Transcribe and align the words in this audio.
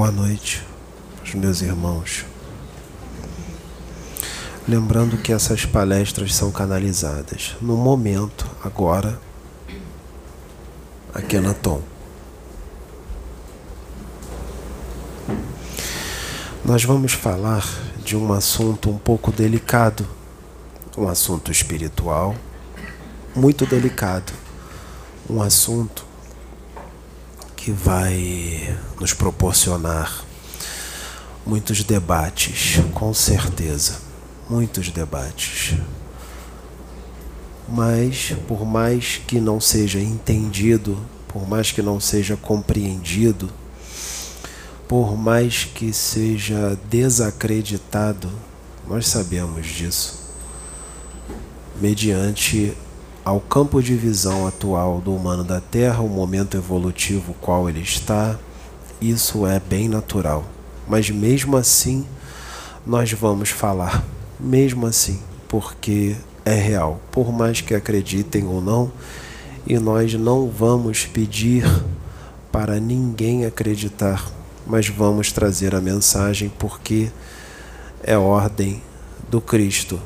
Boa 0.00 0.10
noite, 0.10 0.66
os 1.22 1.34
meus 1.34 1.60
irmãos. 1.60 2.24
Lembrando 4.66 5.18
que 5.18 5.30
essas 5.30 5.66
palestras 5.66 6.34
são 6.34 6.50
canalizadas 6.50 7.54
no 7.60 7.76
momento, 7.76 8.48
agora, 8.64 9.20
aqui 11.12 11.38
na 11.38 11.52
Tom. 11.52 11.82
Nós 16.64 16.82
vamos 16.82 17.12
falar 17.12 17.68
de 18.02 18.16
um 18.16 18.32
assunto 18.32 18.88
um 18.88 18.96
pouco 18.96 19.30
delicado, 19.30 20.08
um 20.96 21.08
assunto 21.08 21.52
espiritual 21.52 22.34
muito 23.36 23.66
delicado, 23.66 24.32
um 25.28 25.42
assunto 25.42 26.06
que 27.70 27.72
vai 27.72 28.76
nos 28.98 29.14
proporcionar 29.14 30.24
muitos 31.46 31.84
debates, 31.84 32.80
com 32.92 33.14
certeza, 33.14 33.98
muitos 34.48 34.90
debates. 34.90 35.74
Mas, 37.68 38.34
por 38.48 38.66
mais 38.66 39.20
que 39.24 39.40
não 39.40 39.60
seja 39.60 40.00
entendido, 40.00 40.98
por 41.28 41.48
mais 41.48 41.70
que 41.70 41.80
não 41.80 42.00
seja 42.00 42.36
compreendido, 42.36 43.48
por 44.88 45.16
mais 45.16 45.62
que 45.62 45.92
seja 45.92 46.76
desacreditado, 46.90 48.28
nós 48.88 49.06
sabemos 49.06 49.64
disso, 49.66 50.18
mediante 51.80 52.76
ao 53.30 53.38
campo 53.38 53.80
de 53.80 53.94
visão 53.94 54.44
atual 54.44 55.00
do 55.00 55.14
humano 55.14 55.44
da 55.44 55.60
Terra, 55.60 56.00
o 56.00 56.08
momento 56.08 56.56
evolutivo 56.56 57.32
qual 57.40 57.68
ele 57.68 57.80
está, 57.80 58.36
isso 59.00 59.46
é 59.46 59.60
bem 59.60 59.88
natural. 59.88 60.44
Mas 60.88 61.08
mesmo 61.10 61.56
assim, 61.56 62.04
nós 62.84 63.12
vamos 63.12 63.50
falar, 63.50 64.04
mesmo 64.40 64.84
assim, 64.84 65.20
porque 65.48 66.16
é 66.44 66.54
real, 66.54 67.00
por 67.12 67.30
mais 67.30 67.60
que 67.60 67.72
acreditem 67.72 68.48
ou 68.48 68.60
não, 68.60 68.90
e 69.64 69.78
nós 69.78 70.12
não 70.14 70.48
vamos 70.48 71.06
pedir 71.06 71.64
para 72.50 72.80
ninguém 72.80 73.46
acreditar 73.46 74.28
mas 74.66 74.88
vamos 74.88 75.30
trazer 75.30 75.72
a 75.72 75.80
mensagem 75.80 76.50
porque 76.58 77.10
é 78.02 78.16
ordem 78.16 78.82
do 79.28 79.40
Cristo. 79.40 80.00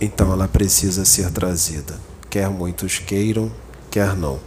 Então 0.00 0.32
ela 0.32 0.48
precisa 0.48 1.04
ser 1.04 1.30
trazida, 1.30 2.00
quer 2.28 2.50
muitos 2.50 2.98
queiram, 2.98 3.52
quer 3.90 4.16
não. 4.16 4.40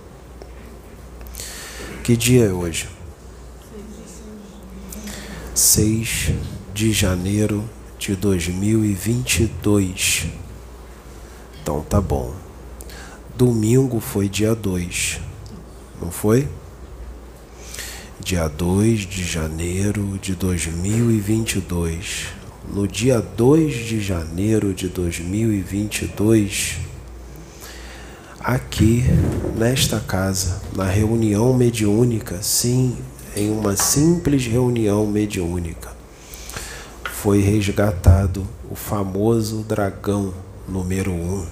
Que 2.04 2.18
dia 2.18 2.46
é 2.46 2.51
hoje? 2.51 2.89
6 5.56 6.32
de 6.74 6.92
janeiro 6.92 7.63
de 7.98 8.16
2022. 8.16 10.27
Então 11.62 11.82
tá 11.82 12.00
bom. 12.00 12.34
Domingo 13.36 14.00
foi 14.00 14.30
dia 14.30 14.56
2, 14.56 15.20
não 16.01 16.12
foi? 16.12 16.48
dia 18.27 18.50
2 18.50 19.08
de 19.08 19.24
janeiro 19.24 20.20
de 20.22 20.36
2022. 20.36 22.25
No 22.70 22.88
dia 22.88 23.22
2 23.22 23.74
de 23.74 24.00
janeiro 24.02 24.74
de 24.74 24.90
2022, 24.90 26.78
aqui 28.40 29.04
nesta 29.58 30.00
casa, 30.00 30.62
na 30.76 30.84
reunião 30.84 31.54
mediúnica, 31.54 32.42
sim, 32.42 32.98
em 33.36 33.50
uma 33.50 33.76
simples 33.76 34.46
reunião 34.46 35.08
mediúnica, 35.08 35.96
foi 37.14 37.42
resgatado 37.42 38.48
o 38.70 38.76
famoso 38.76 39.64
dragão 39.64 40.34
número 40.68 41.12
1, 41.12 41.16
um, 41.16 41.46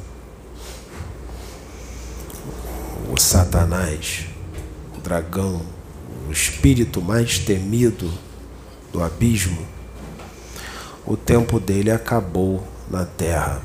o 3.13 3.19
Satanás, 3.19 4.25
o 4.97 5.01
dragão 5.01 5.61
o 6.27 6.31
espírito 6.31 7.01
mais 7.01 7.37
temido 7.37 8.11
do 8.91 9.03
abismo, 9.03 9.74
o 11.05 11.15
tempo 11.15 11.59
dele 11.59 11.91
acabou 11.91 12.65
na 12.89 13.05
terra. 13.05 13.61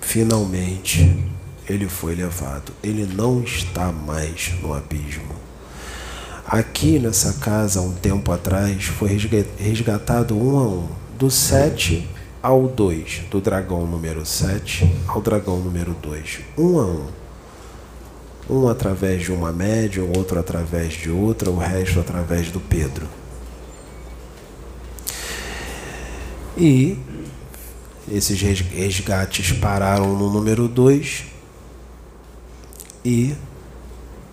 Finalmente 0.00 1.24
ele 1.68 1.88
foi 1.88 2.14
levado. 2.14 2.72
Ele 2.82 3.06
não 3.06 3.42
está 3.42 3.92
mais 3.92 4.54
no 4.60 4.74
abismo. 4.74 5.34
Aqui 6.46 6.98
nessa 6.98 7.34
casa, 7.34 7.80
um 7.80 7.92
tempo 7.92 8.32
atrás, 8.32 8.84
foi 8.84 9.16
resgatado 9.58 10.36
um 10.36 10.58
a 10.58 10.62
um, 10.62 10.88
do 11.16 11.30
7 11.30 12.08
ao 12.42 12.66
2, 12.66 13.22
do 13.30 13.40
dragão 13.40 13.86
número 13.86 14.26
7 14.26 14.90
ao 15.06 15.20
dragão 15.20 15.58
número 15.58 15.94
2, 16.02 16.40
um 16.58 16.80
a 16.80 16.86
um 16.86 17.20
um 18.50 18.68
através 18.68 19.22
de 19.22 19.30
uma 19.30 19.52
médium, 19.52 20.10
outro 20.16 20.40
através 20.40 20.94
de 20.94 21.08
outra, 21.08 21.50
o 21.50 21.56
resto 21.56 22.00
através 22.00 22.50
do 22.50 22.58
Pedro. 22.58 23.06
E 26.56 26.98
esses 28.10 28.40
resgates 28.40 29.52
pararam 29.52 30.16
no 30.16 30.30
número 30.30 30.68
2 30.68 31.24
e 33.04 33.34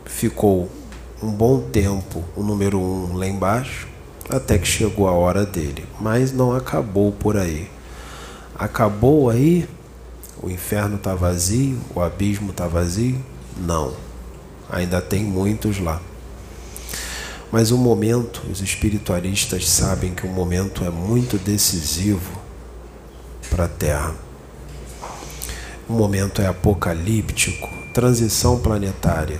ficou 0.06 0.70
um 1.22 1.32
bom 1.32 1.62
tempo 1.62 2.24
o 2.36 2.44
número 2.44 2.80
1 2.80 2.82
um 2.82 3.18
lá 3.18 3.28
embaixo, 3.28 3.88
até 4.30 4.58
que 4.58 4.68
chegou 4.68 5.08
a 5.08 5.12
hora 5.12 5.46
dele. 5.46 5.86
Mas 6.00 6.32
não 6.32 6.54
acabou 6.54 7.12
por 7.12 7.38
aí. 7.38 7.70
Acabou 8.58 9.30
aí? 9.30 9.68
O 10.42 10.50
inferno 10.50 10.98
está 10.98 11.16
vazio? 11.16 11.80
O 11.96 12.02
abismo 12.02 12.52
está 12.52 12.68
vazio? 12.68 13.24
Não 13.58 14.08
ainda 14.70 15.02
tem 15.02 15.24
muitos 15.24 15.80
lá. 15.80 16.02
Mas 17.52 17.72
o 17.72 17.78
momento, 17.78 18.42
os 18.52 18.62
espiritualistas 18.62 19.68
sabem 19.70 20.14
que 20.14 20.26
o 20.26 20.30
momento 20.30 20.84
é 20.84 20.90
muito 20.90 21.38
decisivo 21.38 22.42
para 23.50 23.66
a 23.66 23.70
Terra. 23.70 24.16
O 25.88 25.94
momento 25.94 26.42
é 26.42 26.48
apocalíptico, 26.48 27.70
transição 27.94 28.60
planetária. 28.60 29.40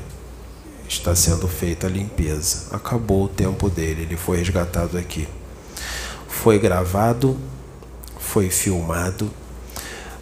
Está 0.88 1.14
sendo 1.14 1.48
feita 1.48 1.88
a 1.88 1.90
limpeza. 1.90 2.68
Acabou 2.72 3.26
o 3.26 3.28
tempo 3.28 3.70
dele, 3.70 4.04
ele 4.04 4.16
foi 4.16 4.38
resgatado 4.38 4.98
aqui. 4.98 5.28
Foi 6.30 6.58
gravado, 6.58 7.38
foi 8.18 8.50
filmado, 8.50 9.30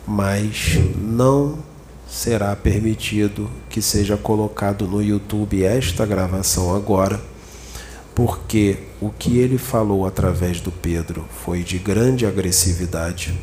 mas 0.07 0.79
não 0.97 1.59
será 2.07 2.55
permitido 2.55 3.49
que 3.69 3.81
seja 3.81 4.17
colocado 4.17 4.87
no 4.87 5.03
YouTube 5.03 5.63
esta 5.63 6.05
gravação 6.05 6.73
agora, 6.75 7.21
porque 8.15 8.77
o 9.01 9.09
que 9.09 9.37
ele 9.37 9.57
falou 9.57 10.05
através 10.05 10.61
do 10.61 10.71
Pedro 10.71 11.25
foi 11.43 11.61
de 11.63 11.77
grande 11.77 12.25
agressividade 12.25 13.37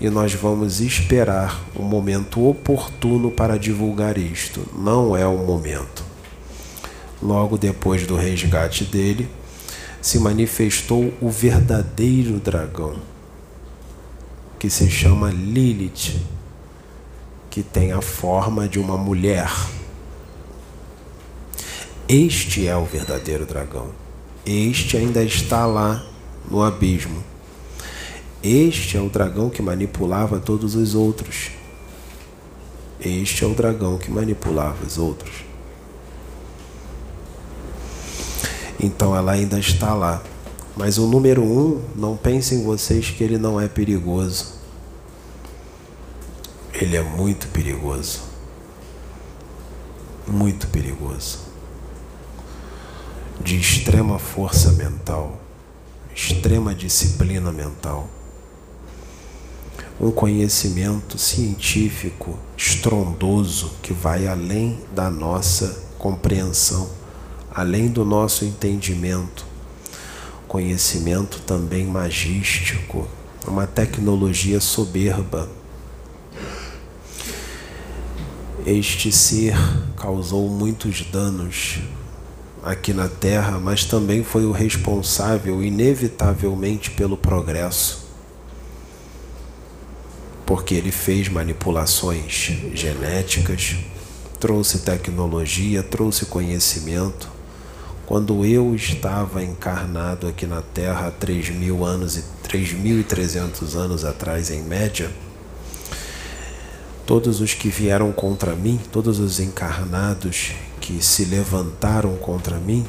e 0.00 0.10
nós 0.10 0.34
vamos 0.34 0.80
esperar 0.80 1.62
o 1.74 1.82
momento 1.82 2.46
oportuno 2.46 3.30
para 3.30 3.58
divulgar 3.58 4.18
isto. 4.18 4.66
Não 4.76 5.16
é 5.16 5.26
o 5.26 5.38
momento. 5.38 6.04
Logo 7.22 7.56
depois 7.56 8.06
do 8.06 8.16
resgate 8.16 8.84
dele, 8.84 9.28
se 10.02 10.18
manifestou 10.18 11.12
o 11.20 11.30
verdadeiro 11.30 12.40
dragão, 12.40 12.96
que 14.58 14.68
se 14.68 14.90
chama 14.90 15.30
Lilith 15.30 16.18
que 17.50 17.64
tem 17.64 17.90
a 17.90 18.00
forma 18.00 18.68
de 18.68 18.78
uma 18.78 18.96
mulher. 18.96 19.50
Este 22.12 22.66
é 22.66 22.76
o 22.76 22.84
verdadeiro 22.84 23.46
dragão. 23.46 23.90
Este 24.44 24.96
ainda 24.96 25.22
está 25.22 25.64
lá 25.64 26.04
no 26.50 26.62
abismo. 26.62 27.22
Este 28.42 28.96
é 28.96 29.00
o 29.00 29.08
dragão 29.08 29.48
que 29.48 29.62
manipulava 29.62 30.40
todos 30.40 30.74
os 30.74 30.94
outros. 30.96 31.50
Este 32.98 33.44
é 33.44 33.46
o 33.46 33.54
dragão 33.54 33.96
que 33.96 34.10
manipulava 34.10 34.84
os 34.84 34.98
outros. 34.98 35.44
Então 38.82 39.14
ela 39.14 39.32
ainda 39.32 39.60
está 39.60 39.94
lá. 39.94 40.20
Mas 40.76 40.98
o 40.98 41.06
número 41.06 41.44
um, 41.44 41.80
não 41.94 42.16
pensem 42.16 42.64
vocês 42.64 43.10
que 43.10 43.22
ele 43.22 43.38
não 43.38 43.60
é 43.60 43.68
perigoso 43.68 44.60
ele 46.80 46.96
é 46.96 47.02
muito 47.02 47.46
perigoso. 47.48 48.22
Muito 50.26 50.66
perigoso. 50.68 51.49
De 53.42 53.56
extrema 53.58 54.18
força 54.18 54.72
mental, 54.72 55.40
extrema 56.14 56.74
disciplina 56.74 57.50
mental. 57.50 58.06
Um 59.98 60.10
conhecimento 60.10 61.16
científico 61.16 62.38
estrondoso 62.54 63.72
que 63.82 63.94
vai 63.94 64.26
além 64.26 64.78
da 64.94 65.10
nossa 65.10 65.82
compreensão, 65.98 66.90
além 67.50 67.88
do 67.88 68.04
nosso 68.04 68.44
entendimento, 68.44 69.46
conhecimento 70.46 71.40
também 71.40 71.86
magístico, 71.86 73.08
uma 73.48 73.66
tecnologia 73.66 74.60
soberba. 74.60 75.48
Este 78.66 79.10
ser 79.10 79.54
causou 79.96 80.46
muitos 80.50 81.00
danos 81.10 81.80
aqui 82.62 82.92
na 82.92 83.08
Terra, 83.08 83.58
mas 83.58 83.84
também 83.84 84.22
foi 84.22 84.44
o 84.44 84.52
responsável, 84.52 85.62
inevitavelmente, 85.62 86.90
pelo 86.90 87.16
progresso. 87.16 88.08
Porque 90.44 90.74
ele 90.74 90.90
fez 90.90 91.28
manipulações 91.28 92.52
genéticas, 92.74 93.76
trouxe 94.38 94.80
tecnologia, 94.80 95.82
trouxe 95.82 96.26
conhecimento. 96.26 97.28
Quando 98.06 98.44
eu 98.44 98.74
estava 98.74 99.44
encarnado 99.44 100.26
aqui 100.26 100.44
na 100.44 100.62
Terra 100.62 101.06
há 101.06 101.10
3 101.12 101.50
mil 101.50 101.84
anos 101.84 102.16
e 102.16 102.24
3.300 102.48 103.76
anos 103.76 104.04
atrás, 104.04 104.50
em 104.50 104.62
média, 104.62 105.08
todos 107.06 107.40
os 107.40 107.54
que 107.54 107.68
vieram 107.68 108.10
contra 108.10 108.56
mim, 108.56 108.80
todos 108.90 109.20
os 109.20 109.38
encarnados 109.38 110.52
que 110.90 111.04
se 111.04 111.24
levantaram 111.24 112.16
contra 112.16 112.56
mim, 112.58 112.84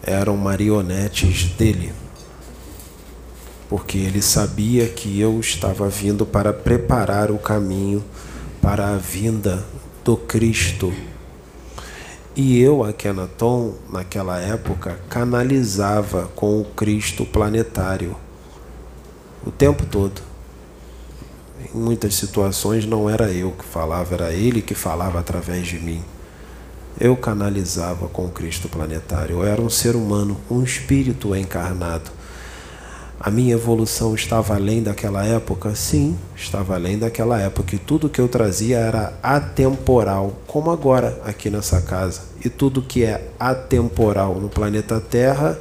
eram 0.00 0.36
marionetes 0.36 1.46
dele, 1.56 1.92
porque 3.68 3.98
ele 3.98 4.22
sabia 4.22 4.88
que 4.88 5.20
eu 5.20 5.40
estava 5.40 5.88
vindo 5.88 6.24
para 6.24 6.52
preparar 6.52 7.32
o 7.32 7.38
caminho 7.38 8.02
para 8.62 8.94
a 8.94 8.96
vinda 8.96 9.64
do 10.04 10.16
Cristo. 10.16 10.92
E 12.36 12.60
eu, 12.60 12.84
Akhenaton, 12.84 13.74
naquela 13.92 14.38
época, 14.38 15.00
canalizava 15.08 16.30
com 16.36 16.60
o 16.60 16.64
Cristo 16.64 17.26
planetário 17.26 18.16
o 19.44 19.50
tempo 19.50 19.84
todo. 19.84 20.22
Em 21.58 21.76
muitas 21.76 22.14
situações 22.14 22.86
não 22.86 23.10
era 23.10 23.32
eu 23.32 23.50
que 23.50 23.64
falava, 23.64 24.14
era 24.14 24.32
ele 24.32 24.62
que 24.62 24.74
falava 24.74 25.18
através 25.18 25.66
de 25.66 25.80
mim. 25.80 26.04
Eu 27.00 27.16
canalizava 27.16 28.06
com 28.08 28.28
Cristo 28.28 28.68
planetário. 28.68 29.36
Eu 29.36 29.44
era 29.44 29.60
um 29.60 29.70
ser 29.70 29.96
humano, 29.96 30.38
um 30.50 30.62
espírito 30.62 31.34
encarnado 31.34 32.10
a 33.22 33.30
minha 33.30 33.52
evolução 33.52 34.14
estava 34.14 34.54
além 34.54 34.82
daquela 34.82 35.22
época? 35.22 35.74
Sim, 35.74 36.16
estava 36.34 36.74
além 36.74 36.98
daquela 36.98 37.38
época. 37.38 37.74
E 37.74 37.78
tudo 37.78 38.08
que 38.08 38.18
eu 38.18 38.26
trazia 38.26 38.78
era 38.78 39.12
atemporal, 39.22 40.40
como 40.46 40.70
agora 40.70 41.20
aqui 41.22 41.50
nessa 41.50 41.82
casa. 41.82 42.22
E 42.42 42.48
tudo 42.48 42.80
que 42.80 43.04
é 43.04 43.28
atemporal 43.38 44.36
no 44.40 44.48
planeta 44.48 44.98
Terra 44.98 45.58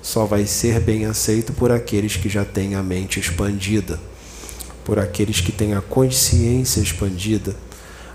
só 0.00 0.26
vai 0.26 0.46
ser 0.46 0.78
bem 0.78 1.06
aceito 1.06 1.52
por 1.52 1.72
aqueles 1.72 2.14
que 2.14 2.28
já 2.28 2.44
têm 2.44 2.76
a 2.76 2.84
mente 2.84 3.18
expandida, 3.18 3.98
por 4.84 5.00
aqueles 5.00 5.40
que 5.40 5.50
têm 5.50 5.74
a 5.74 5.80
consciência 5.80 6.80
expandida 6.80 7.56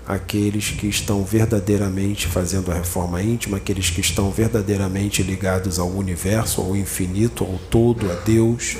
aqueles 0.06 0.70
que 0.70 0.86
estão 0.86 1.24
verdadeiramente 1.24 2.26
fazendo 2.26 2.70
a 2.70 2.74
reforma 2.74 3.22
íntima, 3.22 3.56
aqueles 3.56 3.90
que 3.90 4.00
estão 4.00 4.30
verdadeiramente 4.30 5.22
ligados 5.22 5.78
ao 5.78 5.88
universo, 5.88 6.60
ao 6.60 6.76
infinito, 6.76 7.44
ao 7.44 7.58
todo, 7.70 8.10
a 8.10 8.14
Deus, 8.16 8.76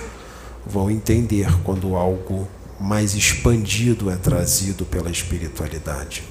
vão 0.67 0.91
entender 0.91 1.49
quando 1.63 1.97
algo 1.97 2.49
mais 2.81 3.15
expandido 3.15 4.11
é 4.11 4.17
trazido 4.17 4.85
pela 4.85 5.11
espiritualidade. 5.11 6.25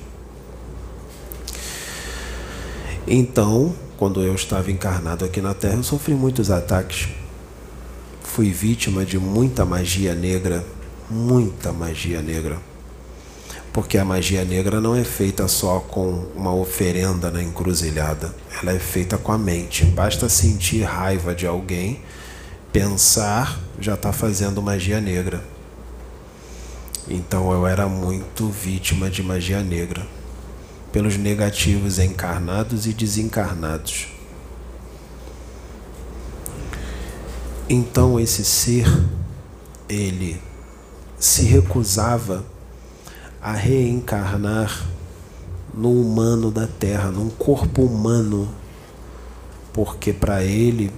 Então, 3.08 3.74
quando 3.98 4.22
eu 4.22 4.36
estava 4.36 4.70
encarnado 4.72 5.24
aqui 5.24 5.42
na 5.42 5.54
Terra, 5.54 5.76
eu 5.76 5.84
sofri 5.84 6.14
muitos 6.14 6.52
ataques. 6.52 7.08
Fui 8.22 8.52
vítima 8.52 9.06
de 9.06 9.18
muita 9.18 9.66
magia 9.66 10.14
negra, 10.14 10.66
muita 11.10 11.72
magia 11.72 12.22
negra 12.22 12.71
porque 13.74 13.98
a 13.98 14.04
magia 14.04 14.44
negra 14.44 14.82
não 14.82 14.96
é 14.96 15.04
feita 15.04 15.48
só 15.48 15.80
com 15.80 16.28
uma 16.36 16.54
oferenda 16.54 17.32
na 17.32 17.42
encruzilhada, 17.42 18.36
ela 18.62 18.74
é 18.74 18.80
feita 18.80 19.18
com 19.18 19.32
a 19.32 19.38
mente. 19.38 19.86
Basta 19.86 20.28
sentir 20.28 20.84
raiva 20.84 21.34
de 21.34 21.48
alguém, 21.48 22.02
pensar, 22.74 23.60
já 23.80 23.94
está 23.94 24.12
fazendo 24.12 24.62
magia 24.62 25.00
negra. 25.00 25.42
Então 27.08 27.52
eu 27.52 27.66
era 27.66 27.88
muito 27.88 28.50
vítima 28.50 29.10
de 29.10 29.24
magia 29.24 29.62
negra, 29.64 30.06
pelos 30.92 31.16
negativos 31.16 31.98
encarnados 31.98 32.86
e 32.86 32.94
desencarnados. 32.94 34.08
Então 37.70 38.20
esse 38.20 38.44
ser, 38.44 38.86
ele 39.88 40.42
se 41.18 41.44
recusava 41.44 42.51
a 43.42 43.54
reencarnar 43.54 44.88
no 45.74 45.92
humano 45.92 46.52
da 46.52 46.68
terra, 46.68 47.10
num 47.10 47.30
corpo 47.30 47.82
humano, 47.82 48.48
porque 49.74 50.14
para 50.14 50.44
ele 50.44 50.92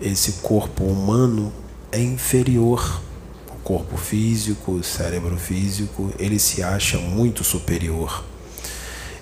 esse 0.00 0.32
corpo 0.42 0.84
humano 0.84 1.52
é 1.90 2.00
inferior 2.00 3.00
o 3.48 3.56
corpo 3.62 3.96
físico, 3.96 4.72
o 4.72 4.84
cérebro 4.84 5.36
físico, 5.38 6.12
ele 6.18 6.38
se 6.38 6.62
acha 6.62 6.98
muito 6.98 7.42
superior. 7.42 8.24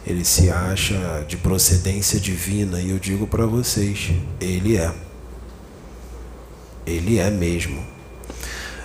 Ele 0.07 0.25
se 0.25 0.51
acha 0.51 1.25
de 1.27 1.37
procedência 1.37 2.21
divina 2.21 2.81
e 2.81 2.91
eu 2.91 2.99
digo 2.99 3.27
para 3.27 3.47
vocês, 3.47 4.11
ele 4.39 4.77
é. 4.77 4.95
Ele 6.87 7.19
é 7.19 7.31
mesmo. 7.31 7.83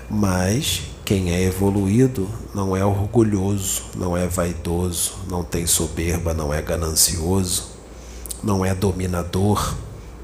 Mas 0.09 0.83
quem 1.09 1.33
é 1.33 1.41
evoluído 1.41 2.29
não 2.53 2.77
é 2.77 2.85
orgulhoso, 2.85 3.81
não 3.95 4.15
é 4.15 4.27
vaidoso, 4.27 5.15
não 5.27 5.43
tem 5.43 5.65
soberba, 5.65 6.35
não 6.35 6.53
é 6.53 6.61
ganancioso, 6.61 7.71
não 8.43 8.63
é 8.63 8.75
dominador. 8.75 9.75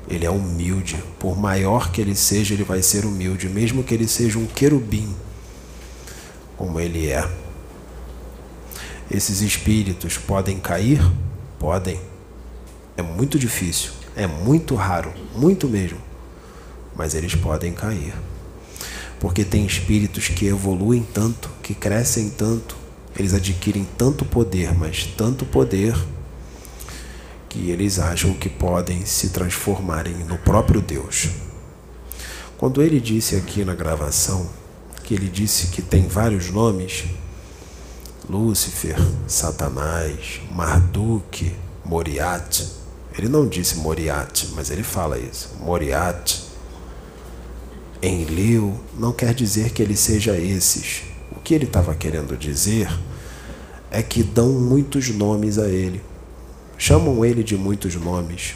Ele 0.08 0.28
é 0.28 0.30
humilde. 0.30 1.04
Por 1.18 1.36
maior 1.36 1.92
que 1.92 2.00
ele 2.00 2.14
seja, 2.14 2.54
ele 2.54 2.64
vai 2.64 2.84
ser 2.84 3.04
humilde, 3.04 3.50
mesmo 3.50 3.84
que 3.84 3.96
ele 3.96 4.08
seja 4.08 4.38
um 4.38 4.46
querubim, 4.46 5.12
como 6.56 6.80
ele 6.80 7.10
é. 7.10 7.28
Esses 9.10 9.42
espíritos 9.42 10.20
podem 10.20 10.60
cair? 10.60 11.02
Podem. 11.58 12.00
É 12.96 13.02
muito 13.02 13.40
difícil, 13.40 13.90
é 14.16 14.28
muito 14.28 14.76
raro, 14.76 15.12
muito 15.36 15.68
mesmo. 15.68 15.98
Mas 16.96 17.16
eles 17.16 17.34
podem 17.34 17.74
cair 17.74 18.14
porque 19.20 19.44
tem 19.44 19.66
espíritos 19.66 20.28
que 20.28 20.46
evoluem 20.46 21.06
tanto, 21.14 21.50
que 21.64 21.74
crescem 21.74 22.30
tanto, 22.30 22.76
eles 23.18 23.34
adquirem 23.34 23.88
tanto 23.98 24.26
poder, 24.26 24.74
mas 24.74 25.06
tanto 25.06 25.46
poder 25.46 25.96
que 27.50 27.70
eles 27.70 28.00
acham 28.00 28.34
que 28.34 28.50
podem 28.50 29.06
se 29.06 29.30
transformarem 29.30 30.16
no 30.26 30.38
próprio 30.38 30.82
Deus. 30.82 31.30
Quando 32.58 32.82
ele 32.82 33.00
disse 33.00 33.36
aqui 33.36 33.64
na 33.64 33.74
gravação 33.74 34.50
que 35.04 35.14
ele 35.14 35.30
disse 35.30 35.68
que 35.68 35.82
tem 35.82 36.08
vários 36.08 36.50
nomes, 36.50 37.06
Lúcifer, 38.30 38.98
Satanás, 39.28 40.42
Marduk, 40.52 41.56
Moriat, 41.86 42.68
ele 43.18 43.30
não 43.30 43.48
disse 43.48 43.78
Moriat, 43.78 44.50
mas 44.56 44.70
ele 44.72 44.84
fala 44.84 45.18
isso, 45.18 45.52
Moriat, 45.62 46.45
Enlil 48.02 48.80
não 48.98 49.12
quer 49.12 49.34
dizer 49.34 49.72
que 49.72 49.82
ele 49.82 49.96
seja 49.96 50.38
esses. 50.38 51.04
O 51.32 51.40
que 51.40 51.54
ele 51.54 51.66
estava 51.66 51.96
querendo 51.96 52.38
dizer 52.38 52.90
é 53.92 54.02
que 54.02 54.24
dão 54.24 54.50
muitos 54.50 55.10
nomes 55.10 55.58
a 55.58 55.68
ele. 55.68 56.02
Chamam 56.78 57.24
ele 57.24 57.44
de 57.44 57.56
muitos 57.56 57.96
nomes. 57.96 58.56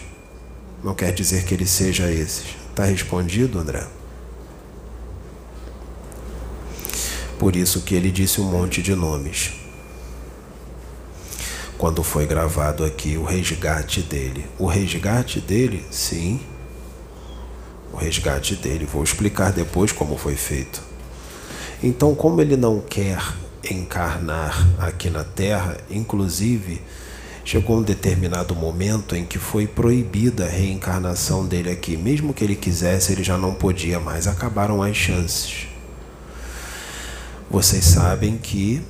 Não 0.84 0.94
quer 0.94 1.14
dizer 1.14 1.46
que 1.46 1.54
ele 1.54 1.66
seja 1.66 2.12
esses. 2.12 2.46
Está 2.70 2.86
respondido, 2.86 3.60
André? 3.60 3.86
Por 7.38 7.56
isso 7.56 7.82
que 7.82 7.96
ele 7.96 8.12
disse 8.12 8.42
um 8.42 8.46
monte 8.46 8.82
de 8.82 8.94
nomes. 8.94 9.54
Quando 11.78 12.04
foi 12.04 12.26
gravado 12.26 12.84
aqui 12.84 13.16
o 13.16 13.24
resgate 13.24 14.02
dele. 14.02 14.46
O 14.58 14.66
resgate 14.66 15.40
dele, 15.40 15.86
sim, 15.90 16.42
resgate 18.00 18.56
dele. 18.56 18.86
Vou 18.86 19.04
explicar 19.04 19.52
depois 19.52 19.92
como 19.92 20.18
foi 20.18 20.36
feito. 20.36 20.82
Então, 21.84 22.16
como 22.16 22.42
ele 22.42 22.58
não 22.58 22.82
quer 22.82 23.22
encarnar 23.70 24.68
aqui 24.80 25.10
na 25.10 25.24
Terra, 25.24 25.78
inclusive 25.90 26.82
chegou 27.44 27.78
um 27.78 27.82
determinado 27.82 28.56
momento 28.56 29.16
em 29.16 29.26
que 29.26 29.40
foi 29.40 29.66
proibida 29.66 30.46
a 30.46 30.50
reencarnação 30.50 31.46
dele 31.46 31.72
aqui. 31.72 31.98
Mesmo 31.98 32.34
que 32.34 32.44
ele 32.44 32.56
quisesse, 32.56 33.12
ele 33.12 33.24
já 33.24 33.38
não 33.38 33.54
podia 33.54 34.00
mais. 34.00 34.28
Acabaram 34.28 34.84
as 34.84 34.96
chances. 34.96 35.68
Vocês 37.50 37.84
sabem 37.84 38.38
que 38.38 38.82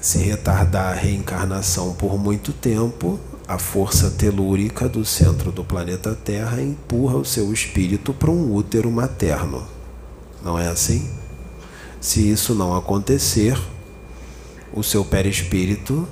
se 0.00 0.18
retardar 0.18 0.92
a 0.92 0.94
reencarnação 0.94 1.94
por 1.94 2.18
muito 2.18 2.52
tempo, 2.52 3.18
a 3.46 3.58
força 3.58 4.10
telúrica 4.10 4.88
do 4.88 5.04
centro 5.04 5.52
do 5.52 5.62
planeta 5.62 6.14
Terra 6.14 6.62
empurra 6.62 7.16
o 7.16 7.24
seu 7.24 7.52
espírito 7.52 8.14
para 8.14 8.30
um 8.30 8.54
útero 8.54 8.90
materno. 8.90 9.66
Não 10.42 10.58
é 10.58 10.68
assim? 10.68 11.10
Se 12.00 12.30
isso 12.30 12.54
não 12.54 12.74
acontecer, 12.74 13.58
o 14.72 14.82
seu 14.82 15.04
perispírito, 15.04 16.08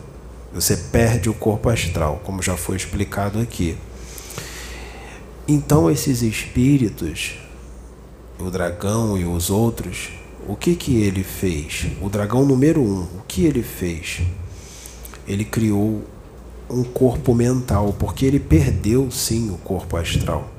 você 0.53 0.77
perde 0.77 1.31
o 1.31 1.35
corpo 1.35 1.71
astral, 1.71 2.21
como 2.23 2.43
já 2.43 2.57
foi 2.57 2.77
explicado 2.77 3.41
aqui. 3.41 3.77
Então 5.49 5.91
esses 5.91 6.23
espíritos, 6.23 7.39
o 8.39 8.51
dragão 8.51 9.19
e 9.19 9.25
os 9.25 9.49
outros, 9.49 10.11
o 10.47 10.55
que 10.55 10.75
que 10.75 11.03
ele 11.03 11.25
fez? 11.25 11.87
O 12.01 12.09
dragão 12.09 12.45
número 12.45 12.81
um, 12.83 13.03
o 13.03 13.23
que 13.27 13.45
ele 13.45 13.63
fez? 13.63 14.21
Ele 15.27 15.45
criou 15.45 16.05
um 16.73 16.83
corpo 16.83 17.35
mental, 17.35 17.95
porque 17.99 18.25
ele 18.25 18.41
perdeu 18.41 19.11
sim 19.11 19.51
o 19.51 19.59
corpo 19.59 19.97
astral. 19.97 20.51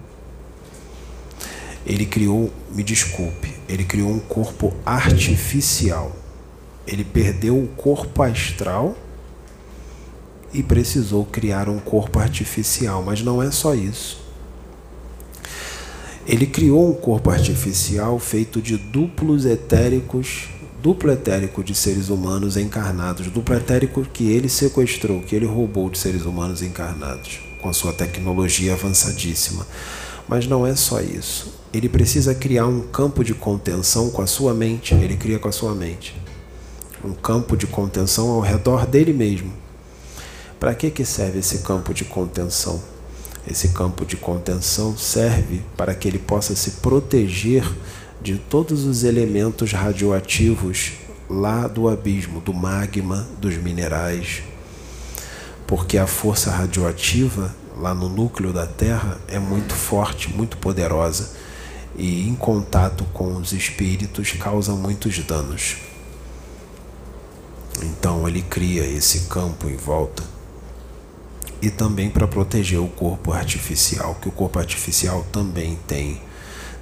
Ele 1.85 2.05
criou, 2.05 2.51
me 2.71 2.83
desculpe, 2.83 3.53
ele 3.67 3.83
criou 3.83 4.09
um 4.09 4.19
corpo 4.19 4.73
artificial. 4.85 6.15
Ele 6.85 7.03
perdeu 7.03 7.57
o 7.57 7.67
corpo 7.67 8.21
astral 8.21 8.95
e 10.53 10.61
precisou 10.61 11.25
criar 11.25 11.67
um 11.67 11.79
corpo 11.79 12.19
artificial, 12.19 13.01
mas 13.01 13.21
não 13.21 13.41
é 13.41 13.49
só 13.49 13.73
isso. 13.73 14.21
Ele 16.25 16.45
criou 16.45 16.89
um 16.89 16.93
corpo 16.93 17.29
artificial 17.29 18.17
feito 18.19 18.61
de 18.61 18.77
duplos 18.77 19.45
etéricos 19.45 20.47
duplo 20.83 21.13
etérico 21.13 21.63
de 21.63 21.73
seres 21.73 22.09
humanos 22.09 22.57
encarnados, 22.57 23.27
duplo 23.27 23.55
etérico 23.55 24.03
que 24.03 24.29
ele 24.29 24.49
sequestrou, 24.49 25.21
que 25.21 25.33
ele 25.33 25.45
roubou 25.45 25.89
de 25.89 25.97
seres 25.97 26.25
humanos 26.25 26.61
encarnados, 26.61 27.39
com 27.61 27.69
a 27.69 27.73
sua 27.73 27.93
tecnologia 27.93 28.73
avançadíssima. 28.73 29.65
Mas 30.27 30.45
não 30.45 30.67
é 30.67 30.75
só 30.75 30.99
isso. 30.99 31.53
Ele 31.71 31.87
precisa 31.87 32.35
criar 32.35 32.67
um 32.67 32.81
campo 32.81 33.23
de 33.23 33.33
contenção 33.33 34.09
com 34.09 34.21
a 34.21 34.27
sua 34.27 34.53
mente, 34.53 34.93
ele 34.93 35.15
cria 35.15 35.39
com 35.39 35.47
a 35.47 35.53
sua 35.53 35.73
mente. 35.73 36.21
Um 37.01 37.13
campo 37.13 37.55
de 37.55 37.65
contenção 37.65 38.29
ao 38.31 38.41
redor 38.41 38.85
dele 38.85 39.13
mesmo. 39.13 39.53
Para 40.59 40.75
que, 40.75 40.91
que 40.91 41.05
serve 41.05 41.39
esse 41.39 41.59
campo 41.59 41.93
de 41.93 42.03
contenção? 42.03 42.83
Esse 43.49 43.69
campo 43.69 44.05
de 44.05 44.17
contenção 44.17 44.97
serve 44.97 45.61
para 45.77 45.95
que 45.95 46.09
ele 46.09 46.19
possa 46.19 46.53
se 46.57 46.71
proteger 46.71 47.63
de 48.23 48.37
todos 48.37 48.85
os 48.85 49.03
elementos 49.03 49.73
radioativos 49.73 50.93
lá 51.29 51.67
do 51.67 51.89
abismo, 51.89 52.39
do 52.39 52.53
magma, 52.53 53.27
dos 53.37 53.57
minerais. 53.57 54.41
Porque 55.67 55.97
a 55.97 56.07
força 56.07 56.49
radioativa 56.49 57.53
lá 57.77 57.93
no 57.93 58.07
núcleo 58.07 58.53
da 58.53 58.65
Terra 58.65 59.19
é 59.27 59.37
muito 59.37 59.73
forte, 59.73 60.29
muito 60.29 60.57
poderosa 60.57 61.31
e 61.97 62.27
em 62.27 62.33
contato 62.33 63.03
com 63.13 63.35
os 63.35 63.51
espíritos 63.51 64.31
causa 64.31 64.71
muitos 64.71 65.19
danos. 65.19 65.75
Então 67.81 68.25
ele 68.25 68.41
cria 68.41 68.85
esse 68.85 69.27
campo 69.27 69.67
em 69.67 69.75
volta 69.75 70.23
e 71.61 71.69
também 71.69 72.09
para 72.09 72.27
proteger 72.27 72.79
o 72.79 72.87
corpo 72.87 73.33
artificial, 73.33 74.15
que 74.15 74.29
o 74.29 74.31
corpo 74.31 74.59
artificial 74.59 75.25
também 75.29 75.77
tem 75.85 76.21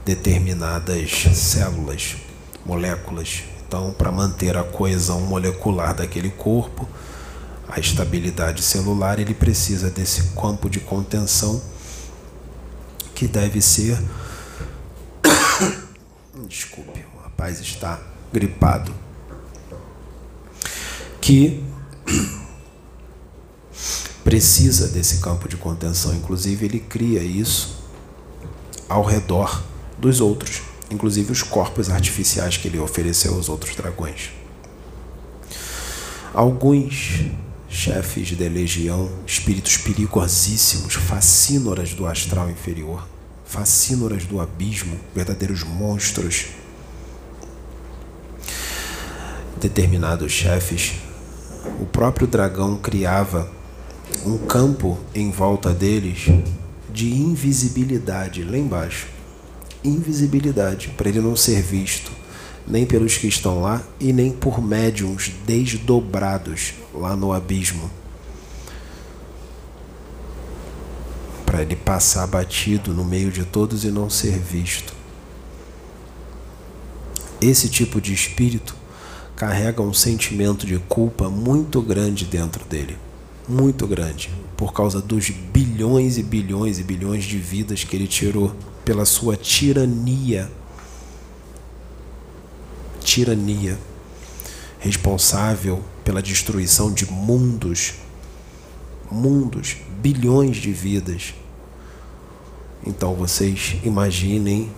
determinadas 0.05 1.23
células, 1.33 2.17
moléculas. 2.65 3.43
Então, 3.67 3.93
para 3.93 4.11
manter 4.11 4.57
a 4.57 4.63
coesão 4.63 5.21
molecular 5.21 5.95
daquele 5.95 6.29
corpo, 6.29 6.87
a 7.67 7.79
estabilidade 7.79 8.61
celular, 8.61 9.19
ele 9.19 9.33
precisa 9.33 9.89
desse 9.89 10.35
campo 10.35 10.69
de 10.69 10.79
contenção 10.79 11.61
que 13.15 13.27
deve 13.27 13.61
ser. 13.61 13.97
Desculpe, 16.49 17.05
o 17.15 17.21
rapaz 17.21 17.61
está 17.61 17.99
gripado. 18.33 18.93
Que 21.21 21.63
precisa 24.21 24.89
desse 24.89 25.19
campo 25.19 25.47
de 25.47 25.55
contenção. 25.55 26.13
Inclusive, 26.13 26.65
ele 26.65 26.79
cria 26.79 27.23
isso 27.23 27.79
ao 28.89 29.03
redor 29.03 29.70
dos 30.01 30.19
outros, 30.19 30.63
inclusive 30.89 31.31
os 31.31 31.43
corpos 31.43 31.89
artificiais 31.91 32.57
que 32.57 32.67
ele 32.67 32.79
ofereceu 32.79 33.35
aos 33.35 33.47
outros 33.47 33.75
dragões. 33.75 34.31
Alguns 36.33 37.25
chefes 37.69 38.29
de 38.29 38.49
legião, 38.49 39.09
espíritos 39.27 39.77
perigosíssimos, 39.77 40.95
facínoras 40.95 41.93
do 41.93 42.07
astral 42.07 42.49
inferior, 42.49 43.07
facínoras 43.45 44.25
do 44.25 44.41
abismo, 44.41 44.99
verdadeiros 45.13 45.63
monstros. 45.63 46.47
Determinados 49.59 50.31
chefes, 50.31 50.93
o 51.79 51.85
próprio 51.85 52.25
dragão 52.25 52.75
criava 52.77 53.51
um 54.25 54.37
campo 54.39 54.97
em 55.13 55.29
volta 55.29 55.71
deles 55.71 56.25
de 56.91 57.13
invisibilidade 57.13 58.43
lá 58.43 58.57
embaixo 58.57 59.20
invisibilidade, 59.83 60.89
para 60.89 61.09
ele 61.09 61.21
não 61.21 61.35
ser 61.35 61.61
visto 61.61 62.11
nem 62.67 62.85
pelos 62.85 63.17
que 63.17 63.27
estão 63.27 63.61
lá 63.61 63.81
e 63.99 64.13
nem 64.13 64.31
por 64.31 64.61
médiums 64.61 65.31
desdobrados 65.45 66.73
lá 66.93 67.15
no 67.15 67.33
abismo. 67.33 67.89
Para 71.45 71.61
ele 71.63 71.75
passar 71.75 72.27
batido 72.27 72.93
no 72.93 73.03
meio 73.03 73.31
de 73.31 73.43
todos 73.43 73.83
e 73.83 73.91
não 73.91 74.09
ser 74.09 74.39
visto. 74.39 74.93
Esse 77.41 77.67
tipo 77.67 77.99
de 77.99 78.13
espírito 78.13 78.75
carrega 79.35 79.81
um 79.81 79.93
sentimento 79.93 80.65
de 80.65 80.77
culpa 80.79 81.29
muito 81.29 81.81
grande 81.81 82.25
dentro 82.25 82.63
dele. 82.65 82.97
Muito 83.49 83.87
grande. 83.87 84.29
Por 84.55 84.71
causa 84.71 85.01
dos 85.01 85.29
bilhões 85.29 86.17
e 86.17 86.23
bilhões 86.23 86.79
e 86.79 86.83
bilhões 86.83 87.25
de 87.25 87.37
vidas 87.37 87.83
que 87.83 87.95
ele 87.95 88.07
tirou 88.07 88.55
pela 88.83 89.05
sua 89.05 89.35
tirania. 89.35 90.51
Tirania. 93.01 93.77
Responsável 94.79 95.83
pela 96.03 96.21
destruição 96.21 96.91
de 96.91 97.05
mundos. 97.11 97.93
Mundos, 99.11 99.77
bilhões 100.01 100.57
de 100.57 100.71
vidas. 100.71 101.33
Então 102.85 103.13
vocês 103.13 103.75
imaginem, 103.83 104.71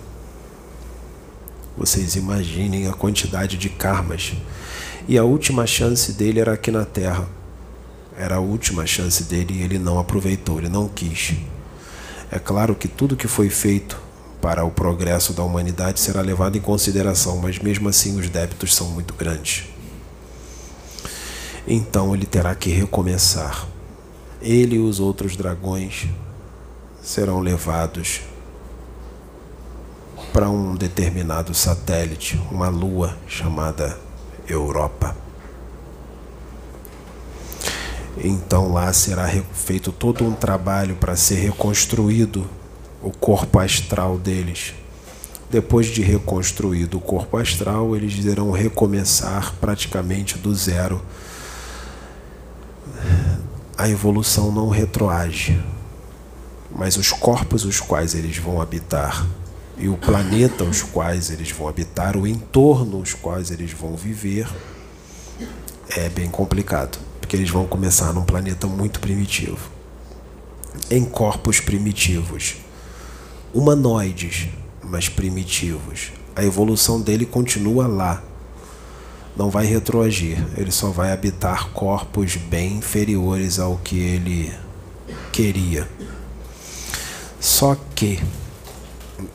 vocês 1.78 2.16
imaginem 2.16 2.88
a 2.88 2.94
quantidade 2.94 3.58
de 3.58 3.70
karmas. 3.70 4.34
E 5.08 5.18
a 5.18 5.24
última 5.24 5.66
chance 5.68 6.14
dele 6.14 6.40
era 6.40 6.54
aqui 6.54 6.72
na 6.72 6.86
Terra. 6.86 7.28
Era 8.18 8.36
a 8.36 8.40
última 8.40 8.86
chance 8.86 9.24
dele 9.24 9.56
e 9.56 9.62
ele 9.62 9.80
não 9.80 9.98
aproveitou, 10.00 10.60
ele 10.60 10.70
não 10.70 10.88
quis. 10.88 11.36
É 12.36 12.40
claro 12.40 12.74
que 12.74 12.88
tudo 12.88 13.16
que 13.16 13.28
foi 13.28 13.48
feito 13.48 14.02
para 14.42 14.66
o 14.66 14.72
progresso 14.72 15.34
da 15.34 15.44
humanidade 15.44 16.00
será 16.00 16.20
levado 16.20 16.58
em 16.58 16.62
consideração, 16.62 17.38
mas 17.38 17.60
mesmo 17.60 17.88
assim 17.88 18.20
os 18.20 18.28
débitos 18.28 18.74
são 18.74 18.90
muito 18.90 19.14
grandes. 19.14 19.66
Então 21.68 22.16
ele 22.16 22.26
terá 22.26 22.56
que 22.56 22.72
recomeçar. 22.72 23.68
Ele 24.42 24.78
e 24.78 24.80
os 24.80 25.00
outros 25.00 25.36
dragões 25.36 26.08
serão 27.04 27.40
levados 27.40 28.22
para 30.34 30.50
um 30.50 30.74
determinado 30.74 31.54
satélite, 31.54 32.42
uma 32.50 32.68
lua 32.68 33.16
chamada 33.28 34.00
Europa. 34.50 35.23
Então 38.18 38.72
lá 38.72 38.94
será 38.94 39.28
feito 39.54 39.92
todo 39.92 40.24
um 40.24 40.34
trabalho 40.34 40.96
para 40.96 41.16
ser 41.16 41.36
reconstruído 41.36 42.48
o 43.02 43.12
corpo 43.12 43.60
astral 43.60 44.18
deles. 44.18 44.74
Depois 45.50 45.88
de 45.88 46.02
reconstruído 46.02 46.98
o 46.98 47.02
corpo 47.02 47.38
astral, 47.38 47.96
eles 47.96 48.14
irão 48.26 48.52
recomeçar 48.52 49.54
praticamente 49.60 50.38
do 50.38 50.54
zero. 50.54 51.02
A 53.78 53.90
evolução 53.90 54.52
não 54.52 54.70
retroage, 54.70 55.60
mas 56.72 56.96
os 56.96 57.12
corpos 57.12 57.66
os 57.66 57.80
quais 57.80 58.14
eles 58.14 58.38
vão 58.38 58.62
habitar 58.62 59.28
e 59.78 59.90
o 59.90 59.98
planeta 59.98 60.64
os 60.64 60.84
quais 60.84 61.32
eles 61.32 61.52
vão 61.52 61.68
habitar, 61.68 62.16
o 62.16 62.28
entorno 62.28 63.00
os 63.00 63.14
quais 63.14 63.50
eles 63.50 63.72
vão 63.74 63.96
viver, 63.96 64.48
é 65.90 66.08
bem 66.10 66.30
complicado 66.30 67.13
porque 67.34 67.38
eles 67.42 67.50
vão 67.50 67.66
começar 67.66 68.14
num 68.14 68.24
planeta 68.24 68.68
muito 68.68 69.00
primitivo, 69.00 69.58
em 70.92 71.04
corpos 71.04 71.60
primitivos, 71.60 72.58
humanoides, 73.52 74.50
mas 74.84 75.10
primitivos. 75.10 76.12
A 76.36 76.44
evolução 76.44 77.02
dele 77.02 77.26
continua 77.26 77.88
lá, 77.88 78.22
não 79.36 79.50
vai 79.50 79.66
retroagir, 79.66 80.38
ele 80.56 80.72
só 80.72 80.92
vai 80.92 81.12
habitar 81.12 81.70
corpos 81.70 82.36
bem 82.36 82.78
inferiores 82.78 83.58
ao 83.58 83.78
que 83.78 83.98
ele 83.98 84.54
queria. 85.32 85.90
Só 87.40 87.76
que 87.96 88.22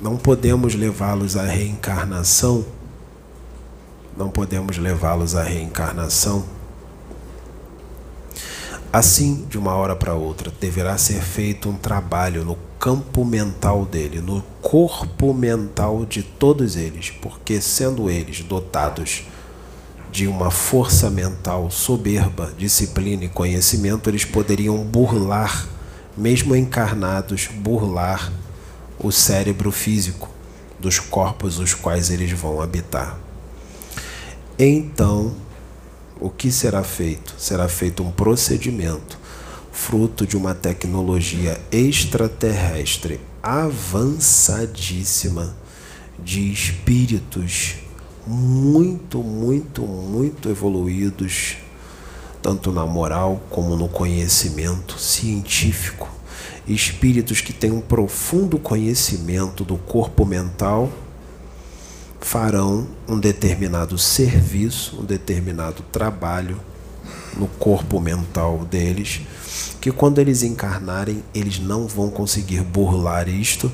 não 0.00 0.16
podemos 0.16 0.76
levá-los 0.76 1.37
à 1.37 1.42
reencarnação, 1.42 2.64
não 4.16 4.30
podemos 4.30 4.78
levá-los 4.78 5.34
à 5.34 5.42
reencarnação 5.42 6.58
assim 8.92 9.46
de 9.48 9.59
uma 9.59 9.74
hora 9.74 9.94
para 9.94 10.14
outra. 10.14 10.53
Deverá 10.61 10.96
ser 10.98 11.20
feito 11.20 11.68
um 11.68 11.77
trabalho 11.77 12.44
no 12.44 12.57
campo 12.79 13.24
mental 13.24 13.85
dele, 13.85 14.20
no 14.20 14.42
corpo 14.62 15.35
mental 15.35 16.05
de 16.07 16.22
todos 16.22 16.77
eles, 16.77 17.11
porque 17.11 17.61
sendo 17.61 18.09
eles 18.09 18.40
dotados 18.40 19.24
de 20.11 20.27
uma 20.27 20.51
força 20.51 21.11
mental 21.11 21.70
soberba, 21.70 22.53
disciplina 22.57 23.24
e 23.24 23.29
conhecimento, 23.29 24.09
eles 24.09 24.24
poderiam 24.24 24.79
burlar, 24.79 25.66
mesmo 26.16 26.57
encarnados, 26.57 27.46
burlar 27.46 28.33
o 28.98 29.12
cérebro 29.12 29.70
físico 29.70 30.31
dos 30.79 30.98
corpos 30.98 31.59
os 31.59 31.74
quais 31.74 32.11
eles 32.11 32.33
vão 32.33 32.61
habitar. 32.61 33.18
Então, 34.59 35.35
o 36.20 36.31
que 36.31 36.50
será 36.50 36.83
feito? 36.83 37.35
Será 37.38 37.68
feito 37.68 38.02
um 38.02 38.11
procedimento 38.11 39.16
fruto 39.70 40.26
de 40.26 40.37
uma 40.37 40.52
tecnologia 40.54 41.61
extraterrestre 41.70 43.20
avançadíssima 43.42 45.54
de 46.18 46.52
espíritos 46.52 47.76
muito, 48.26 49.22
muito, 49.22 49.83
muito 49.83 50.48
evoluídos, 50.48 51.59
tanto 52.42 52.72
na 52.72 52.85
moral 52.85 53.40
como 53.48 53.76
no 53.76 53.88
conhecimento 53.88 54.98
científico. 54.98 56.11
Espíritos 56.66 57.40
que 57.40 57.52
têm 57.52 57.70
um 57.70 57.81
profundo 57.81 58.59
conhecimento 58.59 59.62
do 59.64 59.78
corpo 59.78 60.26
mental 60.26 60.90
farão 62.20 62.87
um 63.07 63.18
determinado 63.18 63.96
serviço, 63.96 65.00
um 65.00 65.04
determinado 65.04 65.83
trabalho 65.92 66.61
no 67.37 67.46
corpo 67.46 68.00
mental 68.00 68.64
deles, 68.64 69.22
que 69.81 69.92
quando 69.92 70.18
eles 70.18 70.42
encarnarem, 70.42 71.22
eles 71.35 71.59
não 71.59 71.87
vão 71.87 72.11
conseguir 72.11 72.62
burlar 72.62 73.28
isto 73.28 73.70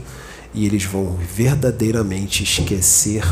e 0.52 0.66
eles 0.66 0.84
vão 0.84 1.16
verdadeiramente 1.16 2.42
esquecer 2.42 3.24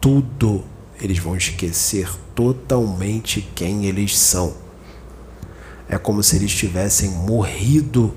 tudo. 0.00 0.64
Eles 1.00 1.18
vão 1.18 1.36
esquecer 1.36 2.08
totalmente 2.34 3.48
quem 3.54 3.86
eles 3.86 4.16
são. 4.16 4.54
É 5.88 5.98
como 5.98 6.22
se 6.22 6.36
eles 6.36 6.52
tivessem 6.54 7.10
morrido, 7.10 8.14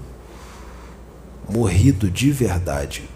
morrido 1.49 2.11
de 2.11 2.31
verdade 2.31 3.14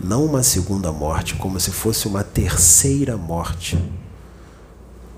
não 0.00 0.24
uma 0.24 0.44
segunda 0.44 0.92
morte, 0.92 1.34
como 1.34 1.58
se 1.58 1.72
fosse 1.72 2.06
uma 2.06 2.22
terceira 2.22 3.16
morte. 3.16 3.76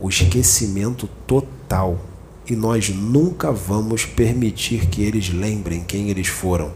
O 0.01 0.09
esquecimento 0.09 1.09
total. 1.27 1.99
E 2.47 2.57
nós 2.57 2.89
nunca 2.89 3.53
vamos 3.53 4.07
permitir 4.07 4.87
que 4.87 5.03
eles 5.03 5.29
lembrem 5.29 5.85
quem 5.85 6.09
eles 6.09 6.29
foram. 6.29 6.73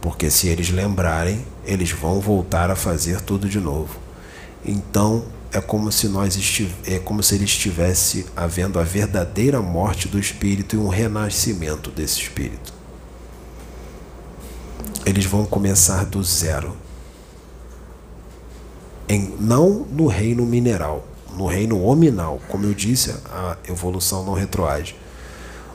Porque 0.00 0.30
se 0.30 0.48
eles 0.48 0.70
lembrarem, 0.70 1.44
eles 1.64 1.92
vão 1.92 2.20
voltar 2.20 2.70
a 2.70 2.76
fazer 2.76 3.20
tudo 3.20 3.48
de 3.48 3.60
novo. 3.60 3.96
Então, 4.64 5.24
é 5.52 5.60
como 5.60 5.90
se 5.92 6.08
nós 6.08 6.36
é 6.84 6.98
como 6.98 7.22
se 7.22 7.34
ele 7.34 7.44
estivesse 7.44 8.26
havendo 8.36 8.78
a 8.78 8.82
verdadeira 8.82 9.62
morte 9.62 10.08
do 10.08 10.18
espírito 10.18 10.76
e 10.76 10.78
um 10.78 10.88
renascimento 10.88 11.90
desse 11.90 12.20
espírito 12.20 12.79
eles 15.04 15.24
vão 15.24 15.44
começar 15.44 16.04
do 16.04 16.22
zero. 16.22 16.76
Em, 19.08 19.34
não 19.40 19.86
no 19.90 20.06
reino 20.06 20.46
mineral, 20.46 21.06
no 21.36 21.46
reino 21.46 21.82
hominal. 21.82 22.40
Como 22.48 22.64
eu 22.66 22.74
disse, 22.74 23.14
a 23.30 23.56
evolução 23.68 24.24
não 24.24 24.34
retroage. 24.34 24.94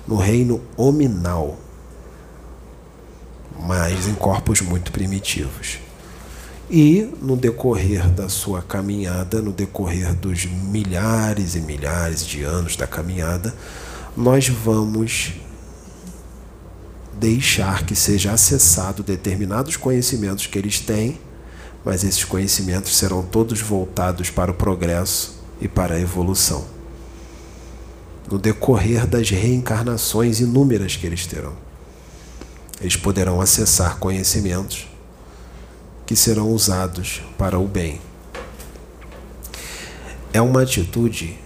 No 0.08 0.17
reino 0.17 0.62
hominal, 0.78 1.58
mas 3.60 4.08
em 4.08 4.13
corpos 4.13 4.62
muito 4.62 4.91
primitivos. 4.91 5.80
E 6.69 7.13
no 7.21 7.36
decorrer 7.36 8.10
da 8.10 8.28
sua 8.28 8.62
caminhada, 8.62 9.41
no 9.41 9.51
decorrer 9.51 10.13
dos 10.15 10.45
milhares 10.45 11.56
e 11.56 11.60
milhares 11.60 12.25
de 12.25 12.43
anos 12.43 12.75
da 12.75 12.88
caminhada, 12.88 13.54
nós 14.15 14.47
vamos 14.47 15.34
deixar 17.19 17.86
que 17.86 17.95
seja 17.95 18.34
acessado 18.34 19.01
determinados 19.04 19.78
conhecimentos 19.78 20.47
que 20.47 20.58
eles 20.58 20.80
têm, 20.80 21.19
mas 21.84 22.04
esses 22.04 22.23
conhecimentos 22.23 22.97
serão 22.97 23.23
todos 23.23 23.62
voltados 23.62 24.30
para 24.30 24.51
o 24.51 24.56
progresso 24.56 25.39
e 25.62 25.67
para 25.67 25.95
a 25.95 25.99
evolução. 25.99 26.65
No 28.30 28.39
decorrer 28.39 29.06
das 29.06 29.30
reencarnações 29.30 30.39
inúmeras 30.39 30.95
que 30.95 31.06
eles 31.06 31.25
terão, 31.25 31.54
eles 32.82 32.97
poderão 32.97 33.39
acessar 33.39 33.97
conhecimentos 33.97 34.88
que 36.06 36.15
serão 36.15 36.51
usados 36.51 37.21
para 37.38 37.58
o 37.58 37.67
bem. 37.67 38.01
É 40.34 40.41
uma 40.41 40.63
atitude 40.63 41.39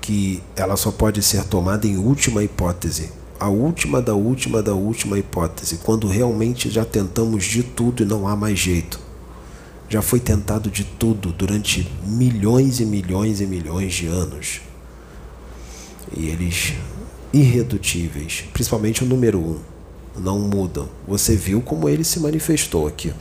que 0.00 0.42
ela 0.54 0.76
só 0.76 0.90
pode 0.90 1.22
ser 1.22 1.44
tomada 1.44 1.86
em 1.86 1.96
última 1.96 2.42
hipótese, 2.44 3.10
a 3.40 3.48
última 3.48 4.02
da 4.02 4.14
última 4.14 4.62
da 4.62 4.74
última 4.74 5.18
hipótese, 5.18 5.78
quando 5.78 6.08
realmente 6.08 6.68
já 6.70 6.84
tentamos 6.84 7.44
de 7.44 7.62
tudo 7.62 8.02
e 8.02 8.06
não 8.06 8.26
há 8.26 8.34
mais 8.34 8.58
jeito. 8.58 8.98
Já 9.88 10.02
foi 10.02 10.20
tentado 10.20 10.70
de 10.70 10.84
tudo 10.84 11.32
durante 11.32 11.90
milhões 12.04 12.80
e 12.80 12.84
milhões 12.84 13.40
e 13.40 13.46
milhões 13.46 13.94
de 13.94 14.06
anos. 14.06 14.60
E 16.14 16.26
eles, 16.26 16.74
irredutíveis, 17.32 18.44
principalmente 18.52 19.02
o 19.04 19.06
número 19.06 19.38
um, 19.38 19.58
não 20.16 20.38
mudam. 20.38 20.88
Você 21.06 21.36
viu 21.36 21.60
como 21.60 21.88
ele 21.88 22.04
se 22.04 22.20
manifestou 22.20 22.86
aqui. 22.86 23.14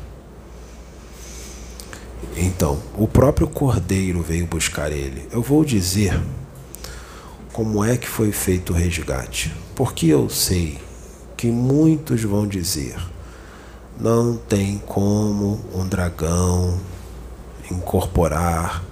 Então, 2.36 2.82
o 2.98 3.08
próprio 3.08 3.48
Cordeiro 3.48 4.22
veio 4.22 4.46
buscar 4.46 4.92
ele. 4.92 5.26
Eu 5.32 5.42
vou 5.42 5.64
dizer 5.64 6.20
como 7.54 7.84
é 7.84 7.98
que 7.98 8.08
foi 8.08 8.32
feito 8.32 8.74
o 8.74 8.76
resgate. 8.76 9.54
Porque 9.78 10.08
eu 10.08 10.28
sei 10.28 10.80
que 11.38 11.52
muitos 11.52 12.24
vão 12.24 12.48
dizer: 12.48 12.98
não 14.00 14.36
tem 14.36 14.80
como 14.80 15.64
um 15.72 15.88
dragão 15.88 16.80
incorporar 17.70 18.84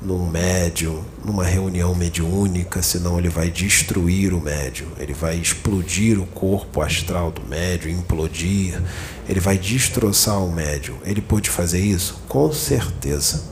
num 0.00 0.30
médium, 0.30 1.02
numa 1.24 1.44
reunião 1.44 1.92
mediúnica, 1.92 2.80
senão 2.82 3.18
ele 3.18 3.28
vai 3.28 3.50
destruir 3.50 4.32
o 4.32 4.40
médium, 4.40 4.86
ele 4.96 5.12
vai 5.12 5.34
explodir 5.34 6.20
o 6.20 6.26
corpo 6.26 6.82
astral 6.82 7.32
do 7.32 7.42
médium, 7.42 7.98
implodir, 7.98 8.80
ele 9.28 9.40
vai 9.40 9.58
destroçar 9.58 10.40
o 10.40 10.52
médium. 10.52 10.98
Ele 11.04 11.20
pode 11.20 11.50
fazer 11.50 11.80
isso? 11.80 12.22
Com 12.28 12.52
certeza 12.52 13.42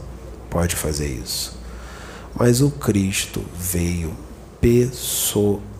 pode 0.48 0.76
fazer 0.76 1.08
isso. 1.08 1.58
Mas 2.32 2.60
o 2.60 2.70
Cristo 2.70 3.42
veio 3.58 4.14
pessoalmente. 4.60 5.75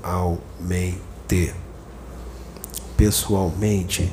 Pessoalmente. 2.96 4.12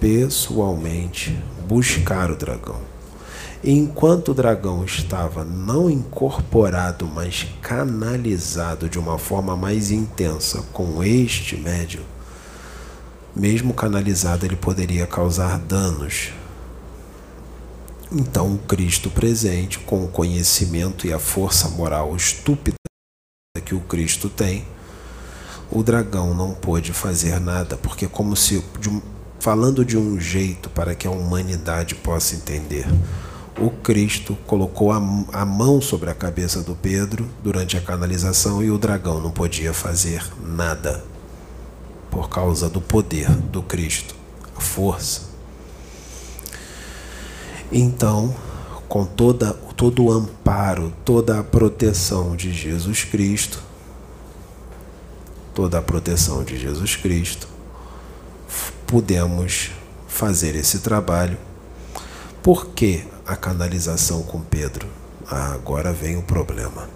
Pessoalmente 0.00 1.36
buscar 1.66 2.30
o 2.30 2.36
dragão. 2.36 2.80
Enquanto 3.64 4.28
o 4.28 4.34
dragão 4.34 4.84
estava 4.84 5.44
não 5.44 5.90
incorporado, 5.90 7.06
mas 7.06 7.46
canalizado 7.60 8.88
de 8.88 8.98
uma 8.98 9.18
forma 9.18 9.56
mais 9.56 9.90
intensa 9.90 10.62
com 10.72 11.02
este 11.02 11.56
médium, 11.56 12.04
mesmo 13.34 13.74
canalizado, 13.74 14.46
ele 14.46 14.56
poderia 14.56 15.06
causar 15.06 15.58
danos. 15.58 16.30
Então, 18.12 18.54
o 18.54 18.58
Cristo 18.58 19.10
presente, 19.10 19.80
com 19.80 20.04
o 20.04 20.08
conhecimento 20.08 21.06
e 21.06 21.12
a 21.12 21.18
força 21.18 21.68
moral 21.68 22.14
estúpida 22.14 22.76
que 23.66 23.74
o 23.74 23.80
Cristo 23.80 24.30
tem, 24.30 24.64
o 25.70 25.82
dragão 25.82 26.32
não 26.32 26.54
pôde 26.54 26.92
fazer 26.92 27.40
nada, 27.40 27.76
porque 27.76 28.06
como 28.06 28.36
se 28.36 28.64
de 28.80 29.02
falando 29.38 29.84
de 29.84 29.96
um 29.96 30.18
jeito 30.18 30.70
para 30.70 30.94
que 30.94 31.06
a 31.06 31.10
humanidade 31.10 31.94
possa 31.94 32.34
entender. 32.34 32.86
O 33.60 33.70
Cristo 33.70 34.36
colocou 34.46 34.90
a, 34.90 34.96
a 35.32 35.44
mão 35.44 35.80
sobre 35.80 36.10
a 36.10 36.14
cabeça 36.14 36.62
do 36.62 36.74
Pedro 36.74 37.28
durante 37.42 37.76
a 37.76 37.80
canalização 37.80 38.62
e 38.62 38.70
o 38.70 38.78
dragão 38.78 39.20
não 39.20 39.30
podia 39.30 39.72
fazer 39.72 40.22
nada 40.42 41.04
por 42.10 42.28
causa 42.28 42.68
do 42.68 42.80
poder 42.80 43.30
do 43.30 43.62
Cristo, 43.62 44.14
a 44.56 44.60
força. 44.60 45.22
Então, 47.70 48.34
com 48.88 49.04
toda, 49.04 49.52
todo 49.76 50.04
o 50.04 50.12
amparo, 50.12 50.92
toda 51.04 51.40
a 51.40 51.44
proteção 51.44 52.36
de 52.36 52.52
Jesus 52.52 53.04
Cristo, 53.04 53.62
toda 55.54 55.78
a 55.78 55.82
proteção 55.82 56.44
de 56.44 56.58
Jesus 56.58 56.96
Cristo, 56.96 57.48
pudemos 58.86 59.72
fazer 60.06 60.54
esse 60.54 60.78
trabalho. 60.78 61.36
Por 62.42 62.68
que 62.68 63.04
a 63.26 63.34
canalização 63.34 64.22
com 64.22 64.40
Pedro? 64.40 64.86
Ah, 65.28 65.52
agora 65.52 65.92
vem 65.92 66.16
o 66.16 66.22
problema. 66.22 66.88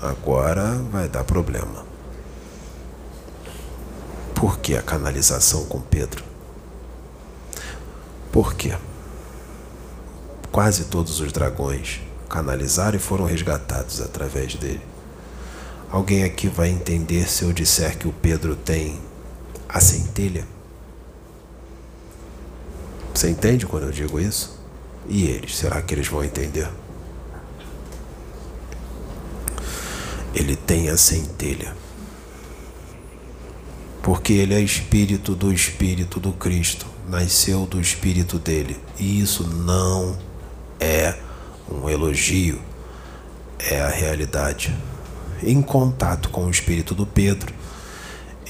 Agora 0.00 0.74
vai 0.90 1.08
dar 1.08 1.24
problema. 1.24 1.84
Por 4.34 4.58
que 4.58 4.76
a 4.76 4.82
canalização 4.82 5.64
com 5.66 5.80
Pedro? 5.80 6.24
Por 8.32 8.54
quê? 8.54 8.76
Quase 10.56 10.84
todos 10.84 11.20
os 11.20 11.32
dragões 11.32 12.00
canalizaram 12.30 12.96
e 12.96 12.98
foram 12.98 13.26
resgatados 13.26 14.00
através 14.00 14.54
dele. 14.54 14.80
Alguém 15.90 16.24
aqui 16.24 16.48
vai 16.48 16.70
entender 16.70 17.28
se 17.28 17.44
eu 17.44 17.52
disser 17.52 17.98
que 17.98 18.08
o 18.08 18.12
Pedro 18.22 18.56
tem 18.56 18.98
a 19.68 19.80
centelha? 19.80 20.46
Você 23.12 23.28
entende 23.28 23.66
quando 23.66 23.82
eu 23.82 23.92
digo 23.92 24.18
isso? 24.18 24.58
E 25.06 25.26
eles, 25.26 25.54
será 25.54 25.82
que 25.82 25.92
eles 25.92 26.08
vão 26.08 26.24
entender? 26.24 26.70
Ele 30.34 30.56
tem 30.56 30.88
a 30.88 30.96
centelha. 30.96 31.76
Porque 34.02 34.32
ele 34.32 34.54
é 34.54 34.60
espírito 34.60 35.34
do 35.34 35.52
espírito 35.52 36.18
do 36.18 36.32
Cristo, 36.32 36.86
nasceu 37.06 37.66
do 37.66 37.78
espírito 37.78 38.38
dele. 38.38 38.80
E 38.98 39.20
isso 39.20 39.46
não 39.46 40.24
é 40.78 41.14
um 41.70 41.88
elogio, 41.88 42.60
é 43.58 43.80
a 43.80 43.88
realidade 43.88 44.74
em 45.42 45.60
contato 45.60 46.28
com 46.30 46.46
o 46.46 46.50
espírito 46.50 46.94
do 46.94 47.06
Pedro, 47.06 47.52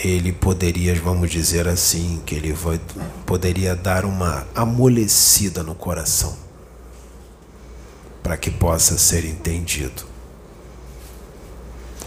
ele 0.05 0.33
poderia, 0.33 0.95
vamos 0.95 1.31
dizer 1.31 1.67
assim, 1.67 2.23
que 2.27 2.35
ele 2.35 2.53
vai, 2.53 2.81
poderia 3.25 3.75
dar 3.75 4.05
uma 4.05 4.47
amolecida 4.55 5.63
no 5.63 5.75
coração 5.75 6.37
para 8.23 8.37
que 8.37 8.51
possa 8.51 8.99
ser 8.99 9.25
entendido. 9.25 10.05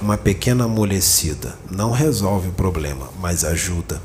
Uma 0.02 0.18
pequena 0.18 0.66
amolecida 0.66 1.58
não 1.70 1.92
resolve 1.92 2.50
o 2.50 2.54
problema, 2.54 3.10
mas 3.20 3.44
ajuda. 3.44 4.02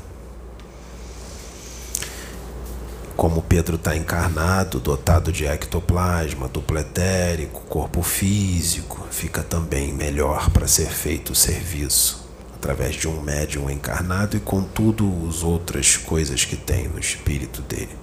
Como 3.15 3.41
Pedro 3.41 3.75
está 3.75 3.95
encarnado, 3.95 4.79
dotado 4.79 5.31
de 5.31 5.45
ectoplasma, 5.45 6.49
duplo 6.49 6.77
etérico, 6.77 7.61
corpo 7.61 8.01
físico, 8.01 9.07
fica 9.09 9.41
também 9.41 9.93
melhor 9.93 10.49
para 10.49 10.67
ser 10.67 10.87
feito 10.87 11.31
o 11.31 11.35
serviço 11.35 12.25
através 12.55 12.95
de 12.95 13.07
um 13.07 13.21
médium 13.21 13.69
encarnado 13.69 14.35
e 14.35 14.39
com 14.39 14.63
tudo 14.63 15.09
as 15.29 15.43
outras 15.43 15.95
coisas 15.95 16.43
que 16.43 16.57
tem 16.57 16.87
no 16.87 16.99
espírito 16.99 17.61
dele. 17.61 17.95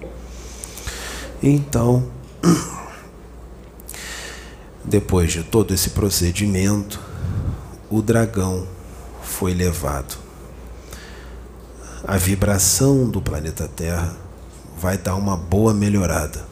Então, 1.43 2.07
depois 4.83 5.31
de 5.31 5.43
todo 5.43 5.73
esse 5.73 5.89
procedimento, 5.89 6.99
o 7.89 8.01
dragão 8.01 8.65
foi 9.21 9.53
levado. 9.53 10.17
A 12.05 12.17
vibração 12.17 13.09
do 13.09 13.21
planeta 13.21 13.67
Terra 13.67 14.22
vai 14.83 14.97
dar 14.97 15.15
uma 15.15 15.37
boa 15.37 15.73
melhorada, 15.73 16.45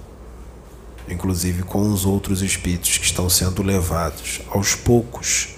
inclusive 1.09 1.63
com 1.63 1.91
os 1.91 2.05
outros 2.05 2.41
espíritos 2.41 2.97
que 2.97 3.03
estão 3.03 3.29
sendo 3.29 3.61
levados 3.61 4.39
aos 4.49 4.73
poucos. 4.73 5.49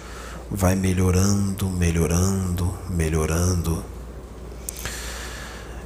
Vai 0.49 0.73
melhorando, 0.75 1.69
melhorando, 1.69 2.73
melhorando. 2.89 3.85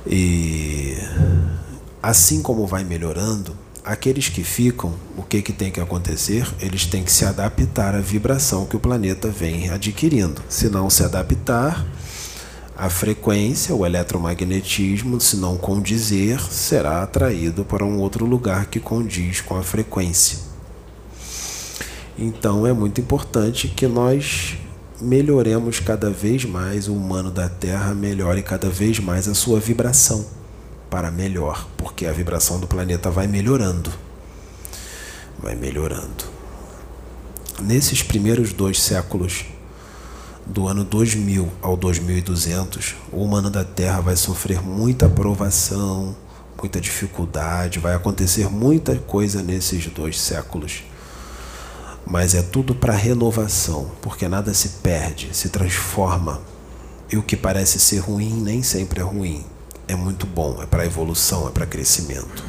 E 0.05 0.95
assim 2.01 2.41
como 2.41 2.65
vai 2.65 2.85
melhorando, 2.85 3.53
aqueles 3.83 4.29
que 4.29 4.45
ficam, 4.45 4.93
o 5.17 5.23
que, 5.23 5.41
que 5.41 5.51
tem 5.51 5.69
que 5.69 5.81
acontecer? 5.81 6.47
Eles 6.57 6.85
têm 6.85 7.03
que 7.03 7.11
se 7.11 7.25
adaptar 7.25 7.95
à 7.95 7.99
vibração 7.99 8.65
que 8.65 8.77
o 8.77 8.79
planeta 8.79 9.27
vem 9.27 9.69
adquirindo. 9.69 10.41
Se 10.47 10.69
não 10.69 10.89
se 10.89 11.03
adaptar, 11.03 11.85
a 12.80 12.91
frequência, 12.91 13.73
o 13.73 13.84
eletromagnetismo, 13.84 15.19
se 15.19 15.36
não 15.36 15.57
condizer, 15.57 16.39
será 16.39 17.01
atraído 17.01 17.65
para 17.65 17.84
um 17.84 17.97
outro 17.97 18.23
lugar 18.23 18.67
que 18.67 18.80
condiz 18.80 19.41
com 19.41 19.57
a 19.57 19.63
frequência. 19.63 20.38
Então 22.19 22.67
é 22.67 22.73
muito 22.73 23.01
importante 23.01 23.67
que 23.67 23.88
nós 23.88 24.57
melhoremos 25.01 25.80
cada 25.80 26.11
vez 26.11 26.45
mais, 26.45 26.88
o 26.88 26.93
humano 26.93 27.32
da 27.32 27.49
Terra 27.49 27.95
melhore 27.95 28.43
cada 28.43 28.69
vez 28.69 28.99
mais 28.99 29.28
a 29.28 29.34
sua 29.34 29.59
vibração 29.59 30.23
para 30.88 31.09
melhor, 31.09 31.67
porque 31.78 32.05
a 32.05 32.11
vibração 32.11 32.59
do 32.59 32.67
planeta 32.67 33.09
vai 33.09 33.25
melhorando. 33.25 33.91
Vai 35.39 35.55
melhorando. 35.55 36.25
Nesses 37.59 38.03
primeiros 38.03 38.53
dois 38.53 38.80
séculos 38.80 39.45
do 40.49 40.67
ano 40.67 40.83
2000 40.83 41.51
ao 41.61 41.75
2200, 41.75 42.95
o 43.11 43.21
humano 43.21 43.49
da 43.49 43.65
Terra 43.65 43.99
vai 43.99 44.15
sofrer 44.15 44.61
muita 44.61 45.09
provação, 45.09 46.15
muita 46.57 46.79
dificuldade, 46.79 47.79
vai 47.79 47.93
acontecer 47.93 48.49
muita 48.49 48.95
coisa 48.95 49.43
nesses 49.43 49.85
dois 49.87 50.19
séculos. 50.19 50.83
Mas 52.05 52.33
é 52.33 52.41
tudo 52.41 52.73
para 52.73 52.93
renovação, 52.93 53.91
porque 54.01 54.27
nada 54.29 54.53
se 54.53 54.69
perde, 54.81 55.35
se 55.35 55.49
transforma. 55.49 56.41
E 57.11 57.17
o 57.17 57.23
que 57.23 57.35
parece 57.35 57.79
ser 57.79 57.99
ruim 57.99 58.41
nem 58.41 58.63
sempre 58.63 59.01
é 59.01 59.03
ruim. 59.03 59.45
É 59.87 59.95
muito 59.95 60.25
bom, 60.25 60.61
é 60.61 60.65
para 60.65 60.85
evolução, 60.85 61.47
é 61.47 61.51
para 61.51 61.65
crescimento. 61.65 62.43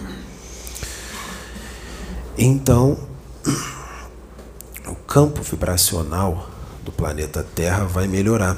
Então, 2.37 2.97
o 4.87 4.95
campo 4.95 5.43
vibracional 5.43 6.48
do 6.89 6.93
planeta 6.93 7.47
Terra 7.55 7.85
vai 7.85 8.09
melhorar. 8.09 8.57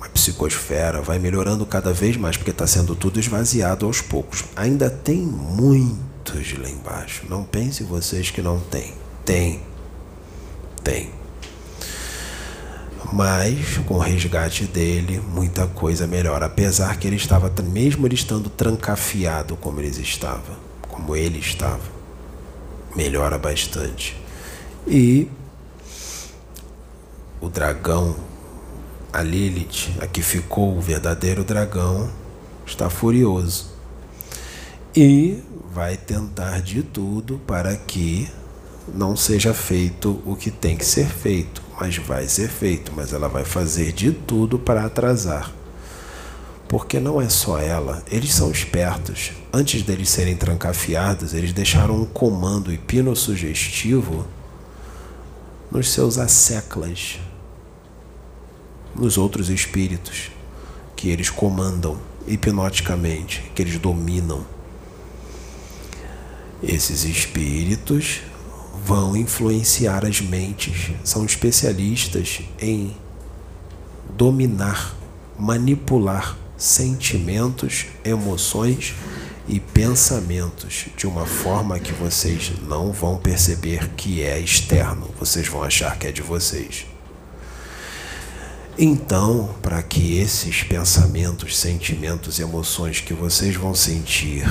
A 0.00 0.08
psicosfera 0.08 1.02
vai 1.02 1.18
melhorando 1.18 1.66
cada 1.66 1.92
vez 1.92 2.16
mais, 2.16 2.36
porque 2.36 2.50
está 2.50 2.66
sendo 2.66 2.94
tudo 2.96 3.20
esvaziado 3.20 3.84
aos 3.84 4.00
poucos. 4.00 4.44
Ainda 4.56 4.88
tem 4.88 5.18
muitos 5.18 6.58
lá 6.58 6.68
embaixo. 6.70 7.26
Não 7.28 7.44
pense 7.44 7.82
vocês 7.82 8.30
que 8.30 8.40
não 8.40 8.58
tem. 8.58 8.94
Tem. 9.24 9.60
Tem. 10.82 11.10
Mas 13.12 13.78
com 13.86 13.94
o 13.94 13.98
resgate 13.98 14.64
dele, 14.64 15.20
muita 15.20 15.66
coisa 15.66 16.06
melhora. 16.06 16.46
Apesar 16.46 16.96
que 16.96 17.06
ele 17.06 17.16
estava, 17.16 17.52
mesmo 17.62 18.06
ele 18.06 18.14
estando 18.14 18.48
trancafiado 18.48 19.56
como 19.56 19.80
ele 19.80 20.00
estava, 20.00 20.58
como 20.88 21.14
ele 21.14 21.38
estava, 21.38 21.80
melhora 22.96 23.36
bastante. 23.36 24.16
E 24.86 25.28
dragão, 27.58 28.14
a 29.12 29.20
Lilith, 29.20 29.90
a 30.00 30.06
que 30.06 30.22
ficou 30.22 30.78
o 30.78 30.80
verdadeiro 30.80 31.42
dragão, 31.42 32.08
está 32.64 32.88
furioso 32.88 33.72
e 34.94 35.42
vai 35.74 35.96
tentar 35.96 36.62
de 36.62 36.84
tudo 36.84 37.40
para 37.48 37.74
que 37.74 38.28
não 38.94 39.16
seja 39.16 39.52
feito 39.52 40.22
o 40.24 40.36
que 40.36 40.52
tem 40.52 40.76
que 40.76 40.84
ser 40.84 41.08
feito, 41.08 41.60
mas 41.80 41.96
vai 41.96 42.28
ser 42.28 42.48
feito, 42.48 42.92
mas 42.94 43.12
ela 43.12 43.28
vai 43.28 43.44
fazer 43.44 43.90
de 43.90 44.12
tudo 44.12 44.56
para 44.56 44.84
atrasar. 44.84 45.52
Porque 46.68 47.00
não 47.00 47.20
é 47.20 47.28
só 47.28 47.58
ela, 47.58 48.04
eles 48.08 48.32
são 48.32 48.52
espertos. 48.52 49.32
Antes 49.52 49.82
deles 49.82 50.10
serem 50.10 50.36
trancafiados, 50.36 51.34
eles 51.34 51.52
deixaram 51.52 51.96
um 51.96 52.04
comando 52.04 52.72
hipnossugestivo 52.72 54.24
nos 55.72 55.90
seus 55.90 56.18
asseclas, 56.18 57.18
nos 58.98 59.16
outros 59.16 59.48
espíritos 59.48 60.30
que 60.96 61.08
eles 61.10 61.30
comandam 61.30 61.98
hipnoticamente, 62.26 63.50
que 63.54 63.62
eles 63.62 63.78
dominam. 63.78 64.44
Esses 66.62 67.04
espíritos 67.04 68.20
vão 68.84 69.16
influenciar 69.16 70.04
as 70.04 70.20
mentes, 70.20 70.90
são 71.04 71.24
especialistas 71.24 72.40
em 72.60 72.96
dominar, 74.16 74.94
manipular 75.38 76.36
sentimentos, 76.56 77.86
emoções 78.04 78.94
e 79.46 79.60
pensamentos 79.60 80.86
de 80.96 81.06
uma 81.06 81.24
forma 81.24 81.78
que 81.78 81.92
vocês 81.92 82.52
não 82.66 82.90
vão 82.92 83.16
perceber 83.16 83.90
que 83.90 84.22
é 84.22 84.38
externo, 84.40 85.08
vocês 85.18 85.46
vão 85.46 85.62
achar 85.62 85.96
que 85.96 86.08
é 86.08 86.12
de 86.12 86.22
vocês. 86.22 86.87
Então, 88.80 89.56
para 89.60 89.82
que 89.82 90.20
esses 90.20 90.62
pensamentos, 90.62 91.58
sentimentos 91.58 92.38
emoções 92.38 93.00
que 93.00 93.12
vocês 93.12 93.56
vão 93.56 93.74
sentir 93.74 94.46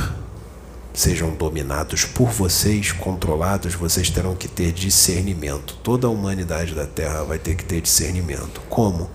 sejam 0.94 1.34
dominados 1.34 2.04
por 2.04 2.28
vocês, 2.28 2.92
controlados, 2.92 3.74
vocês 3.74 4.10
terão 4.10 4.36
que 4.36 4.50
ter 4.50 4.74
discernimento. 4.74 5.78
Toda 5.82 6.08
a 6.08 6.10
humanidade 6.10 6.76
da 6.76 6.86
Terra 6.86 7.24
vai 7.24 7.40
ter 7.40 7.56
que 7.56 7.64
ter 7.64 7.80
discernimento. 7.80 8.60
Como? 8.68 9.10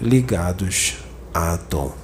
Ligados 0.00 0.96
a 1.32 1.54
Atom. 1.54 1.94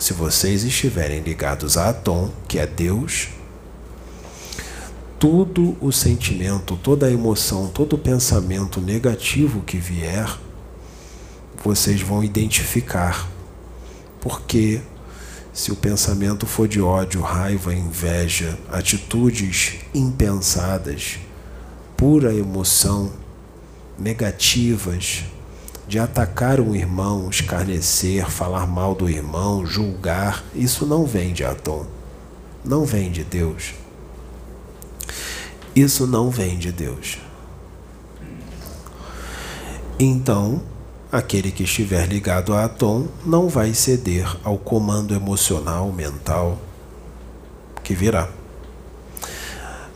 Se 0.00 0.12
vocês 0.12 0.64
estiverem 0.64 1.20
ligados 1.20 1.76
a 1.76 1.90
Atom, 1.90 2.32
que 2.48 2.58
é 2.58 2.66
Deus, 2.66 3.28
todo 5.16 5.76
o 5.80 5.92
sentimento, 5.92 6.76
toda 6.76 7.06
a 7.06 7.12
emoção, 7.12 7.68
todo 7.68 7.92
o 7.92 7.98
pensamento 7.98 8.80
negativo 8.80 9.62
que 9.62 9.76
vier, 9.76 10.26
vocês 11.62 12.00
vão 12.00 12.22
identificar. 12.22 13.28
Porque 14.20 14.80
se 15.52 15.72
o 15.72 15.76
pensamento 15.76 16.46
for 16.46 16.68
de 16.68 16.80
ódio, 16.80 17.20
raiva, 17.20 17.74
inveja, 17.74 18.58
atitudes 18.70 19.76
impensadas, 19.94 21.18
pura 21.96 22.34
emoção, 22.34 23.12
negativas, 23.98 25.24
de 25.88 25.98
atacar 25.98 26.60
um 26.60 26.74
irmão, 26.74 27.30
escarnecer, 27.30 28.28
falar 28.28 28.66
mal 28.66 28.94
do 28.94 29.08
irmão, 29.08 29.64
julgar, 29.64 30.44
isso 30.54 30.84
não 30.84 31.06
vem 31.06 31.32
de 31.32 31.44
Atom. 31.44 31.86
Não 32.64 32.84
vem 32.84 33.10
de 33.12 33.22
Deus. 33.22 33.74
Isso 35.74 36.06
não 36.06 36.30
vem 36.30 36.58
de 36.58 36.72
Deus. 36.72 37.18
Então, 39.98 40.60
aquele 41.10 41.50
que 41.50 41.62
estiver 41.62 42.06
ligado 42.06 42.54
a 42.54 42.64
Atom 42.64 43.06
não 43.24 43.48
vai 43.48 43.74
ceder 43.74 44.36
ao 44.42 44.58
comando 44.58 45.14
emocional, 45.14 45.90
mental 45.92 46.58
que 47.82 47.94
virá. 47.94 48.28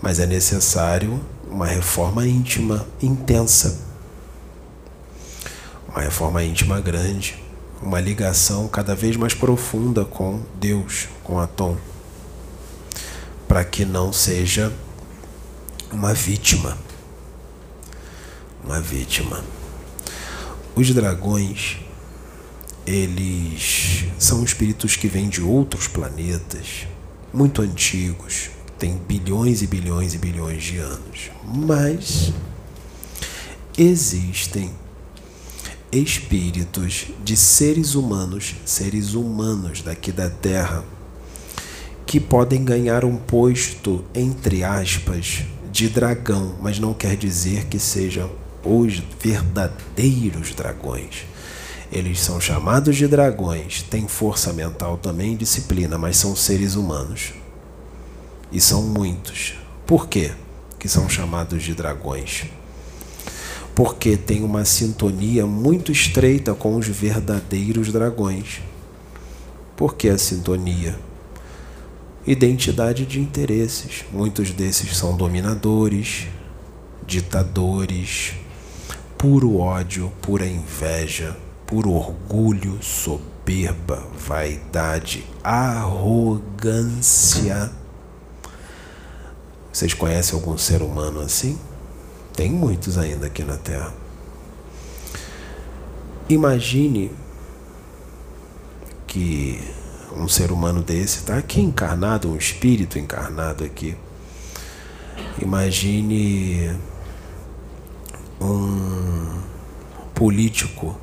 Mas 0.01 0.19
é 0.21 0.27
necessário 0.27 1.21
uma 1.49 1.67
reforma 1.67 2.27
íntima 2.27 2.87
intensa. 3.03 3.81
Uma 5.89 6.03
reforma 6.03 6.43
íntima 6.45 6.81
grande, 6.81 7.43
uma 7.83 8.01
ligação 8.01 8.69
cada 8.69 8.95
vez 8.95 9.17
mais 9.17 9.35
profunda 9.35 10.05
com 10.05 10.41
Deus, 10.55 11.09
com 11.25 11.41
Atom, 11.41 11.77
para 13.49 13.65
que 13.65 13.85
não 13.85 14.13
seja 14.13 14.73
uma 15.91 16.15
vítima. 16.15 16.79
Uma 18.65 18.81
vítima. 18.81 19.43
Os 20.75 20.95
dragões, 20.95 21.79
eles 22.87 24.05
são 24.19 24.45
espíritos 24.45 24.97
que 24.97 25.09
vêm 25.09 25.29
de 25.29 25.43
outros 25.43 25.89
planetas, 25.89 26.87
muito 27.33 27.61
antigos, 27.61 28.51
têm 28.79 28.97
bilhões 28.97 29.63
e 29.63 29.67
bilhões 29.67 30.15
e 30.15 30.19
bilhões 30.19 30.63
de 30.63 30.79
anos. 30.79 31.31
Mas 31.45 32.33
existem 33.77 34.71
espíritos 35.93 37.07
de 37.25 37.37
seres 37.37 37.95
humanos, 37.95 38.55
seres 38.65 39.15
humanos 39.15 39.83
daqui 39.83 40.13
da 40.13 40.31
Terra, 40.31 40.85
que 42.07 42.21
podem 42.21 42.65
ganhar 42.65 43.05
um 43.05 43.17
posto, 43.17 44.05
entre 44.15 44.63
aspas, 44.65 45.43
de 45.71 45.89
dragão, 45.89 46.57
mas 46.61 46.79
não 46.79 46.95
quer 46.95 47.17
dizer 47.17 47.67
que 47.67 47.79
sejam 47.79 48.31
os 48.65 49.03
verdadeiros 49.21 50.55
dragões. 50.55 51.25
Eles 51.93 52.21
são 52.21 52.41
chamados 52.41 52.97
de 52.97 53.07
dragões, 53.09 53.83
têm 53.83 54.07
força 54.07 54.53
mental 54.53 54.97
também, 54.97 55.37
disciplina, 55.37 55.99
mas 55.99 56.17
são 56.17 56.37
seres 56.37 56.77
humanos. 56.77 57.33
E 58.53 58.61
são 58.61 58.83
muitos. 58.83 59.55
Por 59.87 60.09
quê 60.09 60.33
que 60.79 60.89
são 60.89 61.09
chamados 61.09 61.63
de 61.63 61.75
dragões? 61.75 62.45
Porque 63.75 64.17
tem 64.17 64.45
uma 64.45 64.65
sintonia 64.65 65.47
muito 65.47 65.91
estreita 65.91 66.55
com 66.55 66.77
os 66.77 66.87
verdadeiros 66.87 67.93
dragões. 67.93 68.61
Por 69.77 69.95
que 69.95 70.09
a 70.09 70.19
sintonia? 70.19 70.99
identidade 72.27 73.07
de 73.07 73.21
interesses. 73.21 74.05
Muitos 74.13 74.51
desses 74.51 74.97
são 74.97 75.17
dominadores, 75.17 76.27
ditadores, 77.07 78.35
puro 79.21 79.59
ódio, 79.59 80.11
pura 80.23 80.47
inveja, 80.47 81.37
puro 81.67 81.93
orgulho, 81.93 82.83
soberba, 82.83 84.03
vaidade, 84.17 85.27
arrogância. 85.45 86.91
Vocês 89.71 89.93
conhecem 89.93 90.35
algum 90.35 90.57
ser 90.57 90.81
humano 90.81 91.21
assim? 91.21 91.59
Tem 92.35 92.51
muitos 92.51 92.97
ainda 92.97 93.27
aqui 93.27 93.45
na 93.45 93.59
Terra. 93.59 93.93
Imagine 96.27 97.13
que 99.07 99.61
um 100.17 100.27
ser 100.29 100.51
humano 100.51 100.83
desse, 100.83 101.19
está 101.19 101.37
aqui 101.37 101.61
encarnado, 101.61 102.31
um 102.31 102.37
espírito 102.37 102.99
encarnado 102.99 103.65
aqui. 103.65 103.95
Imagine 105.43 106.75
um 108.41 109.41
político 110.15 110.97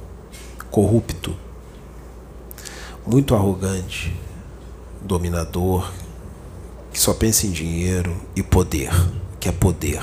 corrupto, 0.72 1.36
muito 3.06 3.36
arrogante, 3.36 4.16
dominador, 5.02 5.92
que 6.92 7.00
só 7.00 7.14
pensa 7.14 7.46
em 7.46 7.52
dinheiro 7.52 8.16
e 8.36 8.42
poder, 8.42 8.92
que 9.40 9.48
é 9.48 9.52
poder. 9.52 10.02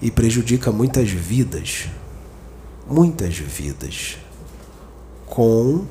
E 0.00 0.10
prejudica 0.10 0.72
muitas 0.72 1.10
vidas, 1.10 1.88
muitas 2.88 3.36
vidas, 3.36 4.18
com 5.26 5.84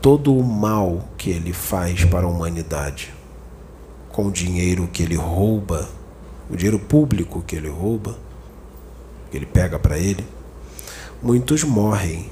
todo 0.00 0.36
o 0.36 0.42
mal 0.42 1.08
que 1.16 1.30
ele 1.30 1.52
faz 1.52 2.04
para 2.04 2.26
a 2.26 2.28
humanidade, 2.28 3.12
com 4.10 4.26
o 4.26 4.32
dinheiro 4.32 4.88
que 4.92 5.02
ele 5.02 5.16
rouba, 5.16 5.88
o 6.52 6.56
dinheiro 6.56 6.78
público 6.78 7.42
que 7.46 7.56
ele 7.56 7.68
rouba, 7.68 8.18
que 9.30 9.36
ele 9.38 9.46
pega 9.46 9.78
para 9.78 9.98
ele, 9.98 10.22
muitos 11.22 11.64
morrem, 11.64 12.30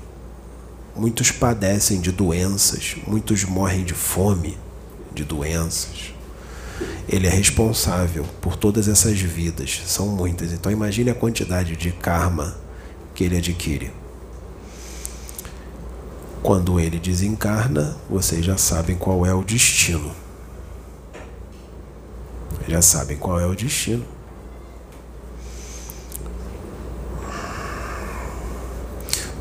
muitos 0.94 1.30
padecem 1.30 2.02
de 2.02 2.12
doenças, 2.12 2.96
muitos 3.06 3.44
morrem 3.44 3.82
de 3.82 3.94
fome, 3.94 4.58
de 5.14 5.24
doenças. 5.24 6.12
Ele 7.08 7.26
é 7.26 7.30
responsável 7.30 8.26
por 8.42 8.56
todas 8.56 8.88
essas 8.88 9.18
vidas, 9.18 9.82
são 9.86 10.08
muitas. 10.08 10.52
Então 10.52 10.70
imagine 10.70 11.08
a 11.10 11.14
quantidade 11.14 11.74
de 11.74 11.90
karma 11.90 12.58
que 13.14 13.24
ele 13.24 13.38
adquire. 13.38 13.90
Quando 16.42 16.78
ele 16.78 16.98
desencarna, 16.98 17.96
vocês 18.08 18.44
já 18.44 18.58
sabem 18.58 18.96
qual 18.96 19.24
é 19.24 19.32
o 19.32 19.42
destino. 19.42 20.10
Já 22.68 22.82
sabem 22.82 23.16
qual 23.16 23.40
é 23.40 23.46
o 23.46 23.54
destino. 23.54 24.06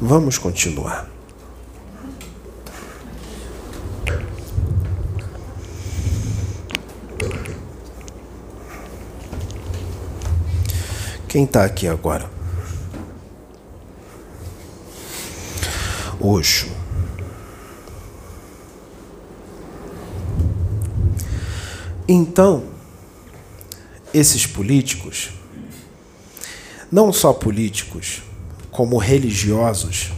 Vamos 0.02 0.38
continuar. 0.38 1.10
Quem 11.28 11.44
está 11.44 11.64
aqui 11.64 11.88
agora? 11.88 12.28
Oxo. 16.20 16.68
Então, 22.08 22.79
esses 24.14 24.46
políticos, 24.46 25.30
não 26.92 27.14
só 27.14 27.34
políticos, 27.34 28.24
como 28.72 28.98
religiosos, 28.98 30.12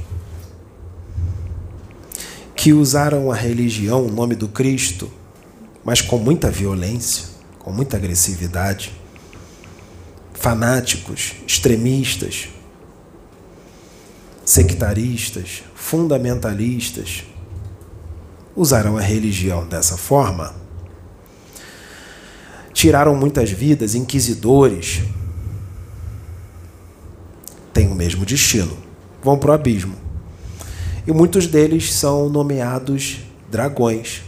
que 2.55 2.73
usaram 2.73 3.31
a 3.31 3.35
religião, 3.35 4.05
o 4.05 4.11
nome 4.11 4.35
do 4.35 4.47
Cristo, 4.47 5.11
mas 5.83 5.99
com 5.99 6.17
muita 6.17 6.51
violência, 6.51 7.25
com 7.57 7.71
muita 7.71 7.97
agressividade, 7.97 8.93
fanáticos, 10.33 11.33
extremistas, 11.47 12.49
sectaristas, 14.45 15.63
fundamentalistas, 15.73 17.23
usaram 18.55 18.97
a 18.97 19.01
religião 19.01 19.67
dessa 19.67 19.97
forma 19.97 20.60
tiraram 22.81 23.13
muitas 23.13 23.51
vidas, 23.51 23.93
inquisidores, 23.93 25.03
têm 27.71 27.87
o 27.87 27.93
mesmo 27.93 28.25
destino, 28.25 28.75
vão 29.23 29.37
para 29.37 29.51
o 29.51 29.53
abismo. 29.53 29.93
E 31.05 31.11
muitos 31.11 31.45
deles 31.45 31.93
são 31.93 32.27
nomeados 32.27 33.19
dragões. 33.51 34.23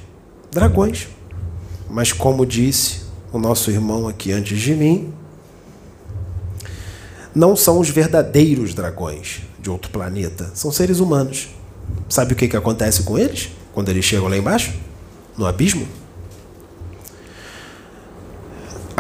Dragões. 0.52 1.08
Mas, 1.90 2.14
como 2.14 2.46
disse 2.46 3.02
o 3.32 3.40
nosso 3.40 3.72
irmão 3.72 4.08
aqui 4.08 4.32
antes 4.32 4.62
de 4.62 4.76
mim, 4.76 5.12
não 7.34 7.56
são 7.56 7.80
os 7.80 7.90
verdadeiros 7.90 8.76
dragões 8.76 9.42
de 9.60 9.72
outro 9.72 9.90
planeta, 9.90 10.52
são 10.54 10.72
seres 10.72 11.00
humanos. 11.00 11.50
Sabe 12.08 12.34
o 12.34 12.36
que, 12.36 12.48
que 12.48 12.56
acontece 12.56 13.02
com 13.02 13.18
eles 13.18 13.50
quando 13.74 13.90
eles 13.90 14.06
chegam 14.06 14.28
lá 14.28 14.38
embaixo? 14.38 14.72
No 15.36 15.48
abismo? 15.48 15.88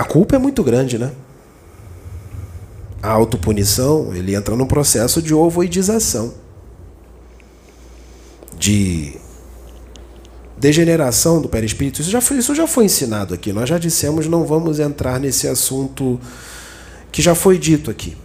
A 0.03 0.05
culpa 0.05 0.35
é 0.35 0.37
muito 0.37 0.61
grande, 0.61 0.97
né? 0.97 1.13
A 3.01 3.09
autopunição, 3.09 4.13
ele 4.13 4.35
entra 4.35 4.53
num 4.53 4.67
processo 4.67 5.21
de 5.21 5.33
ovoidização. 5.33 6.33
De 8.57 9.15
degeneração 10.57 11.41
do 11.41 11.47
perispírito. 11.47 12.01
Isso 12.01 12.11
já, 12.11 12.19
foi, 12.19 12.37
isso 12.37 12.53
já 12.53 12.67
foi 12.67 12.83
ensinado 12.83 13.33
aqui. 13.33 13.53
Nós 13.53 13.69
já 13.69 13.77
dissemos, 13.77 14.27
não 14.27 14.43
vamos 14.43 14.77
entrar 14.77 15.21
nesse 15.21 15.47
assunto 15.47 16.19
que 17.09 17.21
já 17.21 17.33
foi 17.33 17.57
dito 17.57 17.89
aqui. 17.89 18.17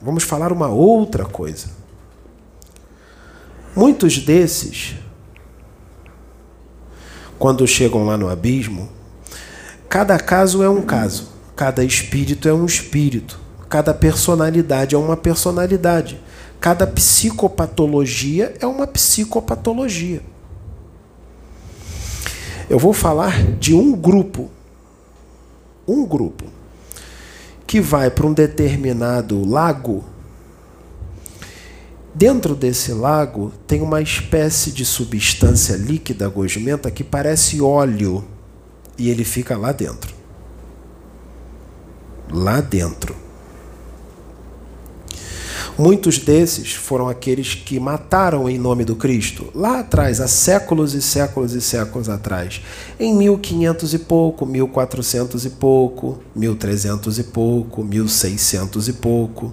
Vamos 0.00 0.22
falar 0.22 0.52
uma 0.52 0.68
outra 0.68 1.24
coisa. 1.24 1.66
Muitos 3.74 4.18
desses, 4.18 4.94
quando 7.40 7.66
chegam 7.66 8.04
lá 8.04 8.16
no 8.16 8.28
abismo, 8.28 8.88
cada 9.94 10.18
caso 10.18 10.60
é 10.60 10.68
um 10.68 10.82
caso, 10.82 11.28
cada 11.54 11.84
espírito 11.84 12.48
é 12.48 12.52
um 12.52 12.66
espírito, 12.66 13.38
cada 13.68 13.94
personalidade 13.94 14.96
é 14.96 14.98
uma 14.98 15.16
personalidade, 15.16 16.20
cada 16.58 16.84
psicopatologia 16.84 18.56
é 18.58 18.66
uma 18.66 18.88
psicopatologia. 18.88 20.20
Eu 22.68 22.76
vou 22.76 22.92
falar 22.92 23.40
de 23.60 23.72
um 23.72 23.92
grupo, 23.92 24.50
um 25.86 26.04
grupo, 26.04 26.46
que 27.64 27.80
vai 27.80 28.10
para 28.10 28.26
um 28.26 28.32
determinado 28.32 29.48
lago. 29.48 30.02
Dentro 32.12 32.56
desse 32.56 32.90
lago 32.90 33.52
tem 33.64 33.80
uma 33.80 34.02
espécie 34.02 34.72
de 34.72 34.84
substância 34.84 35.76
líquida 35.76 36.28
gosmenta 36.28 36.90
que 36.90 37.04
parece 37.04 37.60
óleo 37.60 38.24
e 38.98 39.10
ele 39.10 39.24
fica 39.24 39.56
lá 39.56 39.72
dentro. 39.72 40.14
Lá 42.30 42.60
dentro. 42.60 43.24
Muitos 45.76 46.18
desses 46.18 46.72
foram 46.72 47.08
aqueles 47.08 47.54
que 47.56 47.80
mataram 47.80 48.48
em 48.48 48.56
nome 48.56 48.84
do 48.84 48.94
Cristo, 48.94 49.50
lá 49.52 49.80
atrás, 49.80 50.20
há 50.20 50.28
séculos 50.28 50.94
e 50.94 51.02
séculos 51.02 51.52
e 51.52 51.60
séculos 51.60 52.08
atrás, 52.08 52.60
em 52.98 53.12
1500 53.12 53.92
e 53.92 53.98
pouco, 53.98 54.46
1400 54.46 55.44
e 55.44 55.50
pouco, 55.50 56.20
1300 56.36 57.18
e 57.18 57.24
pouco, 57.24 57.82
1600 57.82 58.86
e 58.86 58.92
pouco. 58.92 59.52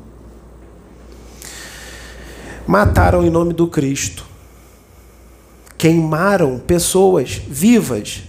Mataram 2.67 3.25
em 3.25 3.29
nome 3.31 3.53
do 3.53 3.65
Cristo. 3.67 4.23
Queimaram 5.75 6.59
pessoas 6.59 7.41
vivas 7.49 8.25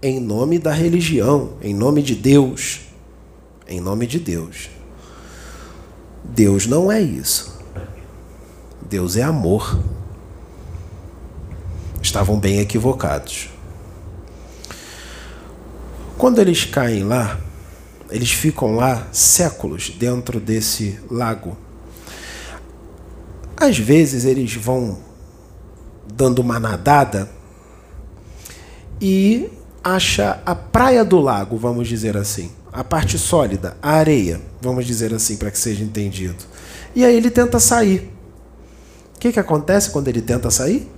em 0.00 0.20
nome 0.20 0.58
da 0.58 0.72
religião, 0.72 1.54
em 1.60 1.74
nome 1.74 2.02
de 2.02 2.14
Deus. 2.14 2.80
Em 3.66 3.80
nome 3.80 4.06
de 4.06 4.18
Deus. 4.18 4.70
Deus 6.24 6.66
não 6.66 6.90
é 6.90 7.00
isso. 7.00 7.58
Deus 8.88 9.16
é 9.16 9.22
amor. 9.22 9.78
Estavam 12.00 12.38
bem 12.38 12.60
equivocados. 12.60 13.50
Quando 16.16 16.38
eles 16.40 16.64
caem 16.64 17.04
lá, 17.04 17.38
eles 18.10 18.32
ficam 18.32 18.76
lá 18.76 19.06
séculos 19.12 19.90
dentro 19.90 20.40
desse 20.40 20.98
lago. 21.10 21.56
Às 23.56 23.78
vezes 23.78 24.24
eles 24.24 24.54
vão 24.54 24.98
dando 26.14 26.38
uma 26.38 26.58
nadada 26.58 27.28
e 29.00 29.50
acha 29.94 30.40
a 30.44 30.54
praia 30.54 31.04
do 31.04 31.20
lago, 31.20 31.56
vamos 31.56 31.88
dizer 31.88 32.16
assim 32.16 32.50
a 32.72 32.84
parte 32.84 33.18
sólida, 33.18 33.76
a 33.82 33.92
areia, 33.92 34.40
vamos 34.60 34.86
dizer 34.86 35.12
assim, 35.12 35.36
para 35.36 35.50
que 35.50 35.58
seja 35.58 35.82
entendido. 35.82 36.36
E 36.94 37.04
aí 37.04 37.16
ele 37.16 37.30
tenta 37.30 37.58
sair. 37.58 38.12
O 39.16 39.18
que, 39.18 39.32
que 39.32 39.40
acontece 39.40 39.90
quando 39.90 40.08
ele 40.08 40.22
tenta 40.22 40.50
sair? 40.50 40.88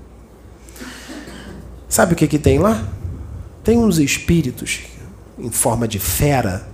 Sabe 1.88 2.12
o 2.12 2.16
que, 2.16 2.28
que 2.28 2.38
tem 2.38 2.58
lá? 2.58 2.86
Tem 3.64 3.78
uns 3.78 3.98
espíritos 3.98 4.80
em 5.38 5.50
forma 5.50 5.88
de 5.88 5.98
fera, 5.98 6.68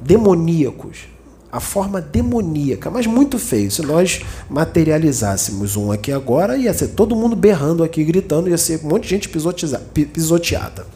demoníacos. 0.00 1.08
A 1.54 1.60
forma 1.60 2.00
demoníaca, 2.00 2.90
mas 2.90 3.06
muito 3.06 3.38
feio. 3.38 3.70
Se 3.70 3.82
nós 3.82 4.20
materializássemos 4.50 5.76
um 5.76 5.92
aqui 5.92 6.10
agora, 6.10 6.56
ia 6.56 6.74
ser 6.74 6.88
todo 6.88 7.14
mundo 7.14 7.36
berrando 7.36 7.84
aqui, 7.84 8.02
gritando, 8.02 8.48
ia 8.48 8.58
ser 8.58 8.80
um 8.84 8.88
monte 8.88 9.04
de 9.04 9.10
gente 9.10 9.28
pisoteada, 9.28 10.86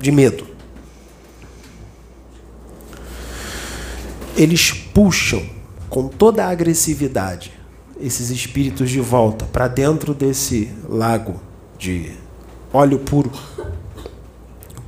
de 0.00 0.10
medo. 0.10 0.52
eles 4.36 4.72
puxam 4.72 5.42
com 5.88 6.08
toda 6.08 6.44
a 6.44 6.48
agressividade 6.48 7.52
esses 8.00 8.30
espíritos 8.30 8.90
de 8.90 9.00
volta 9.00 9.44
para 9.44 9.68
dentro 9.68 10.14
desse 10.14 10.70
lago 10.88 11.40
de 11.78 12.12
óleo 12.72 12.98
puro. 12.98 13.30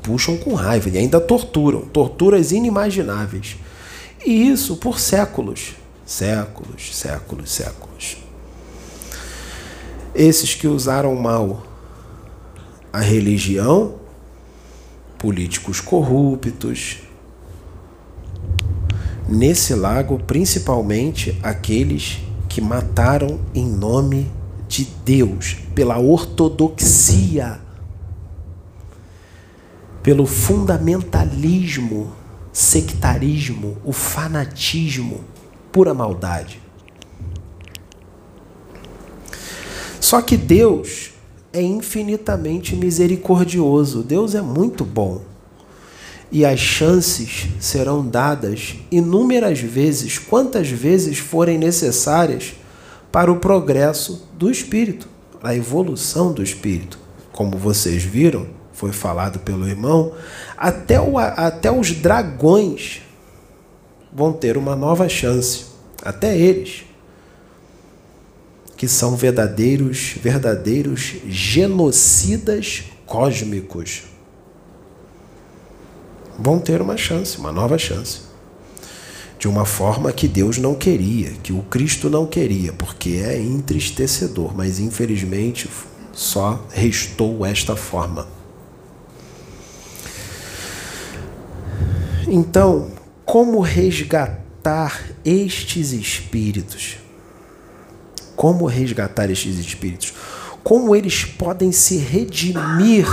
Puxam 0.02 0.36
com 0.36 0.54
raiva 0.54 0.88
e 0.88 0.98
ainda 0.98 1.20
torturam, 1.20 1.82
torturas 1.82 2.52
inimagináveis. 2.52 3.56
E 4.24 4.48
isso 4.48 4.76
por 4.76 4.98
séculos, 4.98 5.74
séculos, 6.06 6.96
séculos, 6.96 7.50
séculos. 7.50 8.16
Esses 10.14 10.54
que 10.54 10.66
usaram 10.66 11.14
mal 11.14 11.62
a 12.90 13.00
religião, 13.00 13.96
políticos 15.18 15.80
corruptos, 15.80 17.00
nesse 19.28 19.74
lago, 19.74 20.18
principalmente 20.18 21.38
aqueles 21.42 22.20
que 22.48 22.60
mataram 22.60 23.40
em 23.54 23.66
nome 23.66 24.30
de 24.68 24.84
Deus, 25.04 25.56
pela 25.74 25.98
ortodoxia, 25.98 27.60
pelo 30.02 30.24
fundamentalismo, 30.24 32.12
sectarismo, 32.54 33.76
o 33.84 33.92
fanatismo, 33.92 35.24
pura 35.72 35.92
maldade. 35.92 36.62
Só 40.00 40.22
que 40.22 40.36
Deus 40.36 41.10
é 41.52 41.60
infinitamente 41.60 42.76
misericordioso, 42.76 44.02
Deus 44.02 44.34
é 44.34 44.40
muito 44.40 44.84
bom 44.84 45.22
e 46.30 46.44
as 46.44 46.58
chances 46.58 47.46
serão 47.60 48.06
dadas 48.06 48.74
inúmeras 48.90 49.60
vezes, 49.60 50.18
quantas 50.18 50.68
vezes 50.68 51.18
forem 51.18 51.58
necessárias 51.58 52.54
para 53.10 53.30
o 53.30 53.36
progresso 53.36 54.28
do 54.36 54.50
espírito, 54.50 55.08
a 55.42 55.54
evolução 55.54 56.32
do 56.32 56.42
espírito. 56.42 56.98
Como 57.32 57.56
vocês 57.56 58.02
viram, 58.02 58.46
foi 58.74 58.92
falado 58.92 59.38
pelo 59.38 59.66
irmão, 59.66 60.12
até, 60.56 61.00
o, 61.00 61.16
até 61.16 61.70
os 61.70 61.92
dragões 61.92 63.00
vão 64.12 64.32
ter 64.32 64.56
uma 64.56 64.76
nova 64.76 65.08
chance, 65.08 65.66
até 66.02 66.36
eles, 66.36 66.84
que 68.76 68.86
são 68.86 69.16
verdadeiros, 69.16 70.14
verdadeiros 70.20 71.14
genocidas 71.26 72.84
cósmicos 73.06 74.02
vão 76.38 76.58
ter 76.58 76.80
uma 76.80 76.96
chance, 76.96 77.38
uma 77.38 77.52
nova 77.52 77.78
chance. 77.78 78.22
De 79.38 79.48
uma 79.48 79.64
forma 79.64 80.12
que 80.12 80.26
Deus 80.26 80.58
não 80.58 80.74
queria, 80.74 81.30
que 81.42 81.52
o 81.52 81.62
Cristo 81.62 82.08
não 82.08 82.26
queria, 82.26 82.72
porque 82.72 83.22
é 83.24 83.40
entristecedor, 83.40 84.54
mas 84.56 84.80
infelizmente 84.80 85.68
só 86.12 86.64
restou 86.70 87.44
esta 87.44 87.76
forma. 87.76 88.26
Então, 92.36 92.90
como 93.24 93.60
resgatar 93.60 95.12
estes 95.24 95.92
espíritos? 95.92 96.96
Como 98.34 98.66
resgatar 98.66 99.30
estes 99.30 99.56
espíritos? 99.56 100.12
Como 100.64 100.96
eles 100.96 101.24
podem 101.24 101.70
se 101.70 101.96
redimir 101.96 103.06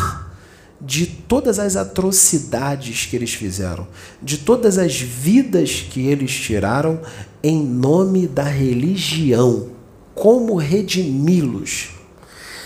de 0.82 1.06
todas 1.06 1.60
as 1.60 1.76
atrocidades 1.76 3.06
que 3.06 3.16
eles 3.16 3.36
fizeram, 3.36 3.88
de 4.24 4.40
todas 4.40 4.80
as 4.80 5.00
vidas 5.00 5.86
que 5.88 6.08
eles 6.08 6.32
tiraram 6.32 7.00
em 7.44 7.64
nome 7.64 8.26
da 8.26 8.46
religião. 8.46 9.70
Como 10.16 10.56
redimi-los? 10.56 11.90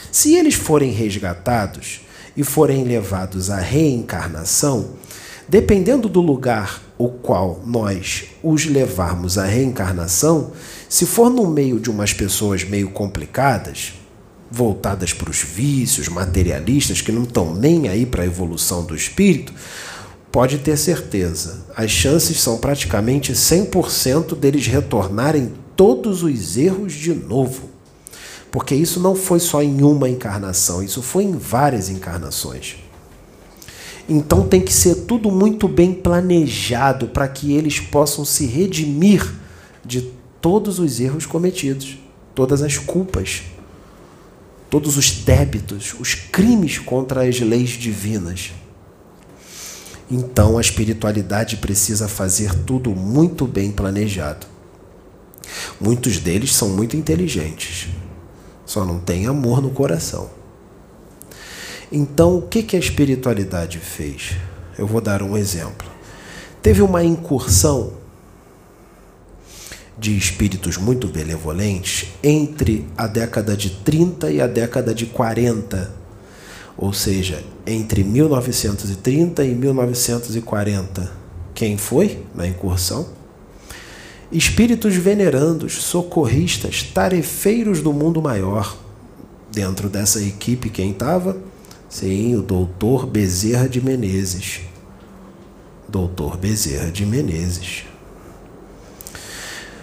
Se 0.10 0.36
eles 0.36 0.56
forem 0.56 0.92
resgatados 0.92 2.00
e 2.38 2.46
forem 2.46 2.86
levados 2.86 3.50
à 3.50 3.60
reencarnação, 3.60 4.96
dependendo 5.48 6.10
do 6.10 6.22
lugar 6.22 6.82
o 6.98 7.10
qual 7.10 7.62
nós 7.66 8.26
os 8.42 8.66
levarmos 8.66 9.38
à 9.38 9.46
reencarnação, 9.46 10.52
se 10.88 11.06
for 11.06 11.30
no 11.30 11.48
meio 11.48 11.80
de 11.80 11.90
umas 11.90 12.14
pessoas 12.14 12.64
meio 12.64 12.90
complicadas, 12.90 13.94
voltadas 14.50 15.12
para 15.12 15.30
os 15.30 15.42
vícios, 15.42 16.08
materialistas, 16.08 17.02
que 17.02 17.12
não 17.12 17.24
estão 17.24 17.54
nem 17.54 17.88
aí 17.88 18.06
para 18.06 18.24
a 18.24 18.26
evolução 18.26 18.84
do 18.84 18.96
espírito, 18.96 19.54
pode 20.32 20.60
ter 20.60 20.78
certeza, 20.78 21.66
as 21.76 21.92
chances 21.92 22.42
são 22.42 22.58
praticamente 22.58 23.34
100% 23.34 24.36
deles 24.36 24.68
retornarem 24.68 25.54
todos 25.76 26.24
os 26.24 26.58
erros 26.58 26.94
de 26.94 27.14
novo. 27.14 27.70
Porque 28.52 28.74
isso 28.74 29.02
não 29.02 29.16
foi 29.16 29.40
só 29.40 29.62
em 29.62 29.82
uma 29.82 30.08
encarnação, 30.08 30.82
isso 30.82 31.02
foi 31.02 31.24
em 31.24 31.38
várias 31.38 31.90
encarnações. 31.90 32.78
Então 34.08 34.48
tem 34.48 34.62
que 34.62 34.72
ser 34.72 35.06
tudo 35.06 35.32
muito 35.32 35.68
bem 35.68 35.94
planejado 35.94 37.08
para 37.08 37.28
que 37.28 37.54
eles 37.54 37.80
possam 37.80 38.24
se 38.24 38.46
redimir 38.46 39.34
de 39.84 40.02
todos 40.40 40.78
os 40.78 41.00
erros 41.00 41.26
cometidos, 41.26 41.98
todas 42.36 42.62
as 42.62 42.78
culpas, 42.78 43.44
todos 44.70 44.96
os 44.96 45.12
débitos, 45.12 45.96
os 46.00 46.14
crimes 46.14 46.78
contra 46.78 47.28
as 47.28 47.40
leis 47.40 47.70
divinas. 47.72 48.52
Então 50.10 50.58
a 50.58 50.62
espiritualidade 50.62 51.58
precisa 51.58 52.08
fazer 52.08 52.54
tudo 52.64 52.92
muito 52.92 53.48
bem 53.48 53.72
planejado. 53.72 54.46
Muitos 55.82 56.20
deles 56.20 56.54
são 56.54 56.70
muito 56.70 56.96
inteligentes, 56.96 57.88
só 58.68 58.86
não 58.86 59.00
têm 59.00 59.26
amor 59.26 59.62
no 59.64 59.72
coração. 59.72 60.30
Então, 61.92 62.38
o 62.38 62.42
que, 62.42 62.64
que 62.64 62.76
a 62.76 62.80
espiritualidade 62.80 63.80
fez? 63.80 64.36
Eu 64.78 64.88
vou 64.88 65.02
dar 65.02 65.22
um 65.22 65.38
exemplo. 65.38 65.88
Teve 66.62 66.82
uma 66.82 67.04
incursão 67.04 67.94
de 69.98 70.18
espíritos 70.18 70.78
muito 70.78 71.08
benevolentes 71.08 72.10
entre 72.22 72.86
a 72.98 73.08
década 73.08 73.56
de 73.56 73.70
30 73.70 74.32
e 74.32 74.42
a 74.42 74.48
década 74.48 74.94
de 74.94 75.06
40, 75.06 75.94
ou 76.78 76.92
seja, 76.92 77.42
entre 77.66 78.04
1930 78.04 79.44
e 79.46 79.56
1940. 79.56 81.12
Quem 81.54 81.78
foi 81.78 82.24
na 82.34 82.46
incursão? 82.46 83.08
Espíritos 84.32 84.96
venerandos, 84.96 85.76
socorristas, 85.84 86.84
tarefeiros 86.84 87.82
do 87.82 87.94
mundo 87.94 88.22
maior. 88.22 88.76
Dentro 89.54 89.88
dessa 89.88 90.22
equipe, 90.22 90.70
quem 90.70 90.92
estava? 90.92 91.38
Sim, 91.90 92.36
o 92.36 92.42
doutor 92.42 93.06
Bezerra 93.06 93.70
de 93.70 93.82
Menezes. 93.82 94.62
Doutor 95.88 96.38
Bezerra 96.38 96.92
de 96.92 97.06
Menezes. 97.06 97.86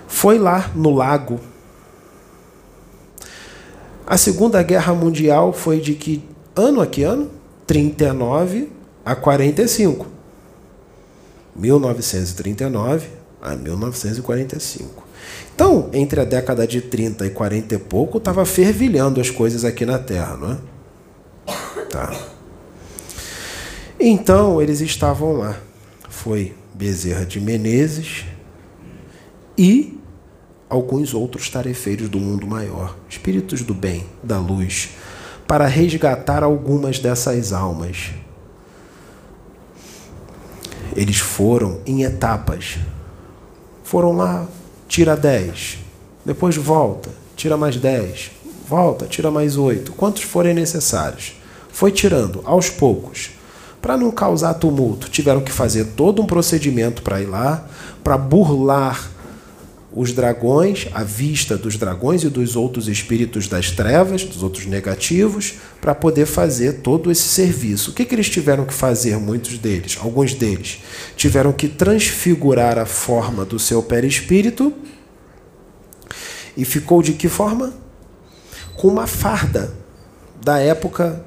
Foi 0.06 0.38
lá 0.38 0.70
no 0.74 0.90
lago. 0.90 1.40
A 4.06 4.16
Segunda 4.16 4.62
Guerra 4.62 4.94
Mundial 4.94 5.52
foi 5.52 5.80
de 5.80 5.94
que 5.94 6.22
ano 6.54 6.80
a 6.80 6.86
que 6.86 7.02
ano? 7.02 7.30
39 7.66 8.68
a 9.04 9.14
45. 9.14 10.06
1939 11.56 13.08
a 13.40 13.56
1945. 13.56 15.02
Então, 15.54 15.90
entre 15.92 16.20
a 16.20 16.24
década 16.24 16.66
de 16.66 16.80
30 16.80 17.26
e 17.26 17.30
40 17.30 17.74
e 17.74 17.78
pouco, 17.78 18.18
estava 18.18 18.44
fervilhando 18.44 19.20
as 19.20 19.30
coisas 19.30 19.64
aqui 19.64 19.84
na 19.84 19.98
Terra, 19.98 20.36
não 20.36 20.52
é? 20.52 20.71
Então 23.98 24.60
eles 24.60 24.80
estavam 24.80 25.34
lá. 25.34 25.56
Foi 26.08 26.54
Bezerra 26.74 27.24
de 27.24 27.40
Menezes 27.40 28.24
e 29.56 29.98
alguns 30.68 31.14
outros 31.14 31.48
tarefeiros 31.50 32.08
do 32.08 32.18
mundo 32.18 32.46
maior, 32.46 32.96
espíritos 33.08 33.62
do 33.62 33.74
bem, 33.74 34.06
da 34.22 34.38
luz, 34.38 34.90
para 35.46 35.66
resgatar 35.66 36.42
algumas 36.42 36.98
dessas 36.98 37.52
almas. 37.52 38.10
Eles 40.96 41.18
foram 41.18 41.80
em 41.86 42.02
etapas. 42.02 42.78
Foram 43.84 44.12
lá, 44.12 44.48
tira 44.88 45.14
10, 45.14 45.78
depois 46.24 46.56
volta, 46.56 47.10
tira 47.36 47.56
mais 47.56 47.76
10, 47.76 48.30
volta, 48.66 49.06
tira 49.06 49.30
mais 49.30 49.56
8, 49.56 49.92
quantos 49.92 50.22
forem 50.22 50.54
necessários 50.54 51.41
foi 51.72 51.90
tirando 51.90 52.42
aos 52.44 52.70
poucos. 52.70 53.30
Para 53.80 53.96
não 53.96 54.12
causar 54.12 54.54
tumulto, 54.54 55.10
tiveram 55.10 55.40
que 55.40 55.50
fazer 55.50 55.86
todo 55.96 56.22
um 56.22 56.26
procedimento 56.26 57.02
para 57.02 57.20
ir 57.20 57.26
lá, 57.26 57.66
para 58.04 58.16
burlar 58.16 59.10
os 59.94 60.12
dragões, 60.12 60.88
a 60.94 61.02
vista 61.02 61.56
dos 61.56 61.76
dragões 61.76 62.22
e 62.22 62.28
dos 62.28 62.56
outros 62.56 62.88
espíritos 62.88 63.46
das 63.46 63.70
trevas, 63.70 64.24
dos 64.24 64.42
outros 64.42 64.66
negativos, 64.66 65.54
para 65.80 65.94
poder 65.94 66.26
fazer 66.26 66.80
todo 66.80 67.10
esse 67.10 67.22
serviço. 67.22 67.90
O 67.90 67.94
que, 67.94 68.04
que 68.04 68.14
eles 68.14 68.30
tiveram 68.30 68.64
que 68.64 68.72
fazer, 68.72 69.18
muitos 69.18 69.58
deles? 69.58 69.98
Alguns 70.00 70.32
deles 70.32 70.78
tiveram 71.16 71.52
que 71.52 71.68
transfigurar 71.68 72.78
a 72.78 72.86
forma 72.86 73.44
do 73.44 73.58
seu 73.58 73.82
perispírito 73.82 74.72
e 76.56 76.64
ficou 76.64 77.02
de 77.02 77.12
que 77.12 77.28
forma? 77.28 77.74
Com 78.76 78.88
uma 78.88 79.06
farda 79.06 79.74
da 80.42 80.58
época 80.58 81.24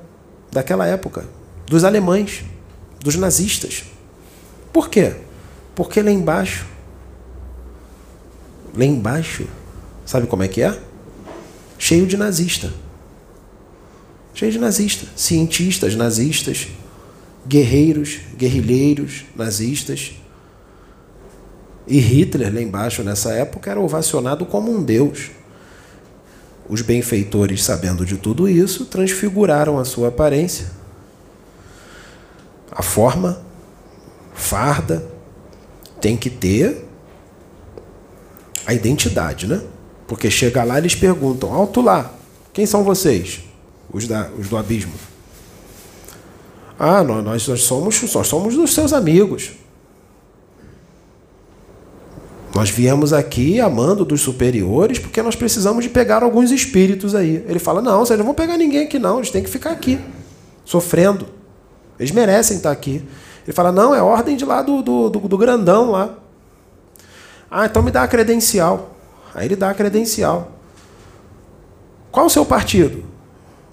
daquela 0.56 0.88
época, 0.88 1.26
dos 1.68 1.84
alemães, 1.84 2.46
dos 3.02 3.18
nazistas. 3.18 3.84
Por 4.72 4.90
quê? 4.90 5.14
Porque 5.76 6.02
lá 6.02 6.10
embaixo, 6.10 6.66
lá 8.74 8.86
embaixo, 8.86 9.46
sabe 10.06 10.28
como 10.28 10.44
é 10.44 10.48
que 10.48 10.62
é? 10.62 10.80
Cheio 11.78 12.08
de 12.08 12.16
nazista. 12.16 12.72
Cheio 14.34 14.50
de 14.50 14.58
nazista, 14.58 15.06
cientistas 15.14 15.94
nazistas, 15.94 16.70
guerreiros, 17.46 18.20
guerrilheiros 18.38 19.26
nazistas. 19.36 20.14
E 21.86 22.00
Hitler, 22.00 22.54
lá 22.54 22.62
embaixo, 22.62 23.04
nessa 23.04 23.34
época, 23.34 23.72
era 23.72 23.80
ovacionado 23.82 24.46
como 24.46 24.72
um 24.72 24.82
deus. 24.82 25.32
Os 26.68 26.82
benfeitores, 26.82 27.64
sabendo 27.64 28.06
de 28.06 28.18
tudo 28.18 28.50
isso, 28.50 28.86
transfiguraram 28.86 29.78
a 29.78 29.86
sua 29.86 30.08
aparência, 30.08 30.68
a 32.72 32.82
forma, 32.82 33.42
farda, 34.34 35.08
tem 36.02 36.18
que 36.18 36.30
ter 36.30 36.86
a 38.66 38.74
identidade, 38.74 39.48
né? 39.48 39.62
Porque 40.08 40.30
chega 40.30 40.64
lá 40.64 40.78
eles 40.78 40.96
perguntam: 40.96 41.54
alto 41.54 41.82
lá, 41.82 42.14
quem 42.52 42.66
são 42.66 42.84
vocês? 42.84 43.42
Os, 43.92 44.08
da, 44.08 44.30
os 44.38 44.50
do 44.50 44.58
abismo. 44.58 44.94
Ah, 46.78 47.04
nós, 47.04 47.48
nós, 47.48 47.64
somos, 47.64 48.14
nós 48.14 48.28
somos 48.28 48.56
dos 48.56 48.74
seus 48.74 48.92
amigos. 48.92 49.52
Nós 52.56 52.70
viemos 52.70 53.12
aqui 53.12 53.60
amando 53.60 54.06
dos 54.06 54.22
superiores 54.22 54.98
porque 54.98 55.22
nós 55.22 55.36
precisamos 55.36 55.84
de 55.84 55.90
pegar 55.90 56.24
alguns 56.24 56.52
espíritos 56.52 57.14
aí. 57.14 57.44
Ele 57.50 57.60
fala: 57.60 57.82
não, 57.82 58.00
vocês 58.00 58.18
não 58.18 58.26
vão 58.26 58.34
pegar 58.34 58.56
ninguém 58.56 58.86
aqui, 58.86 58.98
não. 58.98 59.18
Eles 59.18 59.30
têm 59.30 59.44
que 59.44 59.50
ficar 59.50 59.72
aqui, 59.72 60.00
sofrendo. 60.64 61.28
Eles 62.00 62.12
merecem 62.12 62.56
estar 62.56 62.72
aqui. 62.72 63.04
Ele 63.46 63.52
fala: 63.52 63.74
não, 63.74 63.94
é 63.94 64.02
ordem 64.02 64.38
de 64.38 64.46
lá 64.46 64.62
do, 64.62 64.82
do, 64.82 65.10
do, 65.10 65.20
do 65.20 65.38
grandão 65.38 65.92
lá. 65.92 66.18
Ah, 67.52 67.66
então 67.66 67.84
me 67.84 67.92
dá 67.92 68.04
a 68.04 68.08
credencial. 68.08 68.96
Aí 69.34 69.48
ele 69.48 69.58
dá 69.58 69.72
a 69.72 69.74
credencial. 69.74 70.54
Qual 72.10 72.28
o 72.28 72.30
seu 72.30 72.46
partido? 72.46 73.04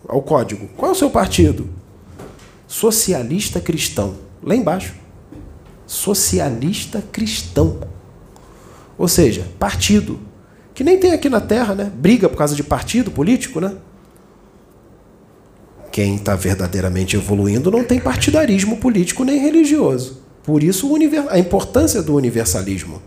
O 0.08 0.20
código. 0.20 0.68
Qual 0.76 0.90
é 0.90 0.92
o 0.92 0.98
seu 0.98 1.08
partido? 1.08 1.68
Socialista 2.66 3.60
cristão. 3.60 4.16
Lá 4.42 4.56
embaixo. 4.56 4.94
Socialista 5.86 7.00
cristão. 7.12 7.92
Ou 9.02 9.08
seja, 9.08 9.48
partido. 9.58 10.20
Que 10.72 10.84
nem 10.84 10.96
tem 10.96 11.10
aqui 11.10 11.28
na 11.28 11.40
Terra, 11.40 11.74
né? 11.74 11.90
Briga 11.92 12.28
por 12.28 12.36
causa 12.36 12.54
de 12.54 12.62
partido 12.62 13.10
político, 13.10 13.58
né? 13.58 13.74
Quem 15.90 16.14
está 16.14 16.36
verdadeiramente 16.36 17.16
evoluindo 17.16 17.68
não 17.68 17.82
tem 17.82 17.98
partidarismo 17.98 18.76
político 18.76 19.24
nem 19.24 19.40
religioso. 19.40 20.22
Por 20.44 20.62
isso 20.62 20.88
a 21.30 21.36
importância 21.36 22.00
do 22.00 22.14
universalismo. 22.14 23.02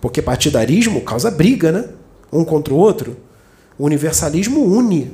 Porque 0.00 0.22
partidarismo 0.22 1.02
causa 1.02 1.30
briga, 1.30 1.72
né? 1.72 1.84
Um 2.32 2.42
contra 2.42 2.72
o 2.72 2.78
outro. 2.78 3.14
O 3.78 3.84
universalismo 3.84 4.64
une. 4.64 5.12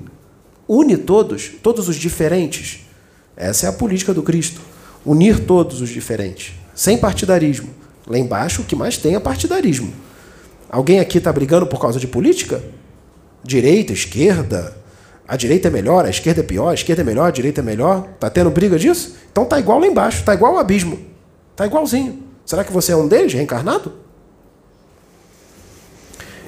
Une 0.68 0.96
todos, 0.96 1.50
todos 1.60 1.88
os 1.88 1.96
diferentes. 1.96 2.86
Essa 3.36 3.66
é 3.66 3.68
a 3.68 3.72
política 3.72 4.14
do 4.14 4.22
Cristo. 4.22 4.60
Unir 5.04 5.40
todos 5.40 5.80
os 5.80 5.88
diferentes. 5.88 6.54
Sem 6.72 6.98
partidarismo. 6.98 7.82
Lá 8.06 8.18
embaixo, 8.18 8.62
o 8.62 8.64
que 8.64 8.76
mais 8.76 8.96
tem 8.96 9.14
é 9.14 9.20
partidarismo. 9.20 9.92
Alguém 10.68 11.00
aqui 11.00 11.18
está 11.18 11.32
brigando 11.32 11.66
por 11.66 11.80
causa 11.80 11.98
de 11.98 12.06
política? 12.06 12.62
Direita, 13.42 13.92
esquerda. 13.92 14.76
A 15.26 15.36
direita 15.36 15.68
é 15.68 15.70
melhor, 15.70 16.04
a 16.04 16.10
esquerda 16.10 16.40
é 16.40 16.44
pior, 16.44 16.70
a 16.70 16.74
esquerda 16.74 17.02
é 17.02 17.04
melhor, 17.04 17.28
a 17.28 17.30
direita 17.30 17.60
é 17.60 17.64
melhor. 17.64 18.06
Tá 18.20 18.28
tendo 18.28 18.50
briga 18.50 18.78
disso? 18.78 19.16
Então 19.32 19.44
tá 19.44 19.58
igual 19.58 19.78
lá 19.78 19.86
embaixo, 19.86 20.22
tá 20.24 20.34
igual 20.34 20.54
o 20.54 20.58
abismo. 20.58 20.98
Tá 21.56 21.66
igualzinho. 21.66 22.22
Será 22.44 22.62
que 22.62 22.72
você 22.72 22.92
é 22.92 22.96
um 22.96 23.08
deles, 23.08 23.32
reencarnado? 23.32 23.92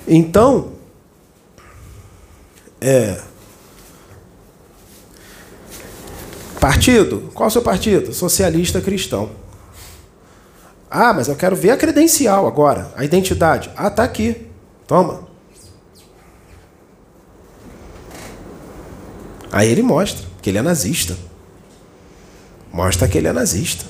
Então, 0.06 0.72
é, 2.80 3.18
Partido? 6.66 7.30
Qual 7.32 7.46
é 7.46 7.48
o 7.48 7.52
seu 7.52 7.62
partido? 7.62 8.12
Socialista 8.12 8.80
cristão. 8.80 9.30
Ah, 10.90 11.12
mas 11.12 11.28
eu 11.28 11.36
quero 11.36 11.56
ver 11.56 11.70
a 11.70 11.76
credencial 11.76 12.46
agora, 12.46 12.92
a 12.96 13.04
identidade. 13.04 13.70
Ah, 13.76 13.90
tá 13.90 14.04
aqui. 14.04 14.46
Toma. 14.86 15.26
Aí 19.50 19.70
ele 19.70 19.82
mostra 19.82 20.26
que 20.40 20.50
ele 20.50 20.58
é 20.58 20.62
nazista. 20.62 21.16
Mostra 22.72 23.08
que 23.08 23.18
ele 23.18 23.26
é 23.26 23.32
nazista. 23.32 23.84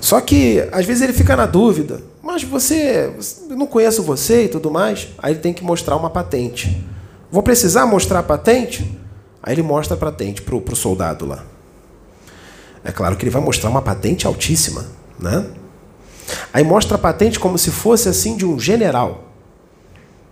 Só 0.00 0.20
que 0.20 0.68
às 0.70 0.84
vezes 0.84 1.02
ele 1.02 1.12
fica 1.12 1.34
na 1.34 1.46
dúvida, 1.46 2.00
mas 2.22 2.42
você, 2.42 3.12
eu 3.48 3.56
não 3.56 3.66
conheço 3.66 4.02
você 4.02 4.44
e 4.44 4.48
tudo 4.48 4.70
mais. 4.70 5.08
Aí 5.18 5.32
ele 5.32 5.40
tem 5.40 5.52
que 5.52 5.64
mostrar 5.64 5.96
uma 5.96 6.10
patente. 6.10 6.84
Vou 7.30 7.42
precisar 7.42 7.86
mostrar 7.86 8.20
a 8.20 8.22
patente? 8.22 8.98
Aí 9.42 9.54
ele 9.54 9.62
mostra 9.62 9.96
a 9.96 9.98
patente 9.98 10.42
pro, 10.42 10.60
pro 10.60 10.76
soldado 10.76 11.26
lá. 11.26 11.44
É 12.86 12.92
claro 12.92 13.16
que 13.16 13.24
ele 13.24 13.32
vai 13.32 13.42
mostrar 13.42 13.68
uma 13.68 13.82
patente 13.82 14.28
altíssima, 14.28 14.86
né? 15.18 15.44
Aí 16.52 16.62
mostra 16.62 16.94
a 16.94 16.98
patente 16.98 17.38
como 17.40 17.58
se 17.58 17.72
fosse 17.72 18.08
assim 18.08 18.36
de 18.36 18.46
um 18.46 18.60
general. 18.60 19.24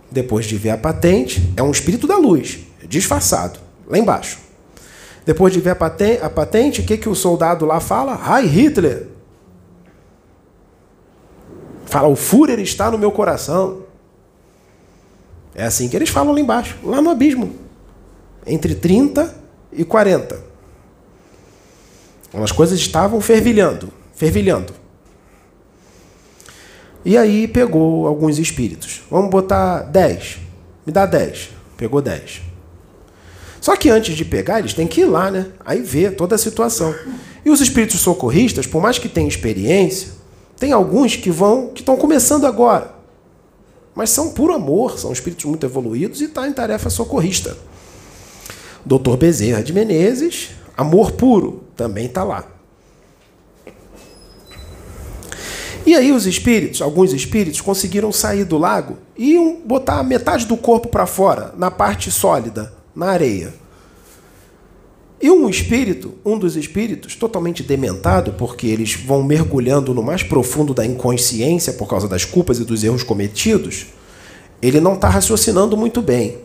Depois 0.09 0.45
de 0.45 0.55
ver 0.55 0.69
a 0.69 0.77
patente, 0.77 1.51
é 1.57 1.61
um 1.61 1.69
espírito 1.69 2.07
da 2.07 2.15
luz, 2.15 2.59
disfarçado, 2.87 3.59
lá 3.85 3.97
embaixo. 3.97 4.39
Depois 5.25 5.51
de 5.51 5.59
ver 5.59 5.71
a 5.71 5.75
patente, 5.75 6.23
a 6.23 6.29
patente 6.29 6.79
o 6.79 6.85
que, 6.85 6.97
que 6.97 7.09
o 7.09 7.13
soldado 7.13 7.65
lá 7.65 7.81
fala? 7.81 8.21
Ai, 8.23 8.45
Hitler! 8.45 9.09
Fala, 11.85 12.07
o 12.07 12.15
Führer 12.15 12.59
está 12.59 12.89
no 12.89 12.97
meu 12.97 13.11
coração. 13.11 13.81
É 15.53 15.65
assim 15.65 15.89
que 15.89 15.95
eles 15.97 16.07
falam 16.07 16.33
lá 16.33 16.39
embaixo, 16.39 16.77
lá 16.85 17.01
no 17.01 17.09
abismo. 17.09 17.53
Entre 18.47 18.75
30 18.75 19.35
e 19.73 19.83
40. 19.83 20.54
As 22.43 22.51
coisas 22.51 22.79
estavam 22.79 23.21
fervilhando, 23.21 23.91
fervilhando. 24.13 24.73
E 27.03 27.17
aí 27.17 27.47
pegou 27.47 28.07
alguns 28.07 28.39
espíritos. 28.39 29.03
Vamos 29.11 29.29
botar 29.29 29.83
10. 29.83 30.39
Me 30.85 30.91
dá 30.91 31.05
10. 31.05 31.49
Pegou 31.77 32.01
10. 32.01 32.41
Só 33.61 33.75
que 33.75 33.89
antes 33.89 34.15
de 34.15 34.25
pegar, 34.25 34.59
eles 34.59 34.73
têm 34.73 34.87
que 34.87 35.01
ir 35.01 35.05
lá, 35.05 35.29
né? 35.31 35.47
Aí 35.63 35.81
ver 35.81 36.15
toda 36.15 36.35
a 36.35 36.37
situação. 36.37 36.93
E 37.43 37.49
os 37.49 37.61
espíritos 37.61 37.99
socorristas, 37.99 38.65
por 38.65 38.81
mais 38.81 38.97
que 38.97 39.07
tenham 39.07 39.27
experiência, 39.27 40.09
tem 40.57 40.71
alguns 40.71 41.15
que 41.15 41.29
vão, 41.29 41.69
que 41.69 41.81
estão 41.81 41.95
começando 41.95 42.45
agora. 42.45 42.93
Mas 43.93 44.09
são 44.09 44.31
puro 44.31 44.53
amor, 44.53 44.97
são 44.99 45.11
espíritos 45.11 45.45
muito 45.45 45.65
evoluídos 45.65 46.21
e 46.21 46.25
está 46.25 46.47
em 46.47 46.53
tarefa 46.53 46.89
socorrista. 46.89 47.55
Doutor 48.85 49.17
Bezerra 49.17 49.63
de 49.63 49.73
Menezes, 49.73 50.49
amor 50.77 51.11
puro, 51.13 51.64
também 51.75 52.05
está 52.05 52.23
lá. 52.23 52.45
E 55.85 55.93
aí 55.93 56.11
os 56.11 56.25
espíritos, 56.25 56.81
alguns 56.81 57.13
espíritos, 57.13 57.61
conseguiram 57.61 58.11
sair 58.11 58.43
do 58.43 58.57
lago 58.57 58.97
e 59.15 59.33
iam 59.33 59.61
botar 59.63 60.01
metade 60.01 60.47
do 60.47 60.57
corpo 60.57 60.87
para 60.87 61.05
fora, 61.05 61.53
na 61.57 61.69
parte 61.69 62.09
sólida, 62.09 62.73
na 62.95 63.07
areia. 63.07 63.53
E 65.21 65.29
um 65.29 65.47
espírito, 65.47 66.15
um 66.25 66.37
dos 66.37 66.55
espíritos, 66.55 67.15
totalmente 67.15 67.63
dementado, 67.63 68.33
porque 68.33 68.67
eles 68.67 68.95
vão 68.95 69.23
mergulhando 69.23 69.93
no 69.93 70.01
mais 70.03 70.23
profundo 70.23 70.73
da 70.73 70.85
inconsciência 70.85 71.73
por 71.73 71.87
causa 71.87 72.07
das 72.07 72.25
culpas 72.25 72.59
e 72.59 72.65
dos 72.65 72.83
erros 72.83 73.03
cometidos, 73.03 73.87
ele 74.61 74.79
não 74.79 74.95
está 74.95 75.07
raciocinando 75.07 75.77
muito 75.77 76.01
bem. 76.01 76.39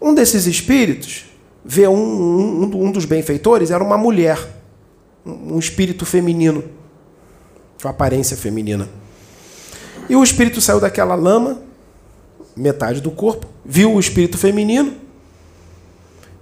Um 0.00 0.12
desses 0.12 0.46
espíritos 0.46 1.24
vê 1.64 1.86
um, 1.86 1.94
um, 1.94 2.86
um 2.86 2.92
dos 2.92 3.04
benfeitores, 3.04 3.70
era 3.70 3.82
uma 3.82 3.96
mulher, 3.96 4.38
um 5.24 5.58
espírito 5.58 6.04
feminino 6.04 6.64
com 7.82 7.88
aparência 7.88 8.36
feminina. 8.36 8.88
E 10.08 10.16
o 10.16 10.22
espírito 10.22 10.60
saiu 10.60 10.80
daquela 10.80 11.14
lama, 11.14 11.60
metade 12.56 13.00
do 13.00 13.10
corpo, 13.10 13.46
viu 13.64 13.92
o 13.92 14.00
espírito 14.00 14.38
feminino 14.38 14.94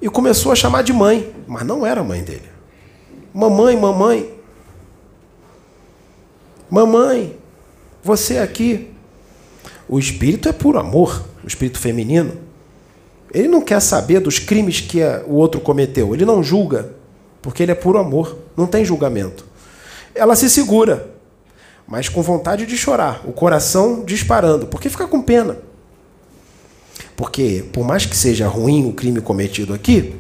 e 0.01 0.09
começou 0.09 0.53
a 0.53 0.57
chamar 0.57 0.83
de 0.83 0.93
mãe, 0.93 1.33
mas 1.47 1.65
não 1.65 1.85
era 1.85 2.01
a 2.01 2.05
mãe 2.05 2.23
dele. 2.23 2.49
Mamãe, 3.33 3.77
mamãe. 3.77 4.35
Mamãe, 6.71 7.37
você 8.03 8.39
aqui. 8.39 8.91
O 9.89 9.99
espírito 9.99 10.49
é 10.49 10.53
puro 10.53 10.79
amor, 10.79 11.25
o 11.43 11.47
espírito 11.47 11.79
feminino. 11.79 12.39
Ele 13.33 13.49
não 13.49 13.61
quer 13.61 13.81
saber 13.81 14.21
dos 14.21 14.39
crimes 14.39 14.81
que 14.81 15.01
o 15.27 15.35
outro 15.35 15.61
cometeu, 15.61 16.15
ele 16.15 16.25
não 16.25 16.43
julga, 16.43 16.91
porque 17.41 17.63
ele 17.63 17.73
é 17.73 17.75
puro 17.75 17.99
amor, 17.99 18.37
não 18.57 18.67
tem 18.67 18.85
julgamento. 18.85 19.45
Ela 20.15 20.35
se 20.35 20.51
segura, 20.51 21.11
mas 21.87 22.09
com 22.09 22.23
vontade 22.23 22.67
de 22.67 22.77
chorar, 22.77 23.23
o 23.25 23.33
coração 23.33 24.05
disparando, 24.05 24.67
porque 24.67 24.89
fica 24.89 25.07
com 25.07 25.23
pena. 25.23 25.59
Porque, 27.17 27.65
por 27.73 27.85
mais 27.85 28.07
que 28.07 28.17
seja 28.17 28.49
ruim 28.49 28.89
o 28.89 28.93
crime 28.93 29.21
cometido 29.21 29.75
aqui, 29.75 30.17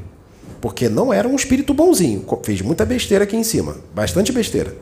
porque 0.60 0.88
não 0.88 1.12
era 1.12 1.26
um 1.26 1.34
espírito 1.34 1.72
bonzinho, 1.72 2.24
fez 2.44 2.60
muita 2.60 2.84
besteira 2.84 3.24
aqui 3.24 3.36
em 3.36 3.42
cima, 3.44 3.76
bastante 3.94 4.30
besteira. 4.30 4.76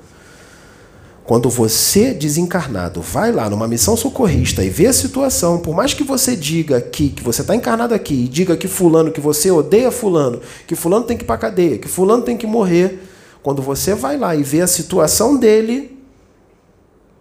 Quando 1.29 1.51
você, 1.51 2.15
desencarnado, 2.15 3.03
vai 3.03 3.31
lá 3.31 3.51
numa 3.51 3.69
missão 3.69 3.95
socorrista 3.99 4.65
e 4.65 4.71
vê 4.71 4.87
a 4.87 4.95
situação, 4.95 5.59
por 5.59 5.75
mais 5.75 5.93
que 5.93 6.03
você 6.03 6.35
diga 6.35 6.79
aqui, 6.79 7.11
que 7.11 7.23
você 7.23 7.43
está 7.43 7.55
encarnado 7.55 7.93
aqui, 7.93 8.25
e 8.25 8.29
diga 8.29 8.57
que 8.57 8.67
fulano, 8.67 9.13
que 9.13 9.21
você 9.21 9.51
odeia 9.51 9.91
fulano, 9.91 10.41
que 10.67 10.75
fulano 10.75 11.05
tem 11.05 11.19
que 11.19 11.25
ir 11.25 11.27
para 11.27 11.37
cadeia, 11.37 11.77
que 11.77 11.87
fulano 11.87 12.23
tem 12.23 12.35
que 12.35 12.47
morrer, 12.47 13.07
quando 13.43 13.61
você 13.61 13.95
vai 13.95 14.17
lá 14.17 14.35
e 14.35 14.43
vê 14.43 14.63
a 14.63 14.67
situação 14.67 15.37
dele, 15.37 16.03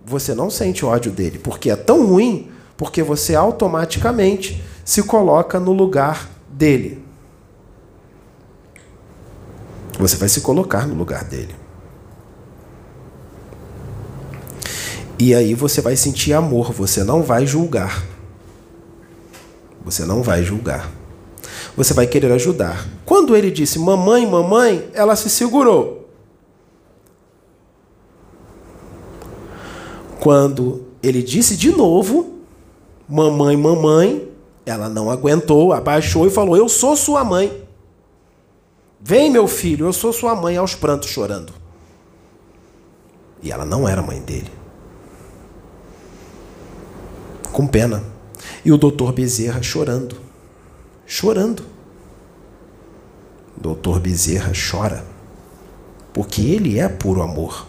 você 0.05 0.33
não 0.33 0.49
sente 0.49 0.85
ódio 0.85 1.11
dele, 1.11 1.37
porque 1.37 1.69
é 1.69 1.75
tão 1.75 2.05
ruim, 2.05 2.49
porque 2.77 3.03
você 3.03 3.35
automaticamente 3.35 4.63
se 4.85 5.03
coloca 5.03 5.59
no 5.59 5.73
lugar 5.73 6.29
dele. 6.49 7.03
Você 9.99 10.15
vai 10.15 10.29
se 10.29 10.39
colocar 10.39 10.87
no 10.87 10.95
lugar 10.95 11.25
dele. 11.25 11.66
E 15.19 15.33
aí 15.33 15.53
você 15.53 15.81
vai 15.81 15.95
sentir 15.95 16.33
amor, 16.33 16.71
você 16.71 17.03
não 17.03 17.23
vai 17.23 17.45
julgar. 17.47 18.03
Você 19.83 20.05
não 20.05 20.21
vai 20.21 20.43
julgar. 20.43 20.91
Você 21.75 21.93
vai 21.93 22.05
querer 22.05 22.31
ajudar. 22.31 22.87
Quando 23.05 23.35
ele 23.35 23.49
disse 23.49 23.79
mamãe, 23.79 24.25
mamãe, 24.27 24.89
ela 24.93 25.15
se 25.15 25.29
segurou. 25.29 26.09
Quando 30.19 30.85
ele 31.01 31.23
disse 31.23 31.55
de 31.55 31.71
novo, 31.71 32.41
mamãe, 33.07 33.55
mamãe, 33.55 34.27
ela 34.65 34.89
não 34.89 35.09
aguentou, 35.09 35.71
abaixou 35.71 36.27
e 36.27 36.29
falou: 36.29 36.57
Eu 36.57 36.67
sou 36.67 36.95
sua 36.95 37.23
mãe. 37.23 37.63
Vem, 38.99 39.31
meu 39.31 39.47
filho, 39.47 39.85
eu 39.85 39.93
sou 39.93 40.11
sua 40.11 40.35
mãe, 40.35 40.57
aos 40.57 40.75
prantos 40.75 41.09
chorando. 41.09 41.53
E 43.41 43.51
ela 43.51 43.63
não 43.63 43.87
era 43.87 44.01
mãe 44.01 44.19
dele. 44.19 44.51
Com 47.51 47.67
pena. 47.67 48.03
E 48.63 48.71
o 48.71 48.77
doutor 48.77 49.11
Bezerra 49.11 49.61
chorando. 49.61 50.17
Chorando. 51.05 51.63
Doutor 53.55 53.99
Bezerra 53.99 54.51
chora. 54.53 55.05
Porque 56.13 56.41
ele 56.41 56.79
é 56.79 56.87
puro 56.87 57.21
amor 57.21 57.67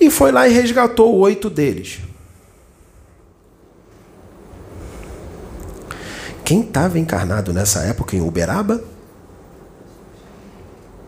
e 0.00 0.10
foi 0.10 0.30
lá 0.30 0.46
e 0.46 0.52
resgatou 0.52 1.16
oito 1.16 1.50
deles. 1.50 2.00
Quem 6.44 6.60
estava 6.60 6.98
encarnado 6.98 7.52
nessa 7.52 7.80
época 7.80 8.16
em 8.16 8.20
Uberaba? 8.20 8.82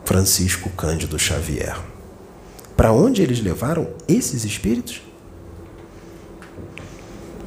Francisco 0.05 0.69
Cândido 0.71 1.19
Xavier. 1.19 1.79
Para 2.77 2.93
onde 2.93 3.23
eles 3.23 3.41
levaram 3.41 3.89
esses 4.09 4.45
espíritos? 4.45 5.01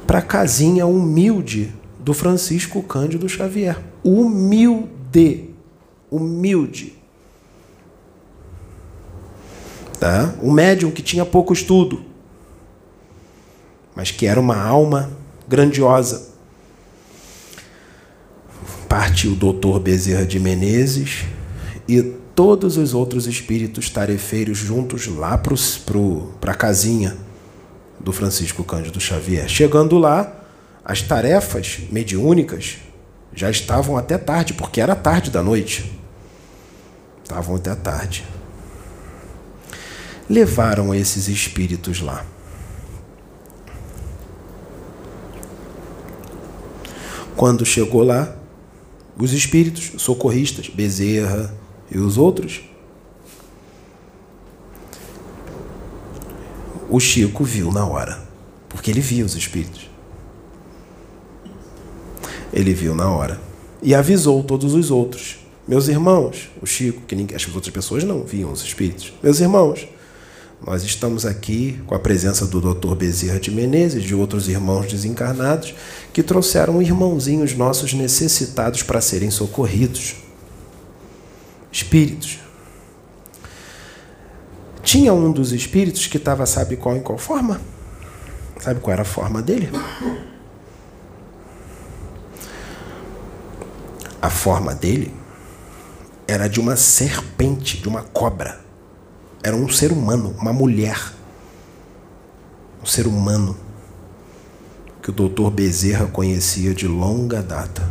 Para 0.06 0.18
a 0.18 0.22
casinha 0.22 0.86
humilde 0.86 1.72
do 1.98 2.12
Francisco 2.12 2.82
Cândido 2.82 3.28
Xavier. 3.28 3.80
Humilde. 4.02 5.50
Humilde. 6.10 6.94
Tá? 9.98 10.34
Um 10.42 10.52
médium 10.52 10.90
que 10.90 11.02
tinha 11.02 11.24
pouco 11.24 11.52
estudo, 11.52 12.04
mas 13.96 14.10
que 14.10 14.26
era 14.26 14.38
uma 14.38 14.60
alma 14.60 15.10
grandiosa. 15.48 16.34
Parte 18.86 19.26
o 19.26 19.34
doutor 19.34 19.80
Bezerra 19.80 20.26
de 20.26 20.38
Menezes 20.38 21.24
e 21.88 22.02
todos 22.34 22.76
os 22.76 22.92
outros 22.92 23.26
espíritos 23.26 23.88
tarefeiros 23.88 24.58
juntos 24.58 25.06
lá 25.06 25.38
para 25.38 26.52
a 26.52 26.54
casinha 26.54 27.16
do 28.04 28.12
Francisco 28.12 28.62
Cândido 28.62 29.00
Xavier. 29.00 29.48
Chegando 29.48 29.98
lá, 29.98 30.44
as 30.84 31.00
tarefas 31.00 31.80
mediúnicas 31.90 32.76
Já 33.36 33.50
estavam 33.50 33.96
até 33.96 34.16
tarde, 34.16 34.54
porque 34.54 34.80
era 34.80 34.94
tarde 34.94 35.28
da 35.28 35.42
noite. 35.42 35.98
Estavam 37.24 37.56
até 37.56 37.74
tarde. 37.74 38.24
Levaram 40.30 40.94
esses 40.94 41.26
espíritos 41.26 42.00
lá. 42.00 42.24
Quando 47.34 47.66
chegou 47.66 48.04
lá, 48.04 48.36
os 49.18 49.32
espíritos, 49.32 50.00
socorristas, 50.00 50.68
Bezerra 50.68 51.52
e 51.90 51.98
os 51.98 52.16
outros, 52.16 52.62
o 56.88 57.00
Chico 57.00 57.44
viu 57.44 57.72
na 57.72 57.86
hora, 57.86 58.22
porque 58.68 58.90
ele 58.90 59.00
via 59.00 59.24
os 59.24 59.34
espíritos. 59.34 59.90
Ele 62.52 62.72
viu 62.72 62.94
na 62.94 63.10
hora 63.10 63.40
e 63.82 63.94
avisou 63.94 64.42
todos 64.42 64.74
os 64.74 64.90
outros. 64.90 65.38
Meus 65.66 65.88
irmãos, 65.88 66.50
o 66.60 66.66
Chico, 66.66 67.02
que 67.06 67.16
ninguém, 67.16 67.36
as 67.36 67.46
outras 67.46 67.72
pessoas 67.72 68.04
não 68.04 68.22
viam 68.22 68.52
os 68.52 68.62
espíritos. 68.62 69.12
Meus 69.22 69.40
irmãos, 69.40 69.88
nós 70.64 70.82
estamos 70.82 71.26
aqui 71.26 71.80
com 71.86 71.94
a 71.94 71.98
presença 71.98 72.46
do 72.46 72.60
Dr. 72.60 72.94
Bezerra 72.94 73.40
de 73.40 73.50
Menezes, 73.50 74.02
de 74.02 74.14
outros 74.14 74.48
irmãos 74.48 74.90
desencarnados, 74.90 75.74
que 76.12 76.22
trouxeram 76.22 76.80
irmãozinhos 76.80 77.54
nossos 77.54 77.92
necessitados 77.92 78.82
para 78.82 79.00
serem 79.00 79.30
socorridos. 79.30 80.16
Espíritos. 81.72 82.43
Tinha 84.84 85.14
um 85.14 85.32
dos 85.32 85.50
espíritos 85.52 86.06
que 86.06 86.18
estava, 86.18 86.44
sabe 86.44 86.76
qual 86.76 86.94
em 86.94 87.00
qual 87.00 87.16
forma? 87.16 87.60
Sabe 88.60 88.80
qual 88.80 88.92
era 88.92 89.02
a 89.02 89.06
forma 89.06 89.40
dele? 89.40 89.70
A 94.20 94.30
forma 94.30 94.74
dele 94.74 95.12
era 96.28 96.48
de 96.48 96.60
uma 96.60 96.76
serpente, 96.76 97.78
de 97.78 97.88
uma 97.88 98.02
cobra. 98.02 98.60
Era 99.42 99.56
um 99.56 99.68
ser 99.68 99.90
humano, 99.90 100.34
uma 100.38 100.52
mulher. 100.52 100.98
Um 102.82 102.86
ser 102.86 103.06
humano 103.06 103.56
que 105.02 105.10
o 105.10 105.12
doutor 105.12 105.50
Bezerra 105.50 106.06
conhecia 106.06 106.74
de 106.74 106.86
longa 106.86 107.42
data. 107.42 107.90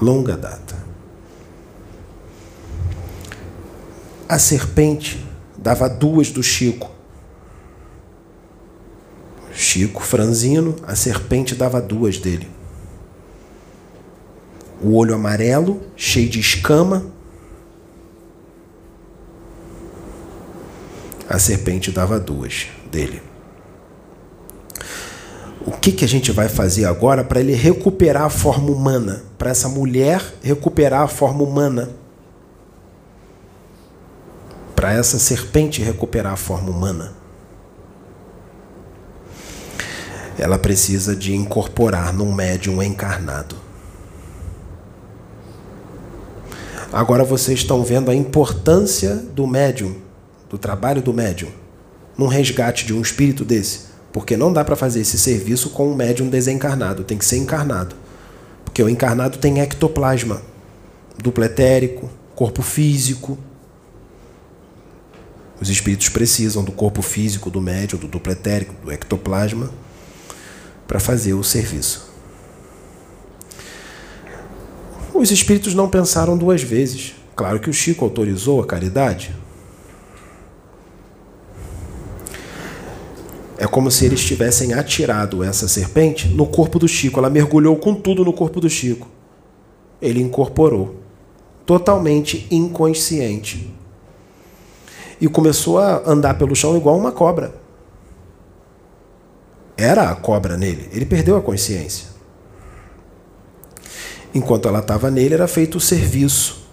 Longa 0.00 0.36
data. 0.36 0.81
A 4.32 4.38
serpente 4.38 5.22
dava 5.58 5.90
duas 5.90 6.30
do 6.30 6.42
Chico. 6.42 6.90
Chico 9.52 10.02
franzino, 10.02 10.74
a 10.86 10.96
serpente 10.96 11.54
dava 11.54 11.82
duas 11.82 12.16
dele. 12.16 12.48
O 14.82 14.94
olho 14.94 15.14
amarelo, 15.14 15.82
cheio 15.94 16.30
de 16.30 16.40
escama, 16.40 17.04
a 21.28 21.38
serpente 21.38 21.90
dava 21.90 22.18
duas 22.18 22.68
dele. 22.90 23.20
O 25.66 25.72
que, 25.72 25.92
que 25.92 26.06
a 26.06 26.08
gente 26.08 26.32
vai 26.32 26.48
fazer 26.48 26.86
agora 26.86 27.22
para 27.22 27.38
ele 27.38 27.52
recuperar 27.52 28.22
a 28.22 28.30
forma 28.30 28.70
humana? 28.70 29.24
Para 29.36 29.50
essa 29.50 29.68
mulher 29.68 30.24
recuperar 30.42 31.02
a 31.02 31.08
forma 31.08 31.42
humana? 31.42 32.00
Para 34.82 34.94
essa 34.94 35.16
serpente 35.16 35.80
recuperar 35.80 36.32
a 36.32 36.36
forma 36.36 36.68
humana? 36.68 37.12
Ela 40.36 40.58
precisa 40.58 41.14
de 41.14 41.36
incorporar 41.36 42.12
num 42.12 42.32
médium 42.32 42.82
encarnado. 42.82 43.54
Agora 46.92 47.22
vocês 47.22 47.60
estão 47.60 47.84
vendo 47.84 48.10
a 48.10 48.14
importância 48.16 49.14
do 49.14 49.46
médium 49.46 49.94
do 50.50 50.58
trabalho 50.58 51.00
do 51.00 51.12
médium, 51.12 51.50
num 52.18 52.26
resgate 52.26 52.84
de 52.84 52.92
um 52.92 53.00
espírito 53.00 53.44
desse. 53.44 53.82
Porque 54.12 54.36
não 54.36 54.52
dá 54.52 54.64
para 54.64 54.74
fazer 54.74 55.02
esse 55.02 55.16
serviço 55.16 55.70
com 55.70 55.92
um 55.92 55.94
médium 55.94 56.28
desencarnado, 56.28 57.04
tem 57.04 57.16
que 57.16 57.24
ser 57.24 57.36
encarnado. 57.36 57.94
Porque 58.64 58.82
o 58.82 58.88
encarnado 58.88 59.38
tem 59.38 59.60
ectoplasma, 59.60 60.42
duplo 61.22 61.44
etérico, 61.44 62.10
corpo 62.34 62.62
físico. 62.62 63.38
Os 65.62 65.70
espíritos 65.70 66.08
precisam 66.08 66.64
do 66.64 66.72
corpo 66.72 67.02
físico 67.02 67.48
do 67.48 67.60
médium, 67.60 67.96
do 67.96 68.08
duplo 68.08 68.32
etérico, 68.32 68.74
do 68.84 68.90
ectoplasma, 68.90 69.70
para 70.88 70.98
fazer 70.98 71.34
o 71.34 71.44
serviço. 71.44 72.10
Os 75.14 75.30
espíritos 75.30 75.72
não 75.72 75.88
pensaram 75.88 76.36
duas 76.36 76.64
vezes. 76.64 77.14
Claro 77.36 77.60
que 77.60 77.70
o 77.70 77.72
Chico 77.72 78.04
autorizou 78.04 78.60
a 78.60 78.66
caridade, 78.66 79.32
É 83.56 83.66
como 83.68 83.92
se 83.92 84.04
eles 84.04 84.24
tivessem 84.24 84.72
atirado 84.72 85.44
essa 85.44 85.68
serpente 85.68 86.26
no 86.26 86.48
corpo 86.48 86.80
do 86.80 86.88
Chico. 86.88 87.20
Ela 87.20 87.30
mergulhou 87.30 87.76
com 87.76 87.94
tudo 87.94 88.24
no 88.24 88.32
corpo 88.32 88.60
do 88.60 88.68
Chico. 88.68 89.06
Ele 90.00 90.20
incorporou, 90.20 90.96
totalmente 91.64 92.48
inconsciente. 92.50 93.72
E 95.22 95.28
começou 95.28 95.78
a 95.78 96.02
andar 96.04 96.34
pelo 96.34 96.56
chão 96.56 96.76
igual 96.76 96.98
uma 96.98 97.12
cobra. 97.12 97.54
Era 99.76 100.10
a 100.10 100.16
cobra 100.16 100.56
nele. 100.56 100.88
Ele 100.92 101.06
perdeu 101.06 101.36
a 101.36 101.40
consciência. 101.40 102.08
Enquanto 104.34 104.66
ela 104.66 104.80
estava 104.80 105.12
nele, 105.12 105.34
era 105.34 105.46
feito 105.46 105.78
o 105.78 105.80
serviço 105.80 106.66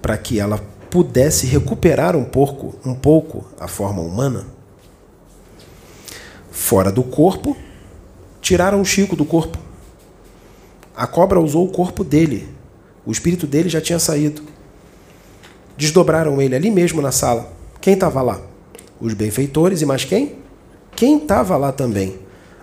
para 0.00 0.16
que 0.16 0.40
ela 0.40 0.58
pudesse 0.88 1.46
recuperar 1.46 2.16
um 2.16 2.24
pouco, 2.24 2.74
um 2.82 2.94
pouco 2.94 3.44
a 3.60 3.68
forma 3.68 4.00
humana 4.00 4.46
fora 6.50 6.90
do 6.90 7.02
corpo, 7.02 7.54
tiraram 8.40 8.80
o 8.80 8.86
Chico 8.86 9.14
do 9.14 9.26
corpo. 9.26 9.58
A 10.96 11.06
cobra 11.06 11.38
usou 11.38 11.66
o 11.66 11.70
corpo 11.70 12.02
dele. 12.02 12.48
O 13.04 13.12
espírito 13.12 13.46
dele 13.46 13.68
já 13.68 13.82
tinha 13.82 13.98
saído. 13.98 14.49
Desdobraram 15.80 16.42
ele 16.42 16.54
ali 16.54 16.70
mesmo 16.70 17.00
na 17.00 17.10
sala. 17.10 17.50
Quem 17.80 17.94
estava 17.94 18.20
lá? 18.20 18.38
Os 19.00 19.14
benfeitores 19.14 19.80
e 19.80 19.86
mais 19.86 20.04
quem? 20.04 20.36
Quem 20.94 21.16
estava 21.16 21.56
lá 21.56 21.72
também? 21.72 22.18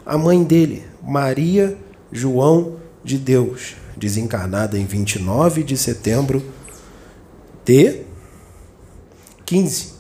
A 0.06 0.20
mãe 0.20 0.44
dele, 0.44 0.86
Maria 1.02 1.76
João 2.12 2.76
de 3.04 3.18
Deus, 3.18 3.76
desencarnada 3.98 4.78
em 4.78 4.86
29 4.86 5.64
de 5.64 5.76
setembro 5.76 6.46
de 7.66 8.02
15. 9.48 9.94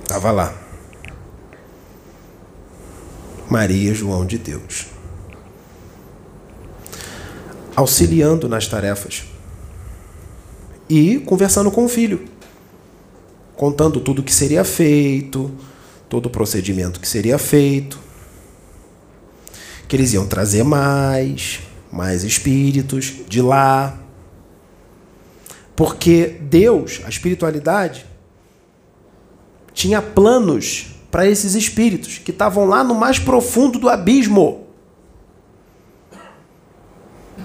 Estava 0.00 0.30
lá. 0.30 0.54
Maria 3.50 3.92
João 3.92 4.24
de 4.24 4.38
Deus. 4.38 4.93
Auxiliando 7.76 8.48
nas 8.48 8.66
tarefas. 8.66 9.24
E 10.88 11.18
conversando 11.20 11.70
com 11.70 11.84
o 11.84 11.88
filho. 11.88 12.24
Contando 13.56 14.00
tudo 14.00 14.22
que 14.22 14.32
seria 14.32 14.64
feito, 14.64 15.50
todo 16.08 16.26
o 16.26 16.30
procedimento 16.30 17.00
que 17.00 17.08
seria 17.08 17.38
feito. 17.38 17.98
Que 19.88 19.96
eles 19.96 20.12
iam 20.12 20.26
trazer 20.26 20.62
mais, 20.62 21.60
mais 21.90 22.24
espíritos 22.24 23.12
de 23.28 23.40
lá. 23.42 23.98
Porque 25.76 26.38
Deus, 26.40 27.00
a 27.04 27.08
espiritualidade, 27.08 28.06
tinha 29.72 30.00
planos 30.00 30.86
para 31.10 31.28
esses 31.28 31.54
espíritos 31.54 32.18
que 32.18 32.30
estavam 32.30 32.64
lá 32.64 32.82
no 32.82 32.94
mais 32.94 33.18
profundo 33.18 33.78
do 33.78 33.88
abismo. 33.88 34.63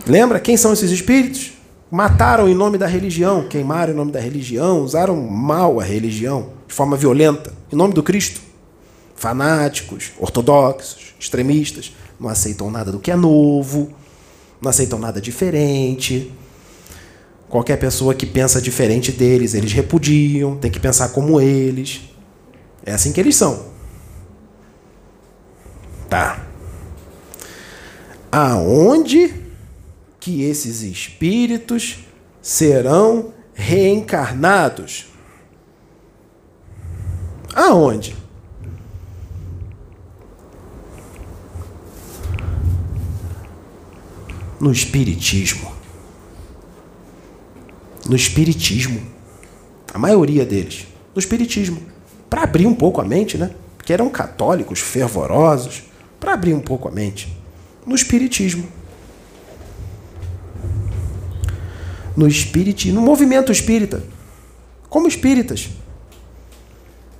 Lembra 0.07 0.39
quem 0.39 0.57
são 0.57 0.73
esses 0.73 0.91
espíritos? 0.91 1.53
Mataram 1.91 2.47
em 2.47 2.53
nome 2.53 2.77
da 2.77 2.85
religião, 2.85 3.47
queimaram 3.47 3.93
em 3.93 3.95
nome 3.95 4.11
da 4.11 4.19
religião, 4.19 4.83
usaram 4.83 5.15
mal 5.15 5.79
a 5.79 5.83
religião, 5.83 6.49
de 6.67 6.73
forma 6.73 6.95
violenta, 6.95 7.51
em 7.71 7.75
nome 7.75 7.93
do 7.93 8.03
Cristo. 8.03 8.41
Fanáticos, 9.15 10.11
ortodoxos, 10.19 11.15
extremistas, 11.19 11.91
não 12.19 12.29
aceitam 12.29 12.69
nada 12.69 12.91
do 12.91 12.99
que 12.99 13.09
é 13.09 13.15
novo, 13.15 13.91
não 14.61 14.69
aceitam 14.69 14.99
nada 14.99 15.19
diferente. 15.19 16.31
Qualquer 17.49 17.77
pessoa 17.77 18.13
que 18.13 18.27
pensa 18.27 18.61
diferente 18.61 19.11
deles, 19.11 19.55
eles 19.55 19.73
repudiam, 19.73 20.57
tem 20.57 20.69
que 20.69 20.79
pensar 20.79 21.09
como 21.09 21.41
eles. 21.41 22.01
É 22.85 22.93
assim 22.93 23.11
que 23.11 23.19
eles 23.19 23.35
são. 23.35 23.65
Tá. 26.07 26.45
Aonde 28.31 29.38
que 30.19 30.43
esses 30.43 30.81
espíritos 30.81 31.99
serão 32.41 33.33
reencarnados. 33.53 35.07
Aonde? 37.53 38.15
No 44.59 44.71
Espiritismo. 44.71 45.71
No 48.07 48.15
Espiritismo. 48.15 49.01
A 49.93 49.97
maioria 49.97 50.45
deles. 50.45 50.85
No 51.15 51.19
Espiritismo. 51.19 51.81
Para 52.29 52.43
abrir 52.43 52.67
um 52.67 52.75
pouco 52.75 53.01
a 53.01 53.05
mente, 53.05 53.37
né? 53.37 53.51
Porque 53.77 53.93
eram 53.93 54.09
católicos 54.09 54.79
fervorosos. 54.79 55.83
Para 56.19 56.33
abrir 56.33 56.53
um 56.53 56.59
pouco 56.59 56.87
a 56.87 56.91
mente. 56.91 57.35
No 57.85 57.95
Espiritismo. 57.95 58.78
No 62.19 62.27
Espiritismo. 62.27 62.99
No 62.99 63.05
movimento 63.05 63.49
espírita. 63.49 64.03
Como 64.89 65.07
espíritas. 65.07 65.69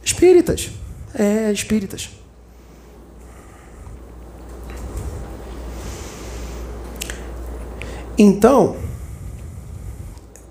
Espíritas. 0.03 0.71
É, 1.13 1.49
espíritas. 1.53 2.09
Então, 8.17 8.75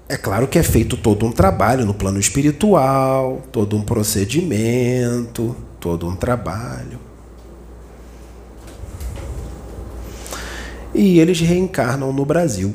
é 0.09 0.17
claro 0.17 0.49
que 0.49 0.59
é 0.59 0.63
feito 0.63 0.97
todo 0.97 1.27
um 1.27 1.31
trabalho 1.31 1.85
no 1.85 1.93
plano 1.93 2.19
espiritual, 2.19 3.43
todo 3.53 3.77
um 3.77 3.83
procedimento, 3.83 5.55
todo 5.79 6.09
um 6.09 6.17
trabalho. 6.17 6.99
E 10.95 11.21
eles 11.21 11.39
reencarnam 11.39 12.15
no 12.15 12.25
Brasil. 12.25 12.75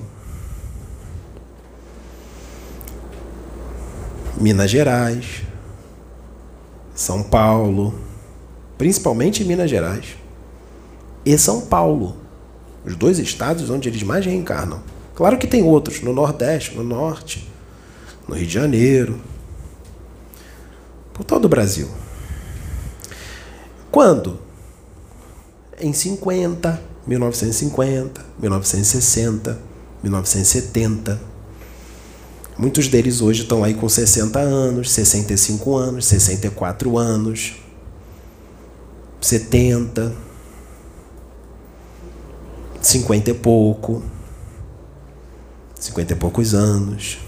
Minas 4.35 4.71
Gerais, 4.71 5.43
São 6.95 7.21
Paulo, 7.21 7.93
principalmente 8.77 9.43
Minas 9.43 9.69
Gerais 9.69 10.17
e 11.25 11.37
São 11.37 11.61
Paulo. 11.61 12.17
Os 12.83 12.95
dois 12.95 13.19
estados 13.19 13.69
onde 13.69 13.87
eles 13.87 14.03
mais 14.03 14.25
reencarnam. 14.25 14.81
Claro 15.15 15.37
que 15.37 15.47
tem 15.47 15.63
outros, 15.63 16.01
no 16.01 16.11
Nordeste, 16.11 16.75
no 16.75 16.83
Norte, 16.83 17.47
no 18.27 18.35
Rio 18.35 18.47
de 18.47 18.53
Janeiro, 18.53 19.21
por 21.13 21.23
todo 21.23 21.45
o 21.45 21.49
Brasil. 21.49 21.87
Quando? 23.91 24.39
Em 25.79 25.93
50, 25.93 26.81
1950, 27.05 28.25
1960, 28.39 29.59
1970. 30.01 31.32
Muitos 32.57 32.87
deles 32.87 33.21
hoje 33.21 33.43
estão 33.43 33.63
aí 33.63 33.73
com 33.73 33.89
60 33.89 34.39
anos, 34.39 34.91
65 34.91 35.75
anos, 35.75 36.05
64 36.05 36.97
anos, 36.97 37.53
70 39.19 40.13
cinquenta 42.83 43.31
e 43.31 43.33
pouco, 43.33 44.03
cinquenta 45.79 46.13
e 46.13 46.15
poucos 46.15 46.53
anos. 46.53 47.19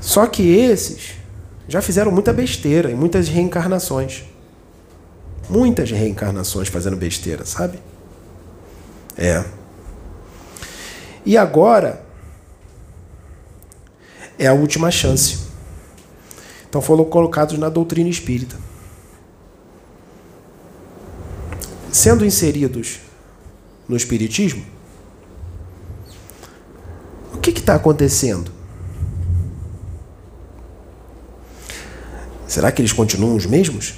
Só 0.00 0.26
que 0.26 0.42
esses 0.42 1.12
já 1.68 1.80
fizeram 1.80 2.10
muita 2.10 2.32
besteira 2.32 2.90
e 2.90 2.94
muitas 2.94 3.28
reencarnações. 3.28 4.24
Muitas 5.48 5.90
reencarnações 5.90 6.68
fazendo 6.68 6.96
besteira, 6.96 7.44
sabe? 7.44 7.78
É. 9.16 9.44
E 11.24 11.36
agora 11.36 12.02
é 14.40 14.48
a 14.48 14.52
última 14.52 14.90
chance. 14.90 15.38
Então 16.68 16.82
foram 16.82 17.04
colocados 17.04 17.56
na 17.56 17.68
doutrina 17.68 18.08
espírita. 18.08 18.56
sendo 21.92 22.24
inseridos 22.24 23.00
no 23.88 23.96
Espiritismo, 23.96 24.64
o 27.34 27.38
que 27.38 27.50
está 27.50 27.74
acontecendo? 27.74 28.50
Será 32.46 32.72
que 32.72 32.80
eles 32.80 32.92
continuam 32.92 33.36
os 33.36 33.46
mesmos? 33.46 33.94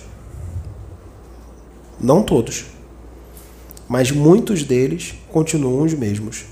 Não 1.98 2.22
todos. 2.22 2.66
Mas 3.88 4.10
muitos 4.10 4.62
deles 4.64 5.14
continuam 5.30 5.82
os 5.82 5.94
mesmos. 5.94 6.44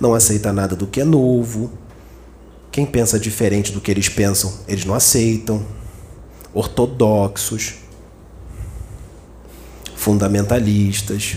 Não 0.00 0.14
aceita 0.14 0.52
nada 0.52 0.76
do 0.76 0.86
que 0.86 1.00
é 1.00 1.04
novo. 1.04 1.72
Quem 2.72 2.86
pensa 2.86 3.20
diferente 3.20 3.70
do 3.70 3.80
que 3.80 3.90
eles 3.90 4.08
pensam, 4.08 4.52
eles 4.66 4.86
não 4.86 4.94
aceitam. 4.94 5.64
Ortodoxos 6.54 7.74
fundamentalistas, 10.02 11.36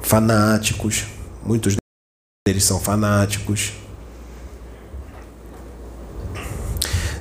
fanáticos, 0.00 1.06
muitos 1.44 1.74
deles 2.46 2.62
são 2.62 2.78
fanáticos. 2.78 3.72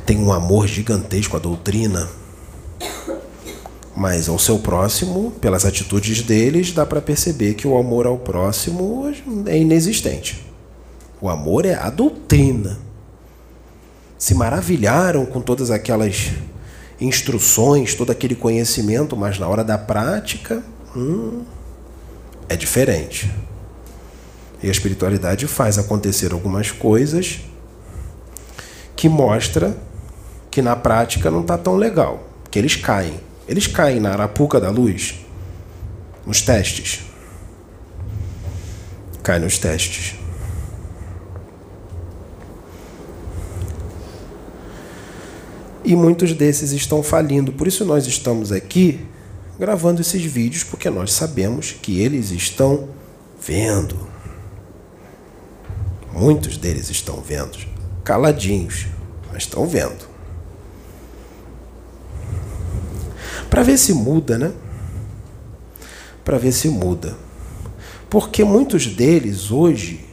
Tem 0.06 0.20
um 0.20 0.32
amor 0.32 0.68
gigantesco 0.68 1.36
à 1.36 1.40
doutrina, 1.40 2.08
mas 3.96 4.30
ao 4.30 4.38
seu 4.38 4.60
próximo, 4.60 5.32
pelas 5.42 5.66
atitudes 5.66 6.22
deles, 6.22 6.72
dá 6.72 6.86
para 6.86 7.02
perceber 7.02 7.56
que 7.56 7.68
o 7.68 7.76
amor 7.80 8.06
ao 8.06 8.20
próximo 8.20 9.12
é 9.48 9.58
inexistente. 9.58 10.47
O 11.20 11.30
amor 11.30 11.66
é 11.66 11.74
a 11.74 11.90
doutrina. 11.90 12.78
Se 14.18 14.34
maravilharam 14.34 15.26
com 15.26 15.42
todas 15.42 15.72
aquelas 15.72 16.32
instruções, 17.00 17.94
todo 17.94 18.12
aquele 18.12 18.36
conhecimento, 18.36 19.16
mas 19.16 19.38
na 19.38 19.48
hora 19.48 19.64
da 19.64 19.78
prática, 19.78 20.64
hum, 20.96 21.44
é 22.50 22.56
diferente. 22.56 23.32
E 24.62 24.68
a 24.68 24.72
espiritualidade 24.72 25.48
faz 25.48 25.78
acontecer 25.78 26.34
algumas 26.34 26.72
coisas 26.72 27.42
que 28.96 29.08
mostra 29.08 29.78
que 30.50 30.62
na 30.62 30.76
prática 30.76 31.30
não 31.30 31.42
está 31.42 31.58
tão 31.58 31.76
legal, 31.76 32.28
que 32.50 32.58
eles 32.58 32.76
caem. 32.76 33.20
Eles 33.48 33.68
caem 33.68 34.00
na 34.00 34.12
arapuca 34.12 34.60
da 34.60 34.72
luz, 34.72 35.16
nos 36.26 36.42
testes. 36.42 37.02
Cai 39.22 39.38
nos 39.38 39.60
testes. 39.60 40.17
E 45.88 45.96
muitos 45.96 46.34
desses 46.34 46.74
estão 46.74 47.02
falindo. 47.02 47.54
Por 47.54 47.66
isso 47.66 47.86
nós 47.86 48.06
estamos 48.06 48.52
aqui 48.52 49.00
gravando 49.58 50.02
esses 50.02 50.22
vídeos, 50.22 50.62
porque 50.62 50.90
nós 50.90 51.14
sabemos 51.14 51.72
que 51.72 52.02
eles 52.02 52.30
estão 52.32 52.90
vendo. 53.42 53.98
Muitos 56.12 56.58
deles 56.58 56.90
estão 56.90 57.22
vendo, 57.22 57.58
caladinhos, 58.04 58.88
mas 59.32 59.44
estão 59.44 59.66
vendo. 59.66 60.06
Para 63.50 63.64
ver 63.64 63.78
se 63.78 63.94
muda, 63.94 64.38
né? 64.38 64.52
Para 66.26 66.38
ver 66.38 66.52
se 66.52 66.68
muda. 66.68 67.16
Porque 68.10 68.44
muitos 68.44 68.88
deles 68.88 69.52
hoje 69.52 70.06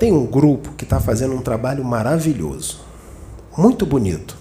tem 0.00 0.12
um 0.12 0.26
grupo 0.26 0.72
que 0.72 0.82
está 0.82 0.98
fazendo 0.98 1.36
um 1.36 1.42
trabalho 1.42 1.84
maravilhoso 1.84 2.89
muito 3.60 3.84
bonito. 3.84 4.36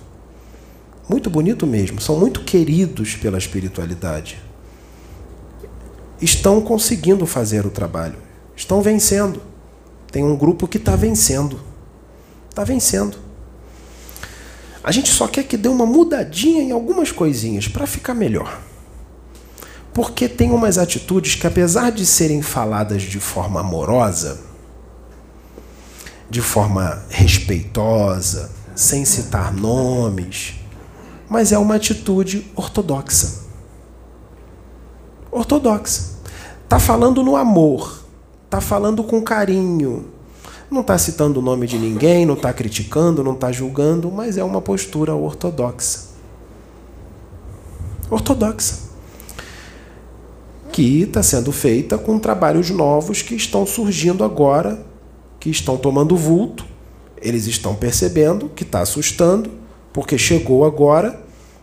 Muito 1.07 1.29
bonito 1.29 1.67
mesmo. 1.67 1.99
São 1.99 2.17
muito 2.17 2.41
queridos 2.41 3.15
pela 3.15 3.37
espiritualidade. 3.37 4.41
Estão 6.21 6.61
conseguindo 6.61 7.25
fazer 7.25 7.65
o 7.65 7.69
trabalho. 7.69 8.17
Estão 8.55 8.81
vencendo. 8.81 9.41
Tem 10.09 10.23
um 10.23 10.37
grupo 10.37 10.67
que 10.67 10.77
está 10.77 10.95
vencendo. 10.95 11.59
Está 12.49 12.63
vencendo. 12.63 13.17
A 14.81 14.91
gente 14.91 15.09
só 15.09 15.27
quer 15.27 15.43
que 15.43 15.57
dê 15.57 15.67
uma 15.67 15.85
mudadinha 15.85 16.63
em 16.63 16.71
algumas 16.71 17.11
coisinhas 17.11 17.67
para 17.67 17.85
ficar 17.85 18.13
melhor. 18.13 18.61
Porque 19.93 20.29
tem 20.29 20.51
umas 20.51 20.77
atitudes 20.77 21.35
que, 21.35 21.45
apesar 21.45 21.91
de 21.91 22.05
serem 22.05 22.41
faladas 22.41 23.01
de 23.01 23.19
forma 23.19 23.59
amorosa, 23.59 24.39
de 26.29 26.41
forma 26.41 27.03
respeitosa, 27.09 28.58
sem 28.79 29.03
citar 29.03 29.53
nomes, 29.53 30.55
mas 31.27 31.51
é 31.51 31.57
uma 31.57 31.75
atitude 31.75 32.49
ortodoxa. 32.55 33.41
Ortodoxa. 35.29 36.17
Está 36.63 36.79
falando 36.79 37.21
no 37.21 37.35
amor, 37.35 38.05
está 38.45 38.61
falando 38.61 39.03
com 39.03 39.21
carinho, 39.21 40.05
não 40.71 40.79
está 40.79 40.97
citando 40.97 41.41
o 41.41 41.43
nome 41.43 41.67
de 41.67 41.77
ninguém, 41.77 42.25
não 42.25 42.35
está 42.35 42.53
criticando, 42.53 43.21
não 43.21 43.33
está 43.33 43.51
julgando, 43.51 44.09
mas 44.09 44.37
é 44.37 44.45
uma 44.45 44.61
postura 44.61 45.13
ortodoxa. 45.13 46.07
Ortodoxa. 48.09 48.87
Que 50.71 51.01
está 51.01 51.21
sendo 51.21 51.51
feita 51.51 51.97
com 51.97 52.17
trabalhos 52.17 52.69
novos 52.69 53.21
que 53.21 53.35
estão 53.35 53.65
surgindo 53.65 54.23
agora, 54.23 54.81
que 55.37 55.49
estão 55.49 55.75
tomando 55.75 56.15
vulto 56.15 56.68
eles 57.21 57.47
estão 57.47 57.75
percebendo 57.75 58.49
que 58.49 58.63
está 58.63 58.81
assustando, 58.81 59.51
porque 59.93 60.17
chegou 60.17 60.65
agora 60.65 61.19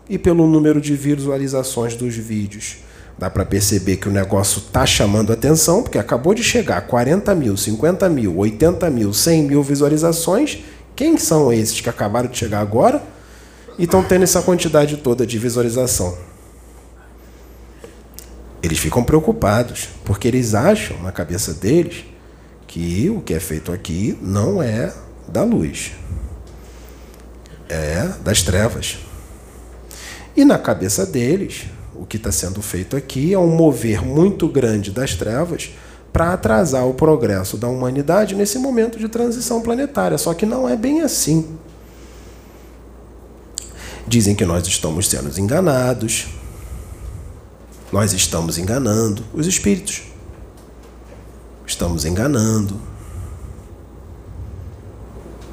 e 0.09 0.17
pelo 0.17 0.47
número 0.47 0.79
de 0.79 0.95
visualizações 0.95 1.95
dos 1.95 2.15
vídeos. 2.15 2.77
Dá 3.17 3.29
para 3.29 3.43
perceber 3.43 3.97
que 3.97 4.07
o 4.07 4.11
negócio 4.11 4.61
tá 4.61 4.85
chamando 4.85 5.33
atenção, 5.33 5.81
porque 5.81 5.97
acabou 5.97 6.35
de 6.35 6.43
chegar 6.43 6.81
40 6.81 7.33
mil, 7.33 7.57
50 7.57 8.07
mil, 8.09 8.37
80 8.37 8.89
mil, 8.91 9.11
100 9.11 9.43
mil 9.43 9.63
visualizações. 9.63 10.59
Quem 10.95 11.17
são 11.17 11.51
esses 11.51 11.81
que 11.81 11.89
acabaram 11.89 12.29
de 12.29 12.37
chegar 12.37 12.59
agora 12.59 13.01
e 13.77 13.85
estão 13.85 14.03
tendo 14.03 14.23
essa 14.23 14.41
quantidade 14.41 14.97
toda 14.97 15.25
de 15.25 15.39
visualização? 15.39 16.15
Eles 18.61 18.77
ficam 18.77 19.03
preocupados, 19.03 19.89
porque 20.05 20.27
eles 20.27 20.53
acham 20.53 21.01
na 21.01 21.11
cabeça 21.11 21.53
deles 21.53 22.05
que 22.67 23.09
o 23.09 23.21
que 23.21 23.33
é 23.33 23.39
feito 23.39 23.71
aqui 23.71 24.17
não 24.21 24.61
é 24.61 24.93
da 25.27 25.43
luz, 25.43 25.91
é 27.69 28.13
das 28.23 28.41
trevas. 28.41 28.97
E 30.35 30.45
na 30.45 30.57
cabeça 30.57 31.05
deles, 31.05 31.65
o 31.95 32.05
que 32.05 32.17
está 32.17 32.31
sendo 32.31 32.61
feito 32.61 32.95
aqui 32.95 33.33
é 33.33 33.39
um 33.39 33.47
mover 33.47 34.05
muito 34.05 34.47
grande 34.47 34.91
das 34.91 35.15
trevas 35.15 35.71
para 36.13 36.33
atrasar 36.33 36.87
o 36.87 36.93
progresso 36.93 37.57
da 37.57 37.67
humanidade 37.67 38.35
nesse 38.35 38.57
momento 38.57 38.97
de 38.97 39.07
transição 39.09 39.61
planetária. 39.61 40.17
Só 40.17 40.33
que 40.33 40.45
não 40.45 40.67
é 40.67 40.75
bem 40.75 41.01
assim. 41.01 41.57
Dizem 44.07 44.35
que 44.35 44.45
nós 44.45 44.65
estamos 44.67 45.07
sendo 45.07 45.37
enganados, 45.39 46.27
nós 47.91 48.13
estamos 48.13 48.57
enganando 48.57 49.23
os 49.33 49.45
espíritos. 49.47 50.03
Estamos 51.65 52.05
enganando. 52.05 52.79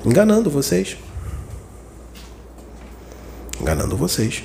Enganando 0.04 0.50
vocês. 0.50 0.98
Enganando 3.58 3.96
vocês. 3.96 4.44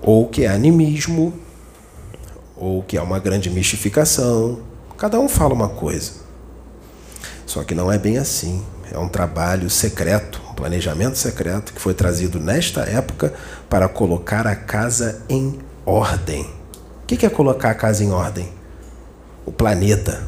Ou 0.00 0.26
que 0.26 0.44
é 0.44 0.48
animismo, 0.48 1.34
ou 2.56 2.82
que 2.82 2.96
é 2.96 3.02
uma 3.02 3.18
grande 3.18 3.50
mistificação. 3.50 4.60
Cada 4.96 5.20
um 5.20 5.28
fala 5.28 5.52
uma 5.52 5.68
coisa. 5.68 6.12
Só 7.44 7.62
que 7.62 7.74
não 7.74 7.92
é 7.92 7.98
bem 7.98 8.16
assim. 8.16 8.64
É 8.90 8.98
um 8.98 9.08
trabalho 9.08 9.68
secreto, 9.68 10.40
um 10.50 10.54
planejamento 10.54 11.18
secreto 11.18 11.74
que 11.74 11.80
foi 11.80 11.92
trazido 11.92 12.40
nesta 12.40 12.80
época 12.82 13.34
para 13.68 13.86
colocar 13.86 14.46
a 14.46 14.56
casa 14.56 15.22
em 15.28 15.58
ordem. 15.84 16.48
O 17.02 17.06
que 17.06 17.26
é 17.26 17.28
colocar 17.28 17.70
a 17.70 17.74
casa 17.74 18.02
em 18.02 18.12
ordem? 18.12 18.48
O 19.44 19.52
planeta, 19.52 20.24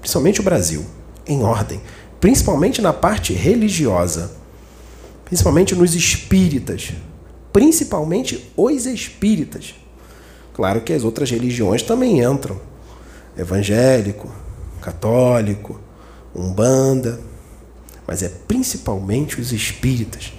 principalmente 0.00 0.40
o 0.40 0.44
Brasil, 0.44 0.84
em 1.26 1.42
ordem, 1.42 1.80
principalmente 2.24 2.80
na 2.80 2.90
parte 2.90 3.34
religiosa, 3.34 4.30
principalmente 5.26 5.74
nos 5.74 5.94
espíritas, 5.94 6.94
principalmente 7.52 8.50
os 8.56 8.86
espíritas. 8.86 9.74
Claro 10.54 10.80
que 10.80 10.94
as 10.94 11.04
outras 11.04 11.30
religiões 11.30 11.82
também 11.82 12.24
entram. 12.24 12.58
Evangélico, 13.36 14.32
católico, 14.80 15.78
umbanda, 16.34 17.20
mas 18.06 18.22
é 18.22 18.30
principalmente 18.48 19.38
os 19.38 19.52
espíritas 19.52 20.32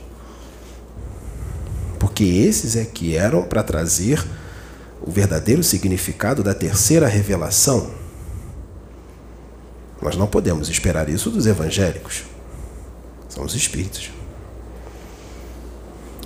porque 2.00 2.24
esses 2.24 2.76
é 2.76 2.84
que 2.84 3.16
eram 3.16 3.44
para 3.44 3.62
trazer 3.62 4.26
o 5.04 5.12
verdadeiro 5.12 5.62
significado 5.64 6.42
da 6.42 6.56
terceira 6.56 7.08
revelação. 7.08 7.92
Nós 10.02 10.16
não 10.16 10.28
podemos 10.28 10.70
esperar 10.70 11.10
isso 11.10 11.30
dos 11.30 11.46
evangélicos. 11.46 12.24
São 13.30 13.44
os 13.44 13.56
espíritos. 13.56 14.12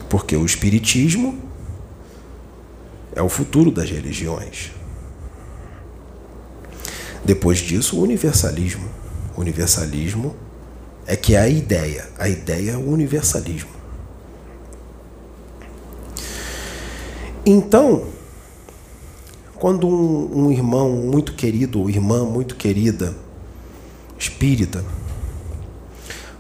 Porque 0.10 0.36
o 0.36 0.46
espiritismo 0.46 1.40
é 3.16 3.22
o 3.22 3.30
futuro 3.30 3.72
das 3.72 3.90
religiões. 3.90 4.72
Depois 7.24 7.60
disso, 7.60 7.98
o 7.98 8.02
universalismo. 8.02 8.88
O 9.36 9.42
universalismo 9.42 10.36
é 11.06 11.16
que 11.16 11.36
é 11.36 11.40
a 11.40 11.50
ideia. 11.50 12.10
A 12.18 12.28
ideia 12.28 12.72
é 12.72 12.78
o 12.78 12.90
universalismo. 12.90 13.70
Então, 17.46 18.06
quando 19.56 19.88
um, 19.88 20.46
um 20.46 20.52
irmão 20.52 20.92
muito 20.92 21.34
querido 21.34 21.82
ou 21.82 21.90
irmã 21.90 22.24
muito 22.24 22.56
querida, 22.56 23.16
espírita, 24.40 24.86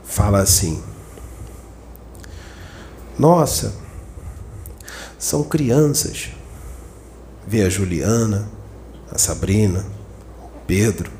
fala 0.06 0.40
assim: 0.40 0.82
Nossa, 3.18 3.76
são 5.18 5.44
crianças. 5.44 6.30
Vê 7.46 7.64
a 7.64 7.70
Juliana, 7.70 8.50
a 9.12 9.18
Sabrina, 9.18 9.86
o 10.56 10.60
Pedro. 10.66 11.12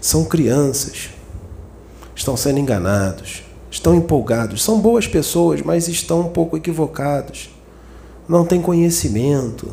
São 0.00 0.24
crianças. 0.24 1.10
Estão 2.14 2.36
sendo 2.36 2.60
enganados, 2.60 3.42
estão 3.68 3.96
empolgados, 3.96 4.62
são 4.62 4.80
boas 4.80 5.08
pessoas, 5.08 5.60
mas 5.60 5.88
estão 5.88 6.20
um 6.20 6.28
pouco 6.28 6.56
equivocados 6.56 7.50
não 8.26 8.46
têm 8.46 8.62
conhecimento. 8.62 9.70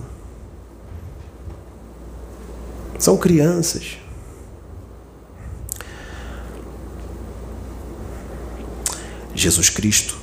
São 3.00 3.16
crianças. 3.16 4.01
Jesus 9.42 9.70
Cristo 9.70 10.18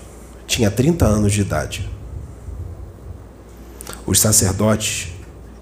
tinha 0.46 0.70
30 0.70 1.04
anos 1.04 1.32
de 1.32 1.40
idade. 1.40 1.88
Os 4.06 4.20
sacerdotes 4.20 5.08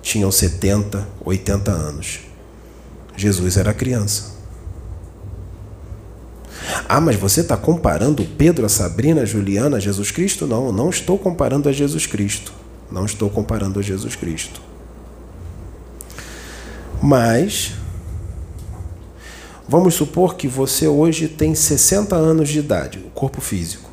tinham 0.02 0.30
70, 0.30 1.08
80 1.24 1.70
anos. 1.70 2.20
Jesus 3.16 3.56
era 3.56 3.72
criança. 3.72 4.36
Ah, 6.88 7.00
mas 7.00 7.16
você 7.16 7.40
está 7.40 7.56
comparando 7.56 8.24
Pedro, 8.24 8.66
a 8.66 8.68
Sabrina, 8.68 9.22
a 9.22 9.24
Juliana, 9.24 9.78
a 9.78 9.80
Jesus 9.80 10.10
Cristo? 10.10 10.46
Não, 10.46 10.70
não 10.70 10.90
estou 10.90 11.18
comparando 11.18 11.68
a 11.68 11.72
Jesus 11.72 12.06
Cristo. 12.06 12.52
Não 12.92 13.04
estou 13.04 13.28
comparando 13.28 13.80
a 13.80 13.82
Jesus 13.82 14.14
Cristo. 14.14 14.60
Mas, 17.02 17.72
vamos 19.68 19.94
supor 19.94 20.36
que 20.36 20.48
você 20.48 20.86
hoje 20.86 21.28
tem 21.28 21.54
60 21.54 22.14
anos 22.14 22.48
de 22.48 22.58
idade, 22.58 22.98
o 22.98 23.10
corpo 23.10 23.40
físico. 23.40 23.90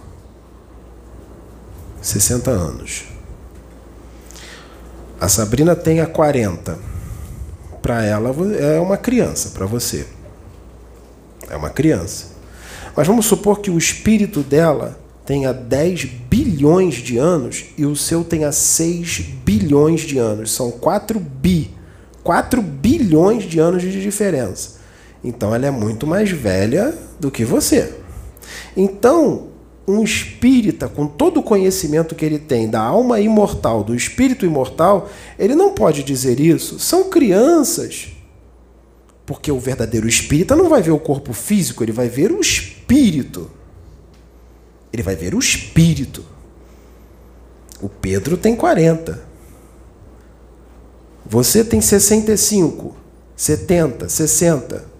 60 2.02 2.52
anos. 2.52 3.06
A 5.20 5.30
Sabrina 5.30 5.76
tem 5.76 6.02
a 6.02 6.06
40. 6.06 6.78
Para 7.82 8.04
ela 8.04 8.34
é 8.60 8.80
uma 8.80 8.98
criança, 8.98 9.50
para 9.50 9.66
você. 9.66 10.06
É 11.50 11.56
uma 11.56 11.70
criança. 11.70 12.28
Mas 12.96 13.08
vamos 13.08 13.26
supor 13.26 13.60
que 13.60 13.72
o 13.72 13.78
espírito 13.78 14.42
dela 14.42 15.00
tenha 15.26 15.54
10 15.54 16.06
bilhões 16.06 16.96
de 16.96 17.18
anos 17.18 17.66
e 17.78 17.86
o 17.86 17.96
seu 17.96 18.24
tenha 18.24 18.52
6 18.52 19.20
bilhões 19.44 20.02
de 20.02 20.18
anos. 20.18 20.52
São 20.52 20.72
4 20.72 21.20
bi. 21.20 21.72
4 22.24 22.62
bilhões 22.62 23.44
de 23.44 23.60
anos 23.60 23.82
de 23.82 24.02
diferença. 24.02 24.83
Então 25.24 25.56
ela 25.56 25.66
é 25.66 25.72
muito 25.72 26.06
mais 26.06 26.30
velha 26.30 26.94
do 27.20 27.32
que 27.32 27.46
você. 27.46 27.94
Então, 28.76 29.48
um 29.88 30.04
espírita, 30.04 30.88
com 30.88 31.08
todo 31.08 31.40
o 31.40 31.44
conhecimento 31.44 32.16
que 32.16 32.26
ele 32.26 32.40
tem 32.40 32.70
da 32.70 32.82
alma 32.82 33.20
imortal, 33.20 33.84
do 33.84 33.96
espírito 33.96 34.46
imortal, 34.46 35.10
ele 35.38 35.56
não 35.56 35.74
pode 35.74 36.04
dizer 36.04 36.40
isso. 36.40 36.80
São 36.80 37.10
crianças. 37.10 38.10
Porque 39.26 39.52
o 39.52 39.60
verdadeiro 39.60 40.08
espírita 40.08 40.56
não 40.56 40.70
vai 40.70 40.82
ver 40.82 40.92
o 40.92 41.00
corpo 41.00 41.34
físico, 41.34 41.84
ele 41.84 41.92
vai 41.92 42.10
ver 42.10 42.32
o 42.32 42.42
espírito. 42.42 43.50
Ele 44.92 45.04
vai 45.04 45.16
ver 45.16 45.34
o 45.34 45.40
espírito. 45.40 46.24
O 47.82 47.90
Pedro 47.90 48.38
tem 48.38 48.56
40. 48.56 49.22
Você 51.26 51.64
tem 51.64 51.82
65, 51.82 52.96
70, 53.36 54.08
60. 54.10 54.93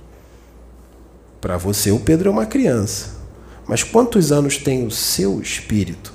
Para 1.44 1.58
você, 1.58 1.92
o 1.92 2.00
Pedro 2.00 2.30
é 2.30 2.32
uma 2.32 2.46
criança. 2.46 3.18
Mas 3.68 3.84
quantos 3.84 4.32
anos 4.32 4.56
tem 4.56 4.88
o 4.88 4.90
seu 4.90 5.42
espírito? 5.42 6.14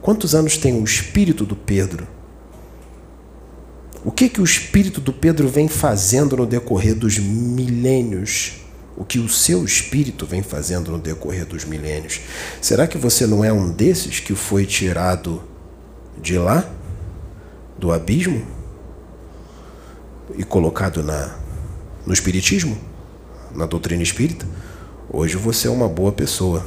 Quantos 0.00 0.32
anos 0.32 0.56
tem 0.56 0.80
o 0.80 0.84
espírito 0.84 1.44
do 1.44 1.56
Pedro? 1.56 2.06
O 4.04 4.12
que, 4.12 4.28
que 4.28 4.40
o 4.40 4.44
espírito 4.44 5.00
do 5.00 5.12
Pedro 5.12 5.48
vem 5.48 5.66
fazendo 5.66 6.36
no 6.36 6.46
decorrer 6.46 6.94
dos 6.94 7.18
milênios? 7.18 8.60
O 8.96 9.04
que 9.04 9.18
o 9.18 9.28
seu 9.28 9.64
espírito 9.64 10.24
vem 10.24 10.40
fazendo 10.40 10.92
no 10.92 11.00
decorrer 11.00 11.44
dos 11.44 11.64
milênios? 11.64 12.20
Será 12.60 12.86
que 12.86 12.96
você 12.96 13.26
não 13.26 13.44
é 13.44 13.52
um 13.52 13.72
desses 13.72 14.20
que 14.20 14.36
foi 14.36 14.64
tirado 14.64 15.42
de 16.22 16.38
lá, 16.38 16.64
do 17.76 17.90
abismo, 17.90 18.46
e 20.38 20.44
colocado 20.44 21.02
na, 21.02 21.36
no 22.06 22.12
Espiritismo, 22.12 22.78
na 23.54 23.66
doutrina 23.66 24.02
espírita? 24.02 24.46
Hoje 25.12 25.36
você 25.36 25.68
é 25.68 25.70
uma 25.70 25.88
boa 25.88 26.12
pessoa, 26.12 26.64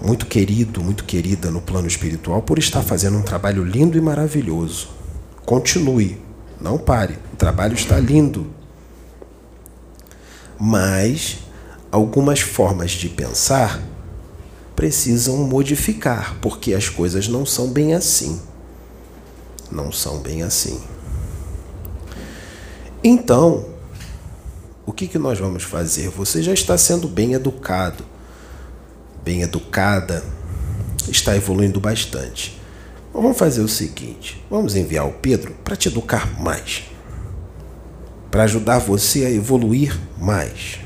muito 0.00 0.26
querido, 0.26 0.82
muito 0.82 1.04
querida 1.04 1.50
no 1.50 1.60
plano 1.60 1.88
espiritual 1.88 2.42
por 2.42 2.58
estar 2.58 2.82
fazendo 2.82 3.16
um 3.16 3.22
trabalho 3.22 3.64
lindo 3.64 3.96
e 3.96 4.00
maravilhoso. 4.00 4.88
Continue, 5.44 6.20
não 6.60 6.76
pare, 6.76 7.18
o 7.32 7.36
trabalho 7.36 7.74
está 7.74 7.98
lindo. 7.98 8.46
Mas 10.58 11.38
algumas 11.90 12.40
formas 12.40 12.90
de 12.90 13.08
pensar 13.08 13.80
precisam 14.74 15.38
modificar, 15.38 16.36
porque 16.42 16.74
as 16.74 16.88
coisas 16.88 17.26
não 17.28 17.46
são 17.46 17.68
bem 17.68 17.94
assim. 17.94 18.40
Não 19.70 19.90
são 19.90 20.18
bem 20.18 20.42
assim. 20.42 20.80
Então, 23.02 23.64
o 24.86 24.92
que, 24.92 25.08
que 25.08 25.18
nós 25.18 25.38
vamos 25.38 25.64
fazer? 25.64 26.08
Você 26.10 26.40
já 26.40 26.54
está 26.54 26.78
sendo 26.78 27.08
bem 27.08 27.32
educado, 27.32 28.04
bem 29.24 29.42
educada, 29.42 30.24
está 31.08 31.36
evoluindo 31.36 31.80
bastante. 31.80 32.56
Vamos 33.12 33.36
fazer 33.36 33.62
o 33.62 33.68
seguinte: 33.68 34.40
vamos 34.48 34.76
enviar 34.76 35.04
o 35.04 35.12
Pedro 35.14 35.52
para 35.64 35.74
te 35.74 35.88
educar 35.88 36.40
mais, 36.40 36.84
para 38.30 38.44
ajudar 38.44 38.78
você 38.78 39.24
a 39.24 39.30
evoluir 39.30 39.98
mais, 40.16 40.78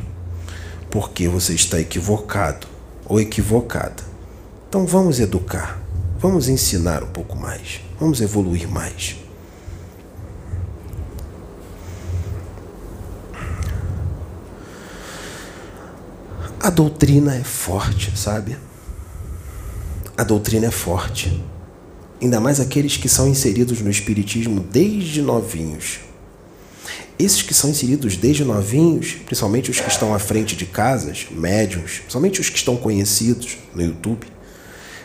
porque 0.91 1.29
você 1.29 1.53
está 1.53 1.79
equivocado 1.79 2.67
ou 3.05 3.21
equivocada. 3.21 4.03
Então 4.67 4.87
vamos 4.87 5.21
educar, 5.21 5.79
vamos 6.19 6.49
ensinar 6.49 7.03
um 7.03 7.09
pouco 7.09 7.37
mais, 7.37 7.83
vamos 7.99 8.23
evoluir 8.23 8.67
mais. 8.67 9.20
A 16.63 16.69
doutrina 16.69 17.35
é 17.35 17.43
forte, 17.43 18.13
sabe? 18.15 18.55
A 20.15 20.23
doutrina 20.23 20.67
é 20.67 20.71
forte. 20.71 21.43
Ainda 22.21 22.39
mais 22.39 22.61
aqueles 22.61 22.99
que 22.99 23.09
são 23.09 23.27
inseridos 23.27 23.81
no 23.81 23.89
Espiritismo 23.89 24.61
desde 24.61 25.23
novinhos. 25.23 26.01
Esses 27.19 27.41
que 27.41 27.55
são 27.55 27.71
inseridos 27.71 28.15
desde 28.19 28.45
novinhos, 28.45 29.13
principalmente 29.25 29.71
os 29.71 29.81
que 29.81 29.89
estão 29.89 30.15
à 30.15 30.19
frente 30.19 30.55
de 30.55 30.67
casas, 30.67 31.29
médiums, 31.31 32.01
principalmente 32.01 32.43
os 32.43 32.51
que 32.51 32.59
estão 32.59 32.77
conhecidos 32.77 33.57
no 33.75 33.81
YouTube, 33.81 34.27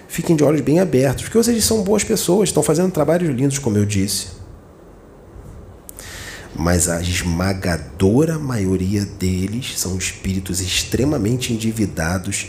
fiquem 0.09 0.35
de 0.35 0.43
olhos 0.43 0.59
bem 0.59 0.81
abertos, 0.81 1.23
porque 1.23 1.37
vocês 1.37 1.63
são 1.63 1.83
boas 1.83 2.03
pessoas, 2.03 2.49
estão 2.49 2.61
fazendo 2.61 2.91
trabalhos 2.91 3.33
lindos, 3.33 3.59
como 3.59 3.77
eu 3.77 3.85
disse. 3.85 4.27
Mas 6.57 6.87
a 6.87 7.01
esmagadora 7.01 8.39
maioria 8.39 9.05
deles 9.05 9.77
são 9.77 9.97
espíritos 9.97 10.61
extremamente 10.61 11.51
endividados 11.51 12.47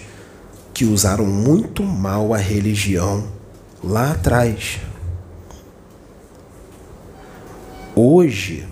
que 0.73 0.85
usaram 0.85 1.27
muito 1.27 1.83
mal 1.83 2.33
a 2.33 2.39
religião 2.39 3.27
lá 3.83 4.13
atrás. 4.13 4.79
Hoje, 7.95 8.69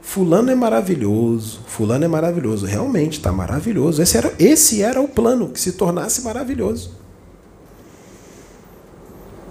Fulano 0.00 0.50
é 0.50 0.54
maravilhoso, 0.54 1.60
Fulano 1.66 2.06
é 2.06 2.08
maravilhoso, 2.08 2.64
realmente 2.64 3.18
está 3.18 3.30
maravilhoso. 3.30 4.00
Esse 4.00 4.16
era, 4.16 4.32
esse 4.38 4.82
era 4.82 4.98
o 4.98 5.06
plano, 5.06 5.50
que 5.50 5.60
se 5.60 5.72
tornasse 5.72 6.22
maravilhoso. 6.22 6.92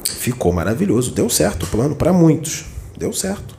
Ficou 0.04 0.52
maravilhoso, 0.52 1.12
deu 1.12 1.30
certo 1.30 1.64
o 1.64 1.68
plano 1.68 1.96
para 1.96 2.12
muitos, 2.12 2.66
deu 2.98 3.14
certo. 3.14 3.55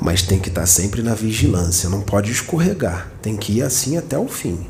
Mas 0.00 0.22
tem 0.22 0.38
que 0.38 0.48
estar 0.48 0.66
sempre 0.66 1.02
na 1.02 1.14
vigilância, 1.14 1.90
não 1.90 2.00
pode 2.00 2.32
escorregar, 2.32 3.12
tem 3.20 3.36
que 3.36 3.58
ir 3.58 3.62
assim 3.62 3.98
até 3.98 4.18
o 4.18 4.26
fim. 4.26 4.66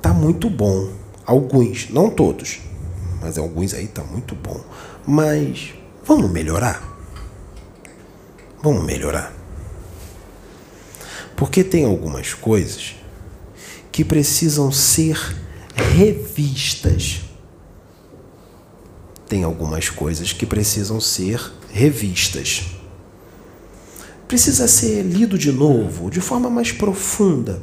Tá 0.00 0.12
muito 0.12 0.48
bom, 0.48 0.92
alguns, 1.26 1.88
não 1.90 2.08
todos, 2.08 2.60
mas 3.20 3.38
alguns 3.38 3.74
aí 3.74 3.88
tá 3.88 4.04
muito 4.04 4.34
bom. 4.34 4.62
Mas 5.06 5.74
vamos 6.04 6.30
melhorar. 6.30 6.82
Vamos 8.62 8.84
melhorar. 8.84 9.32
Porque 11.36 11.64
tem 11.64 11.84
algumas 11.84 12.32
coisas 12.32 12.94
que 13.90 14.04
precisam 14.04 14.70
ser 14.70 15.18
revistas. 15.74 17.22
Tem 19.28 19.42
algumas 19.42 19.88
coisas 19.88 20.32
que 20.32 20.46
precisam 20.46 21.00
ser 21.00 21.52
revistas. 21.70 22.74
Precisa 24.26 24.66
ser 24.66 25.02
lido 25.02 25.38
de 25.38 25.52
novo, 25.52 26.10
de 26.10 26.20
forma 26.20 26.48
mais 26.48 26.72
profunda. 26.72 27.62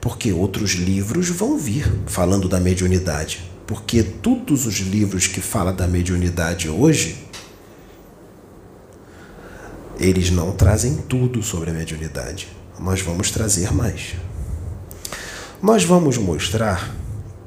Porque 0.00 0.32
outros 0.32 0.72
livros 0.72 1.28
vão 1.28 1.56
vir 1.56 1.90
falando 2.06 2.48
da 2.48 2.58
mediunidade. 2.58 3.50
Porque 3.66 4.02
todos 4.02 4.66
os 4.66 4.76
livros 4.78 5.26
que 5.26 5.40
falam 5.40 5.74
da 5.74 5.86
mediunidade 5.86 6.68
hoje 6.68 7.30
eles 10.00 10.30
não 10.30 10.52
trazem 10.52 10.96
tudo 10.96 11.42
sobre 11.42 11.70
a 11.70 11.74
mediunidade. 11.74 12.48
Nós 12.78 13.02
vamos 13.02 13.30
trazer 13.30 13.70
mais. 13.70 14.14
Nós 15.62 15.84
vamos 15.84 16.16
mostrar 16.16 16.96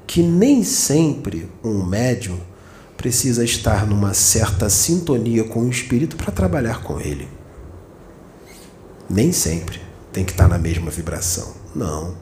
que 0.05 0.22
nem 0.22 0.64
sempre 0.64 1.49
um 1.64 1.84
médium 1.84 2.38
precisa 2.95 3.43
estar 3.43 3.88
numa 3.88 4.14
certa 4.14 4.69
sintonia 4.69 5.43
com 5.43 5.61
o 5.61 5.69
espírito 5.69 6.15
para 6.15 6.31
trabalhar 6.31 6.84
com 6.84 7.01
ele. 7.01 7.27
Nem 9.10 9.32
sempre 9.32 9.82
tem 10.12 10.24
que 10.24 10.32
estar 10.32 10.48
na 10.48 10.58
mesma 10.58 10.90
vibração. 10.90 11.54
Não. 11.76 12.16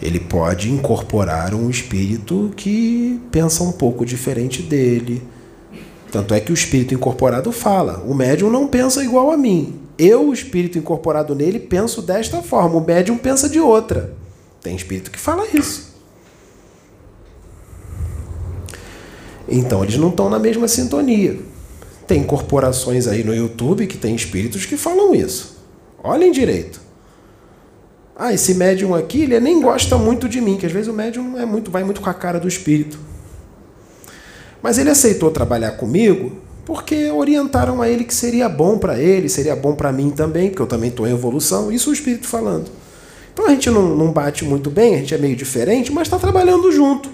Ele 0.00 0.20
pode 0.20 0.70
incorporar 0.70 1.54
um 1.54 1.70
espírito 1.70 2.52
que 2.56 3.20
pensa 3.30 3.62
um 3.62 3.72
pouco 3.72 4.04
diferente 4.04 4.62
dele, 4.62 5.22
tanto 6.10 6.34
é 6.34 6.40
que 6.40 6.52
o 6.52 6.54
espírito 6.54 6.94
incorporado 6.94 7.50
fala: 7.52 8.02
o 8.06 8.14
médium 8.14 8.50
não 8.50 8.66
pensa 8.66 9.02
igual 9.02 9.30
a 9.30 9.36
mim. 9.36 9.80
Eu, 9.98 10.28
o 10.28 10.32
espírito 10.32 10.78
incorporado 10.78 11.34
nele, 11.34 11.58
penso 11.58 12.02
desta 12.02 12.42
forma. 12.42 12.76
O 12.76 12.84
médium 12.84 13.16
pensa 13.16 13.48
de 13.48 13.58
outra. 13.58 14.14
Tem 14.62 14.76
espírito 14.76 15.10
que 15.10 15.18
fala 15.18 15.46
isso. 15.54 15.94
Então 19.48 19.82
eles 19.82 19.96
não 19.96 20.10
estão 20.10 20.28
na 20.28 20.38
mesma 20.38 20.68
sintonia. 20.68 21.38
Tem 22.06 22.22
corporações 22.22 23.06
aí 23.06 23.24
no 23.24 23.34
YouTube 23.34 23.86
que 23.86 23.96
tem 23.96 24.14
espíritos 24.14 24.64
que 24.64 24.76
falam 24.76 25.14
isso. 25.14 25.56
Olhem 26.02 26.30
direito. 26.30 26.80
Ah, 28.14 28.32
esse 28.32 28.54
médium 28.54 28.94
aqui, 28.94 29.22
ele 29.22 29.38
nem 29.40 29.60
gosta 29.60 29.98
muito 29.98 30.28
de 30.28 30.40
mim, 30.40 30.56
que 30.56 30.64
às 30.64 30.72
vezes 30.72 30.88
o 30.88 30.92
médium 30.92 31.38
é 31.38 31.44
muito, 31.44 31.70
vai 31.70 31.84
muito 31.84 32.00
com 32.00 32.08
a 32.08 32.14
cara 32.14 32.40
do 32.40 32.48
espírito. 32.48 32.98
Mas 34.62 34.78
ele 34.78 34.88
aceitou 34.88 35.30
trabalhar 35.30 35.72
comigo 35.72 36.32
porque 36.64 37.10
orientaram 37.10 37.80
a 37.80 37.88
ele 37.88 38.04
que 38.04 38.14
seria 38.14 38.48
bom 38.48 38.76
para 38.76 38.98
ele, 38.98 39.28
seria 39.28 39.54
bom 39.54 39.74
para 39.76 39.92
mim 39.92 40.10
também, 40.10 40.48
porque 40.48 40.62
eu 40.62 40.66
também 40.66 40.90
estou 40.90 41.06
em 41.06 41.12
evolução. 41.12 41.70
Isso 41.70 41.90
o 41.90 41.92
Espírito 41.92 42.26
falando. 42.26 42.68
Então 43.32 43.46
a 43.46 43.50
gente 43.50 43.70
não, 43.70 43.94
não 43.94 44.10
bate 44.10 44.44
muito 44.44 44.68
bem, 44.68 44.94
a 44.94 44.98
gente 44.98 45.14
é 45.14 45.18
meio 45.18 45.36
diferente, 45.36 45.92
mas 45.92 46.08
está 46.08 46.18
trabalhando 46.18 46.72
junto. 46.72 47.08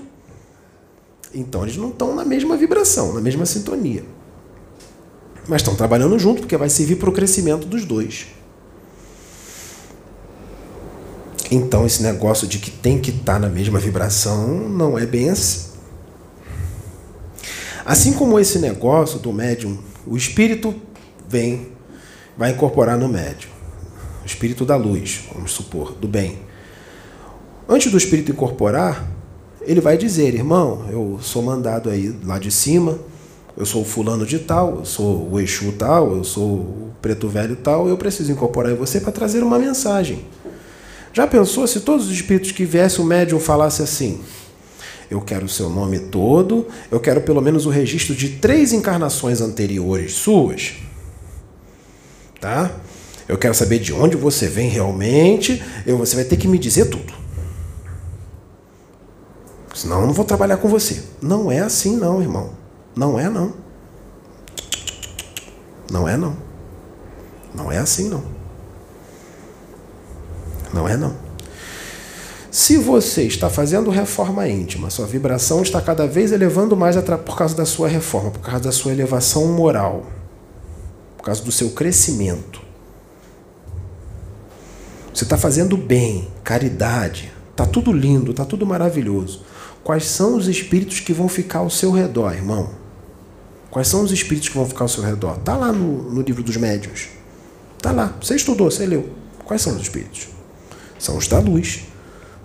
Então 1.35 1.65
eles 1.65 1.77
não 1.77 1.89
estão 1.89 2.15
na 2.15 2.25
mesma 2.25 2.57
vibração, 2.57 3.13
na 3.13 3.21
mesma 3.21 3.45
sintonia. 3.45 4.05
Mas 5.49 5.61
estão 5.61 5.75
trabalhando 5.75 6.19
junto 6.19 6.41
porque 6.41 6.57
vai 6.57 6.69
servir 6.69 6.97
para 6.97 7.11
o 7.11 7.13
crescimento 7.13 7.67
dos 7.67 7.85
dois. 7.85 8.27
Então 11.51 11.85
esse 11.85 12.03
negócio 12.03 12.47
de 12.47 12.59
que 12.59 12.71
tem 12.71 12.99
que 12.99 13.11
estar 13.11 13.35
tá 13.35 13.39
na 13.39 13.49
mesma 13.49 13.79
vibração 13.79 14.69
não 14.69 14.99
é 14.99 15.05
bem 15.05 15.29
assim. 15.29 15.73
Assim 17.85 18.13
como 18.13 18.39
esse 18.39 18.59
negócio 18.59 19.19
do 19.19 19.33
médium, 19.33 19.77
o 20.07 20.17
espírito 20.17 20.75
vem, 21.29 21.73
vai 22.39 22.53
incorporar 22.53 22.97
no 22.97 23.09
médium. 23.09 23.51
O 24.23 24.27
espírito 24.27 24.65
da 24.65 24.77
luz, 24.77 25.25
vamos 25.35 25.51
supor, 25.51 25.93
do 25.93 26.07
bem. 26.07 26.39
Antes 27.69 27.91
do 27.91 27.99
espírito 27.99 28.31
incorporar, 28.31 29.11
ele 29.63 29.81
vai 29.81 29.99
dizer, 29.99 30.35
irmão, 30.35 30.87
eu 30.91 31.19
sou 31.21 31.43
mandado 31.43 31.91
aí 31.91 32.17
lá 32.25 32.39
de 32.39 32.51
cima, 32.51 32.99
eu 33.57 33.67
sou 33.67 33.83
o 33.83 33.85
fulano 33.85 34.27
de 34.27 34.39
tal, 34.39 34.79
eu 34.79 34.85
sou 34.85 35.31
o 35.31 35.41
Exu 35.41 35.73
tal, 35.73 36.17
eu 36.17 36.25
sou 36.25 36.49
o 36.49 36.93
preto 37.01 37.29
velho 37.29 37.57
tal, 37.57 37.89
eu 37.89 37.97
preciso 37.97 38.33
incorporar 38.33 38.73
em 38.73 38.77
você 38.77 39.01
para 39.01 39.13
trazer 39.13 39.43
uma 39.43 39.59
mensagem. 39.59 40.25
Já 41.13 41.27
pensou 41.27 41.67
se 41.67 41.81
todos 41.81 42.07
os 42.07 42.13
espíritos 42.13 42.53
que 42.53 42.65
viessem 42.65 43.05
o 43.05 43.09
médium 43.09 43.39
falasse 43.39 43.83
assim? 43.83 44.21
eu 45.13 45.21
quero 45.21 45.45
o 45.45 45.49
seu 45.49 45.69
nome 45.69 45.99
todo, 45.99 46.67
eu 46.91 46.99
quero 46.99 47.21
pelo 47.21 47.43
menos 47.43 47.67
o 47.67 47.71
registro 47.71 48.15
de 48.15 48.31
três 48.31 48.73
encarnações 48.73 49.41
anteriores 49.41 50.15
suas. 50.15 50.75
Tá? 52.41 52.71
Eu 53.29 53.37
quero 53.37 53.55
saber 53.55 53.79
de 53.79 53.93
onde 53.93 54.17
você 54.17 54.49
vem 54.49 54.69
realmente, 54.69 55.63
eu, 55.87 55.99
você 55.99 56.17
vai 56.17 56.25
ter 56.25 56.37
que 56.37 56.49
me 56.49 56.59
dizer 56.59 56.87
tudo. 56.87 57.13
Senão 59.75 60.01
eu 60.01 60.07
não 60.07 60.15
vou 60.15 60.25
trabalhar 60.25 60.57
com 60.57 60.69
você. 60.69 61.03
Não 61.21 61.53
é 61.53 61.61
assim 61.61 61.97
não, 61.97 62.21
irmão. 62.21 62.62
Não 62.95 63.19
é 63.19 63.29
não. 63.29 63.55
Não 65.91 66.09
é 66.09 66.17
não. 66.17 66.37
Não 67.55 67.71
é 67.71 67.79
assim 67.79 68.09
não. 68.09 68.23
Não 70.73 70.89
é 70.89 70.97
não. 70.97 71.15
Se 72.51 72.77
você 72.77 73.23
está 73.23 73.49
fazendo 73.49 73.91
reforma 73.91 74.47
íntima, 74.47 74.91
sua 74.91 75.07
vibração 75.07 75.63
está 75.63 75.81
cada 75.81 76.07
vez 76.07 76.33
elevando 76.33 76.77
mais 76.77 76.97
por 77.25 77.37
causa 77.37 77.55
da 77.55 77.65
sua 77.65 77.89
reforma, 77.89 78.31
por 78.31 78.41
causa 78.41 78.65
da 78.65 78.73
sua 78.73 78.93
elevação 78.93 79.47
moral, 79.53 80.05
por 81.17 81.25
causa 81.25 81.43
do 81.43 81.51
seu 81.51 81.71
crescimento. 81.71 82.61
Você 85.15 85.25
está 85.25 85.39
fazendo 85.39 85.79
bem, 85.79 86.29
caridade, 86.45 87.33
está 87.51 87.65
tudo 87.65 87.91
lindo, 87.91 88.33
está 88.33 88.45
tudo 88.45 88.67
maravilhoso. 88.67 89.43
Quais 89.83 90.05
são 90.05 90.37
os 90.37 90.47
espíritos 90.47 91.01
que 91.01 91.13
vão 91.13 91.29
ficar 91.29 91.61
ao 91.61 91.71
seu 91.71 91.91
redor, 91.91 92.35
irmão? 92.35 92.82
Quais 93.73 93.89
são 93.89 94.03
os 94.03 94.13
espíritos 94.13 94.51
que 94.51 94.55
vão 94.55 94.67
ficar 94.67 94.85
ao 94.85 94.89
seu 94.89 95.03
redor? 95.03 95.39
Está 95.39 95.57
lá 95.57 95.73
no, 95.73 96.13
no 96.13 96.21
livro 96.21 96.43
dos 96.43 96.59
médios. 96.59 97.09
Está 97.79 97.91
lá. 97.91 98.15
Você 98.21 98.37
estudou, 98.37 98.71
você 98.71 98.85
leu. 98.85 99.09
Quais 99.47 99.63
são 99.63 99.75
os 99.75 99.81
espíritos? 99.81 100.29
São 100.99 101.17
os 101.17 101.27
da 101.27 101.39
luz 101.39 101.85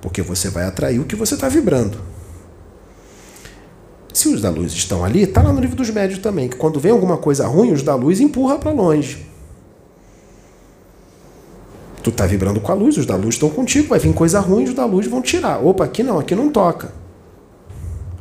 porque 0.01 0.21
você 0.21 0.49
vai 0.49 0.63
atrair 0.63 1.01
o 1.01 1.03
que 1.03 1.17
você 1.17 1.33
está 1.33 1.49
vibrando. 1.49 1.97
Se 4.13 4.29
os 4.29 4.41
da 4.41 4.49
luz 4.49 4.71
estão 4.71 5.03
ali, 5.03 5.23
está 5.23 5.43
lá 5.43 5.51
no 5.51 5.59
livro 5.59 5.75
dos 5.75 5.89
médios 5.89 6.19
também, 6.19 6.47
que 6.47 6.55
quando 6.55 6.79
vem 6.79 6.93
alguma 6.93 7.17
coisa 7.17 7.45
ruim, 7.45 7.73
os 7.73 7.83
da 7.83 7.93
luz 7.93 8.21
empurra 8.21 8.57
para 8.57 8.71
longe. 8.71 9.27
Tu 12.01 12.09
está 12.09 12.25
vibrando 12.25 12.61
com 12.61 12.71
a 12.71 12.75
luz, 12.75 12.97
os 12.97 13.05
da 13.05 13.17
luz 13.17 13.35
estão 13.35 13.49
contigo, 13.49 13.89
vai 13.89 13.99
vir 13.99 14.13
coisa 14.13 14.39
ruim, 14.39 14.63
os 14.63 14.73
da 14.73 14.85
luz 14.85 15.07
vão 15.07 15.21
tirar. 15.21 15.59
Opa, 15.59 15.83
aqui 15.83 16.03
não, 16.03 16.17
aqui 16.17 16.33
não 16.33 16.49
toca. 16.49 16.93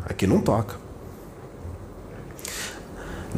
Aqui 0.05 0.27
não 0.27 0.41
toca. 0.41 0.86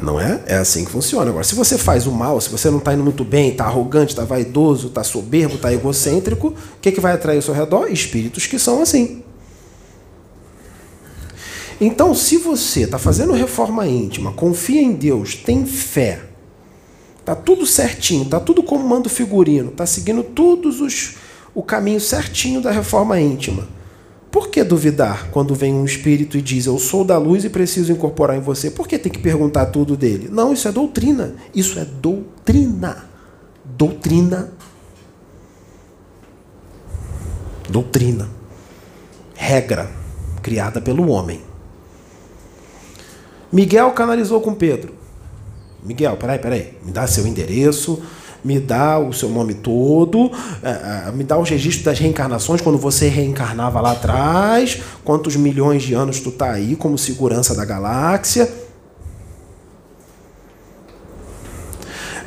Não 0.01 0.19
é? 0.19 0.41
É 0.45 0.55
assim 0.55 0.85
que 0.85 0.91
funciona. 0.91 1.29
Agora, 1.29 1.43
se 1.43 1.55
você 1.55 1.77
faz 1.77 2.07
o 2.07 2.11
mal, 2.11 2.39
se 2.39 2.49
você 2.49 2.69
não 2.69 2.77
está 2.77 2.93
indo 2.93 3.03
muito 3.03 3.23
bem, 3.23 3.49
está 3.49 3.65
arrogante, 3.65 4.13
está 4.13 4.23
vaidoso, 4.23 4.87
está 4.87 5.03
soberbo, 5.03 5.55
está 5.55 5.73
egocêntrico, 5.73 6.47
o 6.49 6.79
que, 6.81 6.91
que 6.91 7.01
vai 7.01 7.13
atrair 7.13 7.37
ao 7.37 7.41
seu 7.41 7.53
redor? 7.53 7.91
Espíritos 7.91 8.47
que 8.47 8.57
são 8.57 8.81
assim. 8.81 9.23
Então, 11.81 12.13
se 12.13 12.37
você 12.37 12.81
está 12.81 12.97
fazendo 12.97 13.33
reforma 13.33 13.87
íntima, 13.87 14.33
confia 14.33 14.81
em 14.81 14.93
Deus, 14.93 15.35
tem 15.35 15.65
fé, 15.65 16.21
tá 17.23 17.35
tudo 17.35 17.65
certinho, 17.65 18.25
tá 18.25 18.39
tudo 18.39 18.61
como 18.61 18.87
manda 18.87 19.07
o 19.07 19.11
figurino, 19.11 19.71
tá 19.71 19.85
seguindo 19.85 20.23
todos 20.23 20.81
os 20.81 21.15
o 21.55 21.63
caminho 21.63 21.99
certinho 21.99 22.61
da 22.61 22.69
reforma 22.69 23.19
íntima 23.19 23.78
por 24.31 24.49
que 24.49 24.63
duvidar 24.63 25.29
quando 25.31 25.55
vem 25.55 25.73
um 25.73 25.85
espírito 25.85 26.37
e 26.37 26.41
diz 26.41 26.65
eu 26.65 26.77
sou 26.77 27.03
da 27.03 27.17
luz 27.17 27.43
e 27.43 27.49
preciso 27.49 27.91
incorporar 27.91 28.37
em 28.37 28.41
você? 28.41 28.69
Por 28.69 28.87
que 28.87 28.99
tem 28.99 29.11
que 29.11 29.19
perguntar 29.19 29.67
tudo 29.67 29.97
dele? 29.97 30.29
Não, 30.31 30.53
isso 30.53 30.67
é 30.67 30.71
doutrina. 30.71 31.35
Isso 31.53 31.79
é 31.79 31.85
doutrina. 31.85 33.05
Doutrina. 33.65 34.51
Doutrina. 37.69 38.29
Regra 39.35 39.89
criada 40.43 40.79
pelo 40.79 41.09
homem. 41.09 41.41
Miguel 43.51 43.91
canalizou 43.91 44.41
com 44.41 44.53
Pedro. 44.53 44.93
Miguel, 45.83 46.17
peraí, 46.17 46.39
peraí, 46.39 46.77
me 46.83 46.91
dá 46.91 47.07
seu 47.07 47.25
endereço, 47.25 48.01
me 48.43 48.59
dá 48.59 48.99
o 48.99 49.11
seu 49.13 49.29
nome 49.29 49.53
todo, 49.53 50.31
é, 50.63 51.07
é, 51.07 51.11
me 51.11 51.23
dá 51.23 51.37
os 51.37 51.49
registros 51.49 51.85
das 51.85 51.99
reencarnações, 51.99 52.61
quando 52.61 52.77
você 52.77 53.07
reencarnava 53.07 53.81
lá 53.81 53.91
atrás, 53.91 54.81
quantos 55.03 55.35
milhões 55.35 55.83
de 55.83 55.93
anos 55.93 56.19
tu 56.19 56.31
tá 56.31 56.51
aí 56.51 56.75
como 56.75 56.97
segurança 56.97 57.55
da 57.55 57.65
galáxia. 57.65 58.49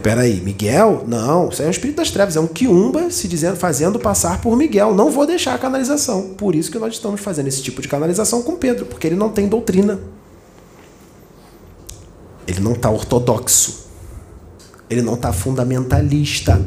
Peraí, 0.02 0.40
Miguel? 0.40 1.04
Não, 1.06 1.48
isso 1.48 1.62
é 1.62 1.66
um 1.66 1.70
espírito 1.70 1.98
das 1.98 2.10
trevas, 2.10 2.34
é 2.34 2.40
um 2.40 2.46
quiumba 2.48 3.08
se 3.10 3.28
dizendo, 3.28 3.56
fazendo 3.56 4.00
passar 4.00 4.40
por 4.40 4.56
Miguel. 4.56 4.92
Não 4.94 5.10
vou 5.10 5.24
deixar 5.24 5.54
a 5.54 5.58
canalização. 5.58 6.34
Por 6.36 6.56
isso 6.56 6.72
que 6.72 6.78
nós 6.78 6.94
estamos 6.94 7.20
fazendo 7.20 7.46
esse 7.46 7.62
tipo 7.62 7.80
de 7.80 7.86
canalização 7.86 8.42
com 8.42 8.56
Pedro, 8.56 8.84
porque 8.86 9.06
ele 9.06 9.14
não 9.14 9.28
tem 9.28 9.46
doutrina. 9.46 10.00
Ele 12.48 12.58
não 12.58 12.72
está 12.72 12.90
ortodoxo. 12.90 13.81
Ele 14.92 15.00
não 15.00 15.14
está 15.14 15.32
fundamentalista, 15.32 16.60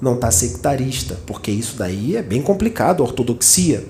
não 0.00 0.14
está 0.14 0.30
sectarista, 0.30 1.18
porque 1.26 1.50
isso 1.50 1.76
daí 1.76 2.16
é 2.16 2.22
bem 2.22 2.40
complicado, 2.40 3.02
a 3.02 3.06
ortodoxia. 3.06 3.84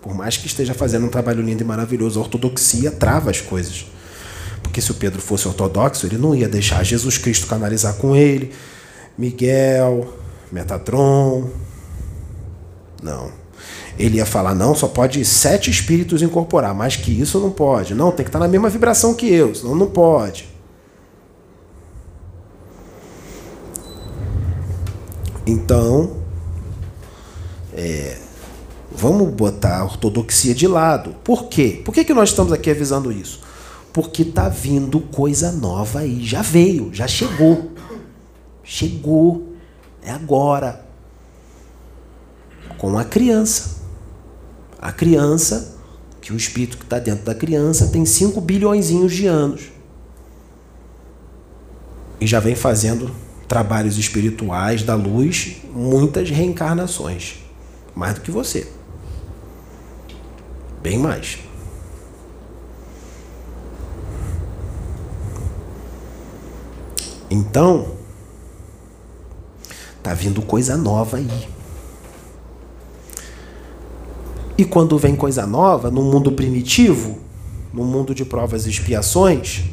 Por 0.00 0.14
mais 0.14 0.38
que 0.38 0.46
esteja 0.46 0.72
fazendo 0.72 1.04
um 1.04 1.10
trabalho 1.10 1.42
lindo 1.42 1.62
e 1.62 1.66
maravilhoso, 1.66 2.18
a 2.18 2.22
ortodoxia 2.22 2.90
trava 2.90 3.30
as 3.30 3.42
coisas. 3.42 3.84
Porque 4.62 4.80
se 4.80 4.90
o 4.90 4.94
Pedro 4.94 5.20
fosse 5.20 5.46
ortodoxo, 5.46 6.06
ele 6.06 6.16
não 6.16 6.34
ia 6.34 6.48
deixar 6.48 6.82
Jesus 6.82 7.18
Cristo 7.18 7.46
canalizar 7.46 7.94
com 7.96 8.16
ele, 8.16 8.52
Miguel, 9.18 10.10
Metatron. 10.50 11.50
Não. 13.02 13.30
Ele 13.98 14.16
ia 14.16 14.24
falar, 14.24 14.54
não, 14.54 14.74
só 14.74 14.88
pode 14.88 15.22
sete 15.26 15.70
espíritos 15.70 16.22
incorporar, 16.22 16.74
mais 16.74 16.96
que 16.96 17.12
isso 17.12 17.38
não 17.38 17.50
pode. 17.50 17.94
Não, 17.94 18.10
tem 18.10 18.24
que 18.24 18.30
estar 18.30 18.38
na 18.38 18.48
mesma 18.48 18.70
vibração 18.70 19.12
que 19.12 19.30
eu, 19.30 19.54
senão 19.54 19.74
não 19.74 19.88
pode. 19.88 20.51
Então, 25.46 26.16
é, 27.72 28.18
vamos 28.90 29.32
botar 29.34 29.78
a 29.78 29.84
ortodoxia 29.84 30.54
de 30.54 30.66
lado. 30.66 31.14
Por 31.24 31.48
quê? 31.48 31.80
Por 31.84 31.92
que, 31.92 32.04
que 32.04 32.14
nós 32.14 32.28
estamos 32.28 32.52
aqui 32.52 32.70
avisando 32.70 33.10
isso? 33.10 33.40
Porque 33.92 34.22
está 34.22 34.48
vindo 34.48 35.00
coisa 35.00 35.50
nova 35.50 36.00
aí. 36.00 36.24
Já 36.24 36.42
veio, 36.42 36.90
já 36.92 37.08
chegou. 37.08 37.72
Chegou. 38.62 39.54
É 40.02 40.10
agora. 40.10 40.84
Com 42.78 42.96
a 42.98 43.04
criança. 43.04 43.82
A 44.80 44.92
criança, 44.92 45.76
que 46.20 46.32
o 46.32 46.36
espírito 46.36 46.78
que 46.78 46.84
está 46.84 46.98
dentro 46.98 47.24
da 47.24 47.34
criança 47.34 47.88
tem 47.88 48.04
5 48.04 48.40
bilhões 48.40 48.88
de 48.88 49.26
anos. 49.26 49.70
E 52.20 52.26
já 52.26 52.40
vem 52.40 52.54
fazendo 52.54 53.10
trabalhos 53.52 53.98
espirituais 53.98 54.82
da 54.82 54.94
luz 54.94 55.58
muitas 55.74 56.30
reencarnações. 56.30 57.34
Mais 57.94 58.14
do 58.14 58.22
que 58.22 58.30
você. 58.30 58.66
Bem 60.80 60.98
mais. 60.98 61.38
Então, 67.30 67.92
tá 70.02 70.14
vindo 70.14 70.40
coisa 70.40 70.74
nova 70.78 71.18
aí. 71.18 71.48
E 74.56 74.64
quando 74.64 74.96
vem 74.96 75.14
coisa 75.14 75.46
nova, 75.46 75.90
no 75.90 76.02
mundo 76.02 76.32
primitivo, 76.32 77.18
no 77.70 77.84
mundo 77.84 78.14
de 78.14 78.24
provas 78.24 78.64
e 78.64 78.70
expiações, 78.70 79.64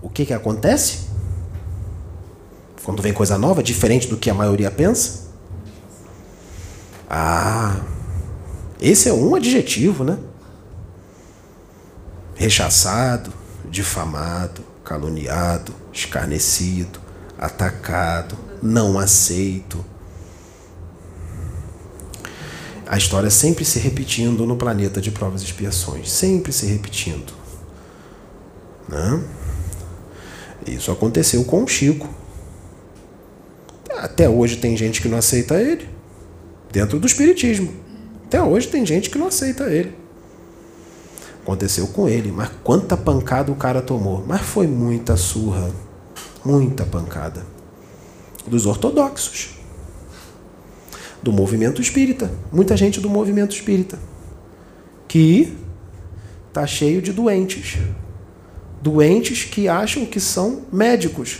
o 0.00 0.08
que 0.08 0.24
que 0.24 0.32
acontece? 0.32 1.05
Quando 2.86 3.02
vem 3.02 3.12
coisa 3.12 3.36
nova, 3.36 3.64
diferente 3.64 4.06
do 4.06 4.16
que 4.16 4.30
a 4.30 4.34
maioria 4.34 4.70
pensa? 4.70 5.26
Ah, 7.10 7.80
esse 8.80 9.08
é 9.08 9.12
um 9.12 9.34
adjetivo, 9.34 10.04
né? 10.04 10.16
Rechaçado, 12.36 13.32
difamado, 13.68 14.62
caluniado, 14.84 15.74
escarnecido, 15.92 17.00
atacado, 17.36 18.38
não 18.62 19.00
aceito. 19.00 19.84
A 22.86 22.96
história 22.96 23.30
sempre 23.30 23.64
se 23.64 23.80
repetindo 23.80 24.46
no 24.46 24.54
planeta 24.54 25.00
de 25.00 25.10
provas 25.10 25.42
e 25.42 25.46
expiações, 25.46 26.08
sempre 26.08 26.52
se 26.52 26.66
repetindo. 26.66 27.32
Né? 28.88 29.24
Isso 30.68 30.92
aconteceu 30.92 31.44
com 31.44 31.64
o 31.64 31.66
Chico. 31.66 32.25
Até 33.96 34.28
hoje 34.28 34.56
tem 34.56 34.76
gente 34.76 35.00
que 35.00 35.08
não 35.08 35.18
aceita 35.18 35.60
ele. 35.60 35.88
Dentro 36.70 36.98
do 36.98 37.06
Espiritismo. 37.06 37.72
Até 38.26 38.42
hoje 38.42 38.68
tem 38.68 38.84
gente 38.84 39.08
que 39.08 39.18
não 39.18 39.28
aceita 39.28 39.64
ele. 39.64 39.94
Aconteceu 41.42 41.86
com 41.86 42.08
ele, 42.08 42.32
mas 42.32 42.50
quanta 42.62 42.96
pancada 42.96 43.52
o 43.52 43.56
cara 43.56 43.80
tomou. 43.80 44.24
Mas 44.26 44.42
foi 44.42 44.66
muita 44.66 45.16
surra. 45.16 45.70
Muita 46.44 46.84
pancada. 46.84 47.46
Dos 48.46 48.66
ortodoxos. 48.66 49.50
Do 51.22 51.32
movimento 51.32 51.80
espírita. 51.80 52.30
Muita 52.52 52.76
gente 52.76 53.00
do 53.00 53.08
movimento 53.08 53.54
espírita. 53.54 53.98
Que 55.08 55.56
está 56.48 56.66
cheio 56.66 57.00
de 57.00 57.12
doentes. 57.12 57.78
Doentes 58.82 59.44
que 59.44 59.68
acham 59.68 60.04
que 60.04 60.20
são 60.20 60.62
médicos 60.72 61.38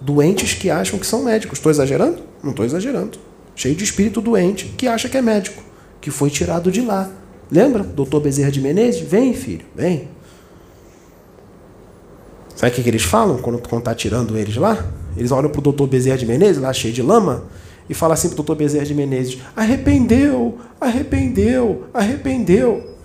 doentes 0.00 0.54
que 0.54 0.70
acham 0.70 0.98
que 0.98 1.06
são 1.06 1.22
médicos. 1.22 1.58
Estou 1.58 1.70
exagerando? 1.70 2.22
Não 2.42 2.50
estou 2.50 2.64
exagerando. 2.64 3.18
Cheio 3.54 3.74
de 3.74 3.84
espírito 3.84 4.20
doente 4.20 4.66
que 4.76 4.86
acha 4.86 5.08
que 5.08 5.16
é 5.16 5.22
médico, 5.22 5.62
que 6.00 6.10
foi 6.10 6.30
tirado 6.30 6.70
de 6.70 6.80
lá. 6.80 7.10
Lembra? 7.50 7.82
Doutor 7.82 8.20
Bezerra 8.20 8.50
de 8.50 8.60
Menezes? 8.60 9.00
Vem, 9.00 9.32
filho, 9.32 9.64
vem. 9.74 10.08
Sabe 12.54 12.72
o 12.72 12.74
que, 12.74 12.82
que 12.82 12.88
eles 12.88 13.02
falam 13.02 13.38
quando 13.38 13.58
está 13.78 13.94
tirando 13.94 14.36
eles 14.36 14.56
lá? 14.56 14.84
Eles 15.16 15.30
olham 15.30 15.50
para 15.50 15.58
o 15.58 15.62
doutor 15.62 15.86
Bezerra 15.86 16.18
de 16.18 16.26
Menezes, 16.26 16.60
lá 16.60 16.72
cheio 16.72 16.92
de 16.92 17.02
lama. 17.02 17.44
e 17.88 17.94
fala 17.94 18.14
assim 18.14 18.28
para 18.28 18.34
o 18.34 18.36
doutor 18.36 18.56
Bezerra 18.56 18.84
de 18.84 18.94
Menezes: 18.94 19.38
arrependeu, 19.54 20.58
arrependeu, 20.80 21.84
arrependeu. 21.94 22.96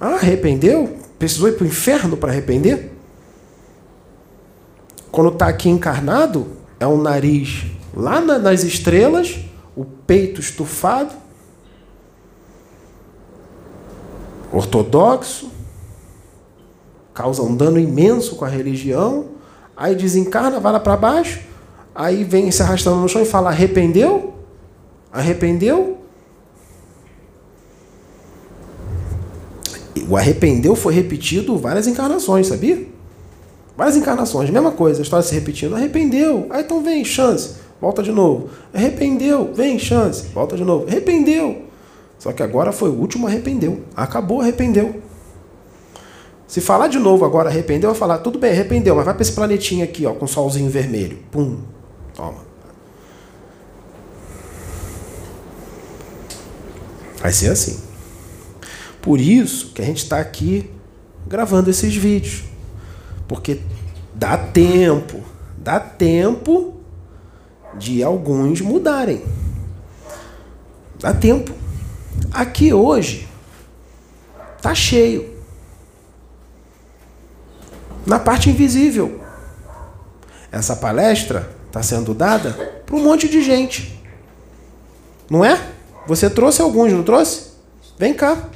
Ah, 0.00 0.14
arrependeu? 0.14 0.96
Precisou 1.18 1.48
ir 1.48 1.52
para 1.52 1.64
o 1.64 1.66
inferno 1.66 2.16
para 2.16 2.32
arrepender? 2.32 2.93
Quando 5.14 5.30
está 5.30 5.46
aqui 5.46 5.68
encarnado, 5.68 6.44
é 6.80 6.88
um 6.88 7.00
nariz 7.00 7.66
lá 7.96 8.20
nas 8.20 8.64
estrelas, 8.64 9.38
o 9.76 9.84
peito 9.84 10.40
estufado, 10.40 11.14
ortodoxo, 14.50 15.52
causa 17.14 17.42
um 17.42 17.54
dano 17.54 17.78
imenso 17.78 18.34
com 18.34 18.44
a 18.44 18.48
religião, 18.48 19.26
aí 19.76 19.94
desencarna, 19.94 20.58
vai 20.58 20.72
lá 20.72 20.80
para 20.80 20.96
baixo, 20.96 21.42
aí 21.94 22.24
vem 22.24 22.50
se 22.50 22.60
arrastando 22.60 22.96
no 22.96 23.08
chão 23.08 23.22
e 23.22 23.24
fala: 23.24 23.50
arrependeu? 23.50 24.34
Arrependeu? 25.12 25.98
O 30.08 30.16
arrependeu 30.16 30.74
foi 30.74 30.92
repetido 30.92 31.56
várias 31.56 31.86
encarnações, 31.86 32.48
sabia? 32.48 32.93
Várias 33.76 33.96
encarnações, 33.96 34.50
mesma 34.50 34.70
coisa, 34.70 35.00
a 35.00 35.02
história 35.02 35.26
se 35.26 35.34
repetindo. 35.34 35.74
Arrependeu, 35.74 36.46
aí 36.50 36.62
então 36.62 36.82
vem, 36.82 37.04
chance, 37.04 37.56
volta 37.80 38.02
de 38.02 38.12
novo. 38.12 38.50
Arrependeu, 38.72 39.52
vem, 39.52 39.78
chance, 39.78 40.26
volta 40.28 40.56
de 40.56 40.64
novo. 40.64 40.86
Arrependeu. 40.86 41.62
Só 42.18 42.32
que 42.32 42.42
agora 42.42 42.70
foi 42.70 42.88
o 42.88 42.94
último, 42.94 43.26
arrependeu. 43.26 43.82
Acabou, 43.96 44.40
arrependeu. 44.40 45.02
Se 46.46 46.60
falar 46.60 46.86
de 46.86 46.98
novo 46.98 47.24
agora, 47.24 47.48
arrependeu, 47.48 47.90
vai 47.90 47.98
falar, 47.98 48.18
tudo 48.18 48.38
bem, 48.38 48.52
arrependeu, 48.52 48.94
mas 48.94 49.04
vai 49.04 49.14
para 49.14 49.22
esse 49.22 49.32
planetinho 49.32 49.82
aqui, 49.82 50.06
ó, 50.06 50.12
com 50.14 50.26
solzinho 50.26 50.70
vermelho. 50.70 51.18
Pum, 51.32 51.58
toma. 52.14 52.44
Vai 57.20 57.32
ser 57.32 57.48
assim. 57.48 57.80
Por 59.02 59.20
isso 59.20 59.72
que 59.72 59.82
a 59.82 59.84
gente 59.84 60.04
está 60.04 60.20
aqui 60.20 60.70
gravando 61.26 61.70
esses 61.70 61.94
vídeos. 61.96 62.53
Porque 63.28 63.60
dá 64.14 64.36
tempo, 64.36 65.22
dá 65.58 65.80
tempo 65.80 66.74
de 67.76 68.02
alguns 68.02 68.60
mudarem. 68.60 69.22
Dá 71.00 71.12
tempo. 71.12 71.52
Aqui 72.32 72.72
hoje 72.72 73.28
tá 74.62 74.74
cheio. 74.74 75.34
Na 78.06 78.18
parte 78.18 78.50
invisível. 78.50 79.20
Essa 80.52 80.76
palestra 80.76 81.50
está 81.66 81.82
sendo 81.82 82.14
dada 82.14 82.52
para 82.86 82.94
um 82.94 83.02
monte 83.02 83.28
de 83.28 83.42
gente. 83.42 84.00
Não 85.28 85.44
é? 85.44 85.60
Você 86.06 86.30
trouxe 86.30 86.62
alguns, 86.62 86.92
não 86.92 87.02
trouxe? 87.02 87.52
Vem 87.98 88.14
cá. 88.14 88.48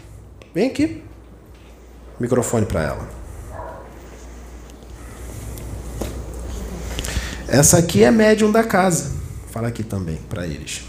Vem 0.54 0.68
aqui. 0.68 1.02
Microfone 2.20 2.66
para 2.66 2.82
ela. 2.82 3.17
Essa 7.48 7.78
aqui 7.78 8.04
é 8.04 8.10
médium 8.10 8.52
da 8.52 8.62
casa. 8.62 9.10
Fala 9.50 9.68
aqui 9.68 9.82
também 9.82 10.18
para 10.28 10.46
eles. 10.46 10.82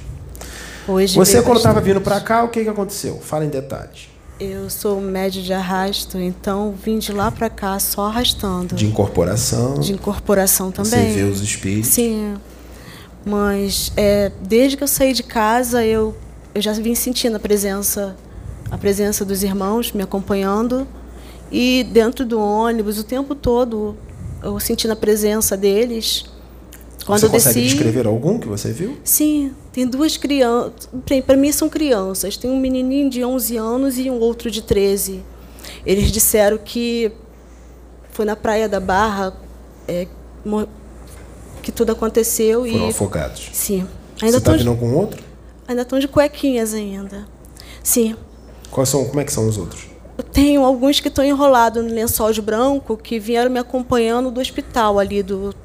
Hoje 0.86 1.16
Você, 1.16 1.42
quando 1.42 1.58
estava 1.58 1.80
vindo 1.80 2.02
para 2.02 2.20
cá, 2.20 2.44
o 2.44 2.50
que, 2.50 2.64
que 2.64 2.70
aconteceu? 2.70 3.20
Fala 3.22 3.46
em 3.46 3.50
detalhes. 3.50 4.10
Eu 4.40 4.70
sou 4.70 5.00
médio 5.00 5.42
de 5.42 5.54
arrasto, 5.54 6.18
então 6.18 6.74
vim 6.84 6.98
de 6.98 7.14
lá 7.14 7.32
para 7.32 7.50
cá 7.50 7.80
só 7.80 8.08
arrastando. 8.08 8.76
De 8.76 8.86
incorporação. 8.86 9.80
De 9.80 9.94
incorporação 9.94 10.72
também. 10.72 11.14
Você 11.14 11.14
vê 11.14 11.24
os 11.24 11.42
espíritos. 11.42 11.90
Sim. 11.90 12.36
Mas 13.26 13.92
é, 13.96 14.32
desde 14.42 14.76
que 14.76 14.84
eu 14.84 14.88
saí 14.88 15.14
de 15.14 15.24
casa, 15.24 15.86
eu, 15.86 16.16
eu 16.54 16.62
já 16.62 16.74
vim 16.74 16.96
sentindo 16.96 17.36
a 17.36 17.40
presença 17.40 18.16
a 18.72 18.78
presença 18.78 19.26
dos 19.26 19.42
irmãos 19.42 19.92
me 19.92 20.04
acompanhando 20.04 20.88
e 21.52 21.84
dentro 21.92 22.24
do 22.24 22.40
ônibus 22.40 23.00
o 23.00 23.04
tempo 23.04 23.34
todo 23.34 23.98
eu 24.44 24.60
sentindo 24.60 24.92
a 24.92 24.96
presença 24.96 25.58
deles. 25.58 26.26
Quando 27.10 27.22
você 27.22 27.30
consegue 27.30 27.62
desci, 27.62 27.76
descrever 27.76 28.06
algum 28.06 28.38
que 28.38 28.48
você 28.48 28.72
viu? 28.72 28.96
Sim, 29.04 29.52
tem 29.74 29.88
duas 29.88 30.16
crianças. 30.16 30.88
Para 31.26 31.36
mim 31.36 31.52
são 31.52 31.68
crianças. 31.68 32.38
Tem 32.38 32.52
um 32.52 32.60
menininho 32.60 33.10
de 33.10 33.26
11 33.26 33.58
anos 33.58 33.98
e 33.98 34.12
um 34.12 34.20
outro 34.20 34.52
de 34.52 34.62
13. 34.62 35.24
Eles 35.84 36.12
disseram 36.12 36.60
que 36.60 37.12
foi 38.12 38.26
na 38.26 38.36
Praia 38.36 38.70
da 38.70 38.80
Barra 38.80 39.34
é, 39.88 40.06
que 41.64 41.72
tudo 41.72 41.94
aconteceu. 41.94 42.64
Foram 42.64 42.86
e... 42.86 42.90
afogados. 42.90 43.50
Sim. 43.54 43.88
Ainda 44.22 44.34
você 44.34 44.38
está 44.38 44.54
vindo 44.54 44.76
com 44.76 44.94
outro? 44.94 45.24
Ainda 45.68 45.82
estão 45.82 45.98
de 45.98 46.08
cuequinhas 46.08 46.76
ainda. 46.76 47.28
Sim. 47.82 48.16
Quais 48.70 48.88
são, 48.88 49.04
como 49.06 49.20
é 49.20 49.24
que 49.24 49.34
são 49.34 49.48
os 49.48 49.58
outros? 49.58 49.88
Eu 50.16 50.24
tenho 50.24 50.64
alguns 50.64 51.00
que 51.00 51.08
estão 51.08 51.26
enrolados 51.26 51.84
no 51.84 51.90
lençol 51.90 52.32
de 52.32 52.40
branco 52.40 52.96
que 52.96 53.18
vieram 53.18 53.50
me 53.50 53.58
acompanhando 53.58 54.30
do 54.30 54.40
hospital 54.40 55.00
ali 55.00 55.24
do, 55.24 55.56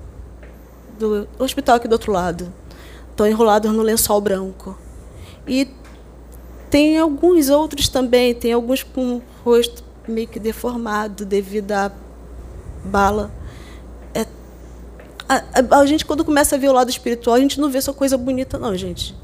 do 0.98 1.28
hospital 1.38 1.76
aqui 1.76 1.88
do 1.88 1.92
outro 1.92 2.12
lado. 2.12 2.52
Estão 3.10 3.26
enrolados 3.26 3.70
no 3.72 3.82
lençol 3.82 4.20
branco. 4.20 4.76
E 5.46 5.68
tem 6.70 6.98
alguns 6.98 7.48
outros 7.48 7.88
também, 7.88 8.34
tem 8.34 8.52
alguns 8.52 8.82
com 8.82 9.16
o 9.16 9.22
rosto 9.44 9.84
meio 10.08 10.26
que 10.26 10.40
deformado 10.40 11.24
devido 11.24 11.72
à 11.72 11.92
bala. 12.84 13.30
É, 14.12 14.26
a, 15.28 15.36
a, 15.36 15.78
a, 15.78 15.86
gente, 15.86 16.04
quando 16.04 16.24
começa 16.24 16.56
a 16.56 16.58
ver 16.58 16.68
o 16.68 16.72
lado 16.72 16.90
espiritual, 16.90 17.36
a 17.36 17.40
gente 17.40 17.60
não 17.60 17.70
vê 17.70 17.80
só 17.80 17.92
coisa 17.92 18.18
bonita, 18.18 18.58
não, 18.58 18.76
gente 18.76 19.14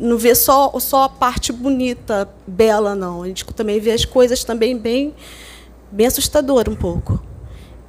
não 0.00 0.16
vê 0.16 0.34
só, 0.34 0.72
só 0.80 1.04
a 1.04 1.08
parte 1.08 1.52
bonita, 1.52 2.28
bela, 2.46 2.94
não. 2.94 3.22
A 3.22 3.28
gente 3.28 3.44
também 3.44 3.78
vê 3.78 3.92
as 3.92 4.04
coisas 4.04 4.42
também 4.42 4.76
bem, 4.76 5.14
bem 5.92 6.06
assustador 6.06 6.68
um 6.68 6.74
pouco. 6.74 7.22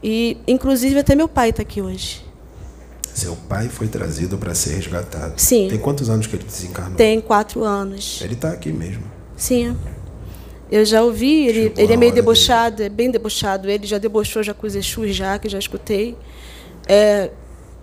E, 0.04 0.38
inclusive, 0.46 1.00
até 1.00 1.16
meu 1.16 1.28
pai 1.28 1.50
está 1.50 1.62
aqui 1.62 1.82
hoje. 1.82 2.24
Seu 3.14 3.36
pai 3.36 3.68
foi 3.68 3.88
trazido 3.88 4.38
para 4.38 4.56
ser 4.56 4.76
resgatado. 4.76 5.34
Sim. 5.38 5.68
Tem 5.70 5.78
quantos 5.78 6.10
anos 6.10 6.28
que 6.28 6.36
ele 6.36 6.44
desencarnou? 6.44 6.96
Tem 6.96 7.20
quatro 7.20 7.64
anos. 7.64 8.20
Ele 8.22 8.34
está 8.34 8.50
aqui 8.50 8.72
mesmo. 8.72 9.04
Sim. 9.36 9.76
Eu 10.72 10.86
já 10.86 11.04
ouvi, 11.04 11.48
ele, 11.48 11.74
ele 11.76 11.94
é 11.94 11.98
meio 11.98 12.14
debochado, 12.14 12.78
dele. 12.78 12.88
é 12.88 12.90
bem 12.90 13.12
debochado. 13.12 13.70
Ele 13.70 13.86
já 13.86 13.98
debochou 13.98 14.42
já 14.42 14.54
com 14.54 14.66
os 14.66 14.76
Exus, 14.76 15.14
já, 15.14 15.38
que 15.38 15.50
já 15.50 15.60
escutei. 15.60 16.18
É, 16.88 17.30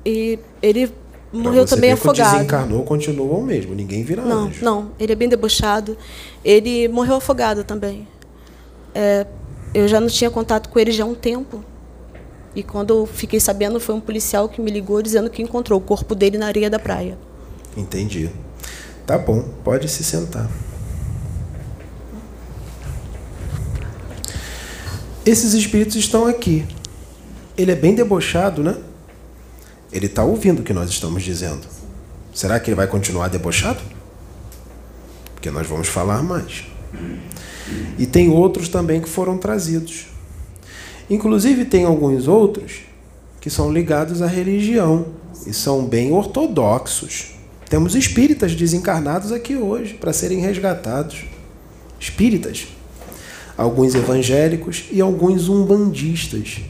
e 0.05 0.39
ele 0.63 0.91
morreu 1.31 1.67
também 1.67 1.93
afogado. 1.93 2.37
desencarnou, 2.37 2.83
continua 2.85 3.37
o 3.37 3.43
mesmo, 3.43 3.75
ninguém 3.75 4.03
vira 4.03 4.23
não, 4.23 4.47
anjo. 4.47 4.65
Não, 4.65 4.93
ele 4.99 5.13
é 5.13 5.17
bem 5.17 5.29
debochado. 5.29 5.99
Ele 6.43 6.89
morreu 6.89 7.17
afogado 7.17 7.63
também. 7.63 8.09
É, 8.95 9.27
eu 9.75 9.87
já 9.87 10.01
não 10.01 10.09
tinha 10.09 10.31
contato 10.31 10.71
com 10.71 10.79
ele 10.79 10.91
já 10.91 11.05
há 11.05 11.07
um 11.07 11.15
tempo. 11.15 11.63
E 12.55 12.63
quando 12.63 12.95
eu 12.95 13.07
fiquei 13.07 13.39
sabendo, 13.39 13.79
foi 13.79 13.95
um 13.95 14.01
policial 14.01 14.49
que 14.49 14.61
me 14.61 14.71
ligou 14.71 15.01
dizendo 15.03 15.31
que 15.31 15.43
encontrou 15.43 15.79
o 15.79 15.83
corpo 15.83 16.15
dele 16.15 16.39
na 16.39 16.47
areia 16.47 16.71
da 16.71 16.79
praia. 16.79 17.19
Entendi. 17.77 18.31
Tá 19.07 19.17
bom, 19.17 19.43
pode 19.63 19.89
se 19.89 20.03
sentar. 20.03 20.51
Esses 25.25 25.53
espíritos 25.53 25.97
estão 25.97 26.27
aqui. 26.27 26.67
Ele 27.57 27.71
é 27.71 27.75
bem 27.77 27.95
debochado, 27.95 28.63
né? 28.63 28.77
Ele 29.93 30.07
está 30.07 30.25
ouvindo 30.25 30.61
o 30.61 30.63
que 30.63 30.73
nós 30.73 30.91
estamos 30.91 31.23
dizendo. 31.23 31.67
Será 32.35 32.59
que 32.61 32.71
ele 32.71 32.77
vai 32.77 32.87
continuar 32.87 33.29
debochado? 33.29 33.81
Porque 35.35 35.51
nós 35.51 35.67
vamos 35.67 35.89
falar 35.89 36.23
mais. 36.23 36.65
E 37.99 38.07
tem 38.07 38.31
outros 38.31 38.69
também 38.69 39.01
que 39.01 39.09
foram 39.09 39.39
trazidos. 39.39 40.07
Inclusive, 41.11 41.65
tem 41.65 41.85
alguns 41.85 42.29
outros 42.29 42.81
que 43.41 43.49
são 43.49 43.73
ligados 43.73 44.21
à 44.21 44.27
religião 44.27 45.07
e 45.47 45.53
são 45.53 45.85
bem 45.85 46.13
ortodoxos. 46.13 47.35
Temos 47.69 47.95
espíritas 47.95 48.55
desencarnados 48.55 49.33
aqui 49.33 49.57
hoje 49.57 49.95
para 49.95 50.13
serem 50.13 50.41
resgatados. 50.41 51.25
Espíritas. 51.99 52.69
Alguns 53.57 53.95
evangélicos 53.95 54.85
e 54.91 55.01
alguns 55.01 55.49
umbandistas. 55.49 56.61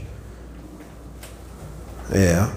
É 2.10 2.48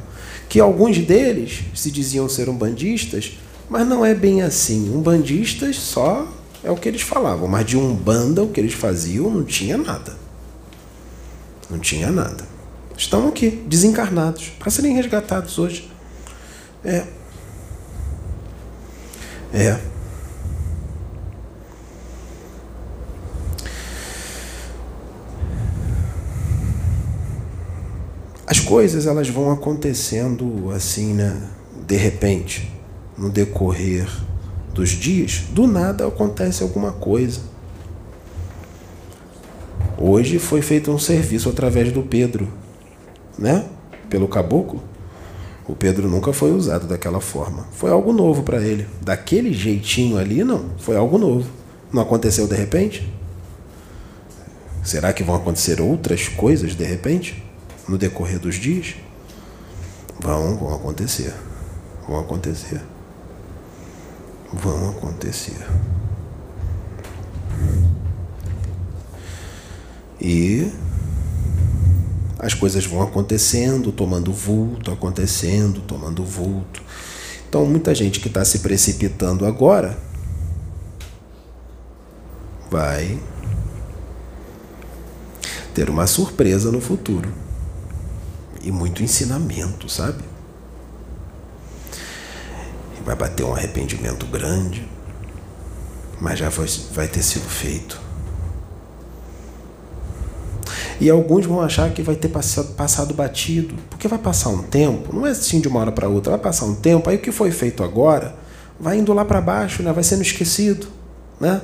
que 0.51 0.59
alguns 0.59 0.97
deles 0.97 1.61
se 1.73 1.89
diziam 1.89 2.27
ser 2.27 2.49
umbandistas, 2.49 3.37
mas 3.69 3.87
não 3.87 4.05
é 4.05 4.13
bem 4.13 4.41
assim. 4.41 4.93
Umbandistas 4.93 5.77
só 5.77 6.27
é 6.61 6.69
o 6.69 6.75
que 6.75 6.89
eles 6.89 7.01
falavam, 7.01 7.47
mas 7.47 7.65
de 7.65 7.77
umbanda 7.77 8.43
o 8.43 8.49
que 8.49 8.59
eles 8.59 8.73
faziam 8.73 9.29
não 9.29 9.45
tinha 9.45 9.77
nada. 9.77 10.13
Não 11.71 11.79
tinha 11.79 12.11
nada. 12.11 12.43
Estão 12.97 13.27
aqui, 13.29 13.49
desencarnados, 13.49 14.49
para 14.59 14.69
serem 14.69 14.93
resgatados 14.93 15.57
hoje. 15.57 15.89
É. 16.83 17.05
É. 19.53 19.91
as 28.51 28.59
coisas 28.59 29.07
elas 29.07 29.29
vão 29.29 29.49
acontecendo 29.49 30.71
assim, 30.75 31.13
né? 31.13 31.41
De 31.87 31.95
repente. 31.95 32.69
no 33.17 33.29
decorrer 33.29 34.09
dos 34.73 34.89
dias, 34.89 35.43
do 35.51 35.67
nada 35.67 36.07
acontece 36.07 36.63
alguma 36.63 36.91
coisa. 36.91 37.39
Hoje 40.03 40.39
foi 40.39 40.63
feito 40.63 40.89
um 40.89 40.97
serviço 40.97 41.47
através 41.47 41.91
do 41.91 42.01
Pedro, 42.01 42.51
né? 43.37 43.65
Pelo 44.09 44.27
caboclo. 44.27 44.81
O 45.67 45.75
Pedro 45.75 46.09
nunca 46.09 46.33
foi 46.33 46.51
usado 46.51 46.87
daquela 46.87 47.21
forma. 47.21 47.67
Foi 47.71 47.91
algo 47.91 48.11
novo 48.11 48.41
para 48.41 48.59
ele. 48.63 48.87
Daquele 48.99 49.53
jeitinho 49.53 50.17
ali, 50.17 50.43
não. 50.43 50.71
Foi 50.79 50.97
algo 50.97 51.19
novo. 51.19 51.47
Não 51.93 52.01
aconteceu 52.01 52.47
de 52.47 52.55
repente? 52.55 53.13
Será 54.83 55.13
que 55.13 55.21
vão 55.21 55.35
acontecer 55.35 55.79
outras 55.79 56.27
coisas 56.27 56.75
de 56.75 56.83
repente? 56.83 57.43
No 57.87 57.95
decorrer 57.95 58.39
dos 58.39 58.55
dias? 58.55 58.95
Vão, 60.19 60.57
vão 60.57 60.73
acontecer. 60.73 61.31
Vão 62.07 62.19
acontecer. 62.19 62.81
Vão 64.51 64.89
acontecer. 64.89 65.63
E 70.21 70.71
as 72.37 72.53
coisas 72.53 72.85
vão 72.85 73.01
acontecendo, 73.01 73.91
tomando 73.91 74.31
vulto, 74.31 74.91
acontecendo, 74.91 75.81
tomando 75.81 76.23
vulto. 76.23 76.81
Então, 77.49 77.65
muita 77.65 77.93
gente 77.95 78.19
que 78.19 78.27
está 78.27 78.45
se 78.45 78.59
precipitando 78.59 79.45
agora 79.45 79.97
vai 82.69 83.19
ter 85.73 85.89
uma 85.89 86.05
surpresa 86.07 86.71
no 86.71 86.79
futuro 86.79 87.33
e 88.63 88.71
muito 88.71 89.03
ensinamento, 89.03 89.89
sabe? 89.89 90.23
Vai 93.03 93.15
bater 93.15 93.43
um 93.43 93.53
arrependimento 93.53 94.25
grande, 94.27 94.87
mas 96.19 96.37
já 96.37 96.49
vai, 96.49 96.67
vai 96.93 97.07
ter 97.07 97.23
sido 97.23 97.49
feito. 97.49 98.10
E 101.01 101.09
alguns 101.09 101.47
vão 101.47 101.59
achar 101.59 101.89
que 101.89 102.03
vai 102.03 102.13
ter 102.13 102.27
passado, 102.27 102.75
passado 102.75 103.11
batido, 103.11 103.73
porque 103.89 104.07
vai 104.07 104.19
passar 104.19 104.49
um 104.49 104.61
tempo, 104.61 105.11
não 105.11 105.25
é 105.25 105.31
assim 105.31 105.59
de 105.59 105.67
uma 105.67 105.79
hora 105.79 105.91
para 105.91 106.07
outra, 106.07 106.33
vai 106.33 106.39
passar 106.39 106.65
um 106.65 106.75
tempo, 106.75 107.09
aí 107.09 107.15
o 107.15 107.19
que 107.19 107.31
foi 107.31 107.49
feito 107.49 107.83
agora 107.83 108.35
vai 108.79 108.99
indo 108.99 109.11
lá 109.11 109.25
para 109.25 109.41
baixo, 109.41 109.81
né? 109.81 109.91
vai 109.91 110.03
sendo 110.03 110.21
esquecido. 110.21 110.85
Né? 111.39 111.59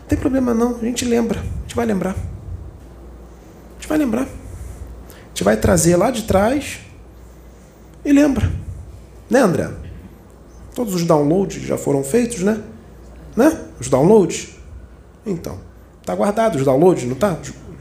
Não 0.00 0.06
tem 0.08 0.18
problema 0.18 0.54
não, 0.54 0.76
a 0.76 0.84
gente 0.86 1.04
lembra, 1.04 1.38
a 1.38 1.60
gente 1.62 1.76
vai 1.76 1.84
lembrar. 1.84 2.12
A 2.12 3.74
gente 3.74 3.88
vai 3.88 3.98
lembrar. 3.98 4.22
A 4.22 5.28
gente 5.28 5.44
vai 5.44 5.58
trazer 5.58 5.94
lá 5.94 6.10
de 6.10 6.22
trás 6.22 6.78
e 8.02 8.10
lembra. 8.10 8.50
Né, 9.28 9.40
André? 9.40 9.68
Todos 10.74 10.94
os 10.94 11.04
downloads 11.04 11.62
já 11.62 11.76
foram 11.76 12.02
feitos, 12.02 12.40
né? 12.40 12.62
Né? 13.36 13.66
Os 13.78 13.90
downloads. 13.90 14.48
Então, 15.26 15.58
tá 16.06 16.14
guardado 16.14 16.56
os 16.56 16.64
downloads, 16.64 17.04
não 17.04 17.14
tá? 17.14 17.36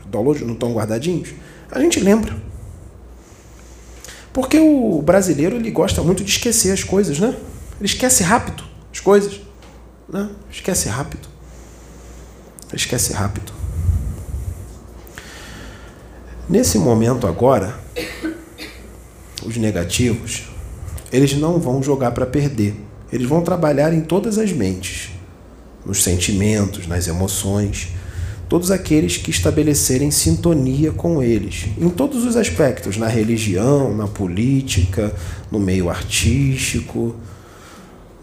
Downloads 0.09 0.45
não 0.45 0.53
estão 0.53 0.73
guardadinhos? 0.73 1.29
A 1.71 1.79
gente 1.79 1.99
lembra. 1.99 2.35
Porque 4.33 4.59
o 4.59 5.01
brasileiro 5.01 5.55
ele 5.55 5.71
gosta 5.71 6.01
muito 6.03 6.23
de 6.23 6.29
esquecer 6.29 6.71
as 6.71 6.83
coisas, 6.83 7.19
né? 7.19 7.35
Ele 7.79 7.85
esquece 7.85 8.23
rápido 8.23 8.63
as 8.91 8.99
coisas. 8.99 9.41
Né? 10.09 10.29
Esquece 10.51 10.89
rápido. 10.89 11.27
Esquece 12.73 13.13
rápido. 13.13 13.51
Nesse 16.49 16.77
momento 16.77 17.27
agora, 17.27 17.77
os 19.45 19.57
negativos, 19.57 20.43
eles 21.11 21.33
não 21.33 21.59
vão 21.59 21.83
jogar 21.83 22.11
para 22.11 22.25
perder. 22.25 22.75
Eles 23.11 23.27
vão 23.27 23.41
trabalhar 23.41 23.93
em 23.93 24.01
todas 24.01 24.37
as 24.37 24.51
mentes, 24.51 25.09
nos 25.85 26.03
sentimentos, 26.03 26.87
nas 26.87 27.07
emoções 27.07 27.89
todos 28.49 28.71
aqueles 28.71 29.17
que 29.17 29.29
estabelecerem 29.29 30.09
sintonia 30.09 30.91
com 30.91 31.21
eles, 31.21 31.67
em 31.77 31.89
todos 31.89 32.23
os 32.23 32.35
aspectos, 32.37 32.97
na 32.97 33.07
religião, 33.07 33.95
na 33.95 34.07
política, 34.07 35.13
no 35.51 35.59
meio 35.59 35.89
artístico, 35.89 37.15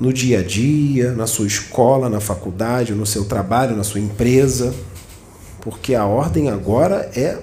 no 0.00 0.12
dia 0.12 0.40
a 0.40 0.42
dia, 0.42 1.12
na 1.12 1.26
sua 1.26 1.46
escola, 1.46 2.08
na 2.08 2.20
faculdade, 2.20 2.94
no 2.94 3.06
seu 3.06 3.26
trabalho, 3.26 3.76
na 3.76 3.84
sua 3.84 4.00
empresa, 4.00 4.74
porque 5.60 5.94
a 5.94 6.06
ordem 6.06 6.48
agora 6.48 7.10
é 7.14 7.38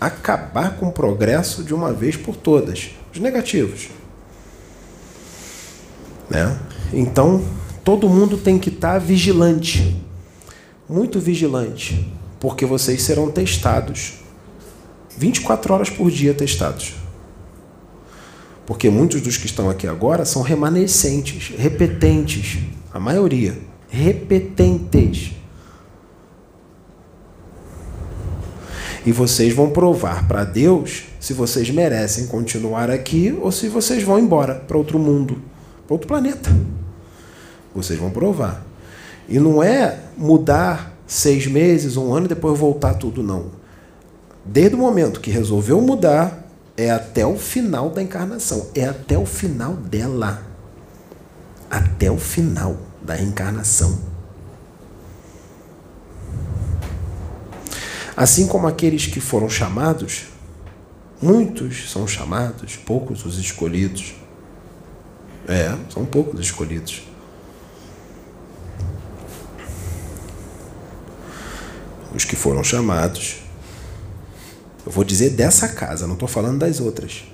acabar 0.00 0.76
com 0.76 0.88
o 0.88 0.92
progresso 0.92 1.62
de 1.62 1.74
uma 1.74 1.92
vez 1.92 2.16
por 2.16 2.36
todas, 2.36 2.90
os 3.12 3.20
negativos. 3.20 3.88
Né? 6.28 6.58
Então, 6.92 7.42
todo 7.84 8.08
mundo 8.08 8.36
tem 8.36 8.58
que 8.58 8.68
estar 8.68 8.98
vigilante 8.98 10.05
muito 10.88 11.18
vigilante, 11.18 12.06
porque 12.38 12.64
vocês 12.64 13.02
serão 13.02 13.30
testados. 13.30 14.14
24 15.16 15.74
horas 15.74 15.90
por 15.90 16.10
dia 16.10 16.34
testados. 16.34 16.94
Porque 18.66 18.90
muitos 18.90 19.20
dos 19.20 19.36
que 19.36 19.46
estão 19.46 19.70
aqui 19.70 19.86
agora 19.86 20.24
são 20.24 20.42
remanescentes, 20.42 21.54
repetentes, 21.56 22.58
a 22.92 22.98
maioria, 22.98 23.56
repetentes. 23.88 25.32
E 29.06 29.12
vocês 29.12 29.54
vão 29.54 29.70
provar 29.70 30.26
para 30.26 30.42
Deus 30.42 31.04
se 31.20 31.32
vocês 31.32 31.70
merecem 31.70 32.26
continuar 32.26 32.90
aqui 32.90 33.32
ou 33.40 33.52
se 33.52 33.68
vocês 33.68 34.02
vão 34.02 34.18
embora 34.18 34.56
para 34.56 34.76
outro 34.76 34.98
mundo, 34.98 35.40
para 35.86 35.94
outro 35.94 36.08
planeta. 36.08 36.50
Vocês 37.72 37.98
vão 37.98 38.10
provar. 38.10 38.65
E 39.28 39.38
não 39.38 39.62
é 39.62 39.98
mudar 40.16 40.96
seis 41.06 41.46
meses, 41.46 41.96
um 41.96 42.12
ano 42.14 42.26
e 42.26 42.28
depois 42.28 42.58
voltar 42.58 42.94
tudo, 42.94 43.22
não. 43.22 43.50
Desde 44.44 44.76
o 44.76 44.78
momento 44.78 45.20
que 45.20 45.30
resolveu 45.30 45.80
mudar, 45.80 46.44
é 46.76 46.90
até 46.90 47.26
o 47.26 47.36
final 47.36 47.90
da 47.90 48.02
encarnação, 48.02 48.68
é 48.74 48.84
até 48.84 49.18
o 49.18 49.26
final 49.26 49.72
dela. 49.74 50.42
Até 51.70 52.10
o 52.10 52.18
final 52.18 52.76
da 53.02 53.14
reencarnação. 53.14 53.98
Assim 58.16 58.46
como 58.46 58.66
aqueles 58.66 59.06
que 59.06 59.20
foram 59.20 59.48
chamados, 59.48 60.26
muitos 61.20 61.90
são 61.90 62.06
chamados, 62.06 62.76
poucos 62.76 63.24
os 63.26 63.38
escolhidos. 63.38 64.14
É, 65.48 65.76
são 65.92 66.04
poucos 66.04 66.40
os 66.40 66.46
escolhidos. 66.46 67.02
Os 72.16 72.24
que 72.24 72.34
foram 72.34 72.64
chamados. 72.64 73.36
Eu 74.84 74.92
vou 74.92 75.04
dizer 75.04 75.30
dessa 75.30 75.68
casa, 75.68 76.06
não 76.06 76.14
estou 76.14 76.28
falando 76.28 76.58
das 76.58 76.80
outras. 76.80 77.24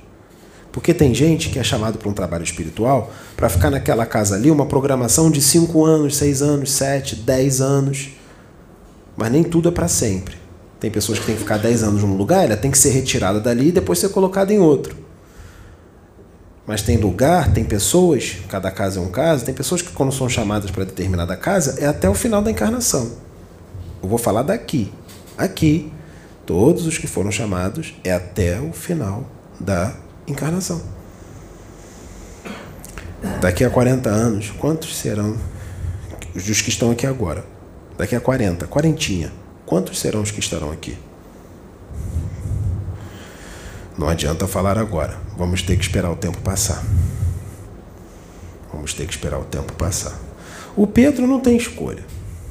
Porque 0.72 0.94
tem 0.94 1.14
gente 1.14 1.50
que 1.50 1.58
é 1.58 1.62
chamado 1.62 1.98
para 1.98 2.08
um 2.08 2.14
trabalho 2.14 2.42
espiritual 2.42 3.12
para 3.36 3.48
ficar 3.48 3.70
naquela 3.70 4.06
casa 4.06 4.36
ali 4.36 4.50
uma 4.50 4.64
programação 4.64 5.30
de 5.30 5.40
5 5.42 5.84
anos, 5.84 6.16
6 6.16 6.42
anos, 6.42 6.72
7, 6.72 7.16
10 7.16 7.60
anos. 7.60 8.08
Mas 9.16 9.30
nem 9.30 9.44
tudo 9.44 9.68
é 9.68 9.72
para 9.72 9.86
sempre. 9.86 10.34
Tem 10.80 10.90
pessoas 10.90 11.18
que 11.18 11.26
têm 11.26 11.34
que 11.34 11.42
ficar 11.42 11.58
10 11.58 11.82
anos 11.82 12.02
num 12.02 12.16
lugar, 12.16 12.44
ela 12.44 12.56
tem 12.56 12.70
que 12.70 12.78
ser 12.78 12.90
retirada 12.90 13.38
dali 13.38 13.68
e 13.68 13.72
depois 13.72 13.98
ser 13.98 14.08
colocada 14.08 14.52
em 14.52 14.58
outro. 14.58 14.96
Mas 16.66 16.80
tem 16.80 16.96
lugar, 16.96 17.52
tem 17.52 17.64
pessoas, 17.64 18.36
cada 18.48 18.70
casa 18.70 18.98
é 18.98 19.02
um 19.02 19.10
caso, 19.10 19.44
tem 19.44 19.54
pessoas 19.54 19.82
que, 19.82 19.92
quando 19.92 20.12
são 20.12 20.28
chamadas 20.28 20.70
para 20.70 20.84
determinada 20.84 21.36
casa, 21.36 21.76
é 21.78 21.86
até 21.86 22.08
o 22.08 22.14
final 22.14 22.40
da 22.40 22.50
encarnação. 22.50 23.12
Eu 24.02 24.08
vou 24.08 24.18
falar 24.18 24.42
daqui. 24.42 24.92
Aqui, 25.38 25.92
todos 26.44 26.86
os 26.86 26.98
que 26.98 27.06
foram 27.06 27.30
chamados 27.30 27.94
é 28.02 28.12
até 28.12 28.60
o 28.60 28.72
final 28.72 29.24
da 29.60 29.94
encarnação. 30.26 30.82
Daqui 33.40 33.64
a 33.64 33.70
40 33.70 34.10
anos, 34.10 34.50
quantos 34.50 34.96
serão 34.96 35.36
os 36.34 36.60
que 36.60 36.68
estão 36.68 36.90
aqui 36.90 37.06
agora? 37.06 37.44
Daqui 37.96 38.16
a 38.16 38.20
40, 38.20 38.66
quarentinha, 38.66 39.32
quantos 39.64 40.00
serão 40.00 40.22
os 40.22 40.30
que 40.30 40.40
estarão 40.40 40.72
aqui? 40.72 40.98
Não 43.96 44.08
adianta 44.08 44.48
falar 44.48 44.78
agora. 44.78 45.16
Vamos 45.36 45.62
ter 45.62 45.76
que 45.76 45.82
esperar 45.82 46.10
o 46.10 46.16
tempo 46.16 46.40
passar. 46.40 46.82
Vamos 48.72 48.94
ter 48.94 49.06
que 49.06 49.12
esperar 49.12 49.38
o 49.38 49.44
tempo 49.44 49.72
passar. 49.74 50.18
O 50.74 50.86
Pedro 50.86 51.26
não 51.26 51.38
tem 51.38 51.56
escolha. 51.56 52.04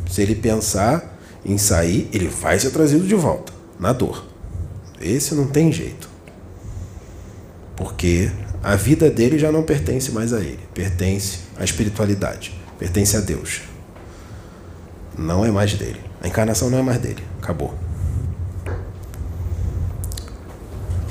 Se 0.09 0.21
ele 0.21 0.35
pensar, 0.35 1.10
em 1.43 1.57
sair, 1.57 2.09
ele 2.13 2.27
vai 2.27 2.59
ser 2.59 2.71
trazido 2.71 3.05
de 3.05 3.15
volta, 3.15 3.51
na 3.79 3.93
dor. 3.93 4.25
Esse 4.99 5.33
não 5.33 5.47
tem 5.47 5.71
jeito. 5.71 6.09
Porque 7.75 8.31
a 8.61 8.75
vida 8.75 9.09
dele 9.09 9.39
já 9.39 9.51
não 9.51 9.63
pertence 9.63 10.11
mais 10.11 10.33
a 10.33 10.39
ele, 10.39 10.59
pertence 10.73 11.39
à 11.57 11.63
espiritualidade, 11.63 12.53
pertence 12.77 13.17
a 13.17 13.19
Deus. 13.19 13.61
Não 15.17 15.43
é 15.43 15.51
mais 15.51 15.73
dele. 15.73 15.99
A 16.21 16.27
encarnação 16.27 16.69
não 16.69 16.77
é 16.77 16.81
mais 16.81 16.99
dele. 16.99 17.23
Acabou. 17.41 17.73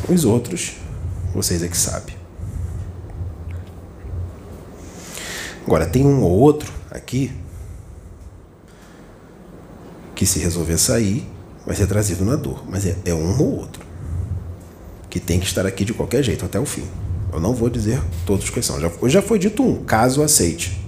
Os 0.08 0.24
outros, 0.24 0.76
vocês 1.34 1.62
é 1.62 1.68
que 1.68 1.76
sabem. 1.76 2.16
Agora, 5.66 5.86
tem 5.86 6.04
um 6.04 6.22
ou 6.22 6.32
outro 6.32 6.72
aqui 6.90 7.32
que, 10.20 10.26
se 10.26 10.38
resolver 10.38 10.76
sair, 10.76 11.26
vai 11.64 11.74
ser 11.74 11.86
trazido 11.86 12.26
na 12.26 12.36
dor. 12.36 12.62
Mas 12.68 12.84
é, 12.84 12.94
é 13.06 13.14
um 13.14 13.40
ou 13.40 13.60
outro 13.60 13.82
que 15.08 15.18
tem 15.18 15.40
que 15.40 15.46
estar 15.46 15.64
aqui 15.64 15.82
de 15.82 15.94
qualquer 15.94 16.22
jeito, 16.22 16.44
até 16.44 16.60
o 16.60 16.66
fim. 16.66 16.84
Eu 17.32 17.40
não 17.40 17.54
vou 17.54 17.70
dizer 17.70 18.02
todos 18.26 18.50
quais 18.50 18.66
são. 18.66 18.78
Já, 18.78 18.90
já 19.04 19.22
foi 19.22 19.38
dito 19.38 19.62
um, 19.62 19.82
caso 19.82 20.22
aceite. 20.22 20.78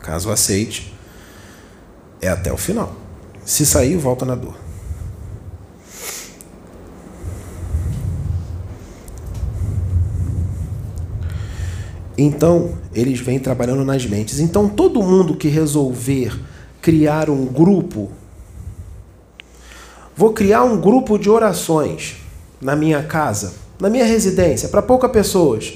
Caso 0.00 0.28
aceite, 0.28 0.92
é 2.20 2.26
até 2.26 2.52
o 2.52 2.56
final. 2.56 2.96
Se 3.44 3.64
sair, 3.64 3.96
volta 3.96 4.24
na 4.24 4.34
dor. 4.34 4.56
Então, 12.18 12.76
eles 12.92 13.20
vêm 13.20 13.38
trabalhando 13.38 13.84
nas 13.84 14.04
mentes. 14.04 14.40
Então, 14.40 14.68
todo 14.68 15.00
mundo 15.00 15.36
que 15.36 15.46
resolver 15.46 16.36
criar 16.82 17.30
um 17.30 17.46
grupo, 17.46 18.10
vou 20.16 20.32
criar 20.32 20.64
um 20.64 20.80
grupo 20.80 21.18
de 21.18 21.28
orações 21.28 22.16
na 22.60 22.74
minha 22.74 23.02
casa, 23.02 23.54
na 23.80 23.90
minha 23.90 24.04
residência, 24.04 24.68
para 24.68 24.82
poucas 24.82 25.10
pessoas. 25.10 25.74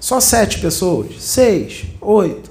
Só 0.00 0.20
sete 0.20 0.60
pessoas, 0.60 1.20
seis, 1.20 1.84
oito. 2.00 2.50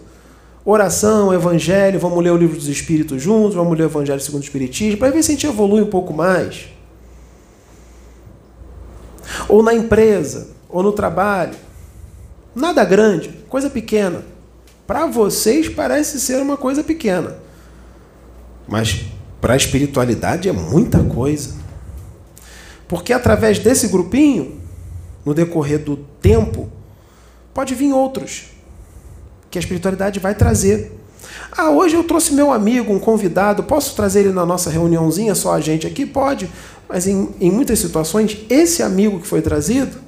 Oração, 0.65 1.33
evangelho, 1.33 1.99
vamos 1.99 2.21
ler 2.21 2.31
o 2.31 2.37
livro 2.37 2.57
dos 2.57 2.67
Espíritos 2.67 3.21
juntos, 3.21 3.55
vamos 3.55 3.77
ler 3.77 3.85
o 3.85 3.87
Evangelho 3.87 4.19
segundo 4.19 4.41
o 4.41 4.43
Espiritismo, 4.43 4.97
para 4.97 5.11
ver 5.11 5.23
se 5.23 5.31
a 5.31 5.33
gente 5.33 5.47
evolui 5.47 5.81
um 5.81 5.89
pouco 5.89 6.13
mais. 6.13 6.65
Ou 9.47 9.63
na 9.63 9.73
empresa, 9.73 10.49
ou 10.69 10.83
no 10.83 10.91
trabalho 10.91 11.55
Nada 12.57 12.83
grande, 12.83 13.29
coisa 13.47 13.69
pequena. 13.69 14.25
Para 14.87 15.05
vocês 15.05 15.69
parece 15.69 16.19
ser 16.19 16.41
uma 16.41 16.57
coisa 16.57 16.83
pequena. 16.83 17.35
Mas 18.67 19.05
para 19.39 19.53
a 19.53 19.57
espiritualidade 19.57 20.49
é 20.49 20.51
muita 20.51 21.03
coisa. 21.03 21.55
Porque 22.87 23.13
através 23.13 23.59
desse 23.59 23.87
grupinho, 23.87 24.59
no 25.25 25.33
decorrer 25.33 25.79
do 25.79 25.97
tempo, 26.21 26.69
pode 27.53 27.75
vir 27.75 27.91
outros 27.91 28.45
que 29.51 29.57
a 29.57 29.61
espiritualidade 29.61 30.19
vai 30.19 30.33
trazer. 30.33 30.97
Ah, 31.51 31.69
hoje 31.69 31.95
eu 31.95 32.03
trouxe 32.03 32.33
meu 32.33 32.51
amigo, 32.51 32.93
um 32.93 32.99
convidado, 32.99 33.63
posso 33.63 33.95
trazer 33.95 34.21
ele 34.21 34.33
na 34.33 34.45
nossa 34.45 34.69
reuniãozinha, 34.69 35.35
só 35.35 35.53
a 35.53 35.59
gente 35.59 35.85
aqui? 35.85 36.05
Pode. 36.05 36.49
Mas 36.87 37.07
em, 37.07 37.29
em 37.39 37.51
muitas 37.51 37.79
situações, 37.79 38.37
esse 38.49 38.81
amigo 38.81 39.19
que 39.19 39.27
foi 39.27 39.41
trazido 39.41 40.06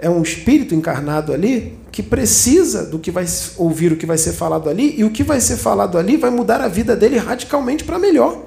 é 0.00 0.08
um 0.08 0.22
espírito 0.22 0.74
encarnado 0.74 1.32
ali 1.32 1.76
que 1.90 2.02
precisa 2.02 2.84
do 2.84 2.98
que 2.98 3.10
vai 3.10 3.26
ouvir 3.56 3.92
o 3.92 3.96
que 3.96 4.06
vai 4.06 4.16
ser 4.16 4.32
falado 4.32 4.68
ali 4.68 4.94
e 4.98 5.04
o 5.04 5.10
que 5.10 5.24
vai 5.24 5.40
ser 5.40 5.56
falado 5.56 5.98
ali 5.98 6.16
vai 6.16 6.30
mudar 6.30 6.60
a 6.60 6.68
vida 6.68 6.94
dele 6.94 7.18
radicalmente 7.18 7.84
para 7.84 7.98
melhor. 7.98 8.44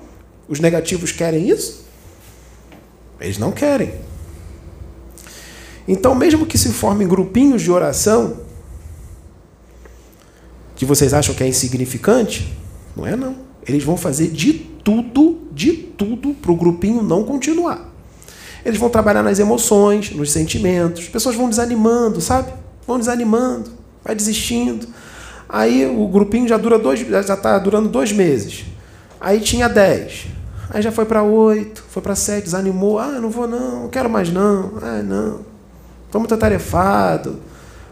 Os 0.48 0.60
negativos 0.60 1.11
querem 1.11 1.49
isso? 1.49 1.86
Eles 3.19 3.38
não 3.38 3.52
querem. 3.52 3.94
Então, 5.88 6.15
mesmo 6.15 6.45
que 6.45 6.57
se 6.57 6.69
formem 6.69 7.07
grupinhos 7.07 7.61
de 7.61 7.72
oração, 7.72 8.38
que 10.76 10.86
vocês 10.86 11.14
acham 11.14 11.36
que 11.36 11.44
é 11.44 11.48
insignificante, 11.48 12.57
não 12.95 13.06
é 13.06 13.15
não. 13.15 13.36
Eles 13.68 13.84
vão 13.84 13.98
fazer 13.98 14.28
de 14.30 14.53
tudo, 14.53 15.41
de 15.52 15.73
tudo 15.73 16.34
para 16.34 16.52
o 16.52 16.56
grupinho 16.56 17.03
não 17.03 17.23
continuar. 17.23 17.90
Eles 18.65 18.79
vão 18.79 18.89
trabalhar 18.89 19.23
nas 19.23 19.39
emoções, 19.39 20.11
nos 20.11 20.31
sentimentos. 20.31 21.03
As 21.03 21.09
pessoas 21.09 21.35
vão 21.35 21.49
desanimando, 21.49 22.21
sabe? 22.21 22.53
Vão 22.85 22.99
desanimando, 22.99 23.71
vai 24.03 24.15
desistindo. 24.15 24.88
Aí 25.47 25.85
o 25.85 26.07
grupinho 26.07 26.47
já 26.47 26.57
dura 26.57 26.79
dois, 26.79 26.99
já 26.99 27.19
está 27.19 27.57
durando 27.59 27.89
dois 27.89 28.11
meses. 28.11 28.65
Aí 29.19 29.39
tinha 29.39 29.67
dez. 29.67 30.27
Aí 30.69 30.81
já 30.81 30.91
foi 30.91 31.05
para 31.05 31.21
oito, 31.21 31.83
foi 31.89 32.01
para 32.01 32.15
sete, 32.15 32.45
desanimou. 32.45 32.97
Ah, 32.97 33.19
não 33.19 33.29
vou 33.29 33.47
não, 33.47 33.83
não 33.83 33.89
quero 33.89 34.09
mais 34.09 34.31
não. 34.31 34.73
Ah, 34.81 35.01
não. 35.03 35.41
Estou 36.05 36.19
muito 36.19 36.33
atarefado. 36.33 37.39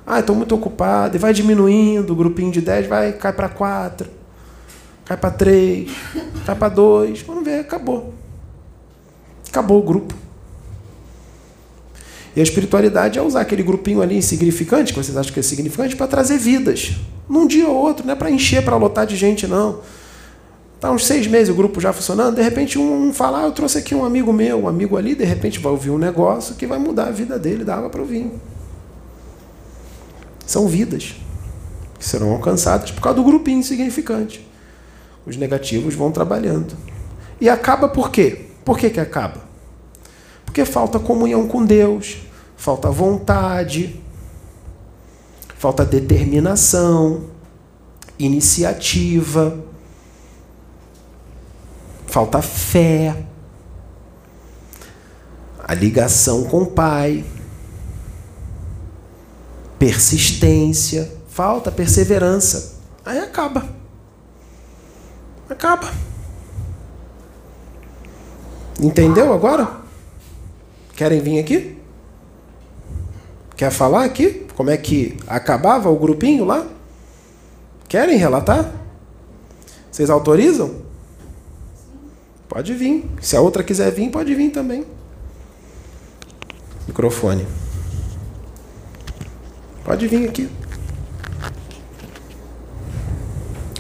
Ah, 0.08 0.22
estou 0.22 0.36
muito 0.36 0.56
ocupado. 0.56 1.16
E 1.16 1.20
vai 1.20 1.34
diminuindo, 1.34 2.14
o 2.14 2.16
grupinho 2.16 2.52
de 2.52 2.62
dez 2.62 2.88
vai, 2.88 3.14
cai 3.14 3.32
para 3.32 3.48
quatro, 3.48 4.10
cai 5.06 5.16
para 5.16 5.30
três, 5.30 5.92
cai 6.46 6.56
para 6.56 6.70
dois. 6.70 7.22
Vamos 7.22 7.44
ver, 7.44 7.60
acabou. 7.60 8.14
Acabou 9.48 9.80
o 9.80 9.84
grupo. 9.84 10.16
E 12.40 12.42
a 12.42 12.44
espiritualidade 12.44 13.20
é 13.20 13.22
usar 13.22 13.42
aquele 13.42 13.62
grupinho 13.62 14.02
ali 14.02 14.16
insignificante, 14.16 14.94
que 14.94 14.98
vocês 15.04 15.18
acham 15.18 15.34
que 15.34 15.42
é 15.42 15.44
significante, 15.44 15.94
para 15.94 16.08
trazer 16.08 16.38
vidas. 16.38 16.92
Num 17.28 17.46
dia 17.46 17.68
ou 17.68 17.76
outro, 17.76 18.06
não 18.06 18.14
é 18.14 18.16
para 18.16 18.32
encher, 18.32 18.64
para 18.64 18.78
lotar 18.78 19.06
de 19.06 19.18
gente, 19.18 19.46
não. 19.46 19.82
Está 20.74 20.90
uns 20.90 21.06
seis 21.06 21.28
meses 21.28 21.50
o 21.50 21.54
grupo 21.54 21.82
já 21.82 21.92
funcionando, 21.92 22.38
de 22.38 22.42
repente 22.42 22.80
um, 22.80 23.10
um 23.10 23.14
fala, 23.14 23.42
ah, 23.42 23.44
eu 23.44 23.52
trouxe 23.52 23.80
aqui 23.80 23.94
um 23.94 24.06
amigo 24.06 24.32
meu, 24.32 24.58
um 24.58 24.68
amigo 24.70 24.96
ali, 24.96 25.16
de 25.16 25.26
repente 25.26 25.60
vai 25.60 25.70
ouvir 25.70 25.90
um 25.90 25.98
negócio 25.98 26.56
que 26.56 26.66
vai 26.66 26.80
mudar 26.80 27.08
a 27.08 27.12
vida 27.12 27.38
dele 27.38 27.66
da 27.66 27.76
água 27.76 27.90
para 27.90 28.02
o 28.02 28.06
vinho. 28.06 28.40
São 30.46 30.66
vidas 30.66 31.16
que 32.00 32.06
serão 32.06 32.32
alcançadas 32.32 32.90
por 32.90 33.02
causa 33.02 33.18
do 33.18 33.24
grupinho 33.26 33.60
insignificante. 33.60 34.48
Os 35.26 35.36
negativos 35.36 35.94
vão 35.94 36.10
trabalhando. 36.10 36.74
E 37.42 37.50
acaba 37.50 37.90
por 37.90 38.10
quê? 38.10 38.46
Por 38.64 38.80
que, 38.80 38.90
que 38.90 39.00
acaba? 39.02 39.44
Porque 40.46 40.64
falta 40.64 40.98
comunhão 41.00 41.46
com 41.46 41.66
Deus, 41.66 42.29
falta 42.60 42.92
vontade, 42.92 44.04
falta 45.58 45.86
determinação, 45.86 47.30
iniciativa, 48.20 49.58
falta 52.06 52.42
fé, 52.42 53.24
a 55.64 55.74
ligação 55.74 56.44
com 56.44 56.64
o 56.64 56.72
Pai, 56.72 57.24
persistência, 59.80 61.10
falta 61.30 61.72
perseverança. 61.72 62.78
Aí 63.06 63.20
acaba. 63.20 63.70
Acaba. 65.50 65.94
Entendeu 68.82 69.34
agora? 69.34 69.80
Querem 70.94 71.22
vir 71.22 71.40
aqui? 71.40 71.79
Quer 73.60 73.72
falar 73.72 74.06
aqui? 74.06 74.48
Como 74.56 74.70
é 74.70 74.78
que 74.78 75.18
acabava 75.28 75.90
o 75.90 76.00
grupinho 76.00 76.46
lá? 76.46 76.66
Querem 77.90 78.16
relatar? 78.16 78.72
Vocês 79.92 80.10
autorizam? 80.10 80.76
Pode 82.48 82.74
vir. 82.74 83.04
Se 83.20 83.36
a 83.36 83.42
outra 83.42 83.62
quiser 83.62 83.92
vir, 83.92 84.10
pode 84.12 84.34
vir 84.34 84.50
também. 84.52 84.86
Microfone. 86.88 87.46
Pode 89.84 90.08
vir 90.08 90.30
aqui. 90.30 90.50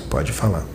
Pode 0.09 0.33
falar. 0.33 0.65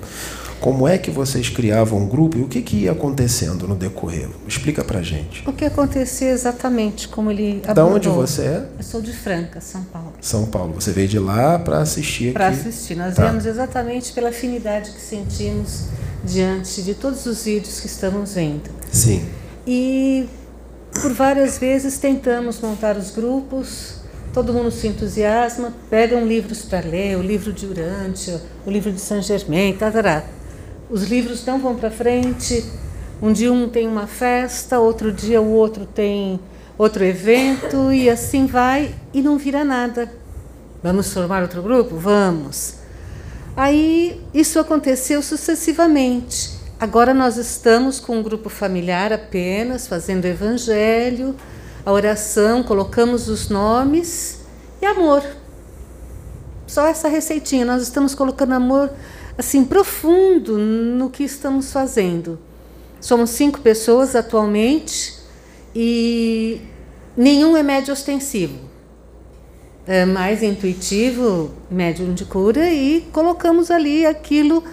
Como 0.64 0.88
é 0.88 0.96
que 0.96 1.10
vocês 1.10 1.50
criavam 1.50 1.98
um 1.98 2.08
grupo 2.08 2.38
e 2.38 2.40
o 2.40 2.48
que, 2.48 2.62
que 2.62 2.76
ia 2.84 2.92
acontecendo 2.92 3.68
no 3.68 3.74
decorrer? 3.74 4.30
Explica 4.48 4.82
pra 4.82 5.02
gente. 5.02 5.46
O 5.46 5.52
que 5.52 5.62
acontecia 5.62 6.30
exatamente, 6.30 7.06
como 7.06 7.30
ele 7.30 7.60
Da 7.60 7.84
onde 7.84 8.08
você 8.08 8.44
é? 8.44 8.66
Eu 8.78 8.82
sou 8.82 9.02
de 9.02 9.12
Franca, 9.12 9.60
São 9.60 9.84
Paulo. 9.84 10.14
São 10.22 10.46
Paulo. 10.46 10.72
Você 10.72 10.90
veio 10.90 11.06
de 11.06 11.18
lá 11.18 11.58
para 11.58 11.80
assistir 11.80 12.28
aqui? 12.28 12.32
Para 12.32 12.48
assistir. 12.48 12.94
Nós 12.96 13.14
tá. 13.14 13.24
viemos 13.24 13.44
exatamente 13.44 14.10
pela 14.14 14.30
afinidade 14.30 14.92
que 14.92 15.02
sentimos 15.02 15.88
diante 16.24 16.80
de 16.82 16.94
todos 16.94 17.26
os 17.26 17.44
vídeos 17.44 17.80
que 17.80 17.86
estamos 17.86 18.32
vendo. 18.32 18.70
Sim. 18.90 19.22
E 19.66 20.26
por 20.94 21.12
várias 21.12 21.58
vezes 21.58 21.98
tentamos 21.98 22.58
montar 22.58 22.96
os 22.96 23.10
grupos, 23.10 23.96
todo 24.32 24.50
mundo 24.54 24.70
se 24.70 24.86
entusiasma, 24.86 25.74
pegam 25.90 26.26
livros 26.26 26.62
para 26.62 26.88
ler, 26.88 27.18
o 27.18 27.22
livro 27.22 27.52
de 27.52 27.66
Urântia, 27.66 28.40
o 28.64 28.70
livro 28.70 28.90
de 28.90 28.98
Saint 28.98 29.24
Germain, 29.24 29.74
tarará 29.74 30.24
os 30.90 31.04
livros 31.04 31.44
não 31.44 31.58
vão 31.58 31.74
para 31.76 31.90
frente. 31.90 32.64
Um 33.20 33.32
dia 33.32 33.52
um 33.52 33.68
tem 33.68 33.88
uma 33.88 34.06
festa, 34.06 34.78
outro 34.78 35.12
dia 35.12 35.40
o 35.40 35.50
outro 35.50 35.86
tem 35.86 36.40
outro 36.76 37.04
evento 37.04 37.92
e 37.92 38.10
assim 38.10 38.46
vai 38.46 38.94
e 39.12 39.22
não 39.22 39.38
vira 39.38 39.64
nada. 39.64 40.12
Vamos 40.82 41.12
formar 41.12 41.42
outro 41.42 41.62
grupo? 41.62 41.96
Vamos. 41.96 42.74
Aí 43.56 44.20
isso 44.34 44.58
aconteceu 44.58 45.22
sucessivamente. 45.22 46.50
Agora 46.78 47.14
nós 47.14 47.36
estamos 47.36 48.00
com 48.00 48.18
um 48.18 48.22
grupo 48.22 48.48
familiar 48.48 49.12
apenas, 49.12 49.86
fazendo 49.86 50.26
evangelho, 50.26 51.34
a 51.86 51.92
oração, 51.92 52.62
colocamos 52.62 53.28
os 53.28 53.48
nomes 53.48 54.40
e 54.82 54.86
amor. 54.86 55.22
Só 56.66 56.86
essa 56.86 57.08
receitinha, 57.08 57.64
nós 57.64 57.82
estamos 57.82 58.14
colocando 58.14 58.52
amor 58.52 58.90
assim 59.36 59.64
profundo 59.64 60.58
no 60.58 61.10
que 61.10 61.24
estamos 61.24 61.72
fazendo. 61.72 62.38
Somos 63.00 63.30
cinco 63.30 63.60
pessoas 63.60 64.14
atualmente 64.16 65.18
e 65.74 66.60
nenhum 67.16 67.56
é 67.56 67.62
médio 67.62 67.92
ostensivo. 67.92 68.58
é, 69.86 70.04
mais 70.04 70.42
intuitivo, 70.42 71.50
médium 71.70 72.14
de 72.14 72.24
cura, 72.24 72.70
e 72.70 73.02
colocamos 73.12 73.70
ali 73.70 74.06
aquilo 74.06 74.64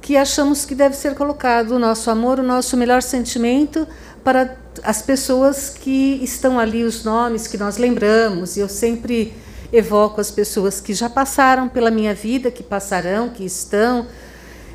que 0.00 0.16
achamos 0.16 0.64
que 0.64 0.74
deve 0.74 0.96
ser 0.96 1.14
colocado, 1.14 1.72
o 1.72 1.78
nosso 1.78 2.10
amor, 2.10 2.38
o 2.38 2.42
nosso 2.42 2.76
melhor 2.76 3.02
sentimento 3.02 3.86
para 4.24 4.56
as 4.82 5.02
pessoas 5.02 5.68
que 5.68 6.18
estão 6.22 6.58
ali, 6.58 6.84
os 6.84 7.04
nomes 7.04 7.46
que 7.46 7.58
nós 7.58 7.76
lembramos. 7.76 8.56
E 8.56 8.60
eu 8.60 8.68
sempre 8.68 9.34
evoco 9.72 10.20
as 10.20 10.30
pessoas 10.30 10.80
que 10.80 10.94
já 10.94 11.10
passaram 11.10 11.68
pela 11.68 11.90
minha 11.90 12.14
vida, 12.14 12.50
que 12.50 12.62
passarão, 12.62 13.28
que 13.28 13.44
estão. 13.44 14.06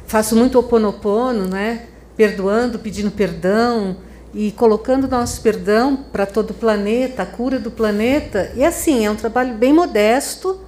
Faço 0.05 0.35
muito 0.35 0.59
oponopono, 0.59 1.47
né? 1.47 1.87
perdoando, 2.15 2.79
pedindo 2.79 3.11
perdão 3.11 3.97
e 4.33 4.51
colocando 4.51 5.07
nosso 5.07 5.41
perdão 5.41 5.95
para 5.95 6.25
todo 6.25 6.51
o 6.51 6.53
planeta, 6.53 7.23
a 7.23 7.25
cura 7.25 7.59
do 7.59 7.69
planeta. 7.69 8.51
E 8.55 8.63
assim, 8.63 9.05
é 9.05 9.11
um 9.11 9.15
trabalho 9.15 9.55
bem 9.55 9.73
modesto, 9.73 10.59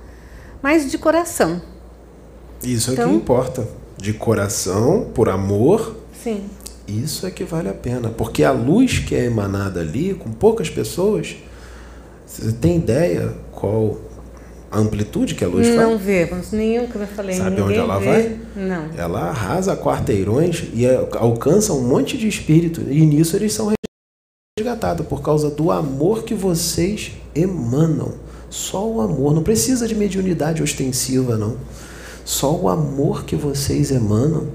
mas 0.61 0.89
de 0.89 0.97
coração. 0.97 1.61
Isso 2.63 2.91
então, 2.91 3.05
é 3.05 3.07
que 3.09 3.15
importa. 3.15 3.67
De 3.97 4.13
coração, 4.13 5.09
por 5.13 5.29
amor. 5.29 5.95
Sim. 6.23 6.45
Isso 6.87 7.25
é 7.25 7.31
que 7.31 7.43
vale 7.43 7.69
a 7.69 7.73
pena. 7.73 8.09
Porque 8.09 8.43
a 8.43 8.51
luz 8.51 8.99
que 8.99 9.15
é 9.15 9.25
emanada 9.25 9.79
ali, 9.79 10.13
com 10.13 10.31
poucas 10.31 10.69
pessoas, 10.69 11.35
você 12.27 12.51
tem 12.51 12.77
ideia 12.77 13.33
qual 13.51 13.97
a 14.71 14.79
amplitude 14.79 15.35
que 15.35 15.43
a 15.43 15.47
luz 15.47 15.67
não 15.67 15.75
faz? 15.75 15.89
Não 15.89 15.97
vemos 15.97 16.51
nenhum, 16.51 16.87
como 16.87 17.03
eu 17.03 17.07
falei. 17.07 17.35
Sabe 17.35 17.61
onde 17.61 17.77
ela 17.77 17.99
vê? 17.99 18.05
vai? 18.05 18.39
Não. 18.55 18.89
Ela 18.97 19.29
arrasa 19.29 19.75
quarteirões 19.75 20.65
e 20.73 20.85
alcança 21.13 21.73
um 21.73 21.81
monte 21.81 22.17
de 22.17 22.27
espírito. 22.27 22.81
E 22.89 23.05
nisso 23.05 23.35
eles 23.35 23.53
são 23.53 23.71
resgatados 24.57 25.05
por 25.07 25.21
causa 25.21 25.49
do 25.49 25.71
amor 25.71 26.23
que 26.23 26.33
vocês 26.33 27.11
emanam. 27.33 28.13
Só 28.49 28.87
o 28.87 29.01
amor. 29.01 29.33
Não 29.33 29.43
precisa 29.43 29.87
de 29.87 29.95
mediunidade 29.95 30.63
ostensiva, 30.63 31.37
não. 31.37 31.57
Só 32.23 32.55
o 32.55 32.69
amor 32.69 33.25
que 33.25 33.35
vocês 33.35 33.91
emanam 33.91 34.47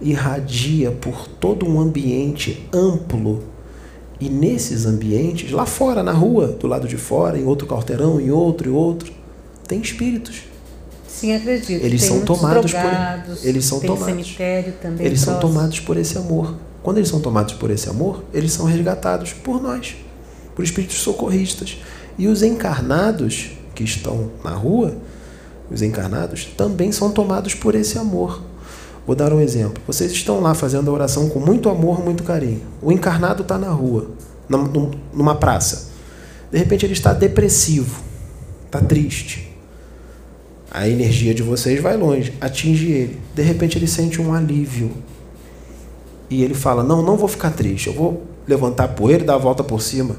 irradia 0.00 0.90
por 0.90 1.26
todo 1.26 1.66
um 1.66 1.80
ambiente 1.80 2.68
amplo. 2.72 3.42
E 4.20 4.28
nesses 4.28 4.86
ambientes, 4.86 5.50
lá 5.50 5.66
fora, 5.66 6.02
na 6.02 6.12
rua, 6.12 6.48
do 6.48 6.66
lado 6.66 6.88
de 6.88 6.96
fora, 6.96 7.38
em 7.38 7.44
outro 7.44 7.66
quarteirão, 7.66 8.20
em 8.20 8.30
outro 8.30 8.68
e 8.68 8.72
outro, 8.72 9.12
tem 9.66 9.80
espíritos. 9.80 10.42
Sim, 11.08 11.34
acredito. 11.34 11.82
Eles 11.82 12.02
tem 12.02 12.10
são 12.10 12.20
tomados 12.24 12.70
drogados, 12.70 13.40
por 13.40 13.48
eles 13.48 13.64
são 13.64 13.80
tem 13.80 13.88
tomados. 13.88 14.26
cemitério 14.26 14.74
também. 14.82 15.06
Eles 15.06 15.24
próximo. 15.24 15.40
são 15.40 15.50
tomados 15.50 15.80
por 15.80 15.96
esse 15.96 16.18
amor. 16.18 16.54
Quando 16.82 16.98
eles 16.98 17.08
são 17.08 17.20
tomados 17.20 17.54
por 17.54 17.70
esse 17.70 17.88
amor, 17.88 18.22
eles 18.32 18.52
são 18.52 18.66
resgatados 18.66 19.32
por 19.32 19.60
nós, 19.62 19.96
por 20.54 20.64
espíritos 20.64 20.98
socorristas. 20.98 21.78
E 22.18 22.28
os 22.28 22.42
encarnados 22.42 23.50
que 23.74 23.82
estão 23.82 24.30
na 24.44 24.50
rua, 24.50 24.94
os 25.70 25.82
encarnados 25.82 26.44
também 26.56 26.92
são 26.92 27.10
tomados 27.10 27.54
por 27.54 27.74
esse 27.74 27.98
amor. 27.98 28.42
Vou 29.06 29.16
dar 29.16 29.32
um 29.32 29.40
exemplo. 29.40 29.82
Vocês 29.86 30.12
estão 30.12 30.40
lá 30.40 30.54
fazendo 30.54 30.90
a 30.90 30.94
oração 30.94 31.28
com 31.28 31.38
muito 31.38 31.68
amor, 31.68 32.04
muito 32.04 32.22
carinho. 32.24 32.62
O 32.82 32.92
encarnado 32.92 33.42
está 33.42 33.56
na 33.56 33.70
rua, 33.70 34.10
numa 35.12 35.34
praça. 35.34 35.88
De 36.50 36.58
repente 36.58 36.84
ele 36.84 36.92
está 36.92 37.12
depressivo, 37.12 38.02
está 38.66 38.80
triste. 38.80 39.45
A 40.70 40.88
energia 40.88 41.32
de 41.32 41.42
vocês 41.42 41.80
vai 41.80 41.96
longe, 41.96 42.32
atinge 42.40 42.90
ele. 42.90 43.20
De 43.34 43.42
repente 43.42 43.78
ele 43.78 43.86
sente 43.86 44.20
um 44.20 44.32
alívio. 44.34 44.90
E 46.28 46.42
ele 46.42 46.54
fala: 46.54 46.82
Não, 46.82 47.02
não 47.02 47.16
vou 47.16 47.28
ficar 47.28 47.50
triste, 47.50 47.86
eu 47.86 47.92
vou 47.92 48.24
levantar 48.46 48.84
a 48.84 48.88
poeira 48.88 49.22
e 49.22 49.26
dar 49.26 49.34
a 49.34 49.38
volta 49.38 49.62
por 49.62 49.80
cima. 49.80 50.16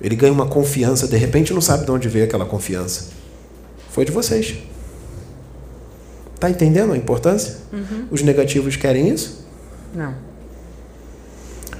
Ele 0.00 0.16
ganha 0.16 0.32
uma 0.32 0.46
confiança, 0.46 1.06
de 1.06 1.16
repente 1.16 1.52
não 1.52 1.60
sabe 1.60 1.84
de 1.84 1.90
onde 1.90 2.08
veio 2.08 2.24
aquela 2.24 2.46
confiança. 2.46 3.08
Foi 3.90 4.04
de 4.04 4.12
vocês. 4.12 4.56
Tá 6.38 6.48
entendendo 6.48 6.92
a 6.92 6.96
importância? 6.96 7.58
Uhum. 7.70 8.06
Os 8.10 8.22
negativos 8.22 8.76
querem 8.76 9.08
isso? 9.10 9.44
Não. 9.94 10.14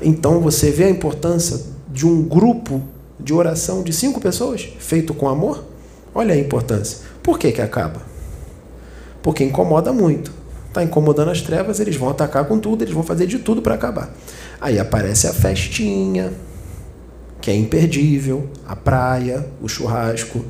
Então 0.02 0.40
você 0.40 0.70
vê 0.70 0.84
a 0.84 0.90
importância 0.90 1.60
de 1.88 2.06
um 2.06 2.22
grupo 2.22 2.82
de 3.18 3.32
oração 3.32 3.82
de 3.82 3.92
cinco 3.92 4.20
pessoas 4.20 4.68
feito 4.78 5.14
com 5.14 5.28
amor? 5.28 5.64
Olha 6.14 6.34
a 6.34 6.38
importância. 6.38 6.98
Por 7.22 7.38
que, 7.38 7.52
que 7.52 7.62
acaba? 7.62 8.02
Porque 9.22 9.44
incomoda 9.44 9.92
muito. 9.92 10.32
Está 10.68 10.82
incomodando 10.84 11.30
as 11.30 11.42
trevas, 11.42 11.80
eles 11.80 11.96
vão 11.96 12.08
atacar 12.08 12.44
com 12.44 12.58
tudo, 12.58 12.84
eles 12.84 12.94
vão 12.94 13.02
fazer 13.02 13.26
de 13.26 13.40
tudo 13.40 13.60
para 13.60 13.74
acabar. 13.74 14.10
Aí 14.60 14.78
aparece 14.78 15.26
a 15.26 15.32
festinha, 15.32 16.32
que 17.40 17.50
é 17.50 17.56
imperdível, 17.56 18.48
a 18.66 18.76
praia, 18.76 19.46
o 19.60 19.68
churrasco. 19.68 20.44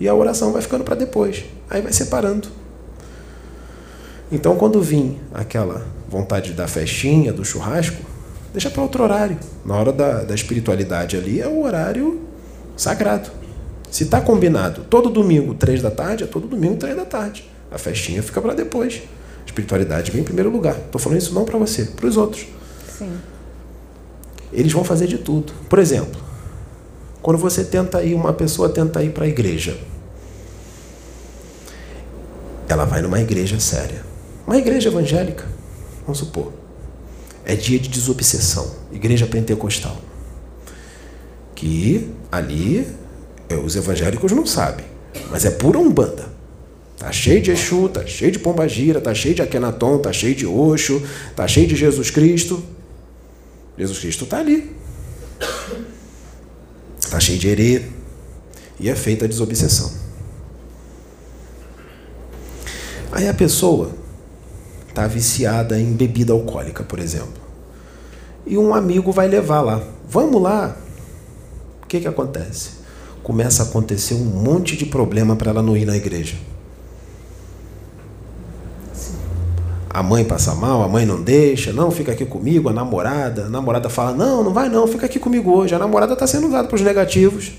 E 0.00 0.08
a 0.08 0.14
oração 0.14 0.52
vai 0.52 0.62
ficando 0.62 0.84
para 0.84 0.94
depois. 0.94 1.44
Aí 1.68 1.82
vai 1.82 1.92
separando. 1.92 2.48
Então, 4.30 4.56
quando 4.56 4.80
vim 4.80 5.18
aquela 5.32 5.86
vontade 6.08 6.52
da 6.52 6.66
festinha, 6.66 7.32
do 7.32 7.44
churrasco, 7.44 8.02
deixa 8.52 8.70
para 8.70 8.82
outro 8.82 9.02
horário. 9.02 9.38
Na 9.64 9.76
hora 9.76 9.92
da, 9.92 10.22
da 10.22 10.34
espiritualidade 10.34 11.16
ali 11.16 11.40
é 11.40 11.46
o 11.46 11.62
horário 11.62 12.22
sagrado. 12.76 13.30
Se 13.90 14.04
está 14.04 14.20
combinado 14.20 14.84
todo 14.90 15.08
domingo, 15.08 15.54
três 15.54 15.80
da 15.80 15.90
tarde, 15.90 16.24
é 16.24 16.26
todo 16.26 16.46
domingo, 16.46 16.76
três 16.76 16.96
da 16.96 17.04
tarde. 17.04 17.48
A 17.70 17.78
festinha 17.78 18.22
fica 18.22 18.40
para 18.40 18.54
depois. 18.54 19.02
A 19.42 19.46
espiritualidade 19.46 20.10
vem 20.10 20.20
em 20.20 20.24
primeiro 20.24 20.50
lugar. 20.50 20.76
Estou 20.76 21.00
falando 21.00 21.18
isso 21.18 21.34
não 21.34 21.44
para 21.44 21.58
você, 21.58 21.84
para 21.84 22.06
os 22.06 22.16
outros. 22.16 22.46
Sim. 22.98 23.12
Eles 24.52 24.72
vão 24.72 24.84
fazer 24.84 25.06
de 25.06 25.18
tudo. 25.18 25.52
Por 25.68 25.78
exemplo, 25.78 26.20
quando 27.22 27.38
você 27.38 27.64
tenta 27.64 28.02
ir, 28.02 28.14
uma 28.14 28.32
pessoa 28.32 28.68
tenta 28.68 29.02
ir 29.02 29.10
para 29.10 29.24
a 29.24 29.28
igreja, 29.28 29.76
ela 32.68 32.84
vai 32.84 33.02
numa 33.02 33.20
igreja 33.20 33.58
séria. 33.58 34.04
Uma 34.46 34.56
igreja 34.58 34.88
evangélica, 34.88 35.44
vamos 36.02 36.18
supor. 36.18 36.52
É 37.44 37.54
dia 37.54 37.78
de 37.78 37.88
desobsessão, 37.88 38.70
igreja 38.92 39.26
pentecostal. 39.26 39.96
Que 41.54 42.12
ali 42.30 42.86
os 43.54 43.76
evangélicos 43.76 44.32
não 44.32 44.44
sabem, 44.44 44.86
mas 45.30 45.44
é 45.44 45.50
pura 45.50 45.78
umbanda. 45.78 46.36
Tá 46.98 47.12
cheio 47.12 47.42
de 47.42 47.50
Exu, 47.50 47.88
tá 47.88 48.04
cheio 48.06 48.32
de 48.32 48.38
Pombagira, 48.38 49.00
tá 49.00 49.14
cheio 49.14 49.34
de 49.34 49.42
Akenaton, 49.42 49.98
tá 49.98 50.12
cheio 50.12 50.34
de 50.34 50.46
Oxo, 50.46 51.02
tá 51.34 51.46
cheio 51.46 51.66
de 51.66 51.76
Jesus 51.76 52.10
Cristo. 52.10 52.62
Jesus 53.76 53.98
Cristo 53.98 54.24
tá 54.24 54.38
ali. 54.38 54.74
Tá 57.10 57.20
cheio 57.20 57.38
de 57.38 57.48
herê. 57.48 57.82
E 58.80 58.88
é 58.88 58.94
feita 58.94 59.26
a 59.26 59.28
desobsessão. 59.28 59.92
Aí 63.12 63.28
a 63.28 63.34
pessoa 63.34 63.90
está 64.88 65.06
viciada 65.06 65.78
em 65.78 65.92
bebida 65.92 66.32
alcoólica, 66.32 66.82
por 66.82 66.98
exemplo. 66.98 67.42
E 68.46 68.56
um 68.56 68.74
amigo 68.74 69.12
vai 69.12 69.28
levar 69.28 69.60
lá. 69.60 69.82
Vamos 70.08 70.40
lá. 70.40 70.76
O 71.82 71.86
que, 71.86 72.00
que 72.00 72.08
acontece? 72.08 72.75
Começa 73.26 73.64
a 73.64 73.66
acontecer 73.66 74.14
um 74.14 74.24
monte 74.24 74.76
de 74.76 74.86
problema 74.86 75.34
para 75.34 75.50
ela 75.50 75.60
não 75.60 75.76
ir 75.76 75.84
na 75.84 75.96
igreja. 75.96 76.36
A 79.90 80.00
mãe 80.00 80.24
passa 80.24 80.54
mal, 80.54 80.80
a 80.84 80.88
mãe 80.88 81.04
não 81.04 81.20
deixa, 81.20 81.72
não, 81.72 81.90
fica 81.90 82.12
aqui 82.12 82.24
comigo, 82.24 82.68
a 82.68 82.72
namorada, 82.72 83.46
a 83.46 83.48
namorada 83.48 83.90
fala, 83.90 84.12
não, 84.12 84.44
não 84.44 84.54
vai 84.54 84.68
não, 84.68 84.86
fica 84.86 85.06
aqui 85.06 85.18
comigo 85.18 85.50
hoje. 85.50 85.74
A 85.74 85.78
namorada 85.80 86.12
está 86.12 86.24
sendo 86.24 86.46
usada 86.46 86.68
para 86.68 86.76
os 86.76 86.82
negativos. 86.82 87.54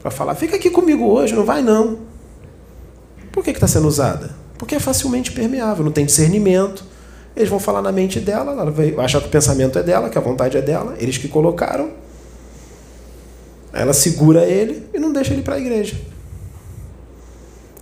Para 0.00 0.10
falar, 0.10 0.34
fica 0.36 0.56
aqui 0.56 0.70
comigo 0.70 1.04
hoje, 1.04 1.34
não 1.34 1.44
vai 1.44 1.60
não. 1.60 1.98
Por 3.30 3.44
que 3.44 3.50
está 3.50 3.68
sendo 3.68 3.86
usada? 3.86 4.30
Porque 4.56 4.74
é 4.74 4.80
facilmente 4.80 5.32
permeável, 5.32 5.84
não 5.84 5.92
tem 5.92 6.06
discernimento. 6.06 6.82
Eles 7.36 7.50
vão 7.50 7.60
falar 7.60 7.82
na 7.82 7.92
mente 7.92 8.20
dela, 8.20 8.52
ela 8.52 8.70
vai 8.70 8.94
achar 9.00 9.20
que 9.20 9.26
o 9.26 9.30
pensamento 9.30 9.78
é 9.78 9.82
dela, 9.82 10.08
que 10.08 10.16
a 10.16 10.20
vontade 10.22 10.56
é 10.56 10.62
dela, 10.62 10.94
eles 10.98 11.18
que 11.18 11.28
colocaram. 11.28 12.03
Ela 13.74 13.92
segura 13.92 14.44
ele 14.44 14.86
e 14.94 15.00
não 15.00 15.12
deixa 15.12 15.32
ele 15.32 15.42
para 15.42 15.56
a 15.56 15.58
igreja. 15.58 15.96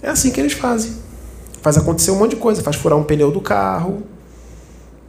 É 0.02 0.08
assim 0.08 0.30
que 0.30 0.40
eles 0.40 0.54
fazem. 0.54 0.94
Faz 1.60 1.76
acontecer 1.76 2.10
um 2.10 2.16
monte 2.16 2.30
de 2.30 2.36
coisa, 2.36 2.62
faz 2.62 2.76
furar 2.76 2.98
um 2.98 3.04
pneu 3.04 3.30
do 3.30 3.42
carro. 3.42 4.02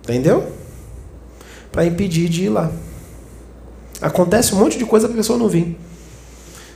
Entendeu? 0.03 0.51
Para 1.71 1.85
impedir 1.85 2.27
de 2.27 2.43
ir 2.43 2.49
lá. 2.49 2.69
Acontece 4.01 4.53
um 4.53 4.59
monte 4.59 4.77
de 4.77 4.85
coisa 4.85 5.07
para 5.07 5.15
a 5.15 5.17
pessoa 5.17 5.39
não 5.39 5.47
vir. 5.47 5.79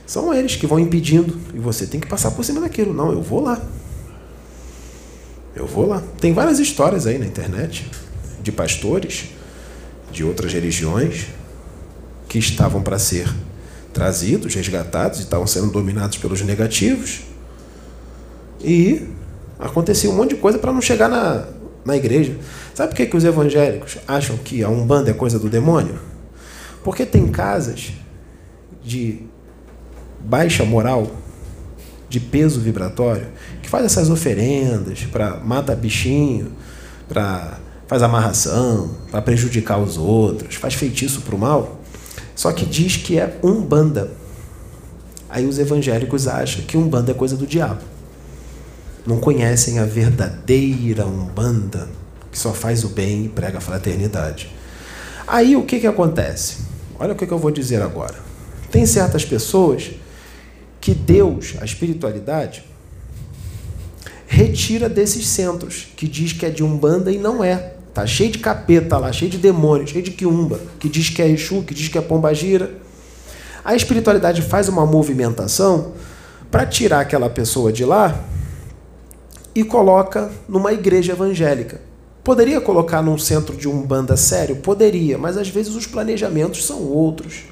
São 0.06 0.32
eles 0.32 0.56
que 0.56 0.66
vão 0.66 0.78
impedindo. 0.78 1.38
E 1.52 1.58
você 1.58 1.86
tem 1.86 2.00
que 2.00 2.06
passar 2.06 2.30
por 2.30 2.42
cima 2.42 2.62
daquilo. 2.62 2.94
Não, 2.94 3.12
eu 3.12 3.20
vou 3.20 3.42
lá. 3.42 3.60
Eu 5.54 5.66
vou 5.66 5.86
lá. 5.86 6.02
Tem 6.18 6.32
várias 6.32 6.58
histórias 6.58 7.06
aí 7.06 7.18
na 7.18 7.26
internet 7.26 7.88
de 8.42 8.50
pastores 8.50 9.26
de 10.10 10.24
outras 10.24 10.50
religiões 10.50 11.26
que 12.26 12.38
estavam 12.38 12.82
para 12.82 12.98
ser 12.98 13.28
trazidos, 13.98 14.54
resgatados 14.54 15.18
e 15.18 15.22
estavam 15.22 15.46
sendo 15.46 15.72
dominados 15.72 16.18
pelos 16.18 16.40
negativos. 16.42 17.22
E 18.60 19.08
acontecia 19.58 20.08
um 20.08 20.14
monte 20.14 20.36
de 20.36 20.40
coisa 20.40 20.56
para 20.56 20.72
não 20.72 20.80
chegar 20.80 21.08
na, 21.08 21.46
na 21.84 21.96
igreja. 21.96 22.36
Sabe 22.74 22.90
por 22.90 22.96
que, 22.96 23.06
que 23.06 23.16
os 23.16 23.24
evangélicos 23.24 23.98
acham 24.06 24.36
que 24.36 24.62
a 24.62 24.68
Umbanda 24.68 25.10
é 25.10 25.12
coisa 25.12 25.36
do 25.36 25.48
demônio? 25.48 25.98
Porque 26.84 27.04
tem 27.04 27.26
casas 27.26 27.92
de 28.84 29.22
baixa 30.20 30.64
moral, 30.64 31.10
de 32.08 32.20
peso 32.20 32.60
vibratório, 32.60 33.26
que 33.60 33.68
faz 33.68 33.84
essas 33.84 34.08
oferendas 34.10 35.00
para 35.10 35.38
mata 35.40 35.74
bichinho, 35.74 36.52
para 37.08 37.58
faz 37.88 38.02
amarração, 38.02 38.90
para 39.10 39.20
prejudicar 39.22 39.78
os 39.78 39.96
outros, 39.96 40.54
faz 40.54 40.74
feitiço 40.74 41.22
para 41.22 41.34
o 41.34 41.38
mal, 41.38 41.77
só 42.38 42.52
que 42.52 42.64
diz 42.64 42.96
que 42.96 43.18
é 43.18 43.36
umbanda. 43.42 44.12
Aí 45.28 45.44
os 45.44 45.58
evangélicos 45.58 46.28
acham 46.28 46.62
que 46.62 46.76
umbanda 46.76 47.10
é 47.10 47.14
coisa 47.14 47.36
do 47.36 47.44
diabo. 47.44 47.82
Não 49.04 49.18
conhecem 49.18 49.80
a 49.80 49.84
verdadeira 49.84 51.04
umbanda, 51.04 51.88
que 52.30 52.38
só 52.38 52.52
faz 52.52 52.84
o 52.84 52.90
bem 52.90 53.24
e 53.24 53.28
prega 53.28 53.58
a 53.58 53.60
fraternidade. 53.60 54.48
Aí 55.26 55.56
o 55.56 55.64
que, 55.64 55.80
que 55.80 55.86
acontece? 55.88 56.58
Olha 56.96 57.12
o 57.12 57.16
que, 57.16 57.26
que 57.26 57.32
eu 57.32 57.40
vou 57.40 57.50
dizer 57.50 57.82
agora. 57.82 58.14
Tem 58.70 58.86
certas 58.86 59.24
pessoas 59.24 59.90
que 60.80 60.94
Deus, 60.94 61.56
a 61.60 61.64
espiritualidade, 61.64 62.64
retira 64.28 64.88
desses 64.88 65.26
centros, 65.26 65.88
que 65.96 66.06
diz 66.06 66.32
que 66.32 66.46
é 66.46 66.50
de 66.50 66.62
Umbanda 66.62 67.10
e 67.10 67.18
não 67.18 67.42
é. 67.42 67.77
Tá 67.92 68.06
cheio 68.06 68.30
de 68.30 68.38
capeta 68.38 68.98
lá, 68.98 69.12
cheio 69.12 69.30
de 69.30 69.38
demônios, 69.38 69.90
cheio 69.90 70.04
de 70.04 70.10
quiumba, 70.10 70.60
que 70.78 70.88
diz 70.88 71.10
que 71.10 71.22
é 71.22 71.28
Exu, 71.28 71.62
que 71.62 71.74
diz 71.74 71.88
que 71.88 71.98
é 71.98 72.00
Pombagira. 72.00 72.70
A 73.64 73.74
espiritualidade 73.74 74.42
faz 74.42 74.68
uma 74.68 74.86
movimentação 74.86 75.92
para 76.50 76.64
tirar 76.64 77.00
aquela 77.00 77.28
pessoa 77.28 77.72
de 77.72 77.84
lá 77.84 78.18
e 79.54 79.64
coloca 79.64 80.30
numa 80.48 80.72
igreja 80.72 81.12
evangélica. 81.12 81.80
Poderia 82.22 82.60
colocar 82.60 83.02
num 83.02 83.18
centro 83.18 83.56
de 83.56 83.68
umbanda 83.68 84.16
sério? 84.16 84.56
Poderia, 84.56 85.18
mas 85.18 85.36
às 85.36 85.48
vezes 85.48 85.74
os 85.74 85.86
planejamentos 85.86 86.66
são 86.66 86.80
outros 86.82 87.44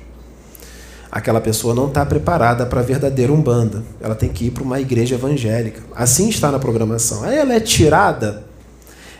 aquela 1.16 1.40
pessoa 1.40 1.74
não 1.74 1.88
está 1.88 2.04
preparada 2.04 2.66
para 2.66 2.80
a 2.80 2.82
verdadeira 2.82 3.32
Umbanda. 3.32 3.82
Ela 4.00 4.14
tem 4.14 4.28
que 4.28 4.46
ir 4.46 4.50
para 4.50 4.62
uma 4.62 4.78
igreja 4.78 5.14
evangélica. 5.14 5.80
Assim 5.94 6.28
está 6.28 6.52
na 6.52 6.58
programação. 6.58 7.24
Aí 7.24 7.38
ela 7.38 7.54
é 7.54 7.60
tirada, 7.60 8.44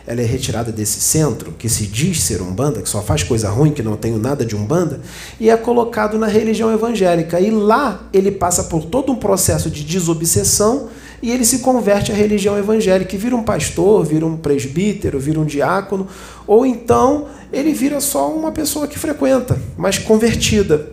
ela 0.07 0.21
é 0.21 0.25
retirada 0.25 0.71
desse 0.71 1.01
centro, 1.01 1.51
que 1.51 1.67
se 1.67 1.85
diz 1.85 2.23
ser 2.23 2.41
Umbanda, 2.41 2.81
que 2.81 2.87
só 2.87 3.01
faz 3.01 3.23
coisa 3.23 3.49
ruim, 3.49 3.71
que 3.71 3.83
não 3.83 3.97
tem 3.97 4.17
nada 4.17 4.45
de 4.45 4.55
Umbanda, 4.55 5.01
e 5.37 5.49
é 5.49 5.57
colocado 5.57 6.17
na 6.17 6.27
religião 6.27 6.73
evangélica. 6.73 7.41
E 7.41 7.51
lá 7.51 8.07
ele 8.13 8.31
passa 8.31 8.63
por 8.63 8.85
todo 8.85 9.11
um 9.11 9.17
processo 9.17 9.69
de 9.69 9.83
desobsessão 9.83 10.87
e 11.21 11.29
ele 11.29 11.43
se 11.43 11.59
converte 11.59 12.13
à 12.13 12.15
religião 12.15 12.57
evangélica 12.57 13.13
e 13.13 13.17
vira 13.17 13.35
um 13.35 13.43
pastor, 13.43 14.05
vira 14.05 14.25
um 14.25 14.37
presbítero, 14.37 15.19
vira 15.19 15.41
um 15.41 15.45
diácono, 15.45 16.07
ou 16.47 16.65
então 16.65 17.27
ele 17.51 17.73
vira 17.73 17.99
só 17.99 18.33
uma 18.33 18.53
pessoa 18.53 18.87
que 18.87 18.97
frequenta, 18.97 19.59
mas 19.75 19.97
convertida. 19.97 20.87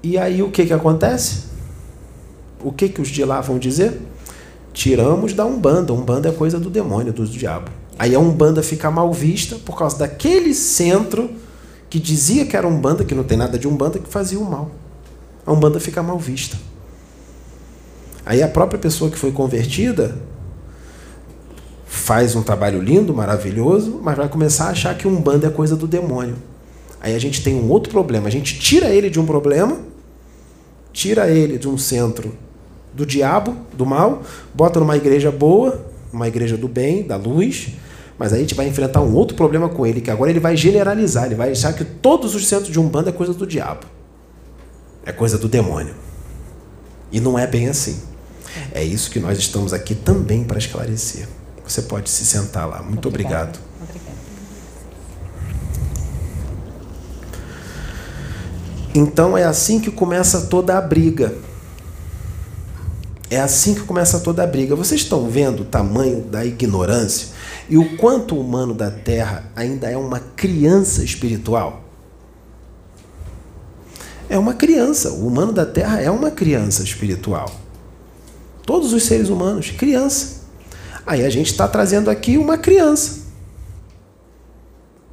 E 0.00 0.16
aí 0.16 0.44
o 0.44 0.50
que, 0.50 0.64
que 0.64 0.72
acontece? 0.72 1.48
O 2.62 2.70
que, 2.70 2.88
que 2.88 3.00
os 3.00 3.08
de 3.08 3.24
lá 3.24 3.40
vão 3.40 3.58
dizer? 3.58 3.98
Tiramos 4.72 5.32
da 5.32 5.44
Umbanda. 5.44 5.92
Umbanda 5.92 6.28
é 6.28 6.32
coisa 6.32 6.58
do 6.58 6.70
demônio, 6.70 7.12
do 7.12 7.26
diabo. 7.26 7.70
Aí 7.98 8.14
a 8.14 8.18
Umbanda 8.18 8.62
fica 8.62 8.90
mal 8.90 9.12
vista 9.12 9.56
por 9.56 9.76
causa 9.76 9.98
daquele 9.98 10.54
centro 10.54 11.30
que 11.90 11.98
dizia 11.98 12.46
que 12.46 12.56
era 12.56 12.66
Umbanda, 12.66 13.04
que 13.04 13.14
não 13.14 13.24
tem 13.24 13.36
nada 13.36 13.58
de 13.58 13.66
Umbanda, 13.66 13.98
que 13.98 14.08
fazia 14.08 14.38
o 14.38 14.44
mal. 14.44 14.70
A 15.44 15.52
Umbanda 15.52 15.80
fica 15.80 16.02
mal 16.02 16.18
vista. 16.18 16.56
Aí 18.24 18.42
a 18.42 18.48
própria 18.48 18.78
pessoa 18.78 19.10
que 19.10 19.18
foi 19.18 19.32
convertida 19.32 20.16
faz 21.86 22.36
um 22.36 22.42
trabalho 22.42 22.80
lindo, 22.80 23.14
maravilhoso, 23.14 23.98
mas 24.02 24.16
vai 24.16 24.28
começar 24.28 24.66
a 24.66 24.70
achar 24.70 24.96
que 24.96 25.08
Umbanda 25.08 25.46
é 25.46 25.50
coisa 25.50 25.74
do 25.74 25.86
demônio. 25.86 26.36
Aí 27.00 27.14
a 27.14 27.18
gente 27.18 27.42
tem 27.42 27.54
um 27.54 27.70
outro 27.70 27.90
problema. 27.90 28.28
A 28.28 28.30
gente 28.30 28.58
tira 28.58 28.88
ele 28.88 29.08
de 29.08 29.18
um 29.18 29.26
problema, 29.26 29.78
tira 30.92 31.28
ele 31.28 31.58
de 31.58 31.68
um 31.68 31.78
centro 31.78 32.34
do 32.92 33.06
diabo, 33.06 33.56
do 33.72 33.86
mal, 33.86 34.22
bota 34.54 34.80
numa 34.80 34.96
igreja 34.96 35.30
boa, 35.30 35.84
uma 36.12 36.26
igreja 36.26 36.56
do 36.56 36.68
bem, 36.68 37.02
da 37.02 37.16
luz, 37.16 37.70
mas 38.18 38.32
aí 38.32 38.40
a 38.40 38.42
gente 38.42 38.54
vai 38.54 38.66
enfrentar 38.66 39.00
um 39.00 39.14
outro 39.14 39.36
problema 39.36 39.68
com 39.68 39.86
ele, 39.86 40.00
que 40.00 40.10
agora 40.10 40.30
ele 40.30 40.40
vai 40.40 40.56
generalizar, 40.56 41.26
ele 41.26 41.36
vai 41.36 41.52
achar 41.52 41.72
que 41.72 41.84
todos 41.84 42.34
os 42.34 42.46
centros 42.46 42.70
de 42.70 42.80
Umbanda 42.80 43.10
é 43.10 43.12
coisa 43.12 43.32
do 43.32 43.46
diabo. 43.46 43.86
É 45.06 45.12
coisa 45.12 45.38
do 45.38 45.48
demônio. 45.48 45.94
E 47.12 47.20
não 47.20 47.38
é 47.38 47.46
bem 47.46 47.68
assim. 47.68 48.00
É 48.72 48.82
isso 48.82 49.10
que 49.10 49.20
nós 49.20 49.38
estamos 49.38 49.72
aqui 49.72 49.94
também 49.94 50.44
para 50.44 50.58
esclarecer. 50.58 51.28
Você 51.64 51.82
pode 51.82 52.10
se 52.10 52.24
sentar 52.24 52.68
lá. 52.68 52.82
Muito 52.82 53.08
obrigado. 53.08 53.58
Então 58.94 59.38
é 59.38 59.44
assim 59.44 59.78
que 59.78 59.90
começa 59.90 60.42
toda 60.46 60.76
a 60.76 60.80
briga. 60.80 61.34
É 63.30 63.38
assim 63.38 63.74
que 63.74 63.82
começa 63.82 64.20
toda 64.20 64.42
a 64.42 64.46
briga. 64.46 64.74
Vocês 64.74 65.02
estão 65.02 65.28
vendo 65.28 65.60
o 65.60 65.64
tamanho 65.64 66.22
da 66.22 66.44
ignorância 66.44 67.28
e 67.68 67.76
o 67.76 67.96
quanto 67.96 68.34
o 68.34 68.40
humano 68.40 68.72
da 68.72 68.90
Terra 68.90 69.50
ainda 69.54 69.90
é 69.90 69.96
uma 69.96 70.18
criança 70.18 71.04
espiritual? 71.04 71.84
É 74.28 74.38
uma 74.38 74.54
criança. 74.54 75.10
O 75.10 75.26
humano 75.26 75.52
da 75.52 75.66
Terra 75.66 76.00
é 76.00 76.10
uma 76.10 76.30
criança 76.30 76.82
espiritual. 76.82 77.50
Todos 78.64 78.92
os 78.92 79.02
seres 79.04 79.28
humanos, 79.28 79.70
criança. 79.70 80.38
Aí 81.06 81.24
a 81.24 81.30
gente 81.30 81.50
está 81.50 81.66
trazendo 81.68 82.10
aqui 82.10 82.38
uma 82.38 82.56
criança. 82.56 83.26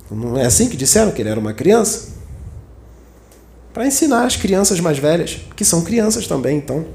Não 0.09 0.37
é 0.37 0.45
assim 0.45 0.69
que 0.69 0.77
disseram 0.77 1.11
que 1.11 1.21
ele 1.21 1.29
era 1.29 1.39
uma 1.39 1.53
criança? 1.53 2.15
para 3.75 3.85
ensinar 3.85 4.23
as 4.23 4.37
crianças 4.37 4.79
mais 4.79 4.97
velhas, 4.97 5.41
que 5.53 5.65
são 5.65 5.83
crianças 5.83 6.25
também, 6.25 6.57
então. 6.57 6.85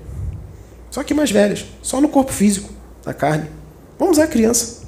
Só 0.90 1.02
que 1.04 1.14
mais 1.14 1.30
velhas, 1.30 1.64
só 1.82 2.00
no 2.00 2.08
corpo 2.08 2.32
físico, 2.32 2.70
na 3.06 3.14
carne. 3.14 3.48
Vamos 3.98 4.18
usar 4.18 4.26
criança. 4.26 4.80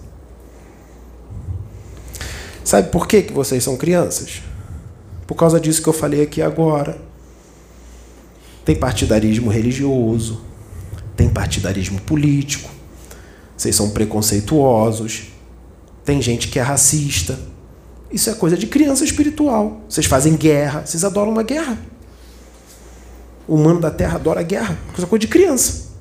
Sabe 2.64 2.90
por 2.90 3.06
que, 3.06 3.22
que 3.22 3.32
vocês 3.32 3.62
são 3.62 3.76
crianças? 3.76 4.42
Por 5.26 5.34
causa 5.34 5.60
disso 5.60 5.82
que 5.82 5.88
eu 5.88 5.92
falei 5.92 6.22
aqui 6.22 6.42
agora. 6.42 6.98
Tem 8.64 8.76
partidarismo 8.76 9.50
religioso, 9.50 10.40
tem 11.16 11.28
partidarismo 11.28 12.00
político, 12.00 12.70
vocês 13.56 13.74
são 13.74 13.90
preconceituosos, 13.90 15.32
tem 16.04 16.22
gente 16.22 16.48
que 16.48 16.58
é 16.58 16.62
racista, 16.62 17.38
isso 18.10 18.30
é 18.30 18.34
coisa 18.34 18.56
de 18.56 18.66
criança 18.66 19.04
espiritual. 19.04 19.80
Vocês 19.88 20.06
fazem 20.06 20.36
guerra, 20.36 20.84
vocês 20.84 21.04
adoram 21.04 21.32
uma 21.32 21.42
guerra. 21.42 21.78
O 23.48 23.54
humano 23.56 23.80
da 23.80 23.90
terra 23.90 24.16
adora 24.16 24.40
a 24.40 24.42
guerra, 24.42 24.78
isso 24.92 25.04
é 25.04 25.06
coisa 25.06 25.20
de 25.20 25.28
criança. 25.28 25.91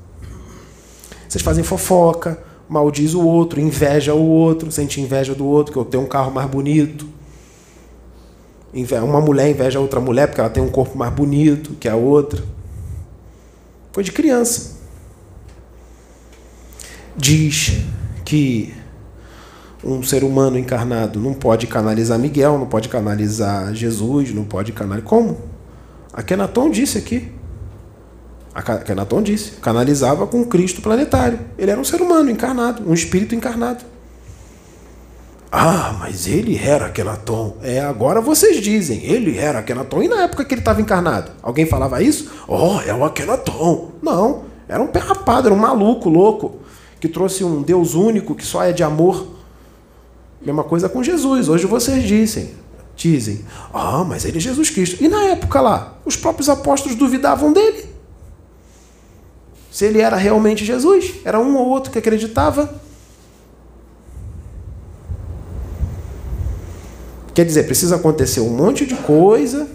Vocês 1.31 1.41
fazem 1.41 1.63
fofoca, 1.63 2.37
maldiz 2.67 3.13
o 3.13 3.25
outro, 3.25 3.57
inveja 3.57 4.13
o 4.13 4.21
outro, 4.21 4.69
sente 4.69 4.99
inveja 4.99 5.33
do 5.33 5.45
outro, 5.45 5.71
que 5.71 5.79
eu 5.79 5.85
tenho 5.85 6.03
um 6.03 6.05
carro 6.05 6.29
mais 6.29 6.45
bonito. 6.49 7.07
Uma 9.01 9.21
mulher 9.21 9.49
inveja 9.49 9.79
a 9.79 9.81
outra 9.81 10.01
mulher 10.01 10.27
porque 10.27 10.41
ela 10.41 10.49
tem 10.49 10.61
um 10.61 10.67
corpo 10.67 10.97
mais 10.97 11.13
bonito 11.13 11.71
que 11.79 11.87
a 11.87 11.95
outra. 11.95 12.43
Foi 13.93 14.03
de 14.03 14.11
criança. 14.11 14.75
Diz 17.15 17.77
que 18.25 18.73
um 19.81 20.03
ser 20.03 20.25
humano 20.25 20.57
encarnado 20.57 21.17
não 21.17 21.33
pode 21.33 21.65
canalizar 21.65 22.19
Miguel, 22.19 22.57
não 22.57 22.67
pode 22.67 22.89
canalizar 22.89 23.73
Jesus, 23.73 24.33
não 24.33 24.43
pode 24.43 24.73
canalizar. 24.73 25.07
Como? 25.07 25.37
A 26.11 26.21
Kenaton 26.21 26.69
disse 26.69 26.97
aqui. 26.97 27.31
A 28.53 28.61
Kenaton 28.61 29.21
disse. 29.21 29.51
Canalizava 29.53 30.27
com 30.27 30.45
Cristo 30.45 30.81
planetário. 30.81 31.39
Ele 31.57 31.71
era 31.71 31.79
um 31.79 31.83
ser 31.83 32.01
humano 32.01 32.29
encarnado, 32.29 32.83
um 32.89 32.93
espírito 32.93 33.33
encarnado. 33.33 33.83
Ah, 35.51 35.95
mas 35.99 36.27
ele 36.27 36.57
era 36.57 36.89
Kenaton. 36.89 37.57
É, 37.61 37.81
agora 37.81 38.21
vocês 38.21 38.61
dizem, 38.61 39.03
ele 39.03 39.37
era 39.37 39.59
Akenaton. 39.59 40.03
E 40.03 40.07
na 40.07 40.23
época 40.23 40.45
que 40.45 40.53
ele 40.53 40.61
estava 40.61 40.81
encarnado? 40.81 41.31
Alguém 41.41 41.65
falava 41.65 42.01
isso? 42.01 42.31
Oh, 42.47 42.79
é 42.85 42.93
o 42.93 43.03
Akenaton. 43.03 43.91
Não, 44.01 44.43
era 44.67 44.81
um 44.81 44.87
pé 44.87 44.99
rapado, 44.99 45.47
era 45.47 45.55
um 45.55 45.59
maluco, 45.59 46.07
louco, 46.07 46.59
que 46.99 47.09
trouxe 47.09 47.43
um 47.43 47.61
Deus 47.61 47.95
único 47.95 48.33
que 48.33 48.45
só 48.45 48.63
é 48.63 48.71
de 48.71 48.81
amor 48.81 49.27
Mesma 50.43 50.63
coisa 50.63 50.89
com 50.89 51.03
Jesus. 51.03 51.47
Hoje 51.47 51.67
vocês 51.67 52.03
dizem, 52.03 52.49
dizem, 52.95 53.45
ah, 53.71 54.03
mas 54.03 54.25
ele 54.25 54.37
é 54.37 54.41
Jesus 54.41 54.71
Cristo. 54.71 55.03
E 55.03 55.07
na 55.07 55.23
época 55.25 55.61
lá, 55.61 55.97
os 56.03 56.15
próprios 56.15 56.49
apóstolos 56.49 56.97
duvidavam 56.97 57.53
dele. 57.53 57.90
Se 59.71 59.85
ele 59.85 60.01
era 60.01 60.17
realmente 60.17 60.65
Jesus, 60.65 61.13
era 61.23 61.39
um 61.39 61.55
ou 61.55 61.69
outro 61.69 61.91
que 61.91 61.97
acreditava. 61.97 62.81
Quer 67.33 67.45
dizer, 67.45 67.63
precisa 67.63 67.95
acontecer 67.95 68.41
um 68.41 68.49
monte 68.49 68.85
de 68.85 68.95
coisa. 68.95 69.69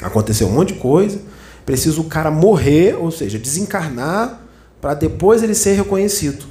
Aconteceu 0.00 0.46
um 0.46 0.52
monte 0.52 0.74
de 0.74 0.78
coisa. 0.78 1.20
Precisa 1.66 2.00
o 2.00 2.04
cara 2.04 2.30
morrer, 2.30 2.94
ou 2.94 3.10
seja, 3.10 3.36
desencarnar, 3.36 4.40
para 4.80 4.94
depois 4.94 5.42
ele 5.42 5.54
ser 5.54 5.72
reconhecido. 5.72 6.46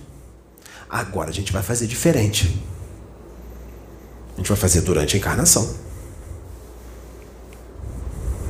Agora 0.89 1.30
a 1.30 1.34
gente 1.34 1.53
vai 1.53 1.63
fazer 1.63 1.88
diferente. 1.88 2.61
A 4.34 4.38
gente 4.38 4.49
vai 4.49 4.57
fazer 4.57 4.81
durante 4.81 5.15
a 5.15 5.19
encarnação. 5.19 5.73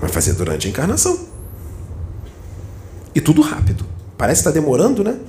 Vai 0.02 0.10
fazer 0.10 0.34
durante 0.34 0.66
a 0.68 0.70
encarnação. 0.72 1.29
E 3.20 3.22
tudo 3.22 3.42
rápido. 3.42 3.84
Parece 4.18 4.42
que 4.42 4.48
está 4.48 4.52
demorando, 4.58 5.04
né? 5.04 5.20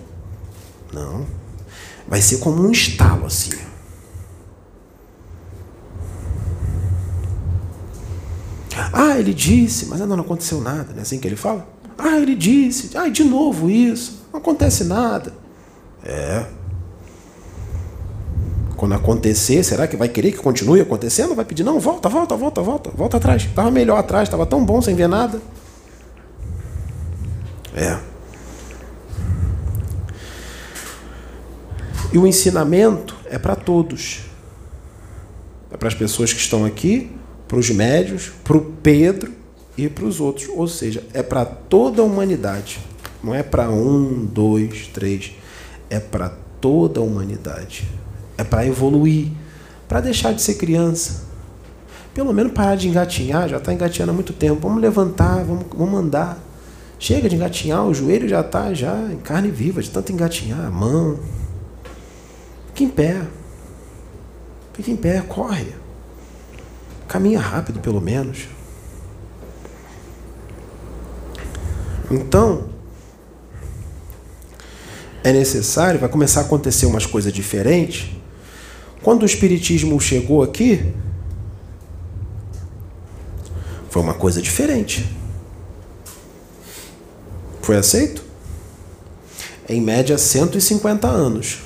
Não. 0.92 1.26
Vai 2.06 2.22
ser 2.22 2.38
como 2.38 2.62
um 2.62 2.70
estalo 2.70 3.26
assim. 3.26 3.50
Ah, 8.92 9.18
ele 9.18 9.34
disse, 9.34 9.86
mas 9.86 9.98
não, 9.98 10.06
não 10.06 10.20
aconteceu 10.20 10.60
nada, 10.60 10.86
não 10.92 11.00
é 11.00 11.02
assim 11.02 11.18
que 11.18 11.26
ele 11.26 11.34
fala? 11.34 11.66
Ah, 11.98 12.16
ele 12.16 12.36
disse, 12.36 12.96
ah, 12.96 13.08
de 13.08 13.24
novo 13.24 13.68
isso, 13.68 14.24
não 14.32 14.38
acontece 14.38 14.84
nada. 14.84 15.32
É. 16.04 16.46
Quando 18.76 18.94
acontecer, 18.94 19.64
será 19.64 19.88
que 19.88 19.96
vai 19.96 20.08
querer 20.08 20.30
que 20.30 20.38
continue 20.38 20.80
acontecendo? 20.80 21.34
Vai 21.34 21.44
pedir, 21.44 21.64
não, 21.64 21.80
volta, 21.80 22.08
volta, 22.08 22.36
volta, 22.36 22.62
volta, 22.62 22.90
volta 22.90 23.16
atrás. 23.16 23.42
Estava 23.42 23.70
melhor 23.70 23.98
atrás, 23.98 24.28
estava 24.28 24.46
tão 24.46 24.64
bom 24.64 24.80
sem 24.80 24.94
ver 24.94 25.08
nada. 25.08 25.40
É. 27.74 27.98
E 32.12 32.18
o 32.18 32.26
ensinamento 32.26 33.16
é 33.26 33.38
para 33.38 33.54
todos. 33.54 34.22
É 35.70 35.76
para 35.76 35.88
as 35.88 35.94
pessoas 35.94 36.32
que 36.32 36.40
estão 36.40 36.64
aqui, 36.64 37.10
para 37.46 37.58
os 37.58 37.70
médios, 37.70 38.32
para 38.42 38.56
o 38.56 38.60
Pedro 38.82 39.32
e 39.78 39.88
para 39.88 40.04
os 40.04 40.20
outros. 40.20 40.48
Ou 40.48 40.66
seja, 40.66 41.04
é 41.14 41.22
para 41.22 41.44
toda 41.44 42.02
a 42.02 42.04
humanidade. 42.04 42.80
Não 43.22 43.34
é 43.34 43.42
para 43.42 43.70
um, 43.70 44.24
dois, 44.26 44.88
três. 44.88 45.32
É 45.88 46.00
para 46.00 46.30
toda 46.60 47.00
a 47.00 47.02
humanidade. 47.02 47.88
É 48.36 48.42
para 48.42 48.66
evoluir, 48.66 49.28
para 49.86 50.00
deixar 50.00 50.32
de 50.32 50.42
ser 50.42 50.54
criança. 50.54 51.28
Pelo 52.12 52.32
menos 52.32 52.52
parar 52.52 52.74
de 52.74 52.88
engatinhar, 52.88 53.48
já 53.48 53.58
está 53.58 53.72
engatinhando 53.72 54.10
há 54.10 54.14
muito 54.14 54.32
tempo. 54.32 54.60
Vamos 54.60 54.82
levantar, 54.82 55.44
vamos, 55.44 55.66
vamos 55.72 56.00
andar. 56.00 56.49
Chega 57.00 57.30
de 57.30 57.34
engatinhar, 57.34 57.86
o 57.86 57.94
joelho 57.94 58.28
já 58.28 58.42
está 58.42 58.74
já 58.74 58.94
em 59.10 59.16
carne 59.16 59.50
viva, 59.50 59.80
de 59.80 59.88
tanto 59.88 60.12
engatinhar, 60.12 60.66
a 60.66 60.70
mão. 60.70 61.18
Fica 62.68 62.84
em 62.84 62.88
pé. 62.90 63.26
Fica 64.74 64.90
em 64.90 64.96
pé, 64.96 65.22
corre. 65.22 65.74
Caminha 67.08 67.40
rápido, 67.40 67.80
pelo 67.80 68.02
menos. 68.02 68.48
Então, 72.10 72.68
é 75.24 75.32
necessário, 75.32 75.98
vai 75.98 76.08
começar 76.10 76.40
a 76.40 76.44
acontecer 76.44 76.84
umas 76.84 77.06
coisas 77.06 77.32
diferentes. 77.32 78.10
Quando 79.02 79.22
o 79.22 79.26
Espiritismo 79.26 79.98
chegou 79.98 80.42
aqui, 80.42 80.92
foi 83.88 84.02
uma 84.02 84.12
coisa 84.12 84.42
diferente. 84.42 85.18
Foi 87.70 87.76
aceito? 87.76 88.24
Em 89.68 89.80
média, 89.80 90.18
150 90.18 91.06
anos 91.06 91.60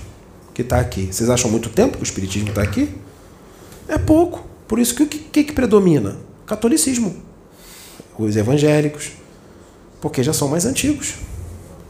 que 0.52 0.60
está 0.60 0.78
aqui. 0.78 1.06
Vocês 1.10 1.30
acham 1.30 1.50
muito 1.50 1.70
tempo 1.70 1.96
que 1.96 2.02
o 2.02 2.04
Espiritismo 2.04 2.50
está 2.50 2.60
aqui? 2.60 2.94
É 3.88 3.96
pouco. 3.96 4.46
Por 4.68 4.78
isso 4.78 4.94
que 4.94 5.02
o 5.02 5.06
que, 5.06 5.44
que 5.44 5.52
predomina? 5.54 6.18
Catolicismo. 6.44 7.16
Os 8.18 8.36
evangélicos. 8.36 9.12
Porque 9.98 10.22
já 10.22 10.34
são 10.34 10.46
mais 10.46 10.66
antigos. 10.66 11.14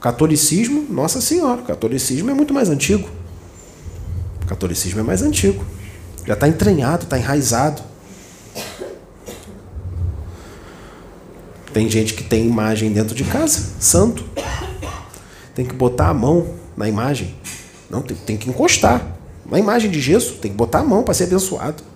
Catolicismo, 0.00 0.86
Nossa 0.88 1.20
Senhora, 1.20 1.62
catolicismo 1.62 2.30
é 2.30 2.34
muito 2.34 2.54
mais 2.54 2.70
antigo. 2.70 3.10
O 4.44 4.46
catolicismo 4.46 5.00
é 5.00 5.02
mais 5.02 5.22
antigo. 5.22 5.64
Já 6.24 6.34
está 6.34 6.46
entranhado, 6.46 7.02
está 7.02 7.18
enraizado. 7.18 7.82
Tem 11.74 11.90
gente 11.90 12.14
que 12.14 12.24
tem 12.24 12.46
imagem 12.46 12.90
dentro 12.90 13.14
de 13.14 13.24
casa, 13.24 13.72
santo. 13.78 14.24
Tem 15.54 15.66
que 15.66 15.74
botar 15.74 16.08
a 16.08 16.14
mão 16.14 16.54
na 16.74 16.88
imagem. 16.88 17.34
Não, 17.90 18.00
tem, 18.00 18.16
tem 18.16 18.36
que 18.38 18.48
encostar. 18.48 19.14
Uma 19.44 19.58
imagem 19.58 19.90
de 19.90 20.00
gesso, 20.00 20.36
tem 20.36 20.50
que 20.50 20.56
botar 20.56 20.78
a 20.78 20.84
mão 20.84 21.02
para 21.02 21.12
ser 21.12 21.24
abençoado 21.24 21.92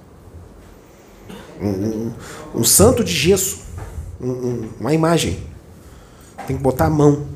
um, 1.61 1.69
um, 1.69 2.15
um 2.57 2.65
santo 2.65 3.03
de 3.05 3.13
gesso, 3.13 3.61
um, 4.21 4.69
uma 4.81 4.95
imagem. 4.95 5.39
Tem 6.47 6.57
que 6.57 6.63
botar 6.63 6.87
a 6.87 6.91
mão. 6.91 7.27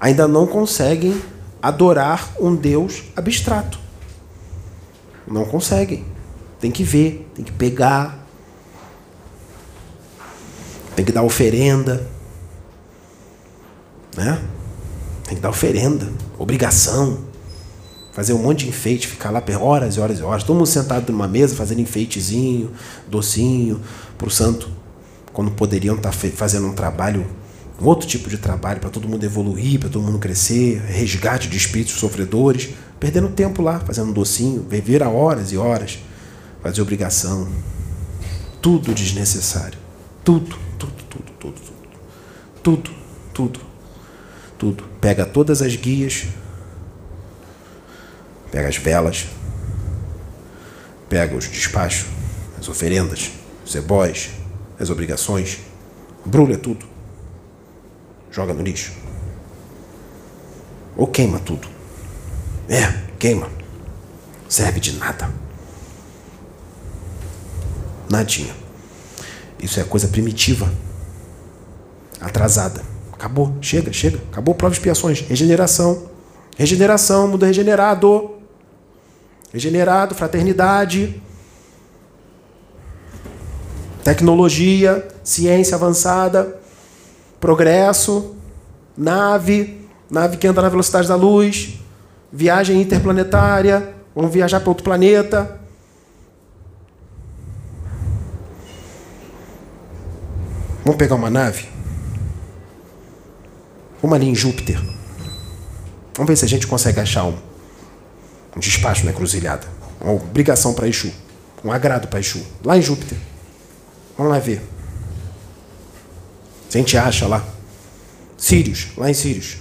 Ainda 0.00 0.26
não 0.26 0.46
conseguem 0.46 1.20
adorar 1.62 2.32
um 2.38 2.54
Deus 2.54 3.04
abstrato. 3.16 3.78
Não 5.26 5.44
conseguem. 5.44 6.04
Tem 6.60 6.70
que 6.70 6.82
ver, 6.82 7.28
tem 7.34 7.44
que 7.44 7.52
pegar, 7.52 8.23
tem 10.94 11.04
que 11.04 11.12
dar 11.12 11.22
oferenda. 11.22 12.06
Né? 14.16 14.40
Tem 15.24 15.36
que 15.36 15.42
dar 15.42 15.50
oferenda, 15.50 16.08
obrigação. 16.38 17.18
Fazer 18.12 18.32
um 18.32 18.38
monte 18.38 18.60
de 18.60 18.68
enfeite, 18.68 19.08
ficar 19.08 19.30
lá 19.30 19.42
horas 19.60 19.96
e 19.96 20.00
horas 20.00 20.20
e 20.20 20.22
horas, 20.22 20.44
todo 20.44 20.56
mundo 20.56 20.66
sentado 20.66 21.10
numa 21.10 21.26
mesa 21.26 21.56
fazendo 21.56 21.80
enfeitezinho, 21.80 22.70
docinho 23.08 23.80
para 24.16 24.28
o 24.28 24.30
santo, 24.30 24.70
quando 25.32 25.50
poderiam 25.50 25.96
estar 25.96 26.12
tá 26.12 26.28
fazendo 26.36 26.68
um 26.68 26.72
trabalho, 26.72 27.26
um 27.82 27.86
outro 27.86 28.06
tipo 28.06 28.30
de 28.30 28.38
trabalho 28.38 28.78
para 28.78 28.88
todo 28.88 29.08
mundo 29.08 29.24
evoluir, 29.24 29.80
para 29.80 29.88
todo 29.88 30.00
mundo 30.00 30.20
crescer, 30.20 30.80
resgate 30.86 31.48
de 31.48 31.56
espíritos 31.56 31.94
sofredores, 31.94 32.70
perdendo 33.00 33.28
tempo 33.30 33.60
lá, 33.60 33.80
fazendo 33.80 34.10
um 34.10 34.12
docinho, 34.12 34.64
viver 34.70 35.02
a 35.02 35.08
horas 35.08 35.50
e 35.50 35.56
horas, 35.56 35.98
fazer 36.62 36.82
obrigação, 36.82 37.48
tudo 38.62 38.94
desnecessário, 38.94 39.76
tudo, 40.22 40.56
tudo, 42.64 42.90
tudo, 43.32 43.60
tudo. 44.58 44.84
Pega 45.00 45.24
todas 45.24 45.62
as 45.62 45.76
guias 45.76 46.26
pega 48.54 48.68
as 48.68 48.76
velas, 48.76 49.26
pega 51.08 51.34
os 51.34 51.48
despachos, 51.48 52.06
as 52.56 52.68
oferendas, 52.68 53.32
os 53.66 53.74
ebóis, 53.74 54.30
as 54.78 54.90
obrigações, 54.90 55.58
brulha 56.24 56.56
tudo, 56.56 56.86
joga 58.30 58.54
no 58.54 58.62
lixo. 58.62 58.92
Ou 60.96 61.08
queima 61.08 61.40
tudo. 61.40 61.66
É, 62.68 62.92
queima. 63.18 63.50
Serve 64.48 64.78
de 64.78 64.92
nada. 64.92 65.28
Nadinha. 68.08 68.54
Isso 69.58 69.80
é 69.80 69.82
coisa 69.82 70.06
primitiva. 70.06 70.72
Atrasada. 72.24 72.82
Acabou, 73.12 73.56
chega, 73.60 73.92
chega. 73.92 74.18
Acabou 74.32 74.54
provas 74.54 74.78
expiações. 74.78 75.20
Regeneração. 75.20 76.04
Regeneração, 76.56 77.28
mundo 77.28 77.44
regenerado 77.44 78.34
regenerado, 79.54 80.16
fraternidade, 80.16 81.22
tecnologia, 84.02 85.06
ciência 85.22 85.76
avançada, 85.76 86.58
progresso, 87.38 88.34
nave, 88.96 89.88
nave 90.10 90.38
que 90.38 90.48
anda 90.48 90.60
na 90.60 90.68
velocidade 90.68 91.06
da 91.06 91.14
luz, 91.14 91.78
viagem 92.32 92.82
interplanetária, 92.82 93.94
vamos 94.12 94.32
viajar 94.32 94.58
para 94.58 94.70
outro 94.70 94.82
planeta. 94.82 95.60
Vamos 100.84 100.98
pegar 100.98 101.14
uma 101.14 101.30
nave? 101.30 101.73
Vamos 104.04 104.16
ali 104.16 104.28
em 104.28 104.34
Júpiter. 104.34 104.78
Vamos 106.14 106.28
ver 106.28 106.36
se 106.36 106.44
a 106.44 106.48
gente 106.48 106.66
consegue 106.66 107.00
achar 107.00 107.24
um 107.24 107.34
um 108.54 108.60
despacho 108.60 109.02
na 109.06 109.12
encruzilhada, 109.12 109.66
uma 109.98 110.12
obrigação 110.12 110.74
para 110.74 110.86
Exu, 110.86 111.10
um 111.64 111.72
agrado 111.72 112.06
para 112.08 112.20
Exu, 112.20 112.44
lá 112.62 112.76
em 112.76 112.82
Júpiter. 112.82 113.16
Vamos 114.14 114.30
lá 114.30 114.38
ver. 114.38 114.60
Se 116.68 116.76
a 116.76 116.80
gente 116.82 116.98
acha 116.98 117.26
lá. 117.26 117.42
Sírios, 118.36 118.88
lá 118.94 119.08
em 119.08 119.14
Sírios. 119.14 119.56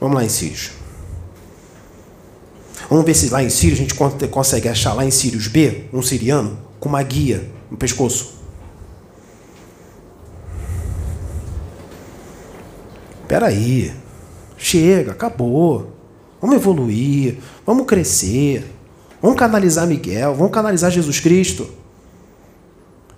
Vamos 0.00 0.16
lá 0.16 0.24
em 0.24 0.30
Sírios. 0.30 0.70
Vamos 2.88 3.04
ver 3.04 3.14
se 3.14 3.28
lá 3.28 3.44
em 3.44 3.50
Sírios 3.50 3.78
a 3.78 3.82
gente 3.82 3.94
consegue 4.30 4.70
achar 4.70 4.94
lá 4.94 5.04
em 5.04 5.10
Sírios 5.10 5.48
B, 5.48 5.84
um 5.92 6.00
siriano, 6.00 6.58
com 6.80 6.88
uma 6.88 7.02
guia 7.02 7.46
no 7.70 7.76
pescoço. 7.76 8.41
Espera 13.32 13.46
aí. 13.46 13.90
Chega, 14.58 15.12
acabou. 15.12 15.90
Vamos 16.38 16.54
evoluir, 16.54 17.38
vamos 17.64 17.86
crescer, 17.86 18.70
vamos 19.22 19.38
canalizar 19.38 19.86
Miguel, 19.86 20.34
vamos 20.34 20.52
canalizar 20.52 20.90
Jesus 20.90 21.18
Cristo. 21.18 21.66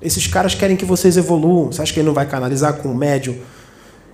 Esses 0.00 0.28
caras 0.28 0.54
querem 0.54 0.76
que 0.76 0.84
vocês 0.84 1.16
evoluam. 1.16 1.72
Você 1.72 1.82
acha 1.82 1.92
que 1.92 1.98
ele 1.98 2.06
não 2.06 2.14
vai 2.14 2.26
canalizar 2.26 2.74
com 2.74 2.90
o 2.90 2.94
médium 2.94 3.36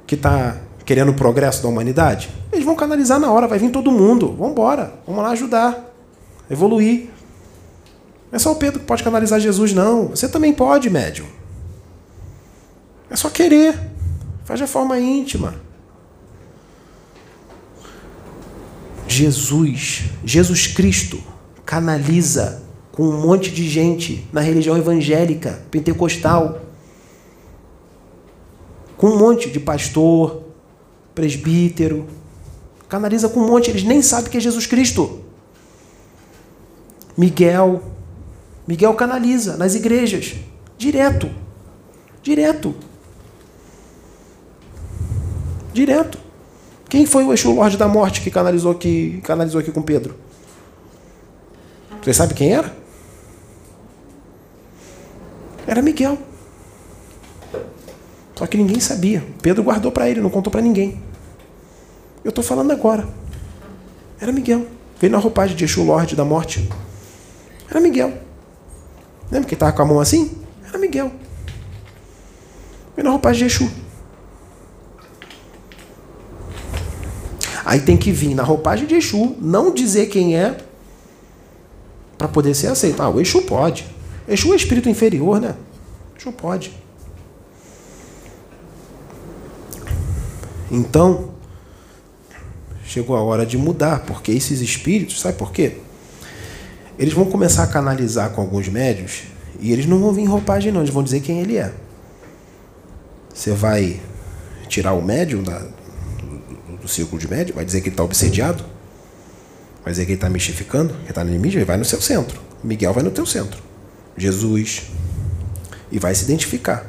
que 0.07 0.15
está 0.15 0.57
querendo 0.87 1.11
o 1.11 1.15
progresso 1.15 1.63
da 1.63 1.69
humanidade? 1.69 2.31
Eles 2.51 2.65
vão 2.65 2.75
canalizar 2.75 3.21
na 3.21 3.31
hora, 3.31 3.47
vai 3.47 3.59
vir 3.59 3.71
todo 3.71 3.93
mundo. 3.93 4.29
Vamos 4.39 4.53
embora, 4.53 4.95
vamos 5.07 5.23
lá 5.23 5.33
ajudar, 5.33 5.93
evoluir. 6.51 7.11
Não 8.33 8.37
é 8.37 8.39
só 8.39 8.53
o 8.53 8.57
Pedro 8.57 8.81
que 8.81 8.87
pode 8.87 9.03
canalizar 9.03 9.39
Jesus, 9.39 9.75
não. 9.75 10.09
Você 10.09 10.27
também 10.31 10.55
pode, 10.55 10.89
médium. 10.89 11.27
É 13.11 13.17
só 13.17 13.29
querer. 13.29 13.79
Faz 14.47 14.59
de 14.59 14.67
forma 14.67 14.99
íntima. 14.99 15.69
Jesus, 19.11 20.05
Jesus 20.25 20.69
Cristo, 20.69 21.21
canaliza 21.67 22.63
com 22.93 23.03
um 23.03 23.21
monte 23.21 23.51
de 23.51 23.69
gente 23.69 24.25
na 24.33 24.41
religião 24.41 24.77
evangélica, 24.77 25.63
pentecostal, 25.71 26.61
com 28.97 29.09
um 29.09 29.19
monte 29.19 29.51
de 29.51 29.59
pastor, 29.59 30.45
presbítero, 31.15 32.07
canaliza 32.89 33.29
com 33.29 33.41
um 33.41 33.49
monte, 33.49 33.71
eles 33.71 33.83
nem 33.83 34.01
sabem 34.01 34.31
que 34.31 34.37
é 34.37 34.41
Jesus 34.41 34.67
Cristo. 34.67 35.21
Miguel, 37.17 37.83
Miguel 38.67 38.95
canaliza 38.95 39.57
nas 39.57 39.75
igrejas, 39.75 40.37
direto, 40.79 41.29
direto, 42.23 42.75
direto. 45.73 46.30
Quem 46.91 47.07
foi 47.07 47.23
o 47.23 47.33
Exu 47.33 47.53
Lorde 47.53 47.77
da 47.77 47.87
Morte 47.87 48.21
que 48.21 48.33
canalizou 48.33 48.73
aqui, 48.73 49.21
canalizou 49.23 49.61
aqui 49.61 49.71
com 49.71 49.81
Pedro? 49.81 50.17
Você 52.03 52.13
sabe 52.13 52.35
quem 52.35 52.53
era? 52.53 52.75
Era 55.69 55.81
Miguel. 55.81 56.19
Só 58.35 58.45
que 58.45 58.57
ninguém 58.57 58.81
sabia. 58.81 59.25
Pedro 59.41 59.63
guardou 59.63 59.93
para 59.93 60.11
ele, 60.11 60.21
não 60.21 60.31
contou 60.31 60.51
para 60.51 60.61
ninguém. 60.61 61.01
Eu 62.25 62.31
estou 62.31 62.43
falando 62.43 62.73
agora. 62.73 63.07
Era 64.21 64.33
Miguel. 64.33 64.67
Veio 64.99 65.13
na 65.13 65.19
roupagem 65.19 65.55
de 65.57 65.65
Exu 65.65 65.85
Lorde 65.85 66.17
da 66.17 66.25
Morte. 66.25 66.69
Era 67.71 67.81
Miguel. 67.81 68.13
Lembra 69.31 69.49
que 69.49 69.55
estava 69.55 69.73
com 69.73 69.83
a 69.83 69.85
mão 69.85 70.01
assim? 70.01 70.43
Era 70.69 70.77
Miguel. 70.77 71.13
Veio 72.97 73.05
na 73.05 73.11
roupagem 73.11 73.47
de 73.47 73.55
Exu. 73.55 73.71
Aí 77.65 77.81
tem 77.81 77.97
que 77.97 78.13
vir 78.13 78.35
na 78.35 78.43
roupagem 78.43 78.87
de 78.87 78.95
Exu, 78.95 79.37
não 79.41 79.73
dizer 79.73 80.07
quem 80.07 80.37
é, 80.37 80.57
para 82.17 82.29
poder 82.29 82.55
ser 82.55 82.69
aceito. 82.69 83.03
Ah, 83.03 83.09
o 83.09 83.21
Exu 83.21 83.43
pode. 83.43 83.87
Exu 84.29 84.53
é 84.53 84.57
espírito 84.57 84.89
inferior, 84.89 85.41
né? 85.41 85.55
Exu 86.19 86.33
pode. 86.33 86.73
Então, 90.71 91.31
chegou 92.85 93.17
a 93.17 93.23
hora 93.23 93.45
de 93.45 93.59
mudar, 93.59 94.01
porque 94.01 94.31
esses 94.31 94.61
espíritos, 94.61 95.21
sabe 95.21 95.37
por 95.37 95.51
quê? 95.53 95.79
Eles 96.99 97.15
vão 97.15 97.25
começar 97.25 97.65
a 97.65 97.67
canalizar 97.67 98.31
com 98.31 98.41
alguns 98.41 98.69
médios 98.69 99.23
e 99.59 99.73
eles 99.73 99.87
não 99.87 99.99
vão 99.99 100.13
vir 100.13 100.23
em 100.23 100.27
roupagem, 100.27 100.71
não, 100.71 100.81
eles 100.81 100.93
vão 100.93 101.03
dizer 101.03 101.21
quem 101.21 101.41
ele 101.41 101.57
é. 101.57 101.73
Você 103.33 103.53
vai 103.53 104.01
tirar 104.69 104.93
o 104.93 105.03
médium 105.03 105.43
da, 105.43 105.63
círculo 106.91 107.21
de 107.21 107.29
médio, 107.29 107.55
vai 107.55 107.65
dizer 107.65 107.81
que 107.81 107.89
ele 107.89 107.95
está 107.95 108.05
obsediado, 108.05 108.65
vai 109.83 109.93
dizer 109.93 110.05
que 110.05 110.13
ele 110.13 110.17
está 110.17 110.29
mistificando, 110.29 110.95
que 111.05 111.11
está 111.11 111.25
no 111.25 111.31
limite, 111.31 111.57
ele 111.57 111.65
vai 111.65 111.77
no 111.77 111.85
seu 111.85 112.01
centro. 112.01 112.41
Miguel 112.63 112.93
vai 112.93 113.03
no 113.03 113.11
teu 113.11 113.25
centro. 113.25 113.63
Jesus. 114.17 114.91
E 115.91 115.99
vai 115.99 116.15
se 116.15 116.25
identificar. 116.25 116.87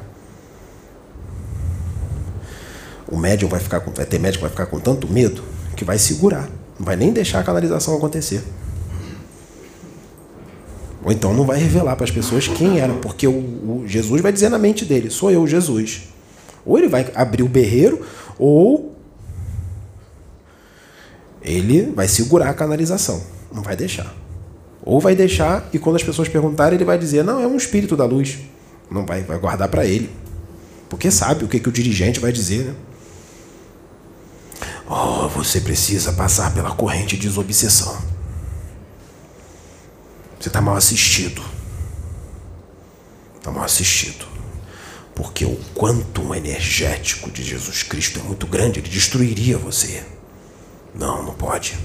O 3.07 3.17
médium 3.17 3.49
vai 3.49 3.59
ficar 3.59 3.79
com, 3.81 3.91
vai 3.91 4.05
ter 4.05 4.19
médico 4.19 4.41
vai 4.41 4.49
ficar 4.49 4.65
com 4.67 4.79
tanto 4.79 5.07
medo 5.11 5.43
que 5.75 5.83
vai 5.83 5.97
segurar, 5.97 6.49
não 6.79 6.85
vai 6.85 6.95
nem 6.95 7.11
deixar 7.11 7.39
a 7.39 7.43
canalização 7.43 7.95
acontecer. 7.95 8.41
Ou 11.03 11.11
então 11.11 11.33
não 11.33 11.45
vai 11.45 11.57
revelar 11.57 11.95
para 11.95 12.05
as 12.05 12.11
pessoas 12.11 12.47
quem 12.47 12.79
era, 12.79 12.93
porque 12.93 13.27
o, 13.27 13.31
o, 13.31 13.83
Jesus 13.85 14.21
vai 14.21 14.31
dizer 14.31 14.49
na 14.49 14.59
mente 14.59 14.85
dele: 14.85 15.09
sou 15.09 15.31
eu, 15.31 15.45
Jesus. 15.47 16.03
Ou 16.65 16.77
ele 16.77 16.87
vai 16.87 17.11
abrir 17.15 17.43
o 17.43 17.47
berreiro, 17.47 18.05
ou 18.37 18.90
ele 21.41 21.91
vai 21.95 22.07
segurar 22.07 22.49
a 22.49 22.53
canalização, 22.53 23.21
não 23.51 23.61
vai 23.63 23.75
deixar. 23.75 24.13
Ou 24.83 24.99
vai 24.99 25.15
deixar 25.15 25.69
e 25.71 25.79
quando 25.79 25.95
as 25.95 26.03
pessoas 26.03 26.27
perguntarem, 26.27 26.75
ele 26.75 26.85
vai 26.85 26.97
dizer: 26.97 27.23
não, 27.23 27.41
é 27.41 27.47
um 27.47 27.55
espírito 27.55 27.95
da 27.95 28.05
luz. 28.05 28.39
Não 28.89 29.05
vai, 29.05 29.23
vai 29.23 29.37
guardar 29.37 29.69
para 29.69 29.85
ele. 29.85 30.09
Porque 30.89 31.09
sabe 31.09 31.45
o 31.45 31.47
que, 31.47 31.59
que 31.59 31.69
o 31.69 31.71
dirigente 31.71 32.19
vai 32.19 32.31
dizer, 32.31 32.65
né? 32.65 32.75
Oh, 34.89 35.29
você 35.29 35.61
precisa 35.61 36.11
passar 36.11 36.53
pela 36.53 36.71
corrente 36.71 37.15
de 37.15 37.21
desobsessão. 37.21 37.97
Você 40.37 40.49
está 40.49 40.59
mal 40.59 40.75
assistido. 40.75 41.41
Está 43.37 43.51
mal 43.51 43.63
assistido. 43.63 44.25
Porque 45.15 45.45
o 45.45 45.57
quanto 45.73 46.35
energético 46.35 47.31
de 47.31 47.43
Jesus 47.43 47.83
Cristo 47.83 48.19
é 48.19 48.23
muito 48.23 48.45
grande, 48.45 48.79
ele 48.79 48.89
destruiria 48.89 49.57
você. 49.57 50.03
Não, 50.93 51.23
não 51.23 51.33
pode. 51.33 51.77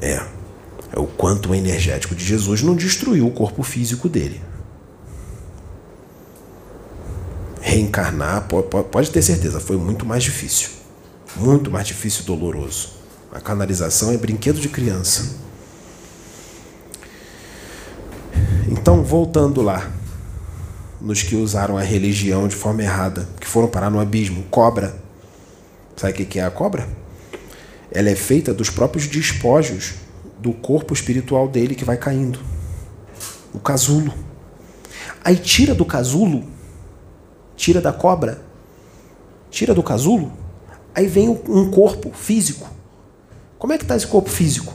É. 0.00 0.22
É 0.94 0.98
o 0.98 1.06
quanto 1.06 1.54
energético 1.54 2.14
de 2.14 2.24
Jesus 2.24 2.62
não 2.62 2.74
destruiu 2.74 3.26
o 3.26 3.30
corpo 3.30 3.62
físico 3.62 4.08
dele. 4.08 4.42
Reencarnar, 7.60 8.46
pode 8.46 9.10
ter 9.10 9.22
certeza, 9.22 9.58
foi 9.58 9.78
muito 9.78 10.04
mais 10.04 10.22
difícil. 10.22 10.68
Muito 11.36 11.70
mais 11.70 11.86
difícil 11.86 12.24
e 12.24 12.26
doloroso. 12.26 12.90
A 13.32 13.40
canalização 13.40 14.12
é 14.12 14.18
brinquedo 14.18 14.60
de 14.60 14.68
criança. 14.68 15.36
Então, 18.68 19.02
voltando 19.02 19.62
lá, 19.62 19.90
nos 21.00 21.22
que 21.22 21.34
usaram 21.36 21.78
a 21.78 21.82
religião 21.82 22.46
de 22.46 22.54
forma 22.54 22.82
errada, 22.82 23.26
que 23.40 23.46
foram 23.46 23.68
parar 23.68 23.88
no 23.88 23.98
abismo, 23.98 24.42
cobra. 24.50 24.94
Sabe 25.96 26.22
o 26.22 26.26
que 26.26 26.38
é 26.38 26.44
a 26.44 26.50
cobra? 26.50 26.86
Ela 27.94 28.08
é 28.08 28.16
feita 28.16 28.54
dos 28.54 28.70
próprios 28.70 29.06
despojos 29.06 29.94
do 30.38 30.52
corpo 30.52 30.94
espiritual 30.94 31.46
dele 31.46 31.74
que 31.74 31.84
vai 31.84 31.96
caindo. 31.96 32.38
O 33.52 33.58
casulo. 33.58 34.12
Aí 35.22 35.36
tira 35.36 35.74
do 35.74 35.84
casulo, 35.84 36.44
tira 37.54 37.80
da 37.80 37.92
cobra, 37.92 38.42
tira 39.50 39.74
do 39.74 39.82
casulo, 39.82 40.32
aí 40.94 41.06
vem 41.06 41.28
um 41.28 41.70
corpo 41.70 42.10
físico. 42.12 42.68
Como 43.58 43.72
é 43.72 43.78
que 43.78 43.84
está 43.84 43.94
esse 43.94 44.06
corpo 44.06 44.30
físico? 44.30 44.74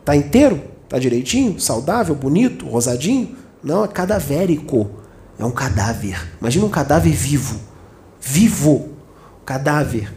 Está 0.00 0.14
inteiro? 0.14 0.62
Está 0.84 0.98
direitinho? 0.98 1.58
Saudável? 1.58 2.14
Bonito? 2.14 2.68
Rosadinho? 2.68 3.36
Não, 3.62 3.84
é 3.84 3.88
cadavérico. 3.88 4.90
É 5.38 5.44
um 5.44 5.50
cadáver. 5.50 6.28
Imagina 6.40 6.66
um 6.66 6.70
cadáver 6.70 7.12
vivo. 7.12 7.58
Vivo. 8.20 8.90
Cadáver 9.44 10.12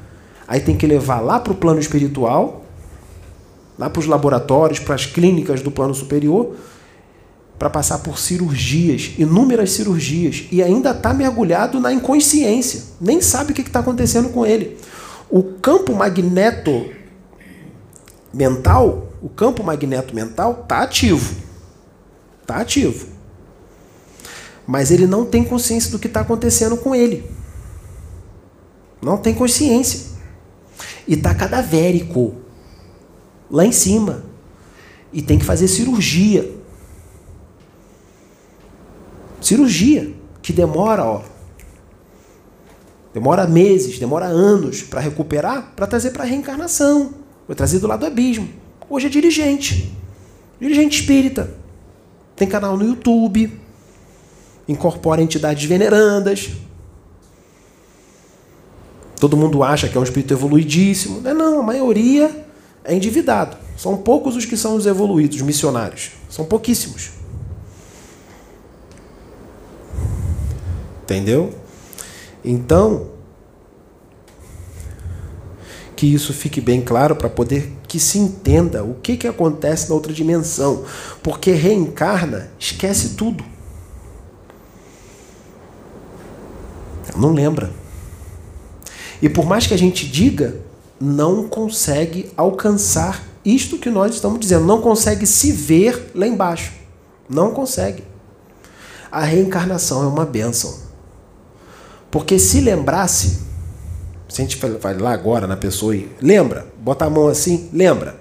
Aí 0.48 0.62
tem 0.62 0.78
que 0.78 0.88
levar 0.88 1.20
lá 1.20 1.40
para 1.40 1.52
o 1.52 1.56
plano 1.56 1.80
espiritual, 1.80 2.66
lá 3.78 3.90
para 3.90 4.00
os 4.00 4.06
laboratórios, 4.06 4.80
para 4.80 4.96
as 4.96 5.06
clínicas 5.06 5.62
do 5.62 5.70
plano 5.70 5.94
superior, 5.94 6.56
para 7.60 7.70
passar 7.70 8.00
por 8.00 8.18
cirurgias, 8.18 9.14
inúmeras 9.18 9.72
cirurgias, 9.72 10.46
e 10.52 10.64
ainda 10.64 10.92
está 10.92 11.14
mergulhado 11.14 11.80
na 11.80 11.92
inconsciência, 11.92 12.84
nem 13.02 13.20
sabe 13.20 13.52
o 13.52 13.56
que 13.56 13.62
está 13.62 13.80
acontecendo 13.80 14.30
com 14.30 14.46
ele. 14.46 14.78
O 15.30 15.44
campo 15.44 15.94
magneto 15.94 16.90
mental, 18.34 19.10
o 19.22 19.28
campo 19.28 19.64
magneto 19.64 20.16
mental 20.16 20.62
está 20.64 20.82
ativo. 20.82 21.36
Está 22.42 22.58
ativo. 22.58 23.08
Mas 24.66 24.92
ele 24.92 25.08
não 25.08 25.26
tem 25.26 25.44
consciência 25.44 25.92
do 25.92 26.00
que 26.00 26.08
está 26.08 26.22
acontecendo 26.22 26.78
com 26.78 26.96
ele. 26.96 27.30
Não 29.02 29.18
tem 29.18 29.34
consciência 29.34 30.17
e 31.08 31.14
está 31.14 31.34
cadavérico 31.34 32.36
lá 33.50 33.66
em 33.66 33.72
cima 33.72 34.24
e 35.14 35.22
tem 35.22 35.40
que 35.40 35.46
fazer 35.46 35.68
cirurgia. 35.68 36.52
Cirurgia 39.40 40.14
que 40.42 40.52
demora, 40.52 41.06
ó, 41.06 41.22
demora 43.14 43.48
meses, 43.48 43.98
demora 43.98 44.26
anos 44.26 44.82
para 44.82 45.00
recuperar, 45.00 45.74
para 45.76 45.88
trazer 45.88 46.12
para 46.12 46.24
a 46.24 46.28
reencarnação. 46.28 47.14
Foi 47.46 47.56
trazido 47.56 47.88
lá 47.88 47.96
do 47.96 48.06
abismo. 48.06 48.50
Hoje 48.90 49.08
é 49.08 49.10
dirigente, 49.10 49.96
dirigente 50.60 51.00
espírita. 51.00 51.50
Tem 52.36 52.48
canal 52.48 52.78
no 52.78 52.86
YouTube, 52.86 53.60
incorpora 54.68 55.22
entidades 55.22 55.64
venerandas, 55.64 56.52
Todo 59.20 59.36
mundo 59.36 59.64
acha 59.64 59.88
que 59.90 59.98
é 59.98 60.00
um 60.00 60.04
espírito 60.04 60.34
evoluidíssimo. 60.34 61.22
Não, 61.22 61.32
é 61.32 61.34
não, 61.34 61.60
a 61.60 61.64
maioria 61.64 62.46
é 62.84 62.94
endividado. 62.94 63.58
São 63.76 63.98
poucos 63.98 64.36
os 64.36 64.46
que 64.46 64.56
são 64.56 64.76
os 64.76 64.86
evoluídos, 64.86 65.38
os 65.38 65.44
missionários. 65.44 66.12
São 66.30 66.46
pouquíssimos. 66.46 67.12
Entendeu? 71.04 71.54
Então, 72.44 73.08
que 75.96 76.06
isso 76.06 76.34
fique 76.34 76.62
bem 76.62 76.82
claro 76.82 77.16
para 77.16 77.30
poder 77.30 77.74
que 77.88 78.00
se 78.00 78.20
entenda 78.20 78.84
o 78.84 78.96
que, 78.96 79.18
que 79.18 79.28
acontece 79.28 79.90
na 79.90 79.96
outra 79.96 80.14
dimensão. 80.14 80.86
Porque 81.24 81.52
reencarna, 81.52 82.52
esquece 82.60 83.16
tudo. 83.16 83.44
Não 87.16 87.34
lembra. 87.34 87.72
E 89.22 89.30
por 89.30 89.46
mais 89.46 89.66
que 89.66 89.74
a 89.74 89.78
gente 89.78 90.08
diga, 90.08 90.56
não 91.00 91.48
consegue 91.48 92.32
alcançar 92.36 93.24
isto 93.44 93.78
que 93.78 93.90
nós 93.90 94.16
estamos 94.16 94.40
dizendo, 94.40 94.66
não 94.66 94.82
consegue 94.82 95.26
se 95.26 95.52
ver 95.52 96.12
lá 96.14 96.28
embaixo. 96.28 96.74
Não 97.30 97.52
consegue. 97.52 98.04
A 99.12 99.22
reencarnação 99.22 100.04
é 100.04 100.08
uma 100.08 100.26
bênção. 100.26 100.78
Porque 102.12 102.38
se 102.40 102.62
lembrasse, 102.62 103.40
se 104.28 104.42
a 104.42 104.46
gente 104.46 104.58
vai 104.58 104.98
lá 104.98 105.12
agora 105.12 105.48
na 105.48 105.56
pessoa 105.56 105.96
e 105.96 106.10
lembra, 106.22 106.68
bota 106.80 107.06
a 107.06 107.10
mão 107.10 107.28
assim, 107.28 107.70
lembra. 107.72 108.20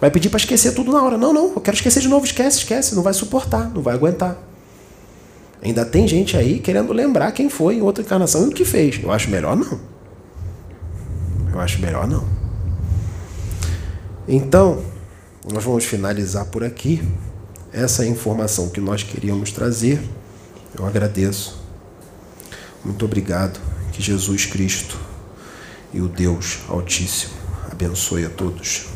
Vai 0.00 0.10
pedir 0.10 0.28
para 0.28 0.38
esquecer 0.38 0.74
tudo 0.74 0.92
na 0.92 1.02
hora. 1.02 1.16
Não, 1.16 1.32
não, 1.32 1.52
eu 1.54 1.60
quero 1.60 1.76
esquecer 1.76 2.00
de 2.00 2.08
novo. 2.08 2.26
Esquece, 2.26 2.58
esquece. 2.58 2.94
Não 2.94 3.02
vai 3.02 3.14
suportar, 3.14 3.70
não 3.70 3.80
vai 3.80 3.94
aguentar. 3.94 4.36
Ainda 5.64 5.82
tem 5.82 6.06
gente 6.06 6.36
aí 6.36 6.60
querendo 6.60 6.92
lembrar 6.92 7.32
quem 7.32 7.48
foi 7.48 7.76
em 7.76 7.80
outra 7.80 8.04
encarnação 8.04 8.44
e 8.44 8.48
o 8.48 8.52
que 8.52 8.66
fez. 8.66 9.02
Eu 9.02 9.10
acho 9.10 9.30
melhor 9.30 9.56
não. 9.56 9.80
Eu 11.50 11.58
acho 11.58 11.80
melhor 11.80 12.06
não. 12.06 12.28
Então, 14.28 14.84
nós 15.50 15.64
vamos 15.64 15.84
finalizar 15.86 16.44
por 16.46 16.62
aqui. 16.62 17.02
Essa 17.72 18.04
é 18.04 18.06
a 18.06 18.10
informação 18.10 18.68
que 18.68 18.80
nós 18.80 19.02
queríamos 19.02 19.52
trazer. 19.52 20.02
Eu 20.78 20.86
agradeço. 20.86 21.62
Muito 22.84 23.04
obrigado. 23.06 23.58
Que 23.90 24.02
Jesus 24.02 24.44
Cristo 24.44 24.98
e 25.92 26.00
o 26.00 26.08
Deus 26.08 26.58
Altíssimo 26.68 27.32
abençoe 27.70 28.26
a 28.26 28.30
todos. 28.30 28.93